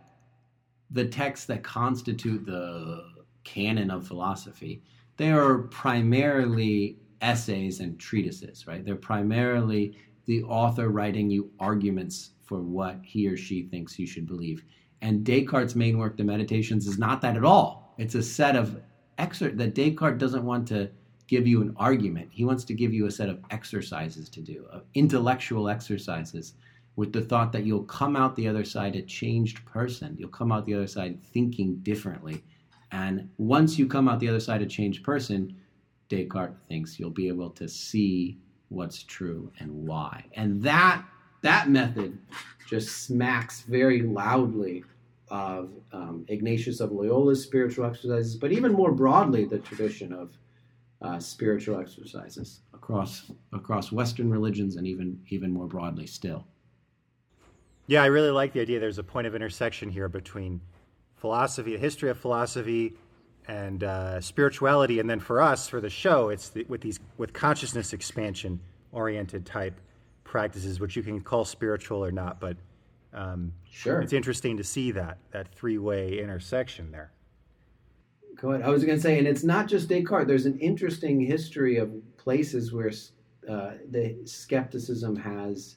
the 0.91 1.05
texts 1.05 1.45
that 1.47 1.63
constitute 1.63 2.45
the 2.45 3.05
canon 3.43 3.89
of 3.89 4.07
philosophy, 4.07 4.83
they 5.17 5.31
are 5.31 5.59
primarily 5.59 6.97
essays 7.21 7.79
and 7.79 7.99
treatises, 7.99 8.67
right? 8.67 8.83
They're 8.83 8.95
primarily 8.95 9.97
the 10.25 10.43
author 10.43 10.89
writing 10.89 11.29
you 11.29 11.51
arguments 11.59 12.31
for 12.43 12.61
what 12.61 12.99
he 13.03 13.27
or 13.27 13.37
she 13.37 13.63
thinks 13.63 13.97
you 13.97 14.07
should 14.07 14.27
believe. 14.27 14.63
And 15.01 15.23
Descartes' 15.23 15.75
main 15.75 15.97
work, 15.97 16.17
The 16.17 16.23
Meditations, 16.23 16.87
is 16.87 16.97
not 16.97 17.21
that 17.21 17.37
at 17.37 17.45
all. 17.45 17.95
It's 17.97 18.15
a 18.15 18.23
set 18.23 18.55
of 18.55 18.81
excerpts 19.17 19.57
that 19.57 19.75
Descartes 19.75 20.19
doesn't 20.19 20.43
want 20.43 20.67
to 20.67 20.89
give 21.27 21.47
you 21.47 21.61
an 21.61 21.73
argument. 21.77 22.29
He 22.31 22.43
wants 22.43 22.63
to 22.65 22.73
give 22.73 22.93
you 22.93 23.05
a 23.05 23.11
set 23.11 23.29
of 23.29 23.39
exercises 23.51 24.29
to 24.29 24.41
do, 24.41 24.65
of 24.71 24.83
intellectual 24.95 25.69
exercises, 25.69 26.55
with 27.01 27.13
the 27.13 27.21
thought 27.21 27.51
that 27.51 27.63
you'll 27.63 27.81
come 27.85 28.15
out 28.15 28.35
the 28.35 28.47
other 28.47 28.63
side 28.63 28.95
a 28.95 29.01
changed 29.01 29.65
person. 29.65 30.15
You'll 30.19 30.29
come 30.29 30.51
out 30.51 30.67
the 30.67 30.75
other 30.75 30.85
side 30.85 31.19
thinking 31.33 31.77
differently. 31.77 32.43
And 32.91 33.27
once 33.39 33.79
you 33.79 33.87
come 33.87 34.07
out 34.07 34.19
the 34.19 34.29
other 34.29 34.39
side 34.39 34.61
a 34.61 34.67
changed 34.67 35.03
person, 35.03 35.55
Descartes 36.09 36.59
thinks 36.69 36.99
you'll 36.99 37.09
be 37.09 37.27
able 37.27 37.49
to 37.49 37.67
see 37.67 38.37
what's 38.69 39.01
true 39.01 39.51
and 39.57 39.87
why. 39.87 40.25
And 40.33 40.61
that 40.61 41.03
that 41.41 41.71
method 41.71 42.19
just 42.67 43.05
smacks 43.07 43.61
very 43.61 44.03
loudly 44.03 44.83
of 45.29 45.71
um, 45.91 46.23
Ignatius 46.27 46.81
of 46.81 46.91
Loyola's 46.91 47.41
spiritual 47.41 47.87
exercises, 47.87 48.35
but 48.35 48.51
even 48.51 48.73
more 48.73 48.91
broadly, 48.91 49.45
the 49.45 49.57
tradition 49.57 50.13
of 50.13 50.37
uh, 51.01 51.19
spiritual 51.19 51.79
exercises 51.79 52.59
across 52.75 53.31
across 53.53 53.91
Western 53.91 54.29
religions 54.29 54.75
and 54.75 54.85
even 54.85 55.19
even 55.29 55.51
more 55.51 55.65
broadly 55.65 56.05
still. 56.05 56.45
Yeah, 57.91 58.03
I 58.03 58.05
really 58.05 58.31
like 58.31 58.53
the 58.53 58.61
idea. 58.61 58.79
There's 58.79 58.99
a 58.99 59.03
point 59.03 59.27
of 59.27 59.35
intersection 59.35 59.89
here 59.89 60.07
between 60.07 60.61
philosophy, 61.17 61.73
the 61.73 61.77
history 61.77 62.09
of 62.09 62.17
philosophy, 62.17 62.93
and 63.49 63.83
uh, 63.83 64.21
spirituality. 64.21 65.01
And 65.01 65.09
then 65.09 65.19
for 65.19 65.41
us, 65.41 65.67
for 65.67 65.81
the 65.81 65.89
show, 65.89 66.29
it's 66.29 66.47
the, 66.47 66.63
with 66.69 66.79
these 66.79 67.01
with 67.17 67.33
consciousness 67.33 67.91
expansion 67.91 68.61
oriented 68.93 69.45
type 69.45 69.73
practices, 70.23 70.79
which 70.79 70.95
you 70.95 71.03
can 71.03 71.19
call 71.19 71.43
spiritual 71.43 72.01
or 72.01 72.13
not. 72.13 72.39
But 72.39 72.55
um, 73.13 73.51
Sure. 73.69 74.01
it's 74.01 74.13
interesting 74.13 74.55
to 74.55 74.63
see 74.63 74.91
that 74.91 75.17
that 75.31 75.53
three 75.53 75.77
way 75.77 76.17
intersection 76.17 76.91
there. 76.93 77.11
Go 78.37 78.51
ahead. 78.51 78.65
I 78.65 78.69
was 78.69 78.85
going 78.85 78.99
to 78.99 79.03
say, 79.03 79.19
and 79.19 79.27
it's 79.27 79.43
not 79.43 79.67
just 79.67 79.89
Descartes. 79.89 80.27
There's 80.27 80.45
an 80.45 80.57
interesting 80.59 81.19
history 81.19 81.75
of 81.75 81.91
places 82.15 82.71
where 82.71 82.93
uh, 83.49 83.71
the 83.89 84.17
skepticism 84.23 85.17
has 85.17 85.75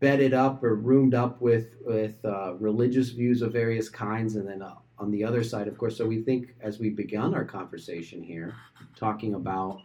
bedded 0.00 0.34
up 0.34 0.62
or 0.62 0.74
roomed 0.74 1.14
up 1.14 1.40
with 1.40 1.76
with 1.84 2.24
uh, 2.24 2.54
religious 2.54 3.10
views 3.10 3.42
of 3.42 3.52
various 3.52 3.88
kinds, 3.88 4.36
and 4.36 4.48
then 4.48 4.62
uh, 4.62 4.74
on 4.98 5.10
the 5.10 5.24
other 5.24 5.42
side, 5.42 5.68
of 5.68 5.76
course. 5.78 5.96
So 5.96 6.06
we 6.06 6.22
think, 6.22 6.54
as 6.60 6.78
we 6.78 6.90
begun 6.90 7.34
our 7.34 7.44
conversation 7.44 8.22
here, 8.22 8.54
talking 8.96 9.34
about 9.34 9.82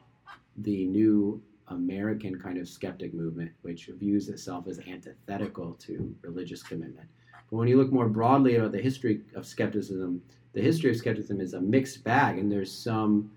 the 0.57 0.85
new 0.85 1.41
American 1.69 2.39
kind 2.39 2.57
of 2.57 2.67
skeptic 2.67 3.13
movement, 3.13 3.51
which 3.61 3.89
views 3.99 4.29
itself 4.29 4.67
as 4.67 4.79
antithetical 4.87 5.73
to 5.73 6.15
religious 6.21 6.63
commitment. 6.63 7.07
But 7.49 7.57
when 7.57 7.67
you 7.67 7.77
look 7.77 7.91
more 7.91 8.09
broadly 8.09 8.57
at 8.57 8.71
the 8.71 8.81
history 8.81 9.21
of 9.35 9.45
skepticism, 9.45 10.21
the 10.53 10.61
history 10.61 10.91
of 10.91 10.97
skepticism 10.97 11.41
is 11.41 11.53
a 11.53 11.61
mixed 11.61 12.03
bag, 12.03 12.37
and 12.37 12.51
there's 12.51 12.71
some 12.71 13.31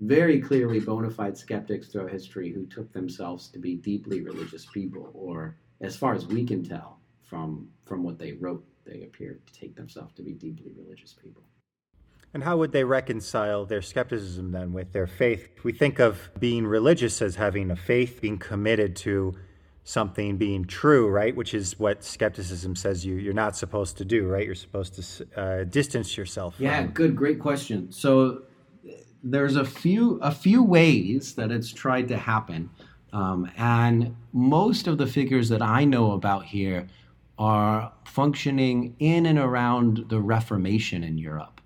very 0.00 0.40
clearly 0.40 0.80
bona 0.80 1.10
fide 1.10 1.36
skeptics 1.36 1.88
throughout 1.88 2.10
history 2.10 2.52
who 2.52 2.66
took 2.66 2.92
themselves 2.92 3.48
to 3.48 3.58
be 3.58 3.74
deeply 3.74 4.20
religious 4.22 4.66
people, 4.66 5.10
or 5.14 5.56
as 5.80 5.96
far 5.96 6.14
as 6.14 6.26
we 6.26 6.44
can 6.44 6.64
tell 6.64 6.98
from 7.22 7.68
from 7.84 8.02
what 8.02 8.18
they 8.18 8.32
wrote, 8.32 8.64
they 8.84 9.02
appear 9.02 9.38
to 9.46 9.52
take 9.52 9.74
themselves 9.76 10.12
to 10.14 10.22
be 10.22 10.32
deeply 10.32 10.72
religious 10.76 11.14
people. 11.14 11.42
And 12.34 12.44
how 12.44 12.58
would 12.58 12.72
they 12.72 12.84
reconcile 12.84 13.64
their 13.64 13.80
skepticism 13.80 14.52
then 14.52 14.72
with 14.74 14.92
their 14.92 15.06
faith? 15.06 15.48
We 15.64 15.72
think 15.72 15.98
of 15.98 16.30
being 16.38 16.66
religious 16.66 17.22
as 17.22 17.36
having 17.36 17.70
a 17.70 17.76
faith, 17.76 18.20
being 18.20 18.38
committed 18.38 18.96
to 18.96 19.34
something 19.84 20.36
being 20.36 20.66
true, 20.66 21.08
right? 21.08 21.34
Which 21.34 21.54
is 21.54 21.78
what 21.78 22.04
skepticism 22.04 22.76
says 22.76 23.06
you 23.06 23.14
you're 23.14 23.32
not 23.32 23.56
supposed 23.56 23.96
to 23.98 24.04
do, 24.04 24.26
right? 24.26 24.44
You're 24.44 24.54
supposed 24.54 24.94
to 24.96 25.40
uh, 25.40 25.64
distance 25.64 26.16
yourself. 26.16 26.56
Yeah, 26.58 26.82
from. 26.82 26.92
good, 26.92 27.16
great 27.16 27.40
question. 27.40 27.90
So 27.90 28.42
there's 29.22 29.56
a 29.56 29.64
few 29.64 30.18
a 30.20 30.30
few 30.30 30.62
ways 30.62 31.34
that 31.36 31.50
it's 31.50 31.72
tried 31.72 32.08
to 32.08 32.18
happen, 32.18 32.68
um, 33.12 33.50
and 33.56 34.14
most 34.32 34.86
of 34.86 34.98
the 34.98 35.06
figures 35.06 35.48
that 35.48 35.62
I 35.62 35.84
know 35.84 36.12
about 36.12 36.44
here 36.44 36.88
are 37.38 37.92
functioning 38.04 38.96
in 38.98 39.26
and 39.26 39.38
around 39.38 40.06
the 40.08 40.20
Reformation 40.20 41.04
in 41.04 41.18
Europe. 41.18 41.60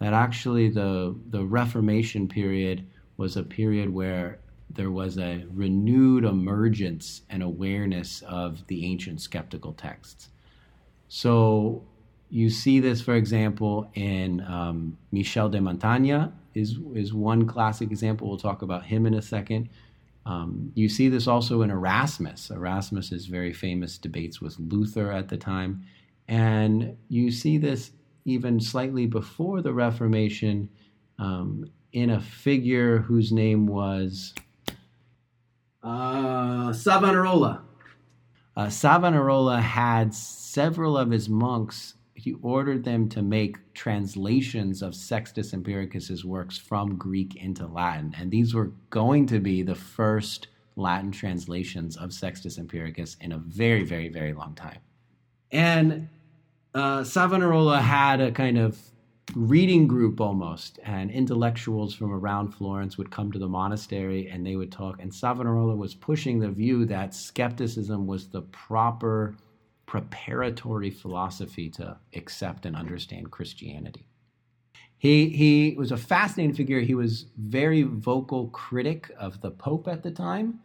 That 0.00 0.12
actually 0.12 0.68
the 0.68 1.16
the 1.30 1.44
Reformation 1.44 2.28
period 2.28 2.86
was 3.16 3.36
a 3.36 3.42
period 3.42 3.88
where 3.90 4.38
there 4.70 4.90
was 4.90 5.18
a 5.18 5.44
renewed 5.52 6.24
emergence 6.24 7.22
and 7.30 7.42
awareness 7.42 8.22
of 8.22 8.66
the 8.66 8.84
ancient 8.84 9.20
skeptical 9.20 9.72
texts. 9.72 10.30
So 11.08 11.84
you 12.28 12.50
see 12.50 12.80
this, 12.80 13.00
for 13.00 13.14
example, 13.14 13.90
in 13.94 14.40
um, 14.42 14.98
Michel 15.12 15.48
de 15.48 15.60
Montaigne 15.60 16.26
is 16.54 16.78
is 16.94 17.14
one 17.14 17.46
classic 17.46 17.90
example. 17.90 18.28
We'll 18.28 18.38
talk 18.38 18.62
about 18.62 18.84
him 18.84 19.06
in 19.06 19.14
a 19.14 19.22
second. 19.22 19.68
Um, 20.26 20.72
you 20.74 20.88
see 20.88 21.08
this 21.08 21.26
also 21.26 21.62
in 21.62 21.70
Erasmus. 21.70 22.50
Erasmus's 22.50 23.26
very 23.26 23.52
famous 23.52 23.98
debates 23.98 24.40
with 24.40 24.58
Luther 24.58 25.12
at 25.12 25.28
the 25.28 25.36
time, 25.36 25.84
and 26.28 26.96
you 27.08 27.30
see 27.30 27.58
this 27.58 27.92
even 28.24 28.58
slightly 28.58 29.06
before 29.06 29.60
the 29.60 29.72
Reformation 29.74 30.70
um, 31.18 31.66
in 31.92 32.10
a 32.10 32.20
figure 32.20 32.98
whose 32.98 33.32
name 33.32 33.66
was 33.66 34.34
uh, 35.82 36.72
Savonarola. 36.72 37.62
uh, 38.56 38.70
Savonarola 38.70 39.60
had 39.60 40.14
several 40.14 40.96
of 40.96 41.10
his 41.10 41.28
monks, 41.28 41.94
he 42.14 42.34
ordered 42.42 42.84
them 42.84 43.08
to 43.10 43.22
make 43.22 43.56
translations 43.74 44.82
of 44.82 44.94
Sextus 44.94 45.52
Empiricus's 45.52 46.24
works 46.24 46.56
from 46.56 46.96
Greek 46.96 47.36
into 47.36 47.66
Latin. 47.66 48.14
And 48.18 48.30
these 48.30 48.54
were 48.54 48.72
going 48.90 49.26
to 49.26 49.40
be 49.40 49.62
the 49.62 49.74
first 49.74 50.48
Latin 50.76 51.10
translations 51.10 51.96
of 51.96 52.12
Sextus 52.12 52.58
Empiricus 52.58 53.16
in 53.20 53.32
a 53.32 53.38
very, 53.38 53.84
very, 53.84 54.08
very 54.08 54.32
long 54.32 54.54
time. 54.54 54.78
And 55.50 56.08
uh, 56.74 57.04
Savonarola 57.04 57.80
had 57.80 58.20
a 58.20 58.32
kind 58.32 58.58
of 58.58 58.78
reading 59.34 59.86
group 59.86 60.20
almost, 60.20 60.78
and 60.84 61.10
intellectuals 61.10 61.94
from 61.94 62.12
around 62.12 62.52
Florence 62.52 62.98
would 62.98 63.10
come 63.10 63.32
to 63.32 63.38
the 63.38 63.48
monastery 63.48 64.28
and 64.28 64.46
they 64.46 64.56
would 64.56 64.70
talk. 64.70 65.00
And 65.00 65.12
Savonarola 65.12 65.74
was 65.74 65.94
pushing 65.94 66.38
the 66.38 66.50
view 66.50 66.84
that 66.86 67.14
skepticism 67.14 68.06
was 68.06 68.28
the 68.28 68.42
proper 68.42 69.34
preparatory 69.86 70.90
philosophy 70.90 71.68
to 71.70 71.96
accept 72.14 72.66
and 72.66 72.76
understand 72.76 73.30
Christianity. 73.30 74.06
He, 74.96 75.28
he 75.28 75.74
was 75.76 75.92
a 75.92 75.96
fascinating 75.96 76.54
figure. 76.54 76.80
He 76.80 76.94
was 76.94 77.26
very 77.36 77.82
vocal 77.82 78.48
critic 78.48 79.10
of 79.18 79.40
the 79.40 79.50
Pope 79.50 79.86
at 79.88 80.02
the 80.02 80.10
time 80.10 80.60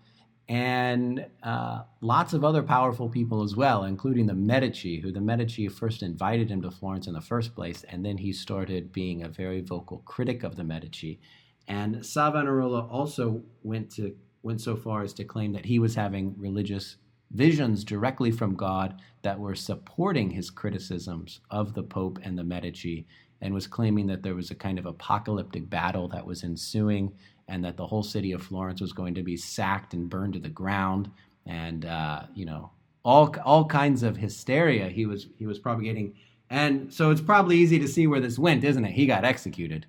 and 0.50 1.28
uh, 1.44 1.84
lots 2.02 2.34
of 2.34 2.44
other 2.44 2.64
powerful 2.64 3.08
people 3.08 3.44
as 3.44 3.56
well, 3.56 3.84
including 3.84 4.26
the 4.26 4.34
Medici, 4.34 5.00
who 5.00 5.12
the 5.12 5.22
Medici 5.22 5.68
first 5.68 6.02
invited 6.02 6.50
him 6.50 6.60
to 6.64 6.72
Florence 6.72 7.06
in 7.06 7.14
the 7.14 7.22
first 7.22 7.54
place, 7.54 7.86
and 7.88 8.04
then 8.04 8.18
he 8.18 8.34
started 8.34 8.92
being 8.92 9.22
a 9.24 9.30
very 9.30 9.62
vocal 9.62 10.00
critic 10.00 10.42
of 10.42 10.56
the 10.56 10.64
Medici. 10.64 11.20
And 11.68 12.04
Savonarola 12.04 12.88
also 12.88 13.44
went 13.62 13.92
to 13.92 14.16
went 14.42 14.60
so 14.60 14.76
far 14.76 15.04
as 15.04 15.14
to 15.14 15.24
claim 15.24 15.52
that 15.52 15.66
he 15.66 15.78
was 15.78 15.94
having 15.94 16.34
religious 16.38 16.96
visions 17.32 17.84
directly 17.84 18.32
from 18.32 18.56
God 18.56 19.02
that 19.22 19.40
were 19.40 19.56
supporting 19.56 20.32
his 20.32 20.50
criticisms 20.50 21.42
of 21.52 21.74
the 21.74 21.84
Pope 21.84 22.20
and 22.24 22.38
the 22.38 22.44
Medici, 22.44 23.06
and 23.42 23.54
was 23.54 23.68
claiming 23.68 24.08
that 24.08 24.24
there 24.24 24.36
was 24.36 24.52
a 24.52 24.56
kind 24.56 24.80
of 24.80 24.86
apocalyptic 24.86 25.70
battle 25.70 26.08
that 26.10 26.26
was 26.26 26.44
ensuing 26.44 27.12
and 27.48 27.64
that 27.66 27.78
the 27.78 27.88
whole 27.88 28.04
city 28.04 28.32
of 28.32 28.44
Florence 28.44 28.80
was 28.80 28.94
going 28.94 29.16
to 29.16 29.24
be 29.24 29.36
sacked 29.36 29.94
and 29.94 30.10
burned 30.10 30.34
to 30.34 30.40
the 30.40 30.50
ground, 30.50 31.10
and 31.46 31.86
uh, 31.86 32.24
you 32.34 32.46
know 32.46 32.72
all 33.04 33.36
all 33.44 33.66
kinds 33.66 34.04
of 34.04 34.18
hysteria 34.18 34.88
he 34.88 35.06
was 35.06 35.28
he 35.38 35.46
was 35.46 35.60
propagating. 35.60 36.16
And 36.52 36.92
so 36.92 37.12
it's 37.12 37.22
probably 37.22 37.58
easy 37.58 37.78
to 37.80 37.88
see 37.88 38.08
where 38.08 38.20
this 38.20 38.40
went, 38.40 38.64
isn't 38.64 38.84
it? 38.84 38.92
He 38.92 39.06
got 39.06 39.24
executed. 39.24 39.86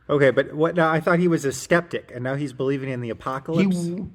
okay, 0.10 0.32
but 0.32 0.53
what? 0.53 0.76
Now 0.76 0.91
I 0.91 0.99
thought 0.99 1.20
he 1.20 1.28
was 1.28 1.45
a 1.45 1.51
skeptic, 1.51 2.12
and 2.14 2.24
now 2.24 2.36
he's 2.36 2.53
believing 2.53 2.89
in 2.89 3.01
the 3.01 3.10
apocalypse. 3.10 3.76
He, 3.76 4.05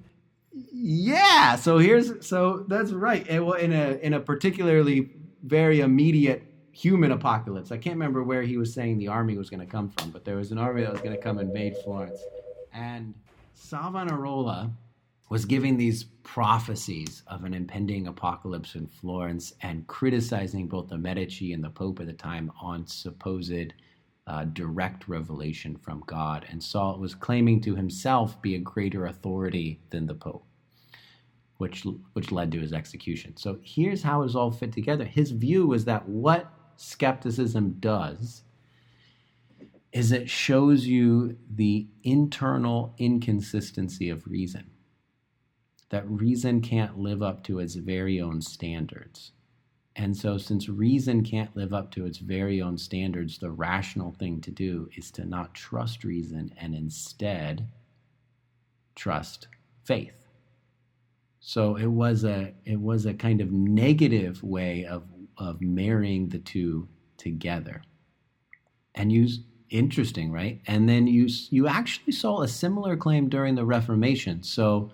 yeah. 0.73 1.57
So 1.57 1.79
here's 1.79 2.27
so 2.27 2.65
that's 2.69 2.93
right. 2.93 3.27
It, 3.29 3.45
well, 3.45 3.55
in 3.55 3.73
a 3.73 3.99
in 4.03 4.15
a 4.15 4.21
particularly 4.21 5.11
very 5.43 5.81
immediate 5.81 6.43
human 6.73 7.13
apocalypse. 7.13 7.71
I 7.71 7.77
can't 7.77 7.97
remember 7.97 8.23
where 8.23 8.43
he 8.43 8.57
was 8.57 8.73
saying 8.73 8.99
the 8.99 9.09
army 9.09 9.37
was 9.37 9.51
going 9.51 9.61
to 9.61 9.67
come 9.67 9.91
from, 9.91 10.11
but 10.11 10.25
there 10.25 10.37
was 10.37 10.53
an 10.53 10.59
army 10.59 10.83
that 10.83 10.93
was 10.93 11.03
going 11.03 11.15
to 11.15 11.23
come 11.23 11.39
invade 11.39 11.77
Florence. 11.85 12.21
And 12.73 13.15
Savonarola 13.55 14.73
was 15.29 15.45
giving 15.45 15.77
these 15.77 16.05
prophecies 16.25 17.23
of 17.27 17.45
an 17.45 17.55
impending 17.55 18.07
apocalypse 18.07 18.75
in 18.75 18.87
Florence 18.87 19.53
and 19.63 19.87
criticizing 19.87 20.67
both 20.67 20.89
the 20.89 20.99
Medici 20.99 21.53
and 21.53 21.63
the 21.63 21.71
Pope 21.71 22.01
at 22.01 22.07
the 22.07 22.13
time 22.13 22.51
on 22.61 22.87
supposed 22.87 23.73
uh, 24.27 24.45
direct 24.45 25.09
revelation 25.09 25.77
from 25.77 26.03
God. 26.07 26.47
And 26.49 26.63
Saul 26.63 26.99
was 26.99 27.15
claiming 27.15 27.61
to 27.63 27.75
himself 27.75 28.41
be 28.41 28.55
a 28.55 28.61
greater 28.61 29.07
authority 29.07 29.81
than 29.91 30.07
the 30.07 30.15
Pope. 30.15 30.47
Which, 31.59 31.85
which 32.15 32.33
led 32.33 32.51
to 32.53 32.61
his 32.61 32.73
execution. 32.73 33.37
So 33.37 33.59
here's 33.63 34.03
how 34.03 34.21
it 34.21 34.25
was 34.25 34.35
all 34.35 34.51
fit 34.51 34.73
together. 34.73 35.05
His 35.05 35.31
view 35.31 35.69
was 35.69 35.85
that 35.85 36.09
what 36.09 36.53
skepticism 36.77 37.77
does 37.79 38.43
is 39.93 40.11
it 40.11 40.29
shows 40.29 40.87
you 40.87 41.37
the 41.55 41.87
internal 42.03 42.95
inconsistency 42.99 44.09
of 44.09 44.27
reason. 44.27 44.71
That 45.91 46.09
reason 46.11 46.63
can't 46.63 46.99
live 46.99 47.23
up 47.23 47.45
to 47.45 47.59
its 47.59 47.75
very 47.75 48.21
own 48.21 48.41
standards. 48.41 49.33
And 49.95 50.17
so, 50.17 50.39
since 50.39 50.69
reason 50.69 51.23
can't 51.23 51.55
live 51.55 51.75
up 51.75 51.91
to 51.93 52.07
its 52.07 52.19
very 52.19 52.63
own 52.63 52.79
standards, 52.79 53.39
the 53.39 53.51
rational 53.51 54.13
thing 54.13 54.41
to 54.41 54.51
do 54.51 54.89
is 54.97 55.11
to 55.13 55.25
not 55.27 55.55
trust 55.55 56.03
reason 56.03 56.53
and 56.57 56.75
instead 56.75 57.69
trust 58.95 59.49
faith. 59.85 60.15
So 61.41 61.77
it 61.77 61.87
was 61.87 62.25
a 62.25 62.55
it 62.65 62.81
was 62.81 63.05
a 63.05 63.15
kind 63.15 63.41
of 63.41 63.51
negative 63.51 64.43
way 64.43 64.85
of 64.85 65.03
of 65.37 65.61
marrying 65.61 66.29
the 66.29 66.39
two 66.39 66.89
together. 67.17 67.83
And 68.95 69.11
you 69.11 69.29
interesting, 69.69 70.31
right? 70.31 70.61
And 70.67 70.89
then 70.89 71.07
you 71.07 71.29
you 71.51 71.67
actually 71.67 72.13
saw 72.13 72.43
a 72.43 72.49
similar 72.49 72.97
claim 72.97 73.29
during 73.29 73.57
the 73.57 73.65
Reformation. 73.65 74.43
So 74.43 74.93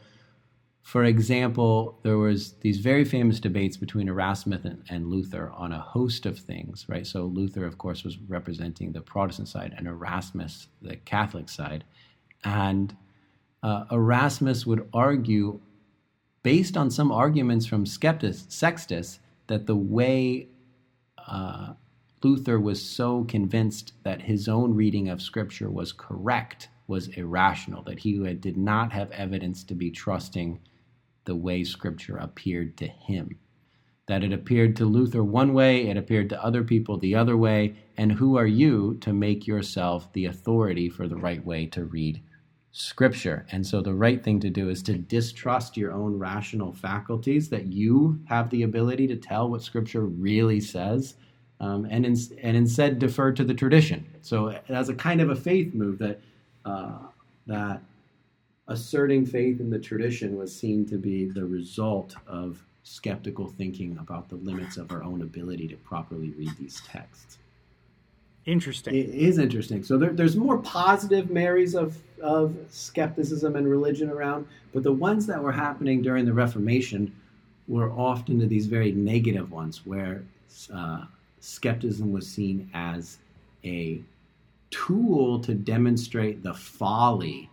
for 0.88 1.04
example, 1.04 1.98
there 2.02 2.16
was 2.16 2.54
these 2.62 2.78
very 2.78 3.04
famous 3.04 3.40
debates 3.40 3.76
between 3.76 4.08
Erasmus 4.08 4.64
and, 4.64 4.82
and, 4.88 5.08
Luther 5.08 5.52
on 5.54 5.70
a 5.70 5.78
host 5.78 6.24
of 6.24 6.38
things, 6.38 6.86
right? 6.88 7.06
So 7.06 7.26
Luther, 7.26 7.66
of 7.66 7.76
course, 7.76 8.04
was 8.04 8.16
representing 8.16 8.92
the 8.92 9.02
Protestant 9.02 9.48
side, 9.48 9.74
and 9.76 9.86
Erasmus 9.86 10.68
the 10.80 10.96
Catholic 10.96 11.50
side, 11.50 11.84
and 12.42 12.96
uh, 13.62 13.84
Erasmus 13.92 14.64
would 14.64 14.88
argue, 14.94 15.60
based 16.42 16.74
on 16.74 16.90
some 16.90 17.12
arguments 17.12 17.66
from 17.66 17.84
Skeptis, 17.84 18.50
Sextus, 18.50 19.18
that 19.48 19.66
the 19.66 19.76
way 19.76 20.48
uh, 21.18 21.74
Luther 22.22 22.58
was 22.58 22.82
so 22.82 23.24
convinced 23.24 23.92
that 24.04 24.22
his 24.22 24.48
own 24.48 24.72
reading 24.74 25.10
of 25.10 25.20
Scripture 25.20 25.68
was 25.68 25.92
correct 25.92 26.70
was 26.86 27.08
irrational, 27.08 27.82
that 27.82 27.98
he 27.98 28.18
did 28.36 28.56
not 28.56 28.90
have 28.92 29.10
evidence 29.10 29.62
to 29.64 29.74
be 29.74 29.90
trusting 29.90 30.58
the 31.28 31.36
way 31.36 31.62
Scripture 31.62 32.16
appeared 32.16 32.76
to 32.78 32.88
him. 32.88 33.38
That 34.06 34.24
it 34.24 34.32
appeared 34.32 34.74
to 34.76 34.86
Luther 34.86 35.22
one 35.22 35.52
way, 35.52 35.86
it 35.86 35.98
appeared 35.98 36.30
to 36.30 36.42
other 36.42 36.64
people 36.64 36.96
the 36.96 37.14
other 37.14 37.36
way, 37.36 37.76
and 37.98 38.10
who 38.10 38.38
are 38.38 38.46
you 38.46 38.96
to 39.02 39.12
make 39.12 39.46
yourself 39.46 40.10
the 40.14 40.24
authority 40.24 40.88
for 40.88 41.06
the 41.06 41.18
right 41.18 41.44
way 41.44 41.66
to 41.66 41.84
read 41.84 42.22
scripture. 42.72 43.46
And 43.52 43.66
so 43.66 43.82
the 43.82 43.92
right 43.92 44.24
thing 44.24 44.40
to 44.40 44.48
do 44.48 44.70
is 44.70 44.82
to 44.84 44.96
distrust 44.96 45.76
your 45.76 45.92
own 45.92 46.18
rational 46.18 46.72
faculties 46.72 47.50
that 47.50 47.66
you 47.66 48.18
have 48.24 48.48
the 48.48 48.62
ability 48.62 49.06
to 49.08 49.16
tell 49.16 49.50
what 49.50 49.62
scripture 49.62 50.06
really 50.06 50.60
says. 50.60 51.14
Um, 51.60 51.86
and, 51.90 52.06
in, 52.06 52.16
and 52.40 52.56
instead 52.56 52.98
defer 52.98 53.32
to 53.32 53.44
the 53.44 53.52
tradition. 53.52 54.06
So 54.22 54.58
as 54.68 54.88
a 54.88 54.94
kind 54.94 55.20
of 55.20 55.28
a 55.28 55.36
faith 55.36 55.74
move 55.74 55.98
that 55.98 56.20
uh, 56.64 56.98
that 57.48 57.82
asserting 58.68 59.26
faith 59.26 59.60
in 59.60 59.70
the 59.70 59.78
tradition 59.78 60.36
was 60.36 60.54
seen 60.54 60.86
to 60.86 60.96
be 60.96 61.24
the 61.24 61.44
result 61.44 62.14
of 62.26 62.62
skeptical 62.84 63.48
thinking 63.48 63.98
about 64.00 64.28
the 64.28 64.36
limits 64.36 64.76
of 64.76 64.92
our 64.92 65.02
own 65.02 65.22
ability 65.22 65.66
to 65.68 65.76
properly 65.76 66.30
read 66.30 66.50
these 66.58 66.80
texts. 66.86 67.38
Interesting. 68.46 68.94
It 68.94 69.10
is 69.10 69.38
interesting. 69.38 69.82
So 69.82 69.98
there, 69.98 70.10
there's 70.10 70.36
more 70.36 70.58
positive 70.58 71.30
marries 71.30 71.74
of, 71.74 71.98
of 72.22 72.56
skepticism 72.70 73.56
and 73.56 73.68
religion 73.68 74.08
around, 74.08 74.46
but 74.72 74.82
the 74.82 74.92
ones 74.92 75.26
that 75.26 75.42
were 75.42 75.52
happening 75.52 76.00
during 76.00 76.24
the 76.24 76.32
Reformation 76.32 77.14
were 77.66 77.90
often 77.90 78.40
to 78.40 78.46
these 78.46 78.64
very 78.66 78.92
negative 78.92 79.50
ones 79.52 79.84
where 79.84 80.22
uh, 80.72 81.04
skepticism 81.40 82.10
was 82.10 82.26
seen 82.26 82.70
as 82.72 83.18
a 83.64 84.00
tool 84.70 85.40
to 85.40 85.54
demonstrate 85.54 86.42
the 86.42 86.54
folly 86.54 87.50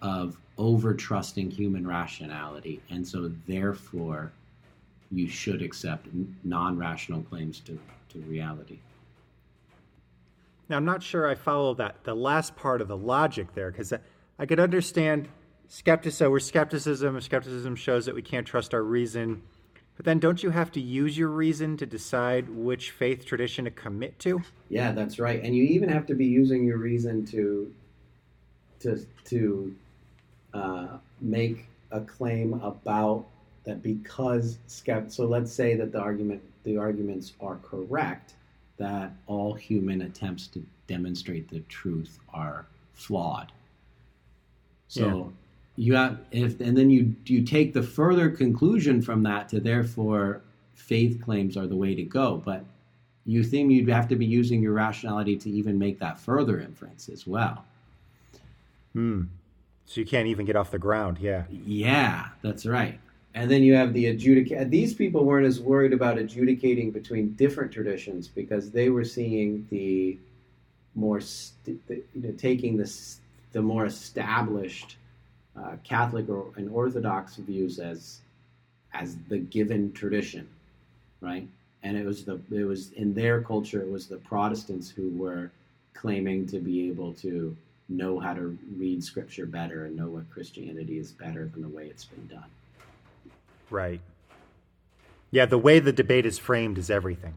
of 0.00 0.38
over 0.58 0.94
trusting 0.94 1.50
human 1.50 1.86
rationality. 1.86 2.80
And 2.90 3.06
so, 3.06 3.32
therefore, 3.46 4.32
you 5.10 5.28
should 5.28 5.62
accept 5.62 6.08
non 6.44 6.78
rational 6.78 7.22
claims 7.22 7.60
to, 7.60 7.78
to 8.10 8.18
reality. 8.20 8.78
Now, 10.68 10.76
I'm 10.76 10.84
not 10.84 11.02
sure 11.02 11.28
I 11.28 11.34
follow 11.34 11.74
that, 11.74 12.04
the 12.04 12.14
last 12.14 12.56
part 12.56 12.80
of 12.80 12.88
the 12.88 12.96
logic 12.96 13.54
there, 13.54 13.70
because 13.70 13.92
I, 13.92 13.98
I 14.38 14.46
could 14.46 14.60
understand 14.60 15.28
skepticism, 15.68 16.30
where 16.30 16.40
skepticism, 16.40 17.20
skepticism 17.20 17.76
shows 17.76 18.06
that 18.06 18.14
we 18.14 18.22
can't 18.22 18.46
trust 18.46 18.74
our 18.74 18.82
reason. 18.82 19.42
But 19.96 20.06
then 20.06 20.18
don't 20.18 20.42
you 20.42 20.50
have 20.50 20.72
to 20.72 20.80
use 20.80 21.18
your 21.18 21.28
reason 21.28 21.76
to 21.78 21.86
decide 21.86 22.48
which 22.48 22.90
faith 22.92 23.26
tradition 23.26 23.66
to 23.66 23.70
commit 23.70 24.18
to? 24.20 24.42
Yeah, 24.68 24.92
that's 24.92 25.18
right. 25.18 25.42
And 25.42 25.54
you 25.54 25.64
even 25.64 25.88
have 25.90 26.06
to 26.06 26.14
be 26.14 26.24
using 26.24 26.64
your 26.64 26.78
reason 26.78 27.26
to 27.26 27.72
to 28.80 29.06
to 29.26 29.74
uh, 30.54 30.98
make 31.20 31.66
a 31.90 32.00
claim 32.00 32.54
about 32.54 33.26
that 33.64 33.82
because 33.82 34.58
skept. 34.68 35.12
So 35.12 35.26
let's 35.26 35.52
say 35.52 35.74
that 35.76 35.92
the 35.92 36.00
argument 36.00 36.42
the 36.64 36.76
arguments 36.76 37.32
are 37.40 37.56
correct 37.62 38.34
that 38.78 39.12
all 39.26 39.54
human 39.54 40.02
attempts 40.02 40.46
to 40.48 40.64
demonstrate 40.86 41.48
the 41.48 41.60
truth 41.68 42.18
are 42.32 42.66
flawed. 42.94 43.52
So 44.88 45.32
you 45.76 45.94
have 45.94 46.18
if 46.30 46.60
and 46.60 46.76
then 46.76 46.90
you 46.90 47.14
you 47.26 47.42
take 47.42 47.72
the 47.72 47.82
further 47.82 48.30
conclusion 48.30 49.00
from 49.00 49.22
that 49.22 49.48
to 49.48 49.60
therefore 49.60 50.42
faith 50.74 51.22
claims 51.22 51.56
are 51.56 51.66
the 51.66 51.76
way 51.76 51.94
to 51.94 52.02
go 52.02 52.42
but 52.44 52.64
you 53.24 53.42
think 53.42 53.70
you'd 53.70 53.88
have 53.88 54.08
to 54.08 54.16
be 54.16 54.26
using 54.26 54.60
your 54.60 54.72
rationality 54.72 55.36
to 55.36 55.50
even 55.50 55.78
make 55.78 55.98
that 55.98 56.18
further 56.18 56.60
inference 56.60 57.08
as 57.08 57.26
well 57.26 57.64
Hmm. 58.92 59.22
So 59.86 60.00
you 60.00 60.06
can't 60.06 60.28
even 60.28 60.46
get 60.46 60.56
off 60.56 60.70
the 60.70 60.78
ground. 60.78 61.18
Yeah. 61.20 61.44
yeah 61.50 62.28
that's 62.42 62.66
right 62.66 62.98
and 63.34 63.50
then 63.50 63.62
you 63.62 63.74
have 63.74 63.92
the 63.92 64.06
adjudicate 64.06 64.70
these 64.70 64.94
people 64.94 65.24
weren't 65.24 65.46
as 65.46 65.60
worried 65.60 65.92
about 65.92 66.18
adjudicating 66.18 66.90
between 66.90 67.32
different 67.32 67.72
traditions 67.72 68.28
because 68.28 68.70
they 68.70 68.90
were 68.90 69.04
seeing 69.04 69.66
the 69.70 70.18
more 70.94 71.20
st- 71.20 71.86
the, 71.88 72.02
you 72.14 72.22
know 72.22 72.32
taking 72.32 72.76
this 72.76 73.20
the 73.52 73.62
more 73.62 73.86
established 73.86 74.96
uh, 75.56 75.76
Catholic 75.84 76.28
or, 76.28 76.50
and 76.56 76.70
Orthodox 76.70 77.36
views 77.36 77.78
as 77.78 78.20
as 78.94 79.16
the 79.28 79.38
given 79.38 79.92
tradition, 79.92 80.46
right? 81.20 81.46
And 81.82 81.96
it 81.96 82.04
was 82.04 82.24
the 82.24 82.40
it 82.50 82.64
was 82.64 82.92
in 82.92 83.14
their 83.14 83.42
culture 83.42 83.80
it 83.80 83.90
was 83.90 84.06
the 84.06 84.18
Protestants 84.18 84.90
who 84.90 85.10
were 85.10 85.50
claiming 85.94 86.46
to 86.46 86.58
be 86.58 86.88
able 86.88 87.12
to 87.14 87.56
know 87.88 88.18
how 88.18 88.34
to 88.34 88.58
read 88.76 89.02
Scripture 89.02 89.46
better 89.46 89.86
and 89.86 89.96
know 89.96 90.08
what 90.08 90.30
Christianity 90.30 90.98
is 90.98 91.12
better 91.12 91.46
than 91.46 91.62
the 91.62 91.68
way 91.68 91.86
it's 91.86 92.04
been 92.04 92.26
done. 92.26 92.46
Right. 93.70 94.00
Yeah, 95.30 95.46
the 95.46 95.58
way 95.58 95.78
the 95.80 95.92
debate 95.92 96.26
is 96.26 96.38
framed 96.38 96.78
is 96.78 96.90
everything. 96.90 97.34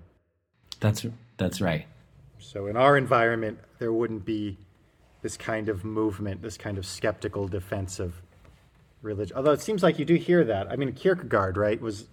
That's 0.79 1.05
that's 1.37 1.61
right. 1.61 1.85
So 2.39 2.67
in 2.67 2.77
our 2.77 2.97
environment, 2.97 3.59
there 3.79 3.93
wouldn't 3.93 4.25
be 4.25 4.57
this 5.21 5.37
kind 5.37 5.69
of 5.69 5.83
movement, 5.83 6.41
this 6.41 6.57
kind 6.57 6.77
of 6.77 6.85
skeptical 6.85 7.47
defense 7.47 7.99
of 7.99 8.21
religion. 9.01 9.35
Although 9.37 9.53
it 9.53 9.61
seems 9.61 9.81
like 9.81 9.97
you 9.97 10.05
do 10.05 10.15
hear 10.15 10.43
that. 10.43 10.69
I 10.69 10.75
mean, 10.75 10.91
Kierkegaard, 10.91 11.57
right, 11.57 11.79
was 11.81 12.07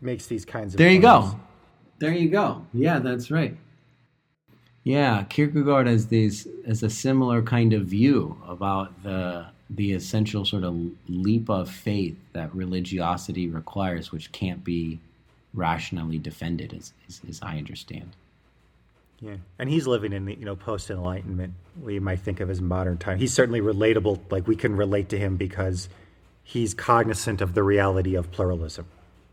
makes 0.00 0.26
these 0.26 0.44
kinds 0.44 0.74
of. 0.74 0.78
There 0.78 0.90
you 0.90 1.00
claims. 1.00 1.32
go. 1.32 1.40
There 1.98 2.12
you 2.12 2.28
go. 2.28 2.66
Yeah, 2.74 2.98
that's 2.98 3.30
right. 3.30 3.56
Yeah, 4.84 5.24
Kierkegaard 5.24 5.86
has 5.86 6.08
these 6.08 6.48
as 6.66 6.82
a 6.82 6.90
similar 6.90 7.42
kind 7.42 7.72
of 7.72 7.86
view 7.86 8.40
about 8.46 9.02
the 9.02 9.46
the 9.70 9.92
essential 9.92 10.44
sort 10.44 10.64
of 10.64 10.90
leap 11.08 11.48
of 11.48 11.70
faith 11.70 12.16
that 12.32 12.54
religiosity 12.54 13.48
requires, 13.48 14.12
which 14.12 14.30
can't 14.32 14.62
be 14.62 14.98
rationally 15.54 16.18
defended, 16.18 16.74
as, 16.74 16.92
as, 17.08 17.20
as 17.26 17.40
I 17.42 17.56
understand. 17.56 18.10
Yeah, 19.20 19.36
and 19.58 19.70
he's 19.70 19.86
living 19.86 20.12
in 20.12 20.24
the 20.24 20.34
you 20.34 20.44
know 20.44 20.56
post 20.56 20.90
enlightenment, 20.90 21.54
we 21.80 22.00
might 22.00 22.18
think 22.20 22.40
of 22.40 22.50
as 22.50 22.60
modern 22.60 22.98
time. 22.98 23.18
He's 23.18 23.32
certainly 23.32 23.60
relatable. 23.60 24.20
Like 24.30 24.48
we 24.48 24.56
can 24.56 24.76
relate 24.76 25.08
to 25.10 25.18
him 25.18 25.36
because 25.36 25.88
he's 26.42 26.74
cognizant 26.74 27.40
of 27.40 27.54
the 27.54 27.62
reality 27.62 28.16
of 28.16 28.32
pluralism. 28.32 28.86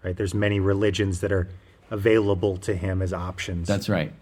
Right? 0.03 0.15
There's 0.15 0.35
many 0.35 0.59
religions 0.59 1.21
that 1.21 1.31
are 1.31 1.49
available 1.89 2.57
to 2.57 2.75
him 2.75 3.01
as 3.01 3.13
options. 3.13 3.67
That's 3.67 3.89
right. 3.89 4.13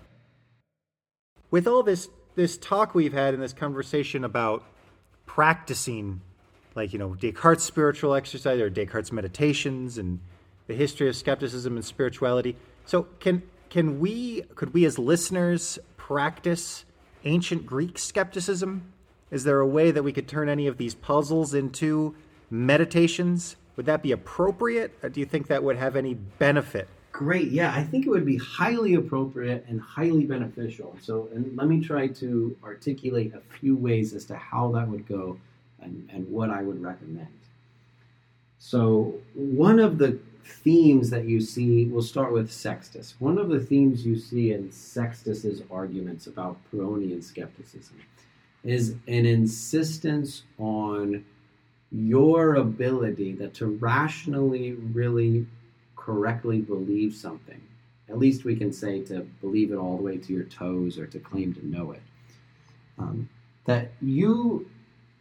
With 1.52 1.68
all 1.68 1.84
this 1.84 2.10
this 2.36 2.58
talk 2.58 2.93
we've 2.93 3.14
had 3.14 3.34
in 3.34 3.39
this 3.39 3.54
conversation 3.54 4.24
about 4.24 4.64
practicing 5.26 6.22
like 6.76 6.93
you 6.93 7.00
know 7.00 7.16
descartes 7.16 7.64
spiritual 7.64 8.14
exercise 8.14 8.60
or 8.60 8.70
descartes 8.70 9.12
meditations 9.12 9.98
and 9.98 10.20
the 10.68 10.74
history 10.74 11.10
of 11.10 11.16
skepticism 11.16 11.76
and 11.76 11.84
spirituality. 11.84 12.56
So 12.86 13.04
can 13.20 13.43
can 13.70 14.00
we 14.00 14.43
could 14.56 14.74
we 14.74 14.86
as 14.86 15.00
listeners 15.00 15.80
practice 15.98 16.86
ancient 17.26 17.66
greek 17.66 17.98
skepticism? 17.98 18.93
Is 19.32 19.43
there 19.43 19.60
a 19.60 19.68
way 19.68 19.91
that 19.91 20.04
we 20.04 20.14
could 20.14 20.28
turn 20.28 20.48
any 20.48 20.68
of 20.68 20.78
these 20.78 20.95
puzzles 20.95 21.54
into 21.54 22.16
meditations? 22.50 23.58
Would 23.76 23.86
that 23.88 24.02
be 24.02 24.12
appropriate 24.12 24.98
or 25.04 25.10
do 25.10 25.20
you 25.20 25.26
think 25.26 25.48
that 25.48 25.64
would 25.64 25.78
have 25.78 25.95
any 25.95 26.14
benefit 26.14 26.88
Great. 27.18 27.49
Yeah, 27.49 27.74
I 27.74 27.84
think 27.84 28.05
it 28.05 28.11
would 28.11 28.28
be 28.28 28.38
highly 28.38 28.93
appropriate 28.93 29.65
and 29.68 29.82
highly 29.82 30.26
beneficial. 30.26 30.95
So, 31.01 31.30
and 31.34 31.57
let 31.57 31.68
me 31.68 31.84
try 31.84 32.05
to 32.09 32.55
articulate 32.63 33.34
a 33.34 33.39
few 33.57 33.76
ways 33.76 34.13
as 34.13 34.24
to 34.26 34.36
how 34.36 34.72
that 34.74 34.88
would 34.88 35.07
go 35.07 35.39
and, 35.82 36.07
and 36.13 36.30
what 36.30 36.51
I 36.51 36.61
would 36.61 36.80
recommend. 36.80 37.36
So, 38.59 39.15
one 39.34 39.80
of 39.80 39.97
the 39.97 40.20
themes 40.45 41.09
that 41.09 41.26
you 41.26 41.41
see, 41.41 41.86
we'll 41.86 42.03
start 42.03 42.34
with 42.34 42.51
Sextus. 42.51 43.15
One 43.18 43.39
of 43.39 43.49
the 43.49 43.61
themes 43.61 44.05
you 44.05 44.20
see 44.20 44.53
in 44.53 44.72
Sextus's 44.72 45.63
arguments 45.72 46.28
about 46.28 46.59
Pyrrhonian 46.72 47.24
skepticism 47.24 47.97
is 48.63 48.91
an 49.07 49.26
insistence 49.26 50.43
on 50.59 51.26
your 51.91 52.57
ability 52.57 53.32
that 53.38 53.55
to 53.55 53.65
rationally 53.65 54.74
really 54.74 55.47
correctly 56.08 56.62
believe 56.62 57.14
something. 57.14 57.62
At 58.08 58.18
least 58.18 58.45
we 58.45 58.55
can 58.55 58.72
say 58.72 59.01
to 59.03 59.28
believe 59.41 59.74
it 59.74 59.76
all 59.76 59.97
the 59.97 60.03
way 60.03 60.18
to 60.18 60.34
your 60.34 60.45
toes 60.45 60.97
or 60.97 61.05
to 61.05 61.20
claim 61.20 61.53
to 61.55 61.68
know 61.68 61.91
it. 61.91 62.01
Um, 62.97 63.28
that 63.66 63.91
you 64.01 64.70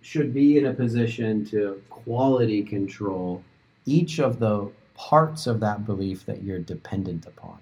should 0.00 0.32
be 0.32 0.58
in 0.58 0.66
a 0.66 0.72
position 0.72 1.44
to 1.46 1.82
quality 1.90 2.62
control 2.62 3.42
each 3.84 4.20
of 4.20 4.38
the 4.38 4.70
parts 4.94 5.48
of 5.48 5.58
that 5.58 5.84
belief 5.84 6.24
that 6.26 6.44
you're 6.44 6.60
dependent 6.60 7.26
upon. 7.26 7.58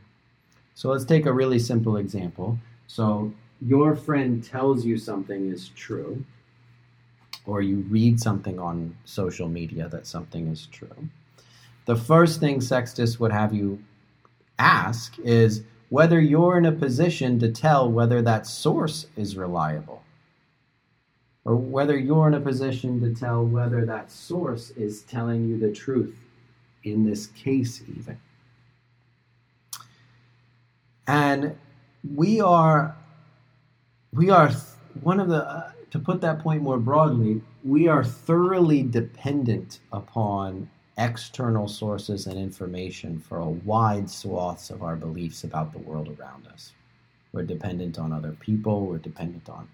So 0.75 0.91
let's 0.91 1.07
take 1.07 1.25
a 1.25 1.33
really 1.33 1.59
simple 1.59 1.97
example. 1.97 2.59
So 2.89 3.33
your 3.63 3.97
friend 3.97 4.45
tells 4.45 4.85
you 4.85 4.99
something 4.99 5.51
is 5.51 5.71
true, 5.71 6.23
or 7.47 7.63
you 7.63 7.77
read 7.89 8.21
something 8.21 8.59
on 8.59 8.95
social 9.07 9.49
media 9.49 9.89
that 9.89 10.07
something 10.07 10.49
is 10.49 10.67
true 10.67 11.09
the 11.87 11.97
first 11.97 12.41
thing 12.41 12.61
Sextus 12.61 13.21
would 13.21 13.33
have 13.33 13.55
you 13.55 13.83
ask 14.59 15.19
is 15.19 15.63
whether 15.91 16.21
you're 16.21 16.59
in 16.59 16.67
a 16.67 16.73
position 16.73 17.39
to 17.39 17.51
tell 17.51 17.91
whether 17.91 18.23
that 18.23 18.47
source 18.47 19.07
is 19.17 19.37
reliable, 19.37 20.03
or 21.45 21.57
whether 21.57 21.97
you're 21.99 22.27
in 22.27 22.35
a 22.35 22.41
position 22.41 23.01
to 23.01 23.15
tell 23.15 23.45
whether 23.45 23.85
that 23.85 24.11
source 24.11 24.71
is 24.71 25.03
telling 25.03 25.47
you 25.49 25.59
the 25.59 25.71
truth 25.71 26.17
in 26.85 27.05
this 27.05 27.27
case, 27.29 27.83
even. 27.97 28.19
And 31.07 31.57
we 32.15 32.41
are, 32.41 32.97
we 34.13 34.31
are 34.31 34.51
one 35.03 35.21
of 35.21 35.29
the, 35.29 35.49
uh, 35.49 35.73
to 35.91 35.99
put 35.99 36.21
that 36.23 36.39
point 36.41 36.63
more 36.63 36.79
broadly, 36.79 37.43
we 37.63 37.89
are 37.89 38.05
thoroughly 38.05 38.83
dependent 38.83 39.81
upon 39.93 40.69
external 40.99 41.67
sources 41.67 42.27
and 42.27 42.39
information 42.39 43.19
for 43.19 43.39
a 43.39 43.49
wide 43.49 44.09
swaths 44.09 44.71
of 44.71 44.83
our 44.83 44.97
beliefs 44.97 45.45
about 45.45 45.73
the 45.73 45.79
world 45.79 46.09
around 46.19 46.47
us. 46.47 46.73
We're 47.33 47.43
dependent 47.43 47.99
on 47.99 48.13
other 48.13 48.33
people, 48.33 48.87
we're 48.87 48.99
dependent 48.99 49.49
on 49.49 49.69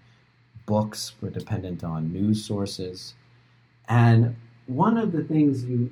books, 0.65 1.13
we're 1.21 1.29
dependent 1.29 1.83
on 1.83 2.11
news 2.11 2.43
sources. 2.43 3.13
And 3.87 4.35
one 4.65 4.97
of 4.97 5.11
the 5.11 5.23
things 5.23 5.63
you 5.63 5.91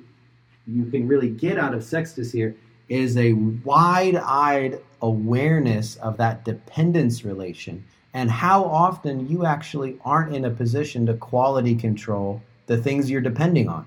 you 0.66 0.84
can 0.86 1.08
really 1.08 1.30
get 1.30 1.58
out 1.58 1.74
of 1.74 1.82
Sextus 1.82 2.30
here 2.30 2.54
is 2.88 3.16
a 3.16 3.32
wide-eyed 3.64 4.80
awareness 5.02 5.96
of 5.96 6.16
that 6.18 6.44
dependence 6.44 7.24
relation 7.24 7.84
and 8.12 8.30
how 8.30 8.64
often 8.64 9.28
you 9.28 9.46
actually 9.46 9.98
aren't 10.04 10.34
in 10.34 10.44
a 10.44 10.50
position 10.50 11.06
to 11.06 11.14
quality 11.14 11.74
control 11.74 12.42
the 12.66 12.76
things 12.76 13.10
you're 13.10 13.20
depending 13.20 13.68
on 13.68 13.86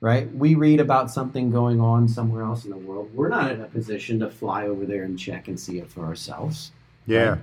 right? 0.00 0.32
We 0.34 0.54
read 0.54 0.80
about 0.80 1.10
something 1.10 1.50
going 1.50 1.80
on 1.80 2.08
somewhere 2.08 2.42
else 2.42 2.64
in 2.64 2.70
the 2.70 2.76
world. 2.76 3.10
We're 3.14 3.28
not 3.28 3.52
in 3.52 3.60
a 3.60 3.66
position 3.66 4.20
to 4.20 4.30
fly 4.30 4.66
over 4.66 4.84
there 4.84 5.04
and 5.04 5.18
check 5.18 5.48
and 5.48 5.58
see 5.58 5.78
it 5.78 5.90
for 5.90 6.04
ourselves. 6.04 6.72
yeah 7.06 7.30
Right. 7.30 7.40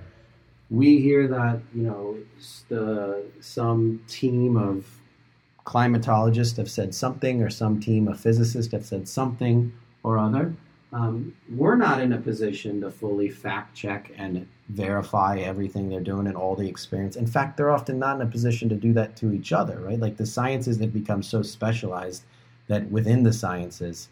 We 0.69 1.01
hear 1.01 1.27
that, 1.27 1.59
you 1.73 1.83
know, 1.83 2.17
the, 2.69 3.25
some 3.41 4.01
team 4.07 4.55
of 4.55 4.85
climatologists 5.65 6.57
have 6.57 6.71
said 6.71 6.95
something, 6.95 7.43
or 7.43 7.49
some 7.49 7.79
team 7.79 8.07
of 8.07 8.19
physicists 8.19 8.71
have 8.71 8.85
said 8.85 9.07
something 9.07 9.73
or 10.03 10.17
other. 10.17 10.53
Um, 10.93 11.33
we're 11.49 11.77
not 11.77 12.01
in 12.01 12.13
a 12.13 12.17
position 12.17 12.81
to 12.81 12.91
fully 12.91 13.29
fact 13.29 13.75
check 13.75 14.11
and 14.17 14.45
verify 14.69 15.37
everything 15.39 15.87
they're 15.87 16.01
doing 16.01 16.27
and 16.27 16.35
all 16.35 16.55
the 16.55 16.67
experience. 16.67 17.15
In 17.15 17.27
fact, 17.27 17.55
they're 17.55 17.71
often 17.71 17.97
not 17.97 18.17
in 18.17 18.21
a 18.27 18.29
position 18.29 18.67
to 18.69 18.75
do 18.75 18.91
that 18.93 19.15
to 19.17 19.31
each 19.31 19.53
other, 19.53 19.79
right? 19.79 19.99
Like 19.99 20.17
the 20.17 20.25
sciences 20.25 20.79
have 20.79 20.93
become 20.93 21.23
so 21.23 21.41
specialized 21.41 22.23
that 22.71 22.89
within 22.89 23.21
the 23.21 23.33
sciences, 23.33 24.07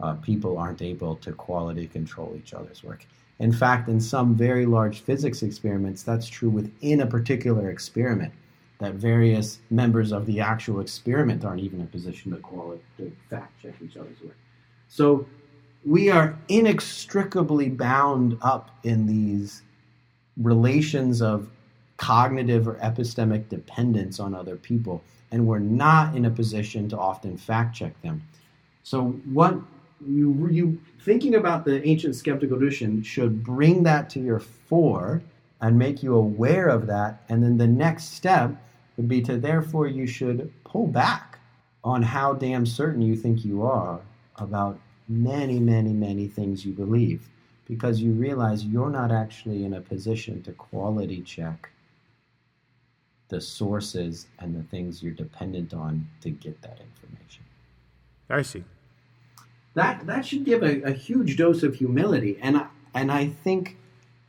uh, 0.00 0.14
people 0.14 0.58
aren't 0.58 0.82
able 0.82 1.14
to 1.14 1.30
quality 1.32 1.86
control 1.86 2.34
each 2.36 2.52
other's 2.54 2.82
work. 2.82 3.06
In 3.38 3.52
fact, 3.52 3.88
in 3.88 4.00
some 4.00 4.34
very 4.34 4.66
large 4.66 4.98
physics 5.02 5.44
experiments, 5.44 6.02
that's 6.02 6.28
true 6.28 6.50
within 6.50 7.02
a 7.02 7.06
particular 7.06 7.70
experiment, 7.70 8.32
that 8.80 8.94
various 8.94 9.60
members 9.70 10.10
of 10.10 10.26
the 10.26 10.40
actual 10.40 10.80
experiment 10.80 11.44
aren't 11.44 11.62
even 11.62 11.78
in 11.78 11.86
a 11.86 11.88
position 11.88 12.32
to 12.32 12.38
quality 12.38 12.82
to 12.96 13.12
fact 13.30 13.52
check 13.62 13.74
each 13.80 13.96
other's 13.96 14.20
work. 14.24 14.36
So 14.88 15.24
we 15.86 16.10
are 16.10 16.36
inextricably 16.48 17.68
bound 17.68 18.36
up 18.42 18.70
in 18.82 19.06
these 19.06 19.62
relations 20.36 21.22
of 21.22 21.48
cognitive 21.96 22.66
or 22.66 22.74
epistemic 22.76 23.48
dependence 23.48 24.18
on 24.18 24.34
other 24.34 24.56
people, 24.56 25.00
and 25.32 25.46
we're 25.46 25.58
not 25.58 26.14
in 26.16 26.24
a 26.24 26.30
position 26.30 26.88
to 26.88 26.98
often 26.98 27.36
fact 27.36 27.76
check 27.76 28.00
them. 28.02 28.22
So, 28.82 29.08
what 29.32 29.58
you, 30.06 30.48
you 30.50 30.80
thinking 31.00 31.34
about 31.34 31.64
the 31.64 31.86
ancient 31.86 32.16
skeptical 32.16 32.58
tradition 32.58 33.02
should 33.02 33.44
bring 33.44 33.82
that 33.84 34.10
to 34.10 34.20
your 34.20 34.40
fore 34.40 35.22
and 35.60 35.78
make 35.78 36.02
you 36.02 36.14
aware 36.14 36.68
of 36.68 36.86
that. 36.86 37.22
And 37.28 37.42
then 37.42 37.58
the 37.58 37.66
next 37.66 38.14
step 38.14 38.54
would 38.96 39.08
be 39.08 39.20
to 39.22 39.36
therefore 39.36 39.86
you 39.86 40.06
should 40.06 40.52
pull 40.64 40.86
back 40.86 41.38
on 41.84 42.02
how 42.02 42.32
damn 42.32 42.66
certain 42.66 43.02
you 43.02 43.16
think 43.16 43.44
you 43.44 43.62
are 43.62 44.00
about 44.36 44.78
many, 45.08 45.58
many, 45.58 45.92
many 45.92 46.28
things 46.28 46.64
you 46.64 46.72
believe 46.72 47.28
because 47.66 48.00
you 48.00 48.12
realize 48.12 48.64
you're 48.64 48.90
not 48.90 49.12
actually 49.12 49.64
in 49.64 49.74
a 49.74 49.80
position 49.80 50.42
to 50.42 50.52
quality 50.52 51.20
check 51.22 51.70
the 53.30 53.40
sources 53.40 54.26
and 54.38 54.54
the 54.54 54.62
things 54.64 55.02
you're 55.02 55.12
dependent 55.14 55.72
on 55.72 56.06
to 56.20 56.30
get 56.30 56.60
that 56.62 56.78
information. 56.80 57.44
I 58.28 58.42
see. 58.42 58.64
That 59.74 60.06
that 60.06 60.26
should 60.26 60.44
give 60.44 60.62
a, 60.62 60.82
a 60.82 60.92
huge 60.92 61.36
dose 61.36 61.62
of 61.62 61.76
humility, 61.76 62.38
and 62.42 62.56
I, 62.58 62.66
and 62.94 63.10
I 63.10 63.28
think 63.28 63.76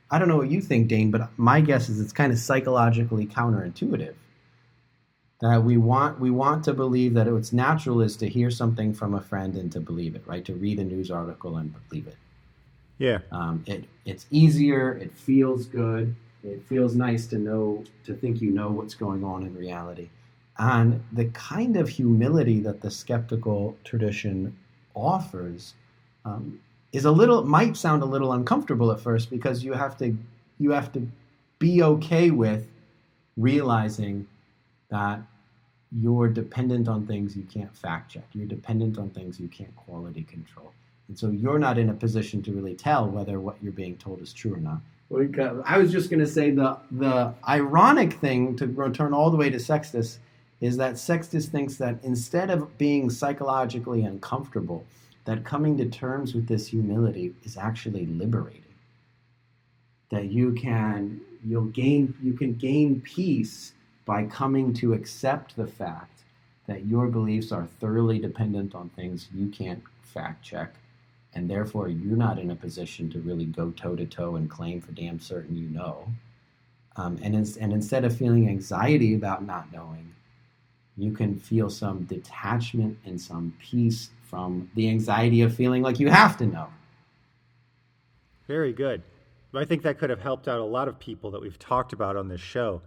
I 0.09 0.19
don't 0.19 0.27
know 0.27 0.37
what 0.37 0.51
you 0.51 0.61
think, 0.61 0.87
Dane, 0.87 1.11
but 1.11 1.29
my 1.37 1.61
guess 1.61 1.89
is 1.89 1.99
it's 1.99 2.13
kind 2.13 2.31
of 2.31 2.39
psychologically 2.39 3.25
counterintuitive 3.25 4.13
that 5.41 5.63
we 5.63 5.77
want 5.77 6.19
we 6.19 6.29
want 6.29 6.63
to 6.65 6.73
believe 6.73 7.15
that 7.15 7.31
what's 7.31 7.51
natural 7.51 8.01
is 8.01 8.15
to 8.17 8.29
hear 8.29 8.51
something 8.51 8.93
from 8.93 9.15
a 9.15 9.21
friend 9.21 9.55
and 9.55 9.71
to 9.71 9.79
believe 9.79 10.15
it, 10.15 10.21
right? 10.25 10.45
To 10.45 10.53
read 10.53 10.79
a 10.79 10.83
news 10.83 11.09
article 11.09 11.57
and 11.57 11.73
believe 11.89 12.07
it. 12.07 12.17
Yeah. 12.99 13.19
Um, 13.31 13.63
it 13.65 13.85
it's 14.05 14.27
easier. 14.29 14.93
It 14.93 15.11
feels 15.13 15.65
good. 15.65 16.15
It 16.43 16.63
feels 16.67 16.95
nice 16.95 17.27
to 17.27 17.37
know 17.37 17.83
to 18.05 18.13
think 18.13 18.41
you 18.41 18.51
know 18.51 18.69
what's 18.69 18.95
going 18.95 19.23
on 19.23 19.43
in 19.43 19.55
reality, 19.55 20.09
and 20.57 21.03
the 21.11 21.25
kind 21.25 21.77
of 21.77 21.87
humility 21.89 22.59
that 22.61 22.81
the 22.81 22.91
skeptical 22.91 23.77
tradition 23.83 24.55
offers 24.93 25.75
um, 26.25 26.59
is 26.91 27.05
a 27.05 27.11
little 27.11 27.43
might 27.43 27.77
sound 27.77 28.03
a 28.03 28.05
little 28.05 28.33
uncomfortable 28.33 28.91
at 28.91 28.99
first 28.99 29.29
because 29.29 29.63
you 29.63 29.73
have 29.73 29.97
to 29.97 30.17
you 30.59 30.71
have 30.71 30.91
to 30.93 31.07
be 31.59 31.83
okay 31.83 32.31
with 32.31 32.67
realizing 33.37 34.27
that 34.89 35.21
you're 35.91 36.27
dependent 36.29 36.87
on 36.87 37.05
things 37.05 37.35
you 37.35 37.43
can't 37.43 37.75
fact 37.75 38.11
check. 38.11 38.27
You're 38.33 38.47
dependent 38.47 38.97
on 38.97 39.09
things 39.09 39.39
you 39.39 39.47
can't 39.47 39.75
quality 39.75 40.23
control. 40.23 40.73
And 41.07 41.17
so 41.17 41.29
you're 41.29 41.59
not 41.59 41.77
in 41.77 41.89
a 41.89 41.93
position 41.93 42.41
to 42.43 42.53
really 42.53 42.75
tell 42.75 43.09
whether 43.09 43.39
what 43.39 43.57
you're 43.61 43.73
being 43.73 43.97
told 43.97 44.21
is 44.21 44.31
true 44.31 44.53
or 44.53 44.59
not. 44.59 44.79
I 45.13 45.77
was 45.77 45.91
just 45.91 46.09
going 46.09 46.19
to 46.19 46.27
say 46.27 46.51
the 46.51 46.77
the 46.91 47.33
ironic 47.47 48.13
thing 48.13 48.55
to 48.57 48.67
return 48.67 49.13
all 49.13 49.29
the 49.29 49.37
way 49.37 49.49
to 49.49 49.59
Sextus 49.59 50.19
is 50.61 50.77
that 50.77 50.97
Sextus 50.97 51.47
thinks 51.47 51.75
that 51.75 51.97
instead 52.03 52.49
of 52.49 52.77
being 52.77 53.09
psychologically 53.09 54.03
uncomfortable, 54.03 54.85
that 55.25 55.43
coming 55.43 55.77
to 55.77 55.85
terms 55.85 56.33
with 56.33 56.47
this 56.47 56.67
humility 56.67 57.33
is 57.43 57.57
actually 57.57 58.05
liberating. 58.05 58.63
That 60.09 60.25
you 60.25 60.53
can 60.53 61.21
you'll 61.45 61.65
gain 61.65 62.13
you 62.21 62.33
can 62.33 62.53
gain 62.53 63.01
peace 63.01 63.73
by 64.05 64.25
coming 64.25 64.73
to 64.75 64.93
accept 64.93 65.55
the 65.55 65.67
fact 65.67 66.23
that 66.67 66.85
your 66.85 67.07
beliefs 67.07 67.51
are 67.51 67.67
thoroughly 67.79 68.19
dependent 68.19 68.75
on 68.75 68.89
things 68.89 69.27
you 69.33 69.47
can't 69.49 69.83
fact 70.03 70.43
check, 70.43 70.73
and 71.33 71.49
therefore 71.49 71.89
you're 71.89 72.17
not 72.17 72.39
in 72.39 72.51
a 72.51 72.55
position 72.55 73.09
to 73.09 73.19
really 73.19 73.45
go 73.45 73.71
toe 73.71 73.95
to 73.95 74.05
toe 74.05 74.35
and 74.35 74.49
claim 74.49 74.81
for 74.81 74.91
damn 74.91 75.19
certain 75.19 75.55
you 75.55 75.69
know. 75.69 76.07
Um, 76.97 77.17
and, 77.23 77.35
in, 77.35 77.45
and 77.59 77.71
instead 77.71 78.03
of 78.03 78.15
feeling 78.15 78.49
anxiety 78.49 79.15
about 79.15 79.45
not 79.45 79.71
knowing, 79.71 80.13
you 80.97 81.11
can 81.11 81.39
feel 81.39 81.69
some 81.69 82.03
detachment 82.03 82.97
and 83.05 83.19
some 83.19 83.53
peace 83.61 84.09
from 84.23 84.69
the 84.75 84.89
anxiety 84.89 85.41
of 85.41 85.55
feeling 85.55 85.81
like 85.81 85.99
you 85.99 86.09
have 86.09 86.37
to 86.37 86.45
know. 86.45 86.67
Very 88.47 88.73
good. 88.73 89.01
I 89.53 89.65
think 89.65 89.83
that 89.83 89.99
could 89.99 90.09
have 90.09 90.21
helped 90.21 90.47
out 90.47 90.59
a 90.59 90.65
lot 90.65 90.87
of 90.87 90.99
people 90.99 91.31
that 91.31 91.41
we've 91.41 91.59
talked 91.59 91.91
about 91.91 92.15
on 92.15 92.27
this 92.29 92.39
show 92.39 92.81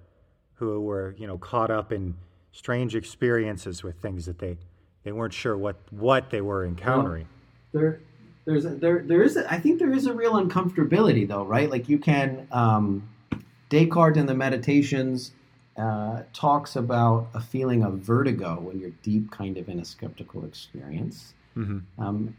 who 0.55 0.81
were, 0.81 1.15
you 1.19 1.27
know, 1.27 1.37
caught 1.37 1.71
up 1.71 1.93
in 1.93 2.15
strange 2.53 2.95
experiences 2.95 3.83
with 3.83 3.97
things 4.01 4.25
that 4.27 4.39
they, 4.39 4.57
they 5.03 5.13
weren't 5.13 5.35
sure 5.35 5.59
what, 5.59 5.77
what 5.91 6.31
they 6.31 6.41
were 6.41 6.65
encountering. 6.65 7.27
Well, 7.73 7.83
there, 7.83 8.01
there's 8.45 8.65
a, 8.65 8.71
there, 8.71 9.03
there 9.03 9.23
is 9.23 9.37
a, 9.37 9.51
I 9.53 9.59
think 9.59 9.79
there 9.79 9.93
is 9.93 10.07
a 10.07 10.13
real 10.13 10.35
uncomfortability 10.35 11.27
though, 11.27 11.45
right? 11.45 11.71
Like 11.71 11.89
you 11.89 11.99
can, 11.99 12.47
um, 12.53 13.09
Descartes 13.71 14.17
in 14.17 14.27
the 14.27 14.35
Meditations 14.35 15.33
uh, 15.77 16.23
talks 16.33 16.77
about 16.77 17.29
a 17.35 17.41
feeling 17.41 17.83
of 17.83 17.95
vertigo 17.95 18.61
when 18.61 18.79
you're 18.79 18.93
deep 19.03 19.31
kind 19.31 19.57
of 19.57 19.69
in 19.69 19.81
a 19.81 19.85
skeptical 19.85 20.45
experience. 20.45 21.35
Mm-hmm. 21.57 22.03
Um, 22.03 22.37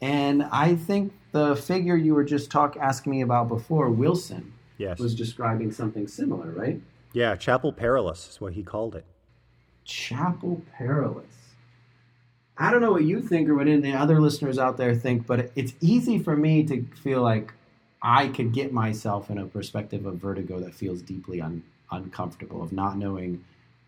and 0.00 0.42
I 0.50 0.74
think 0.74 1.12
the 1.30 1.54
figure 1.54 1.96
you 1.96 2.14
were 2.14 2.24
just 2.24 2.50
talk 2.50 2.76
asking 2.76 3.12
me 3.12 3.20
about 3.20 3.46
before, 3.46 3.88
Wilson, 3.90 4.52
yes. 4.78 4.98
was 4.98 5.14
describing 5.14 5.70
something 5.70 6.08
similar, 6.08 6.50
right? 6.50 6.80
Yeah, 7.12 7.36
Chapel 7.36 7.72
Perilous 7.72 8.28
is 8.30 8.40
what 8.40 8.54
he 8.54 8.62
called 8.64 8.96
it. 8.96 9.04
Chapel 9.84 10.62
Perilous. 10.76 11.26
I 12.62 12.70
don't 12.70 12.80
know 12.80 12.92
what 12.92 13.02
you 13.02 13.20
think 13.20 13.48
or 13.48 13.56
what 13.56 13.66
any 13.66 13.92
other 13.92 14.20
listeners 14.20 14.56
out 14.56 14.76
there 14.76 14.94
think, 14.94 15.26
but 15.26 15.50
it's 15.56 15.74
easy 15.80 16.20
for 16.20 16.36
me 16.36 16.62
to 16.64 16.84
feel 17.02 17.20
like 17.20 17.52
I 18.00 18.28
could 18.28 18.52
get 18.52 18.72
myself 18.72 19.30
in 19.30 19.38
a 19.38 19.46
perspective 19.46 20.06
of 20.06 20.18
vertigo 20.18 20.60
that 20.60 20.72
feels 20.72 21.02
deeply 21.02 21.40
un- 21.40 21.64
uncomfortable, 21.90 22.62
of 22.62 22.72
not 22.72 22.96
knowing 22.96 23.44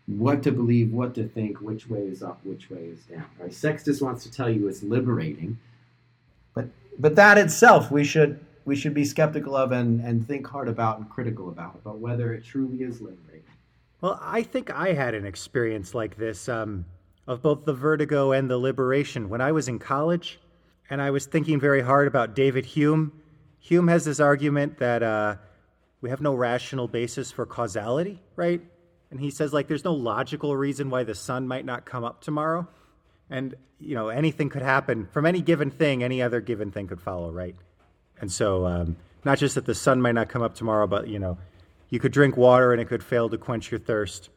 what 0.07 0.43
to 0.43 0.51
believe, 0.51 0.91
what 0.91 1.15
to 1.15 1.25
think, 1.25 1.61
which 1.61 1.89
way 1.89 2.01
is 2.01 2.21
up, 2.21 2.41
which 2.43 2.69
way 2.69 2.79
is 2.79 2.99
down. 3.05 3.25
Right? 3.39 3.53
Sextus 3.53 4.01
wants 4.01 4.23
to 4.23 4.31
tell 4.31 4.49
you 4.49 4.67
it's 4.67 4.83
liberating, 4.83 5.57
but 6.53 6.67
but 6.99 7.15
that 7.15 7.37
itself 7.37 7.91
we 7.91 8.03
should 8.03 8.43
we 8.65 8.75
should 8.75 8.93
be 8.93 9.05
skeptical 9.05 9.55
of 9.55 9.71
and, 9.71 10.01
and 10.01 10.27
think 10.27 10.47
hard 10.47 10.67
about 10.67 10.97
and 10.97 11.09
critical 11.09 11.47
about, 11.47 11.75
about 11.75 11.99
whether 11.99 12.33
it 12.33 12.43
truly 12.43 12.83
is 12.83 12.99
liberating. 12.99 13.43
Well, 14.01 14.19
I 14.21 14.43
think 14.43 14.69
I 14.69 14.91
had 14.91 15.13
an 15.13 15.25
experience 15.25 15.93
like 15.93 16.17
this 16.17 16.49
um, 16.49 16.83
of 17.27 17.41
both 17.41 17.65
the 17.65 17.73
vertigo 17.73 18.31
and 18.31 18.49
the 18.49 18.57
liberation 18.57 19.29
when 19.29 19.41
I 19.41 19.51
was 19.51 19.67
in 19.67 19.79
college, 19.79 20.39
and 20.89 21.01
I 21.01 21.11
was 21.11 21.25
thinking 21.25 21.59
very 21.59 21.81
hard 21.81 22.07
about 22.07 22.35
David 22.35 22.65
Hume. 22.65 23.11
Hume 23.59 23.87
has 23.87 24.05
this 24.05 24.19
argument 24.19 24.77
that 24.77 25.01
uh, 25.01 25.35
we 26.01 26.09
have 26.09 26.21
no 26.21 26.35
rational 26.35 26.87
basis 26.87 27.31
for 27.31 27.45
causality, 27.45 28.21
right? 28.35 28.61
And 29.09 29.19
he 29.19 29.31
says, 29.31 29.53
like, 29.53 29.67
there's 29.67 29.83
no 29.83 29.93
logical 29.93 30.55
reason 30.55 30.89
why 30.89 31.03
the 31.03 31.15
sun 31.15 31.47
might 31.47 31.65
not 31.65 31.85
come 31.85 32.03
up 32.03 32.21
tomorrow. 32.21 32.67
And, 33.29 33.55
you 33.79 33.95
know, 33.95 34.09
anything 34.09 34.49
could 34.49 34.61
happen 34.61 35.07
from 35.11 35.25
any 35.25 35.41
given 35.41 35.71
thing, 35.71 36.03
any 36.03 36.21
other 36.21 36.41
given 36.41 36.71
thing 36.71 36.87
could 36.87 37.01
follow, 37.01 37.31
right? 37.31 37.55
And 38.21 38.31
so, 38.31 38.65
um, 38.67 38.97
not 39.23 39.39
just 39.39 39.55
that 39.55 39.65
the 39.65 39.75
sun 39.75 40.01
might 40.01 40.13
not 40.13 40.29
come 40.29 40.43
up 40.43 40.53
tomorrow, 40.53 40.85
but 40.87 41.07
you 41.07 41.19
know, 41.19 41.37
you 41.89 41.99
could 41.99 42.11
drink 42.11 42.37
water 42.37 42.71
and 42.71 42.81
it 42.81 42.85
could 42.85 43.03
fail 43.03 43.29
to 43.29 43.37
quench 43.37 43.71
your 43.71 43.79
thirst. 43.79 44.29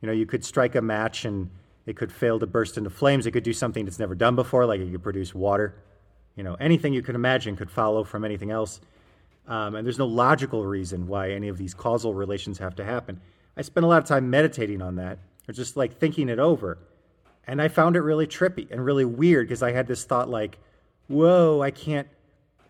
You 0.00 0.06
know, 0.06 0.12
you 0.12 0.26
could 0.26 0.44
strike 0.44 0.76
a 0.76 0.82
match 0.82 1.24
and 1.24 1.50
it 1.88 1.96
could 1.96 2.12
fail 2.12 2.38
to 2.38 2.46
burst 2.46 2.76
into 2.76 2.90
flames. 2.90 3.24
It 3.24 3.30
could 3.30 3.42
do 3.42 3.54
something 3.54 3.86
it's 3.86 3.98
never 3.98 4.14
done 4.14 4.36
before, 4.36 4.66
like 4.66 4.82
it 4.82 4.92
could 4.92 5.02
produce 5.02 5.34
water. 5.34 5.74
You 6.36 6.42
know, 6.42 6.54
anything 6.60 6.92
you 6.92 7.00
could 7.00 7.14
imagine 7.14 7.56
could 7.56 7.70
follow 7.70 8.04
from 8.04 8.26
anything 8.26 8.50
else. 8.50 8.82
Um, 9.46 9.74
and 9.74 9.86
there's 9.86 9.98
no 9.98 10.06
logical 10.06 10.66
reason 10.66 11.06
why 11.06 11.30
any 11.30 11.48
of 11.48 11.56
these 11.56 11.72
causal 11.72 12.12
relations 12.12 12.58
have 12.58 12.76
to 12.76 12.84
happen. 12.84 13.22
I 13.56 13.62
spent 13.62 13.84
a 13.84 13.86
lot 13.88 14.02
of 14.02 14.04
time 14.04 14.28
meditating 14.28 14.82
on 14.82 14.96
that, 14.96 15.18
or 15.48 15.54
just 15.54 15.78
like 15.78 15.96
thinking 15.96 16.28
it 16.28 16.38
over. 16.38 16.76
And 17.46 17.62
I 17.62 17.68
found 17.68 17.96
it 17.96 18.02
really 18.02 18.26
trippy 18.26 18.70
and 18.70 18.84
really 18.84 19.06
weird 19.06 19.48
because 19.48 19.62
I 19.62 19.72
had 19.72 19.86
this 19.86 20.04
thought 20.04 20.28
like, 20.28 20.58
whoa, 21.06 21.62
I 21.62 21.70
can't 21.70 22.06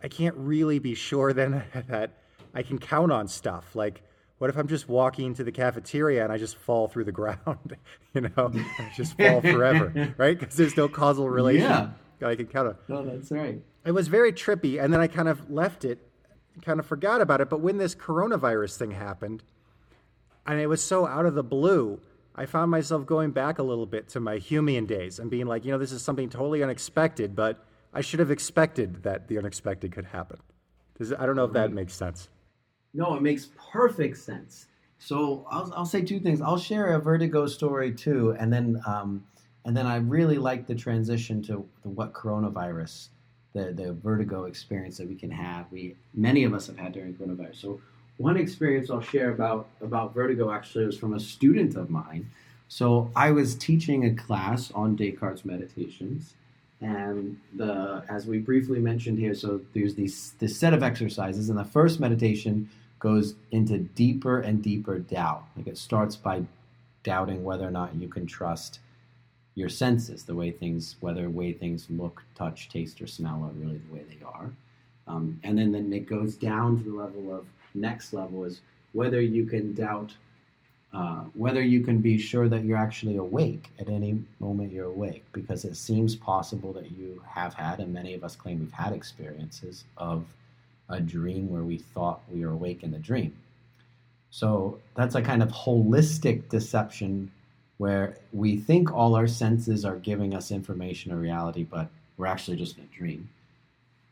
I 0.01 0.07
can't 0.07 0.36
really 0.36 0.78
be 0.78 0.95
sure 0.95 1.32
then 1.32 1.65
that 1.89 2.12
I 2.55 2.62
can 2.62 2.78
count 2.78 3.11
on 3.11 3.27
stuff. 3.27 3.74
Like, 3.74 4.01
what 4.39 4.51
if 4.51 4.56
I'm 4.56 4.69
just 4.69 4.89
walking 4.89 5.35
to 5.35 5.44
the 5.44 5.52
cafeteria 5.52 6.23
and 6.23 6.32
I 6.32 6.39
just 6.39 6.56
fall 6.56 6.89
through 6.89 7.05
the 7.05 7.12
ground? 7.12 7.77
you 8.15 8.23
know, 8.23 8.52
I 8.55 8.93
just 8.94 9.16
fall 9.16 9.40
forever, 9.40 10.15
right? 10.19 10.39
Because 10.39 10.56
there's 10.56 10.77
no 10.77 10.89
causal 10.89 11.28
relation 11.28 11.93
yeah. 12.20 12.28
I 12.28 12.36
can 12.36 12.47
count 12.47 12.69
on. 12.69 12.77
No, 12.89 13.05
that's 13.05 13.31
right. 13.31 13.60
It 13.85 13.93
was 13.93 14.09
very 14.09 14.32
trippy, 14.32 14.82
and 14.82 14.93
then 14.93 15.01
I 15.01 15.06
kind 15.06 15.28
of 15.28 15.51
left 15.51 15.85
it, 15.85 15.98
kind 16.62 16.78
of 16.78 16.86
forgot 16.86 17.20
about 17.20 17.40
it. 17.40 17.48
But 17.48 17.60
when 17.60 17.78
this 17.78 17.94
coronavirus 17.94 18.77
thing 18.77 18.90
happened, 18.93 19.43
and 20.47 20.60
it 20.60 20.66
was 20.66 20.82
so 20.82 21.06
out 21.06 21.27
of 21.27 21.35
the 21.35 21.43
blue, 21.43 22.01
I 22.35 22.47
found 22.47 22.70
myself 22.70 23.06
going 23.06 23.32
back 23.32 23.59
a 23.59 23.62
little 23.62 23.86
bit 23.86 24.09
to 24.10 24.20
my 24.20 24.36
Humean 24.36 24.86
days 24.86 25.19
and 25.19 25.31
being 25.31 25.47
like, 25.47 25.65
you 25.65 25.73
know, 25.73 25.78
this 25.78 25.93
is 25.93 26.02
something 26.02 26.31
totally 26.31 26.62
unexpected, 26.62 27.35
but 27.35 27.65
I 27.93 28.01
should 28.01 28.20
have 28.20 28.31
expected 28.31 29.02
that 29.02 29.27
the 29.28 29.39
unexpected 29.39 29.93
could 29.93 30.05
happen. 30.05 30.39
I 31.19 31.27
don't 31.27 31.36
know 31.36 31.44
if 31.44 31.52
that 31.52 31.66
mm-hmm. 31.66 31.77
makes 31.77 31.94
sense. 31.94 32.28
No, 32.94 33.15
it 33.15 33.23
makes 33.23 33.48
perfect 33.73 34.16
sense. 34.19 34.66
So 34.98 35.47
I'll, 35.51 35.73
I'll 35.77 35.86
say 35.86 36.02
two 36.02 36.20
things. 36.20 36.40
I'll 36.40 36.59
share 36.59 36.94
a 36.94 36.98
Vertigo 36.98 37.47
story 37.47 37.93
too, 37.93 38.35
and 38.39 38.52
then 38.52 38.81
um, 38.86 39.24
and 39.65 39.77
then 39.77 39.86
I 39.86 39.97
really 39.97 40.39
like 40.39 40.66
the 40.66 40.74
transition 40.74 41.43
to 41.43 41.65
the, 41.82 41.89
what 41.89 42.12
coronavirus, 42.12 43.09
the 43.52 43.73
the 43.73 43.93
Vertigo 43.93 44.44
experience 44.44 44.98
that 44.98 45.09
we 45.09 45.15
can 45.15 45.31
have. 45.31 45.66
We 45.70 45.94
many 46.15 46.44
of 46.44 46.55
us 46.55 46.66
have 46.66 46.78
had 46.78 46.93
during 46.93 47.15
coronavirus. 47.15 47.56
So 47.56 47.81
one 48.16 48.36
experience 48.36 48.90
I'll 48.90 49.01
share 49.01 49.31
about 49.31 49.69
about 49.81 50.12
vertigo 50.12 50.51
actually 50.51 50.86
was 50.86 50.98
from 50.98 51.15
a 51.15 51.20
student 51.20 51.77
of 51.77 51.89
mine. 51.89 52.31
So 52.69 53.10
I 53.16 53.31
was 53.31 53.55
teaching 53.55 54.05
a 54.05 54.15
class 54.15 54.70
on 54.73 54.94
Descartes' 54.97 55.44
meditations, 55.44 56.35
and 56.81 57.39
the 57.55 58.02
as 58.09 58.27
we 58.27 58.39
briefly 58.39 58.81
mentioned 58.81 59.19
here, 59.19 59.35
so 59.35 59.60
there's 59.73 59.94
these 59.94 60.35
this 60.39 60.59
set 60.59 60.74
of 60.74 60.82
exercises, 60.82 61.48
and 61.48 61.59
the 61.59 61.65
first 61.65 62.01
meditation 62.01 62.69
goes 62.99 63.35
into 63.53 63.79
deeper 63.79 64.41
and 64.41 64.62
deeper 64.62 64.99
doubt. 64.99 65.45
Like 65.57 65.66
it 65.66 65.79
starts 65.79 66.16
by 66.16 66.43
doubting 67.03 67.45
whether 67.45 67.66
or 67.66 67.70
not 67.70 67.95
you 67.95 68.09
can 68.09 68.27
trust 68.27 68.81
your 69.55 69.69
senses, 69.69 70.25
the 70.25 70.35
way 70.35 70.51
things, 70.51 70.97
whether 71.01 71.29
way 71.29 71.53
things 71.53 71.87
look, 71.91 72.23
touch, 72.37 72.69
taste, 72.69 73.01
or 73.01 73.07
smell 73.07 73.43
are 73.45 73.61
really 73.61 73.79
the 73.79 73.95
way 73.95 74.05
they 74.09 74.25
are. 74.25 74.51
Um, 75.09 75.41
and 75.43 75.59
then, 75.59 75.73
then 75.73 75.93
it 75.93 76.07
goes 76.07 76.37
down 76.37 76.79
to 76.79 76.85
the 76.85 76.97
level 76.97 77.35
of 77.35 77.47
next 77.75 78.12
level 78.12 78.45
is 78.45 78.61
whether 78.93 79.20
you 79.20 79.47
can 79.47 79.75
doubt, 79.75 80.15
uh, 80.93 81.23
whether 81.35 81.62
you 81.62 81.81
can 81.81 81.99
be 81.99 82.19
sure 82.19 82.49
that 82.49 82.65
you're 82.65 82.79
actually 82.79 83.16
awake 83.16 83.70
at 83.79 83.89
any 83.89 84.23
moment 84.39 84.73
you're 84.73 84.87
awake, 84.87 85.25
because 85.33 85.65
it 85.65 85.77
seems 85.77 86.15
possible 86.15 86.73
that 86.73 86.93
you 86.93 87.23
have 87.27 87.55
had, 87.55 87.81
and 87.81 87.93
many 87.93 88.15
of 88.15 88.23
us 88.23 88.37
claim 88.37 88.61
we've 88.61 88.73
had 88.73 88.93
experiences 88.93 89.85
of 89.97 90.25
a 90.89 91.01
dream 91.01 91.51
where 91.51 91.65
we 91.65 91.78
thought 91.78 92.23
we 92.31 92.44
were 92.44 92.52
awake 92.52 92.82
in 92.82 92.90
the 92.90 92.98
dream. 92.98 93.35
So 94.31 94.78
that's 94.94 95.15
a 95.15 95.23
kind 95.23 95.43
of 95.43 95.51
holistic 95.51 96.48
deception 96.48 97.31
where 97.78 98.16
we 98.32 98.56
think 98.56 98.93
all 98.93 99.15
our 99.15 99.28
senses 99.28 99.85
are 99.85 99.97
giving 99.97 100.35
us 100.35 100.51
information 100.51 101.12
or 101.12 101.16
reality, 101.16 101.65
but 101.65 101.89
we're 102.16 102.27
actually 102.27 102.56
just 102.56 102.77
in 102.77 102.85
a 102.85 102.97
dream. 102.97 103.28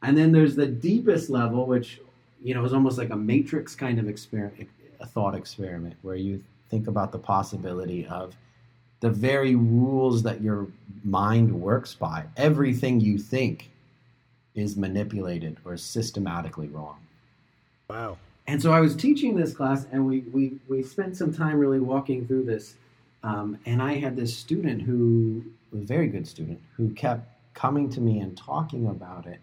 And 0.03 0.17
then 0.17 0.33
there's 0.33 0.55
the 0.55 0.67
deepest 0.67 1.31
level, 1.31 1.67
which 1.67 2.01
you 2.43 2.55
know 2.55 2.65
is 2.65 2.73
almost 2.73 2.99
like 2.99 3.11
a 3.11 3.17
matrix 3.17 3.75
kind 3.75 3.99
of 3.99 4.09
experiment, 4.09 4.69
a 5.01 5.07
thought 5.07 5.35
experiment, 5.35 5.97
where 6.03 6.17
you 6.17 6.43
think 6.71 6.87
about 6.87 7.13
the 7.13 7.19
possibility 7.19 8.07
of 8.07 8.37
the 9.01 9.11
very 9.11 9.57
rules 9.57 10.23
that 10.23 10.41
your 10.41 10.69
mind 11.05 11.53
works 11.53 11.95
by. 11.95 12.25
Everything 12.37 13.01
you 13.01 13.19
think 13.19 13.71
is 14.57 14.77
manipulated 14.77 15.59
or 15.65 15.77
systematically 15.77 16.69
wrong. 16.69 16.99
Wow. 17.89 18.19
And 18.49 18.61
so 18.61 18.73
I 18.73 18.81
was 18.81 18.97
teaching 18.97 19.37
this 19.37 19.53
class, 19.53 19.87
and 19.93 20.07
we 20.07 20.21
we 20.33 20.59
we 20.69 20.83
spent 20.83 21.17
some 21.17 21.33
time 21.33 21.59
really 21.59 21.81
walking 21.81 22.27
through 22.27 22.45
this. 22.45 22.75
Um, 23.23 23.59
and 23.67 23.83
I 23.83 23.95
had 23.95 24.17
this 24.17 24.37
student 24.37 24.83
who 24.83 25.45
was 25.73 25.83
a 25.83 25.87
very 25.87 26.07
good 26.07 26.27
student 26.29 26.61
who 26.77 26.91
kept 26.95 27.27
coming 27.55 27.91
to 27.91 28.01
me 28.01 28.21
and 28.21 28.37
talking 28.37 28.87
about 28.87 29.27
it. 29.27 29.41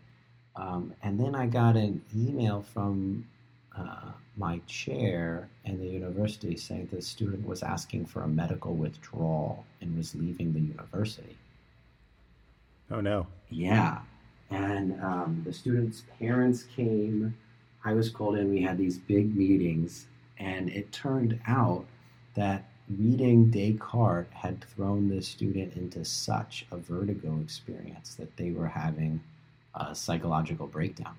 Um, 0.55 0.93
and 1.01 1.19
then 1.19 1.35
I 1.35 1.47
got 1.47 1.75
an 1.75 2.01
email 2.15 2.61
from 2.61 3.25
uh, 3.77 4.11
my 4.37 4.61
chair 4.67 5.49
in 5.65 5.79
the 5.79 5.87
university 5.87 6.55
saying 6.55 6.89
the 6.91 7.01
student 7.01 7.45
was 7.45 7.63
asking 7.63 8.05
for 8.05 8.21
a 8.21 8.27
medical 8.27 8.73
withdrawal 8.75 9.65
and 9.81 9.97
was 9.97 10.15
leaving 10.15 10.53
the 10.53 10.59
university. 10.59 11.35
Oh 12.91 13.01
no. 13.01 13.27
Yeah. 13.49 13.99
And 14.53 15.01
um, 15.01 15.41
the 15.43 15.51
student's 15.51 16.03
parents 16.19 16.63
came. 16.75 17.35
I 17.83 17.93
was 17.93 18.09
called 18.09 18.37
in. 18.37 18.51
We 18.51 18.61
had 18.61 18.77
these 18.77 18.99
big 18.99 19.35
meetings. 19.35 20.05
And 20.37 20.69
it 20.69 20.91
turned 20.91 21.39
out 21.47 21.85
that 22.35 22.69
reading 22.99 23.49
Descartes 23.49 24.31
had 24.31 24.63
thrown 24.63 25.09
the 25.09 25.21
student 25.21 25.75
into 25.75 26.05
such 26.05 26.67
a 26.71 26.77
vertigo 26.77 27.39
experience 27.41 28.13
that 28.15 28.35
they 28.37 28.51
were 28.51 28.67
having 28.67 29.21
a 29.73 29.95
psychological 29.95 30.67
breakdown. 30.67 31.15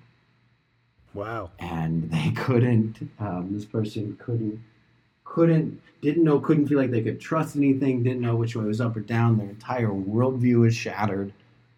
Wow. 1.13 1.51
And 1.59 2.09
they 2.09 2.31
couldn't, 2.35 3.09
um, 3.19 3.49
this 3.51 3.65
person 3.65 4.17
couldn't, 4.17 4.61
couldn't, 5.25 5.81
didn't 6.01 6.23
know, 6.23 6.39
couldn't 6.39 6.67
feel 6.67 6.77
like 6.77 6.91
they 6.91 7.01
could 7.01 7.19
trust 7.19 7.57
anything, 7.57 8.01
didn't 8.01 8.21
know 8.21 8.37
which 8.37 8.55
way 8.55 8.63
was 8.63 8.79
up 8.79 8.95
or 8.95 9.01
down. 9.01 9.37
Their 9.37 9.49
entire 9.49 9.89
worldview 9.89 10.61
was 10.61 10.75
shattered 10.75 11.33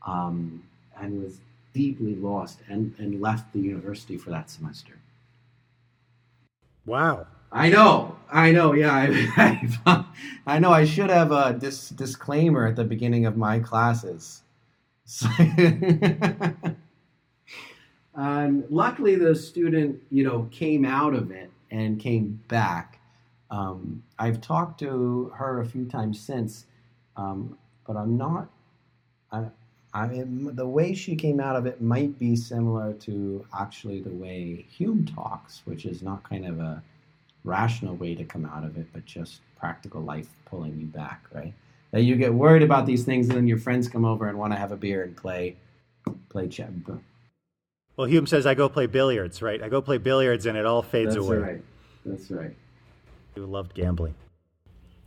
um, 0.06 0.64
and 1.00 1.24
was 1.24 1.40
deeply 1.78 2.16
lost 2.16 2.60
and, 2.68 2.94
and 2.98 3.22
left 3.22 3.54
the 3.54 3.60
university 3.60 4.18
for 4.18 4.32
that 4.32 4.50
semester. 4.50 4.94
Wow. 6.88 7.28
I 7.52 7.70
know, 7.70 8.18
I 8.32 8.52
know, 8.52 8.74
yeah, 8.74 8.94
I, 8.94 9.70
I, 9.86 10.06
I 10.46 10.60
know. 10.60 10.72
I 10.72 10.84
should 10.84 11.10
have 11.10 11.32
a 11.32 11.54
dis- 11.54 11.90
disclaimer 11.90 12.68
at 12.68 12.76
the 12.76 12.84
beginning 12.84 13.26
of 13.26 13.38
my 13.38 13.60
classes. 13.60 14.42
and 18.16 18.66
luckily, 18.70 19.16
the 19.16 19.34
student, 19.34 20.02
you 20.12 20.24
know, 20.26 20.50
came 20.52 20.84
out 20.84 21.14
of 21.14 21.32
it 21.32 21.50
and 21.72 22.00
came 22.00 22.42
back. 22.50 23.00
Um, 23.50 24.04
I've 24.20 24.42
talked 24.42 24.80
to 24.82 25.32
her 25.36 25.62
a 25.62 25.66
few 25.66 25.86
times 25.86 26.20
since, 26.20 26.66
um, 27.16 27.58
but 27.86 27.96
I'm 27.96 28.18
not. 28.18 28.50
I, 29.32 29.46
I 29.98 30.08
mean, 30.08 30.56
the 30.56 30.68
way 30.68 30.94
she 30.94 31.16
came 31.16 31.40
out 31.40 31.56
of 31.56 31.66
it 31.66 31.82
might 31.82 32.20
be 32.20 32.36
similar 32.36 32.94
to 32.94 33.44
actually 33.58 34.00
the 34.00 34.12
way 34.12 34.64
Hume 34.70 35.06
talks, 35.06 35.64
which 35.66 35.86
is 35.86 36.04
not 36.04 36.24
kind 36.30 36.46
of 36.46 36.60
a 36.60 36.84
rational 37.44 37.96
way 37.96 38.14
to 38.14 38.24
come 38.24 38.46
out 38.46 38.64
of 38.64 38.78
it, 38.78 38.86
but 38.94 39.06
just 39.06 39.42
practical 39.60 40.02
life 40.02 40.30
pulling 40.46 40.80
you 40.80 40.86
back, 40.86 41.26
right? 41.34 41.52
That 41.92 42.02
you 42.02 42.16
get 42.16 42.32
worried 42.32 42.62
about 42.62 42.86
these 42.86 43.06
things, 43.06 43.28
and 43.30 43.38
then 43.38 43.48
your 43.48 43.58
friends 43.58 43.88
come 43.88 44.06
over 44.06 44.28
and 44.28 44.38
want 44.38 44.54
to 44.54 44.60
have 44.60 44.72
a 44.72 44.78
beer 44.78 45.04
and 45.04 45.18
play, 45.18 45.56
play 46.30 46.48
chess. 46.48 46.70
Well, 47.96 48.08
Hume 48.08 48.28
says 48.28 48.46
I 48.46 48.54
go 48.54 48.70
play 48.70 48.86
billiards, 48.86 49.42
right? 49.42 49.64
I 49.64 49.70
go 49.70 49.82
play 49.82 49.98
billiards, 49.98 50.46
and 50.46 50.56
it 50.56 50.66
all 50.68 50.84
fades 50.84 51.16
away. 51.16 51.38
That's 51.38 51.40
away. 51.40 51.54
right. 51.54 51.64
That's 52.06 52.32
right. 52.32 52.56
You 53.36 53.46
loved 53.48 53.74
gambling. 53.74 54.14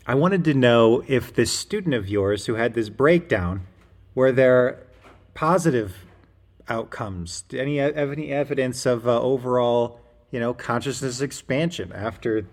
I 0.04 0.16
wanted 0.16 0.42
to 0.46 0.54
know 0.54 1.04
if 1.06 1.32
this 1.32 1.52
student 1.52 1.94
of 1.94 2.08
yours 2.08 2.46
who 2.46 2.54
had 2.54 2.74
this 2.74 2.88
breakdown, 2.88 3.66
were 4.14 4.32
there 4.32 4.86
positive 5.34 5.96
outcomes? 6.68 7.44
Any 7.52 7.78
have 7.78 8.12
any 8.12 8.30
evidence 8.30 8.86
of 8.86 9.06
uh, 9.06 9.20
overall, 9.20 10.00
you 10.30 10.40
know, 10.40 10.54
consciousness 10.54 11.20
expansion 11.20 11.92
after 11.92 12.46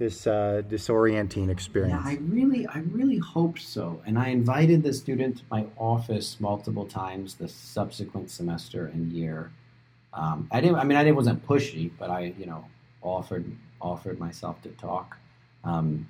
this 0.00 0.26
uh, 0.26 0.62
disorienting 0.68 1.50
experience? 1.50 2.02
Yeah, 2.04 2.10
I 2.10 2.18
really, 2.22 2.66
I 2.66 2.78
really 2.78 3.18
hoped 3.18 3.60
so. 3.60 4.02
And 4.06 4.18
I 4.18 4.28
invited 4.28 4.82
the 4.82 4.92
student 4.92 5.38
to 5.38 5.44
my 5.50 5.66
office 5.76 6.38
multiple 6.40 6.86
times 6.86 7.34
the 7.34 7.48
subsequent 7.48 8.30
semester 8.30 8.86
and 8.86 9.12
year. 9.12 9.52
Um, 10.12 10.48
I 10.50 10.60
didn't. 10.60 10.76
I 10.76 10.84
mean, 10.84 10.98
I 10.98 11.04
didn't, 11.04 11.16
wasn't 11.16 11.46
pushy, 11.46 11.90
but 11.98 12.10
I, 12.10 12.34
you 12.36 12.46
know, 12.46 12.64
offered 13.02 13.44
offered 13.80 14.18
myself 14.18 14.60
to 14.62 14.70
talk, 14.70 15.16
um, 15.62 16.08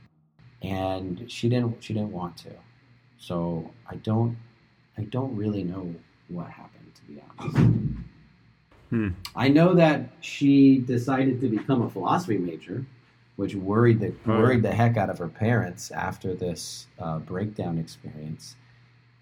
and 0.63 1.31
she 1.31 1.51
didn't. 1.51 1.83
She 1.83 1.93
didn't 1.93 2.13
want 2.13 2.37
to. 2.39 2.51
So 3.19 3.71
I 3.87 3.97
don't. 3.97 4.39
I 5.01 5.05
don't 5.05 5.35
really 5.35 5.65
know 5.65 5.95
what 6.29 6.51
happened, 6.51 6.93
to 6.95 7.03
be 7.03 7.23
honest. 7.39 7.57
Hmm. 8.91 9.09
I 9.35 9.49
know 9.49 9.73
that 9.75 10.11
she 10.21 10.79
decided 10.79 11.41
to 11.41 11.49
become 11.49 11.81
a 11.83 11.89
philosophy 11.89 12.37
major, 12.37 12.85
which 13.37 13.55
worried 13.55 14.01
the 14.01 14.13
Oh, 14.27 14.39
worried 14.39 14.63
the 14.63 14.73
heck 14.73 14.99
out 14.99 15.09
of 15.09 15.17
her 15.17 15.29
parents 15.29 15.91
after 15.91 16.35
this 16.35 16.87
uh, 16.99 17.19
breakdown 17.21 17.79
experience. 17.79 18.57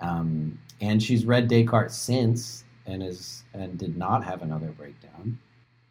Um, 0.00 0.58
and 0.80 1.00
she's 1.00 1.24
read 1.24 1.48
Descartes 1.48 1.94
since, 1.94 2.64
and 2.86 3.02
is 3.02 3.44
and 3.54 3.78
did 3.78 3.96
not 3.96 4.24
have 4.24 4.42
another 4.42 4.68
breakdown. 4.68 5.38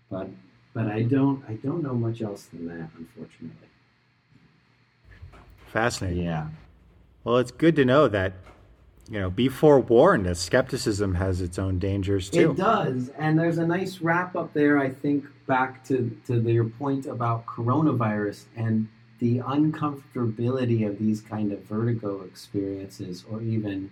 But 0.10 0.28
but 0.74 0.88
I 0.88 1.04
don't 1.04 1.44
I 1.48 1.54
don't 1.54 1.82
know 1.82 1.94
much 1.94 2.22
else 2.22 2.44
than 2.46 2.68
that, 2.68 2.90
unfortunately. 2.98 3.70
Fascinating. 5.68 6.26
Yeah. 6.26 6.48
Well, 7.24 7.38
it's 7.38 7.52
good 7.52 7.76
to 7.78 7.86
know 7.86 8.08
that, 8.10 8.34
you 9.10 9.20
know, 9.20 9.30
be 9.30 9.48
forewarned 9.50 10.26
that 10.26 10.38
skepticism 10.38 11.16
has 11.16 11.42
its 11.42 11.58
own 11.58 11.80
dangers 11.80 12.30
too. 12.30 12.52
It 12.52 12.58
does, 12.58 13.10
and 13.18 13.40
there's 13.40 13.58
a 13.58 13.66
nice 13.66 14.02
wrap 14.02 14.36
up 14.36 14.54
there. 14.54 14.78
I 14.80 14.90
think 14.90 15.26
back 15.46 15.84
to 15.86 16.16
to 16.28 16.40
your 16.42 16.66
point 16.66 17.06
about 17.06 17.46
coronavirus 17.46 18.46
and 18.56 18.88
the 19.20 19.40
uncomfortability 19.40 20.88
of 20.88 21.00
these 21.00 21.22
kind 21.22 21.52
of 21.52 21.64
vertigo 21.64 22.22
experiences, 22.24 23.24
or 23.30 23.42
even 23.42 23.90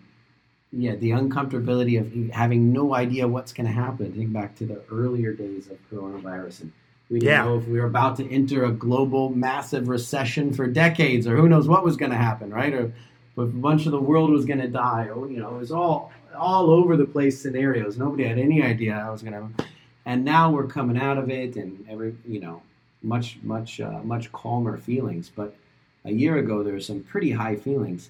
yeah, 0.71 0.95
the 0.95 1.11
uncomfortability 1.11 1.99
of 1.99 2.33
having 2.33 2.73
no 2.73 2.93
idea 2.93 3.27
what's 3.27 3.53
going 3.53 3.67
to 3.67 3.73
happen. 3.73 4.11
Think 4.11 4.33
back 4.33 4.55
to 4.57 4.65
the 4.65 4.81
earlier 4.91 5.31
days 5.33 5.69
of 5.69 5.77
coronavirus, 5.89 6.61
and 6.63 6.71
we 7.09 7.19
didn't 7.19 7.31
Yeah. 7.31 7.45
know 7.45 7.57
if 7.57 7.67
we 7.67 7.79
were 7.79 7.85
about 7.85 8.17
to 8.17 8.29
enter 8.29 8.65
a 8.65 8.71
global 8.71 9.29
massive 9.29 9.87
recession 9.87 10.51
for 10.53 10.67
decades, 10.67 11.27
or 11.27 11.37
who 11.37 11.47
knows 11.47 11.67
what 11.67 11.85
was 11.85 11.95
going 11.95 12.11
to 12.11 12.17
happen, 12.17 12.49
right? 12.49 12.73
Or 12.73 12.91
if 13.38 13.49
a 13.49 13.57
bunch 13.57 13.86
of 13.86 13.91
the 13.91 13.99
world 13.99 14.30
was 14.32 14.45
going 14.45 14.60
to 14.62 14.68
die, 14.68 15.10
or 15.10 15.30
you 15.30 15.40
know, 15.40 15.56
it 15.56 15.60
was 15.60 15.72
all 15.72 16.12
all 16.38 16.70
over 16.70 16.98
the 16.98 17.06
place 17.06 17.41
scenarios. 17.41 17.98
Nobody 17.98 18.26
had 18.26 18.38
any 18.38 18.62
idea 18.62 18.94
how 18.94 19.10
it 19.10 19.12
was 19.14 19.22
going 19.24 19.34
to. 19.34 19.66
And 20.06 20.24
now 20.24 20.52
we're 20.52 20.68
coming 20.68 20.98
out 20.98 21.18
of 21.18 21.30
it, 21.30 21.56
and 21.56 21.86
every 21.90 22.16
you 22.28 22.40
know, 22.40 22.62
much 23.03 23.38
much 23.44 23.80
uh, 23.80 24.02
much 24.03 24.32
calmer 24.32 24.78
feelings. 24.78 25.32
But 25.34 25.56
a 26.03 26.12
year 26.12 26.38
ago, 26.38 26.64
there 26.64 26.74
were 26.74 26.80
some 26.80 27.02
pretty 27.02 27.32
high 27.32 27.56
feelings, 27.56 28.10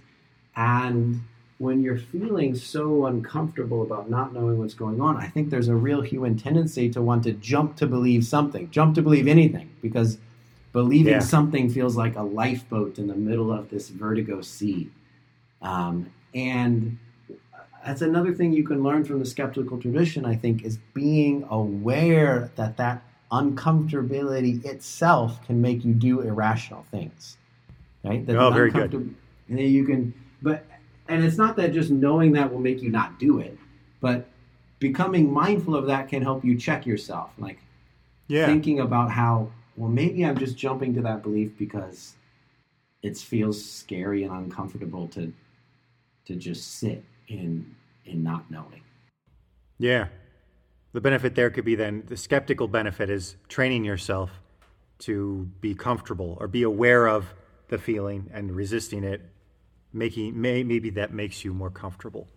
and 0.55 1.21
when 1.57 1.81
you're 1.81 1.97
feeling 1.97 2.53
so 2.53 3.05
uncomfortable 3.05 3.81
about 3.81 4.09
not 4.09 4.33
knowing 4.33 4.57
what's 4.59 4.73
going 4.73 4.99
on, 4.99 5.15
I 5.15 5.27
think 5.27 5.49
there's 5.49 5.69
a 5.69 5.75
real 5.75 6.01
human 6.01 6.37
tendency 6.37 6.89
to 6.89 7.01
want 7.01 7.23
to 7.23 7.31
jump 7.31 7.77
to 7.77 7.87
believe 7.87 8.25
something, 8.25 8.69
jump 8.71 8.95
to 8.95 9.01
believe 9.01 9.27
anything, 9.27 9.69
because 9.81 10.17
Believing 10.73 11.13
Yeah. 11.13 11.19
something 11.19 11.69
feels 11.69 11.95
like 11.95 12.17
a 12.17 12.21
lifeboat 12.21 12.99
in 12.99 13.07
the 13.07 13.15
middle 13.15 13.49
of 13.49 13.69
this 13.69 13.87
vertigo 13.87 14.41
sea. 14.41 14.89
Um, 15.61 16.11
and 16.33 16.97
that's 17.85 18.01
another 18.01 18.33
thing 18.33 18.53
you 18.53 18.65
can 18.65 18.83
learn 18.83 19.03
from 19.03 19.19
the 19.19 19.25
skeptical 19.25 19.79
tradition, 19.79 20.25
I 20.25 20.35
think, 20.35 20.63
is 20.63 20.77
being 20.93 21.45
aware 21.49 22.51
that 22.55 22.77
that 22.77 23.03
uncomfortability 23.31 24.63
itself 24.65 25.45
can 25.45 25.61
make 25.61 25.83
you 25.83 25.93
do 25.93 26.21
irrational 26.21 26.85
things. 26.91 27.37
Right? 28.03 28.25
That 28.25 28.37
Oh, 28.37 28.51
very 28.51 28.71
good. 28.71 28.93
And 28.93 29.15
then 29.47 29.59
you 29.59 29.85
can, 29.85 30.13
but, 30.41 30.65
and 31.07 31.23
it's 31.23 31.37
not 31.37 31.55
that 31.57 31.73
just 31.73 31.91
knowing 31.91 32.33
that 32.33 32.51
will 32.51 32.59
make 32.59 32.81
you 32.81 32.89
not 32.89 33.19
do 33.19 33.39
it, 33.39 33.57
but 34.01 34.27
becoming 34.79 35.31
mindful 35.31 35.75
of 35.75 35.85
that 35.87 36.07
can 36.07 36.21
help 36.21 36.43
you 36.43 36.57
check 36.57 36.85
yourself. 36.85 37.31
Like, 37.37 37.59
Yeah. 38.27 38.47
thinking 38.47 38.79
about 38.79 39.11
how 39.11 39.51
well 39.75 39.89
maybe 39.89 40.25
I'm 40.25 40.37
just 40.37 40.57
jumping 40.57 40.93
to 40.95 41.01
that 41.01 41.21
belief 41.21 41.57
because 41.57 42.15
it 43.03 43.17
feels 43.17 43.63
scary 43.63 44.23
and 44.23 44.33
uncomfortable 44.33 45.07
to 45.09 45.31
to 46.25 46.35
just 46.35 46.79
sit 46.79 47.03
in 47.27 47.75
in 48.05 48.23
not 48.23 48.49
knowing. 48.51 48.81
Yeah. 49.77 50.07
The 50.93 51.01
benefit 51.01 51.35
there 51.35 51.49
could 51.49 51.65
be 51.65 51.75
then 51.75 52.03
the 52.07 52.15
skeptical 52.15 52.67
benefit 52.67 53.09
is 53.09 53.35
training 53.49 53.83
yourself 53.83 54.31
to 54.99 55.49
be 55.59 55.75
comfortable 55.75 56.37
or 56.39 56.47
be 56.47 56.63
aware 56.63 57.07
of 57.07 57.25
the 57.67 57.77
feeling 57.77 58.29
and 58.33 58.55
resisting 58.55 59.03
it, 59.03 59.21
making 59.91 60.39
may, 60.39 60.63
maybe 60.63 60.89
that 60.91 61.11
makes 61.11 61.43
you 61.43 61.53
more 61.53 61.69
comfortable 61.69 62.27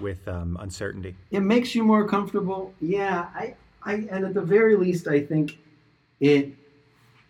with 0.00 0.26
um, 0.28 0.56
uncertainty. 0.60 1.16
It 1.30 1.40
makes 1.40 1.74
you 1.74 1.82
more 1.82 2.06
comfortable. 2.06 2.74
Yeah, 2.80 3.28
I 3.34 3.54
I 3.82 3.94
and 4.10 4.24
at 4.26 4.34
the 4.34 4.42
very 4.42 4.76
least 4.76 5.08
I 5.08 5.20
think 5.20 5.58
it 6.20 6.52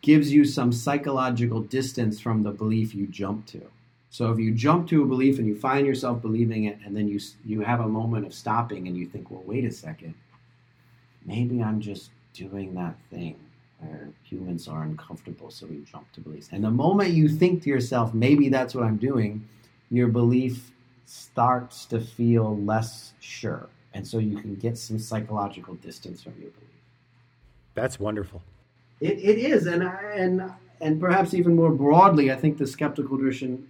gives 0.01 0.33
you 0.33 0.45
some 0.45 0.73
psychological 0.73 1.61
distance 1.61 2.21
from 2.21 2.43
the 2.43 2.51
belief 2.51 2.95
you 2.95 3.07
jump 3.07 3.47
to. 3.47 3.63
So 4.11 4.33
if 4.33 4.39
you 4.39 4.53
jump 4.53 4.89
to 4.89 5.03
a 5.03 5.07
belief 5.07 5.39
and 5.39 5.47
you 5.47 5.55
find 5.55 5.87
yourself 5.87 6.23
believing 6.23 6.65
it, 6.65 6.79
and 6.85 6.97
then 6.97 7.09
you 7.09 7.21
you 7.45 7.61
have 7.61 7.81
a 7.81 7.89
moment 7.89 8.27
of 8.27 8.35
stopping 8.35 8.89
and 8.89 8.97
you 8.97 9.07
think, 9.07 9.31
well, 9.31 9.43
wait 9.45 9.65
a 9.65 9.71
second, 9.71 10.15
maybe 11.25 11.63
I'm 11.63 11.81
just 11.81 12.11
doing 12.33 12.75
that 12.75 12.97
thing 13.11 13.37
where 13.81 14.09
humans 14.25 14.67
are 14.67 14.83
uncomfortable, 14.83 15.51
so 15.51 15.67
we 15.67 15.79
jump 15.85 16.11
to 16.13 16.21
beliefs. 16.21 16.49
And 16.53 16.65
the 16.65 16.71
moment 16.71 17.11
you 17.11 17.29
think 17.29 17.63
to 17.63 17.69
yourself, 17.69 18.13
maybe 18.13 18.49
that's 18.49 18.75
what 18.75 18.85
I'm 18.85 18.97
doing, 18.97 19.47
your 19.91 20.09
belief 20.09 20.73
starts 21.07 21.87
to 21.87 22.01
feel 22.01 22.57
less 22.59 23.13
sure, 23.21 23.69
and 23.95 24.07
so 24.07 24.19
you 24.19 24.39
can 24.39 24.57
get 24.57 24.77
some 24.79 24.99
psychological 24.99 25.75
distance 25.75 26.23
from 26.23 26.33
your 26.41 26.51
belief. 26.51 26.69
That's 27.75 28.01
wonderful. 28.01 28.43
It, 29.01 29.19
it 29.19 29.39
is, 29.39 29.67
and 29.67 29.85
and 29.85 30.53
and 30.81 31.01
perhaps 31.01 31.35
even 31.35 31.55
more 31.55 31.71
broadly, 31.71 32.33
I 32.33 32.37
think 32.37 32.59
the 32.59 32.67
skeptical 32.67 33.17
tradition, 33.17 33.68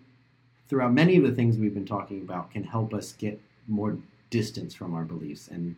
throughout 0.68 0.92
many 0.92 1.16
of 1.16 1.22
the 1.22 1.32
things 1.32 1.56
we've 1.56 1.74
been 1.74 1.86
talking 1.86 2.20
about, 2.20 2.50
can 2.50 2.64
help 2.64 2.94
us 2.94 3.12
get 3.12 3.40
more 3.66 3.96
distance 4.30 4.74
from 4.74 4.94
our 4.94 5.04
beliefs 5.04 5.48
and 5.48 5.74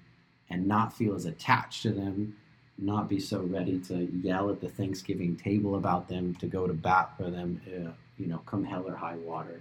and 0.53 0.67
not 0.67 0.93
feel 0.93 1.15
as 1.15 1.27
attached 1.27 1.83
to 1.83 1.91
them, 1.91 2.37
not 2.77 3.09
be 3.09 3.21
so 3.21 3.41
ready 3.43 3.79
to 3.79 4.11
yell 4.21 4.51
at 4.51 4.61
the 4.61 4.69
Thanksgiving 4.69 5.37
table 5.37 5.77
about 5.77 6.09
them, 6.09 6.35
to 6.37 6.47
go 6.49 6.67
to 6.67 6.73
bat 6.73 7.13
for 7.17 7.31
them, 7.31 7.61
uh, 7.69 7.93
you 8.19 8.27
know, 8.27 8.39
come 8.47 8.65
hell 8.65 8.85
or 8.85 8.97
high 8.97 9.15
water, 9.17 9.61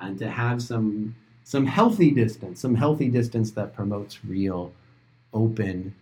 and 0.00 0.16
to 0.18 0.30
have 0.30 0.62
some 0.62 1.14
some 1.44 1.66
healthy 1.66 2.10
distance, 2.10 2.60
some 2.60 2.74
healthy 2.74 3.08
distance 3.08 3.50
that 3.52 3.74
promotes 3.74 4.24
real, 4.24 4.72
open 5.32 5.94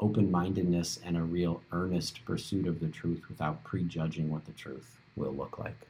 open 0.00 0.30
mindedness 0.30 1.00
and 1.04 1.16
a 1.16 1.22
real 1.22 1.60
earnest 1.72 2.24
pursuit 2.24 2.66
of 2.66 2.78
the 2.80 2.88
truth 2.88 3.22
without 3.28 3.62
prejudging 3.64 4.30
what 4.30 4.44
the 4.46 4.52
truth 4.52 4.96
will 5.16 5.32
look 5.32 5.58
like. 5.58 5.88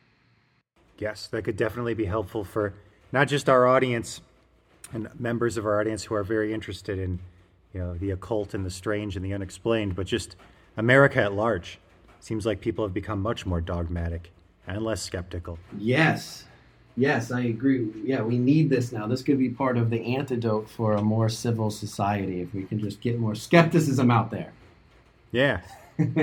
Yes, 0.99 1.29
that 1.29 1.43
could 1.43 1.57
definitely 1.57 1.95
be 1.95 2.07
helpful 2.07 2.45
for 2.45 2.75
not 3.13 3.29
just 3.29 3.49
our 3.49 3.67
audience 3.67 4.21
and 4.93 5.09
members 5.19 5.57
of 5.57 5.67
our 5.67 5.81
audience 5.81 6.05
who 6.05 6.15
are 6.15 6.25
very 6.25 6.53
interested 6.53 6.99
in, 6.99 7.19
you 7.73 7.81
know, 7.81 7.95
the 7.95 8.11
occult 8.11 8.55
and 8.55 8.65
the 8.65 8.71
strange 8.71 9.17
and 9.17 9.25
the 9.25 9.33
unexplained, 9.33 9.95
but 9.95 10.07
just 10.07 10.37
America 10.77 11.23
at 11.23 11.33
large. 11.33 11.79
Seems 12.21 12.45
like 12.45 12.61
people 12.61 12.85
have 12.85 12.95
become 12.95 13.23
much 13.23 13.47
more 13.47 13.61
dogmatic 13.61 14.31
and 14.67 14.83
less 14.83 15.03
skeptical. 15.03 15.59
Yes. 15.77 16.45
Yes, 16.97 17.31
I 17.31 17.43
agree. 17.43 17.89
Yeah, 18.03 18.23
we 18.23 18.39
need 18.39 18.71
this 18.71 18.91
now. 18.91 19.07
This 19.07 19.23
could 19.23 19.39
be 19.39 19.51
part 19.51 19.79
of 19.79 19.89
the 19.89 20.17
antidote 20.17 20.69
for 20.69 20.95
a 20.95 21.03
more 21.03 21.29
civil 21.29 21.71
society 21.71 22.41
if 22.41 22.53
we 22.53 22.65
can 22.65 22.81
just 22.81 23.01
get 23.01 23.21
more 23.21 23.37
skepticism 23.37 24.11
out 24.11 24.33
there. 24.33 24.53
Yeah. 25.31 25.61
well, 25.99 26.17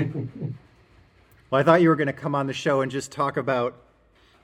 I 1.52 1.62
thought 1.62 1.80
you 1.80 1.88
were 1.88 1.96
going 1.96 2.08
to 2.08 2.12
come 2.12 2.34
on 2.34 2.46
the 2.46 2.52
show 2.52 2.82
and 2.82 2.92
just 2.92 3.10
talk 3.10 3.38
about, 3.38 3.74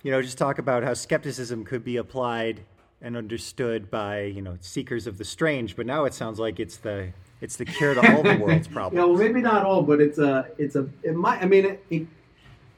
you 0.02 0.10
know, 0.10 0.20
just 0.22 0.38
talk 0.38 0.58
about 0.58 0.82
how 0.82 0.94
skepticism 0.94 1.64
could 1.64 1.84
be 1.84 1.96
applied 1.96 2.60
and 3.00 3.16
understood 3.16 3.90
by, 3.90 4.22
you 4.22 4.42
know, 4.42 4.56
seekers 4.60 5.06
of 5.06 5.18
the 5.18 5.24
strange. 5.24 5.76
But 5.76 5.86
now 5.86 6.04
it 6.04 6.14
sounds 6.14 6.38
like 6.38 6.60
it's 6.60 6.76
the 6.76 7.12
it's 7.40 7.56
the 7.56 7.64
cure 7.64 7.94
to 7.94 8.00
all 8.02 8.22
the 8.22 8.34
world's 8.38 8.68
problems. 8.68 8.94
Yeah, 8.94 9.04
well, 9.04 9.16
maybe 9.16 9.40
not 9.40 9.64
all, 9.64 9.82
but 9.82 10.00
it's 10.00 10.18
a, 10.18 10.46
it's 10.58 10.76
a, 10.76 10.88
it 11.02 11.14
might. 11.14 11.42
I 11.42 11.46
mean, 11.46 11.64
it, 11.66 11.84
it, 11.90 12.06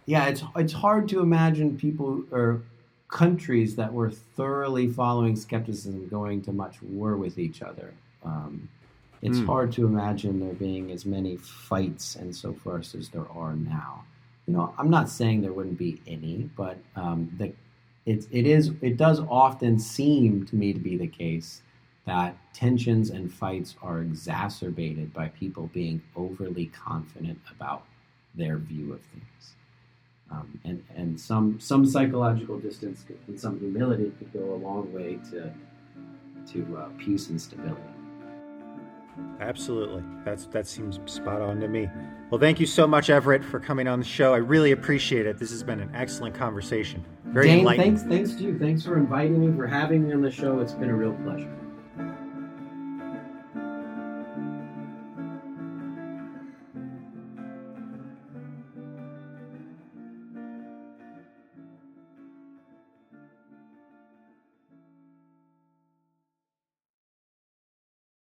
yeah, 0.07 0.27
it's 0.27 0.43
it's 0.57 0.73
hard 0.73 1.09
to 1.11 1.21
imagine 1.21 1.77
people 1.77 2.25
or 2.31 2.63
countries 3.09 3.77
that 3.77 3.93
were 3.93 4.11
thoroughly 4.11 4.89
following 4.89 5.37
skepticism 5.37 6.09
going 6.09 6.43
to 6.43 6.53
much 6.53 6.83
war 6.83 7.17
with 7.17 7.39
each 7.39 7.63
other. 7.63 7.93
Um, 8.25 8.69
it's 9.23 9.39
Hmm. 9.39 9.47
hard 9.47 9.73
to 9.73 9.87
imagine 9.87 10.41
there 10.41 10.53
being 10.55 10.91
as 10.91 11.07
many 11.07 11.37
fights 11.37 12.17
and 12.17 12.35
so 12.35 12.53
forth 12.53 12.95
as 12.95 13.09
there 13.11 13.27
are 13.35 13.55
now. 13.55 14.05
You 14.47 14.55
know, 14.55 14.75
I'm 14.79 14.91
not 14.91 15.09
saying 15.09 15.41
there 15.41 15.53
wouldn't 15.53 15.79
be 15.79 16.01
any, 16.07 16.51
but 16.57 16.77
um, 16.97 17.33
the, 17.39 17.53
it, 18.05 18.27
it 18.31 18.47
is 18.47 18.73
it 18.83 18.97
does 18.97 19.21
often 19.21 19.79
seem 19.79 20.45
to 20.47 20.57
me 20.57 20.73
to 20.73 20.79
be 20.79 20.97
the 20.97 21.07
case 21.07 21.63
that 22.07 22.37
tensions 22.53 23.09
and 23.09 23.33
fights 23.33 23.75
are 23.83 24.01
exacerbated 24.03 25.15
by 25.15 25.29
people 25.29 25.71
being 25.73 26.03
overly 26.15 26.67
confident 26.67 27.39
about 27.51 27.85
their 28.35 28.59
view 28.59 28.93
of 28.93 29.01
things. 29.01 29.55
Um, 30.31 30.61
and 30.65 30.85
and 30.95 31.19
some 31.19 31.59
some 31.61 31.87
psychological 31.87 32.59
distance 32.59 33.05
and 33.27 33.41
some 33.41 33.59
humility 33.59 34.13
could 34.19 34.33
go 34.33 34.55
a 34.55 34.57
long 34.57 34.93
way 34.93 35.19
to 35.31 35.53
to 36.53 36.77
uh, 36.77 36.89
peace 36.99 37.31
and 37.31 37.41
stability. 37.41 37.94
Absolutely. 39.41 40.03
That's 40.25 40.47
that 40.47 40.67
seems 40.67 40.99
spot 41.07 41.41
on 41.41 41.61
to 41.61 41.69
me. 41.69 41.89
Well, 42.31 42.41
thank 42.41 42.59
you 42.61 42.67
so 42.67 42.87
much, 42.87 43.11
Everett, 43.11 43.45
for 43.45 43.61
coming 43.61 43.87
on 43.87 43.99
the 43.99 44.05
show. 44.05 44.33
I 44.35 44.39
really 44.39 44.73
appreciate 44.73 45.27
it. 45.27 45.39
This 45.39 45.51
has 45.51 45.63
been 45.63 45.81
an 45.81 45.91
excellent 45.95 46.35
conversation. 46.35 47.05
Very 47.27 47.49
Dane, 47.49 47.61
enlightening. 47.61 47.97
thanks 47.97 48.09
thanks 48.09 48.35
to 48.35 48.45
you. 48.45 48.59
Thanks 48.59 48.85
for 48.85 48.97
inviting 48.97 49.41
me 49.41 49.57
for 49.57 49.67
having 49.67 50.07
me 50.07 50.15
on 50.15 50.23
the 50.23 50.31
show. 50.31 50.61
It's 50.61 50.73
been 50.73 50.91
a 50.91 50.95
real 50.95 51.15
pleasure. 51.15 51.51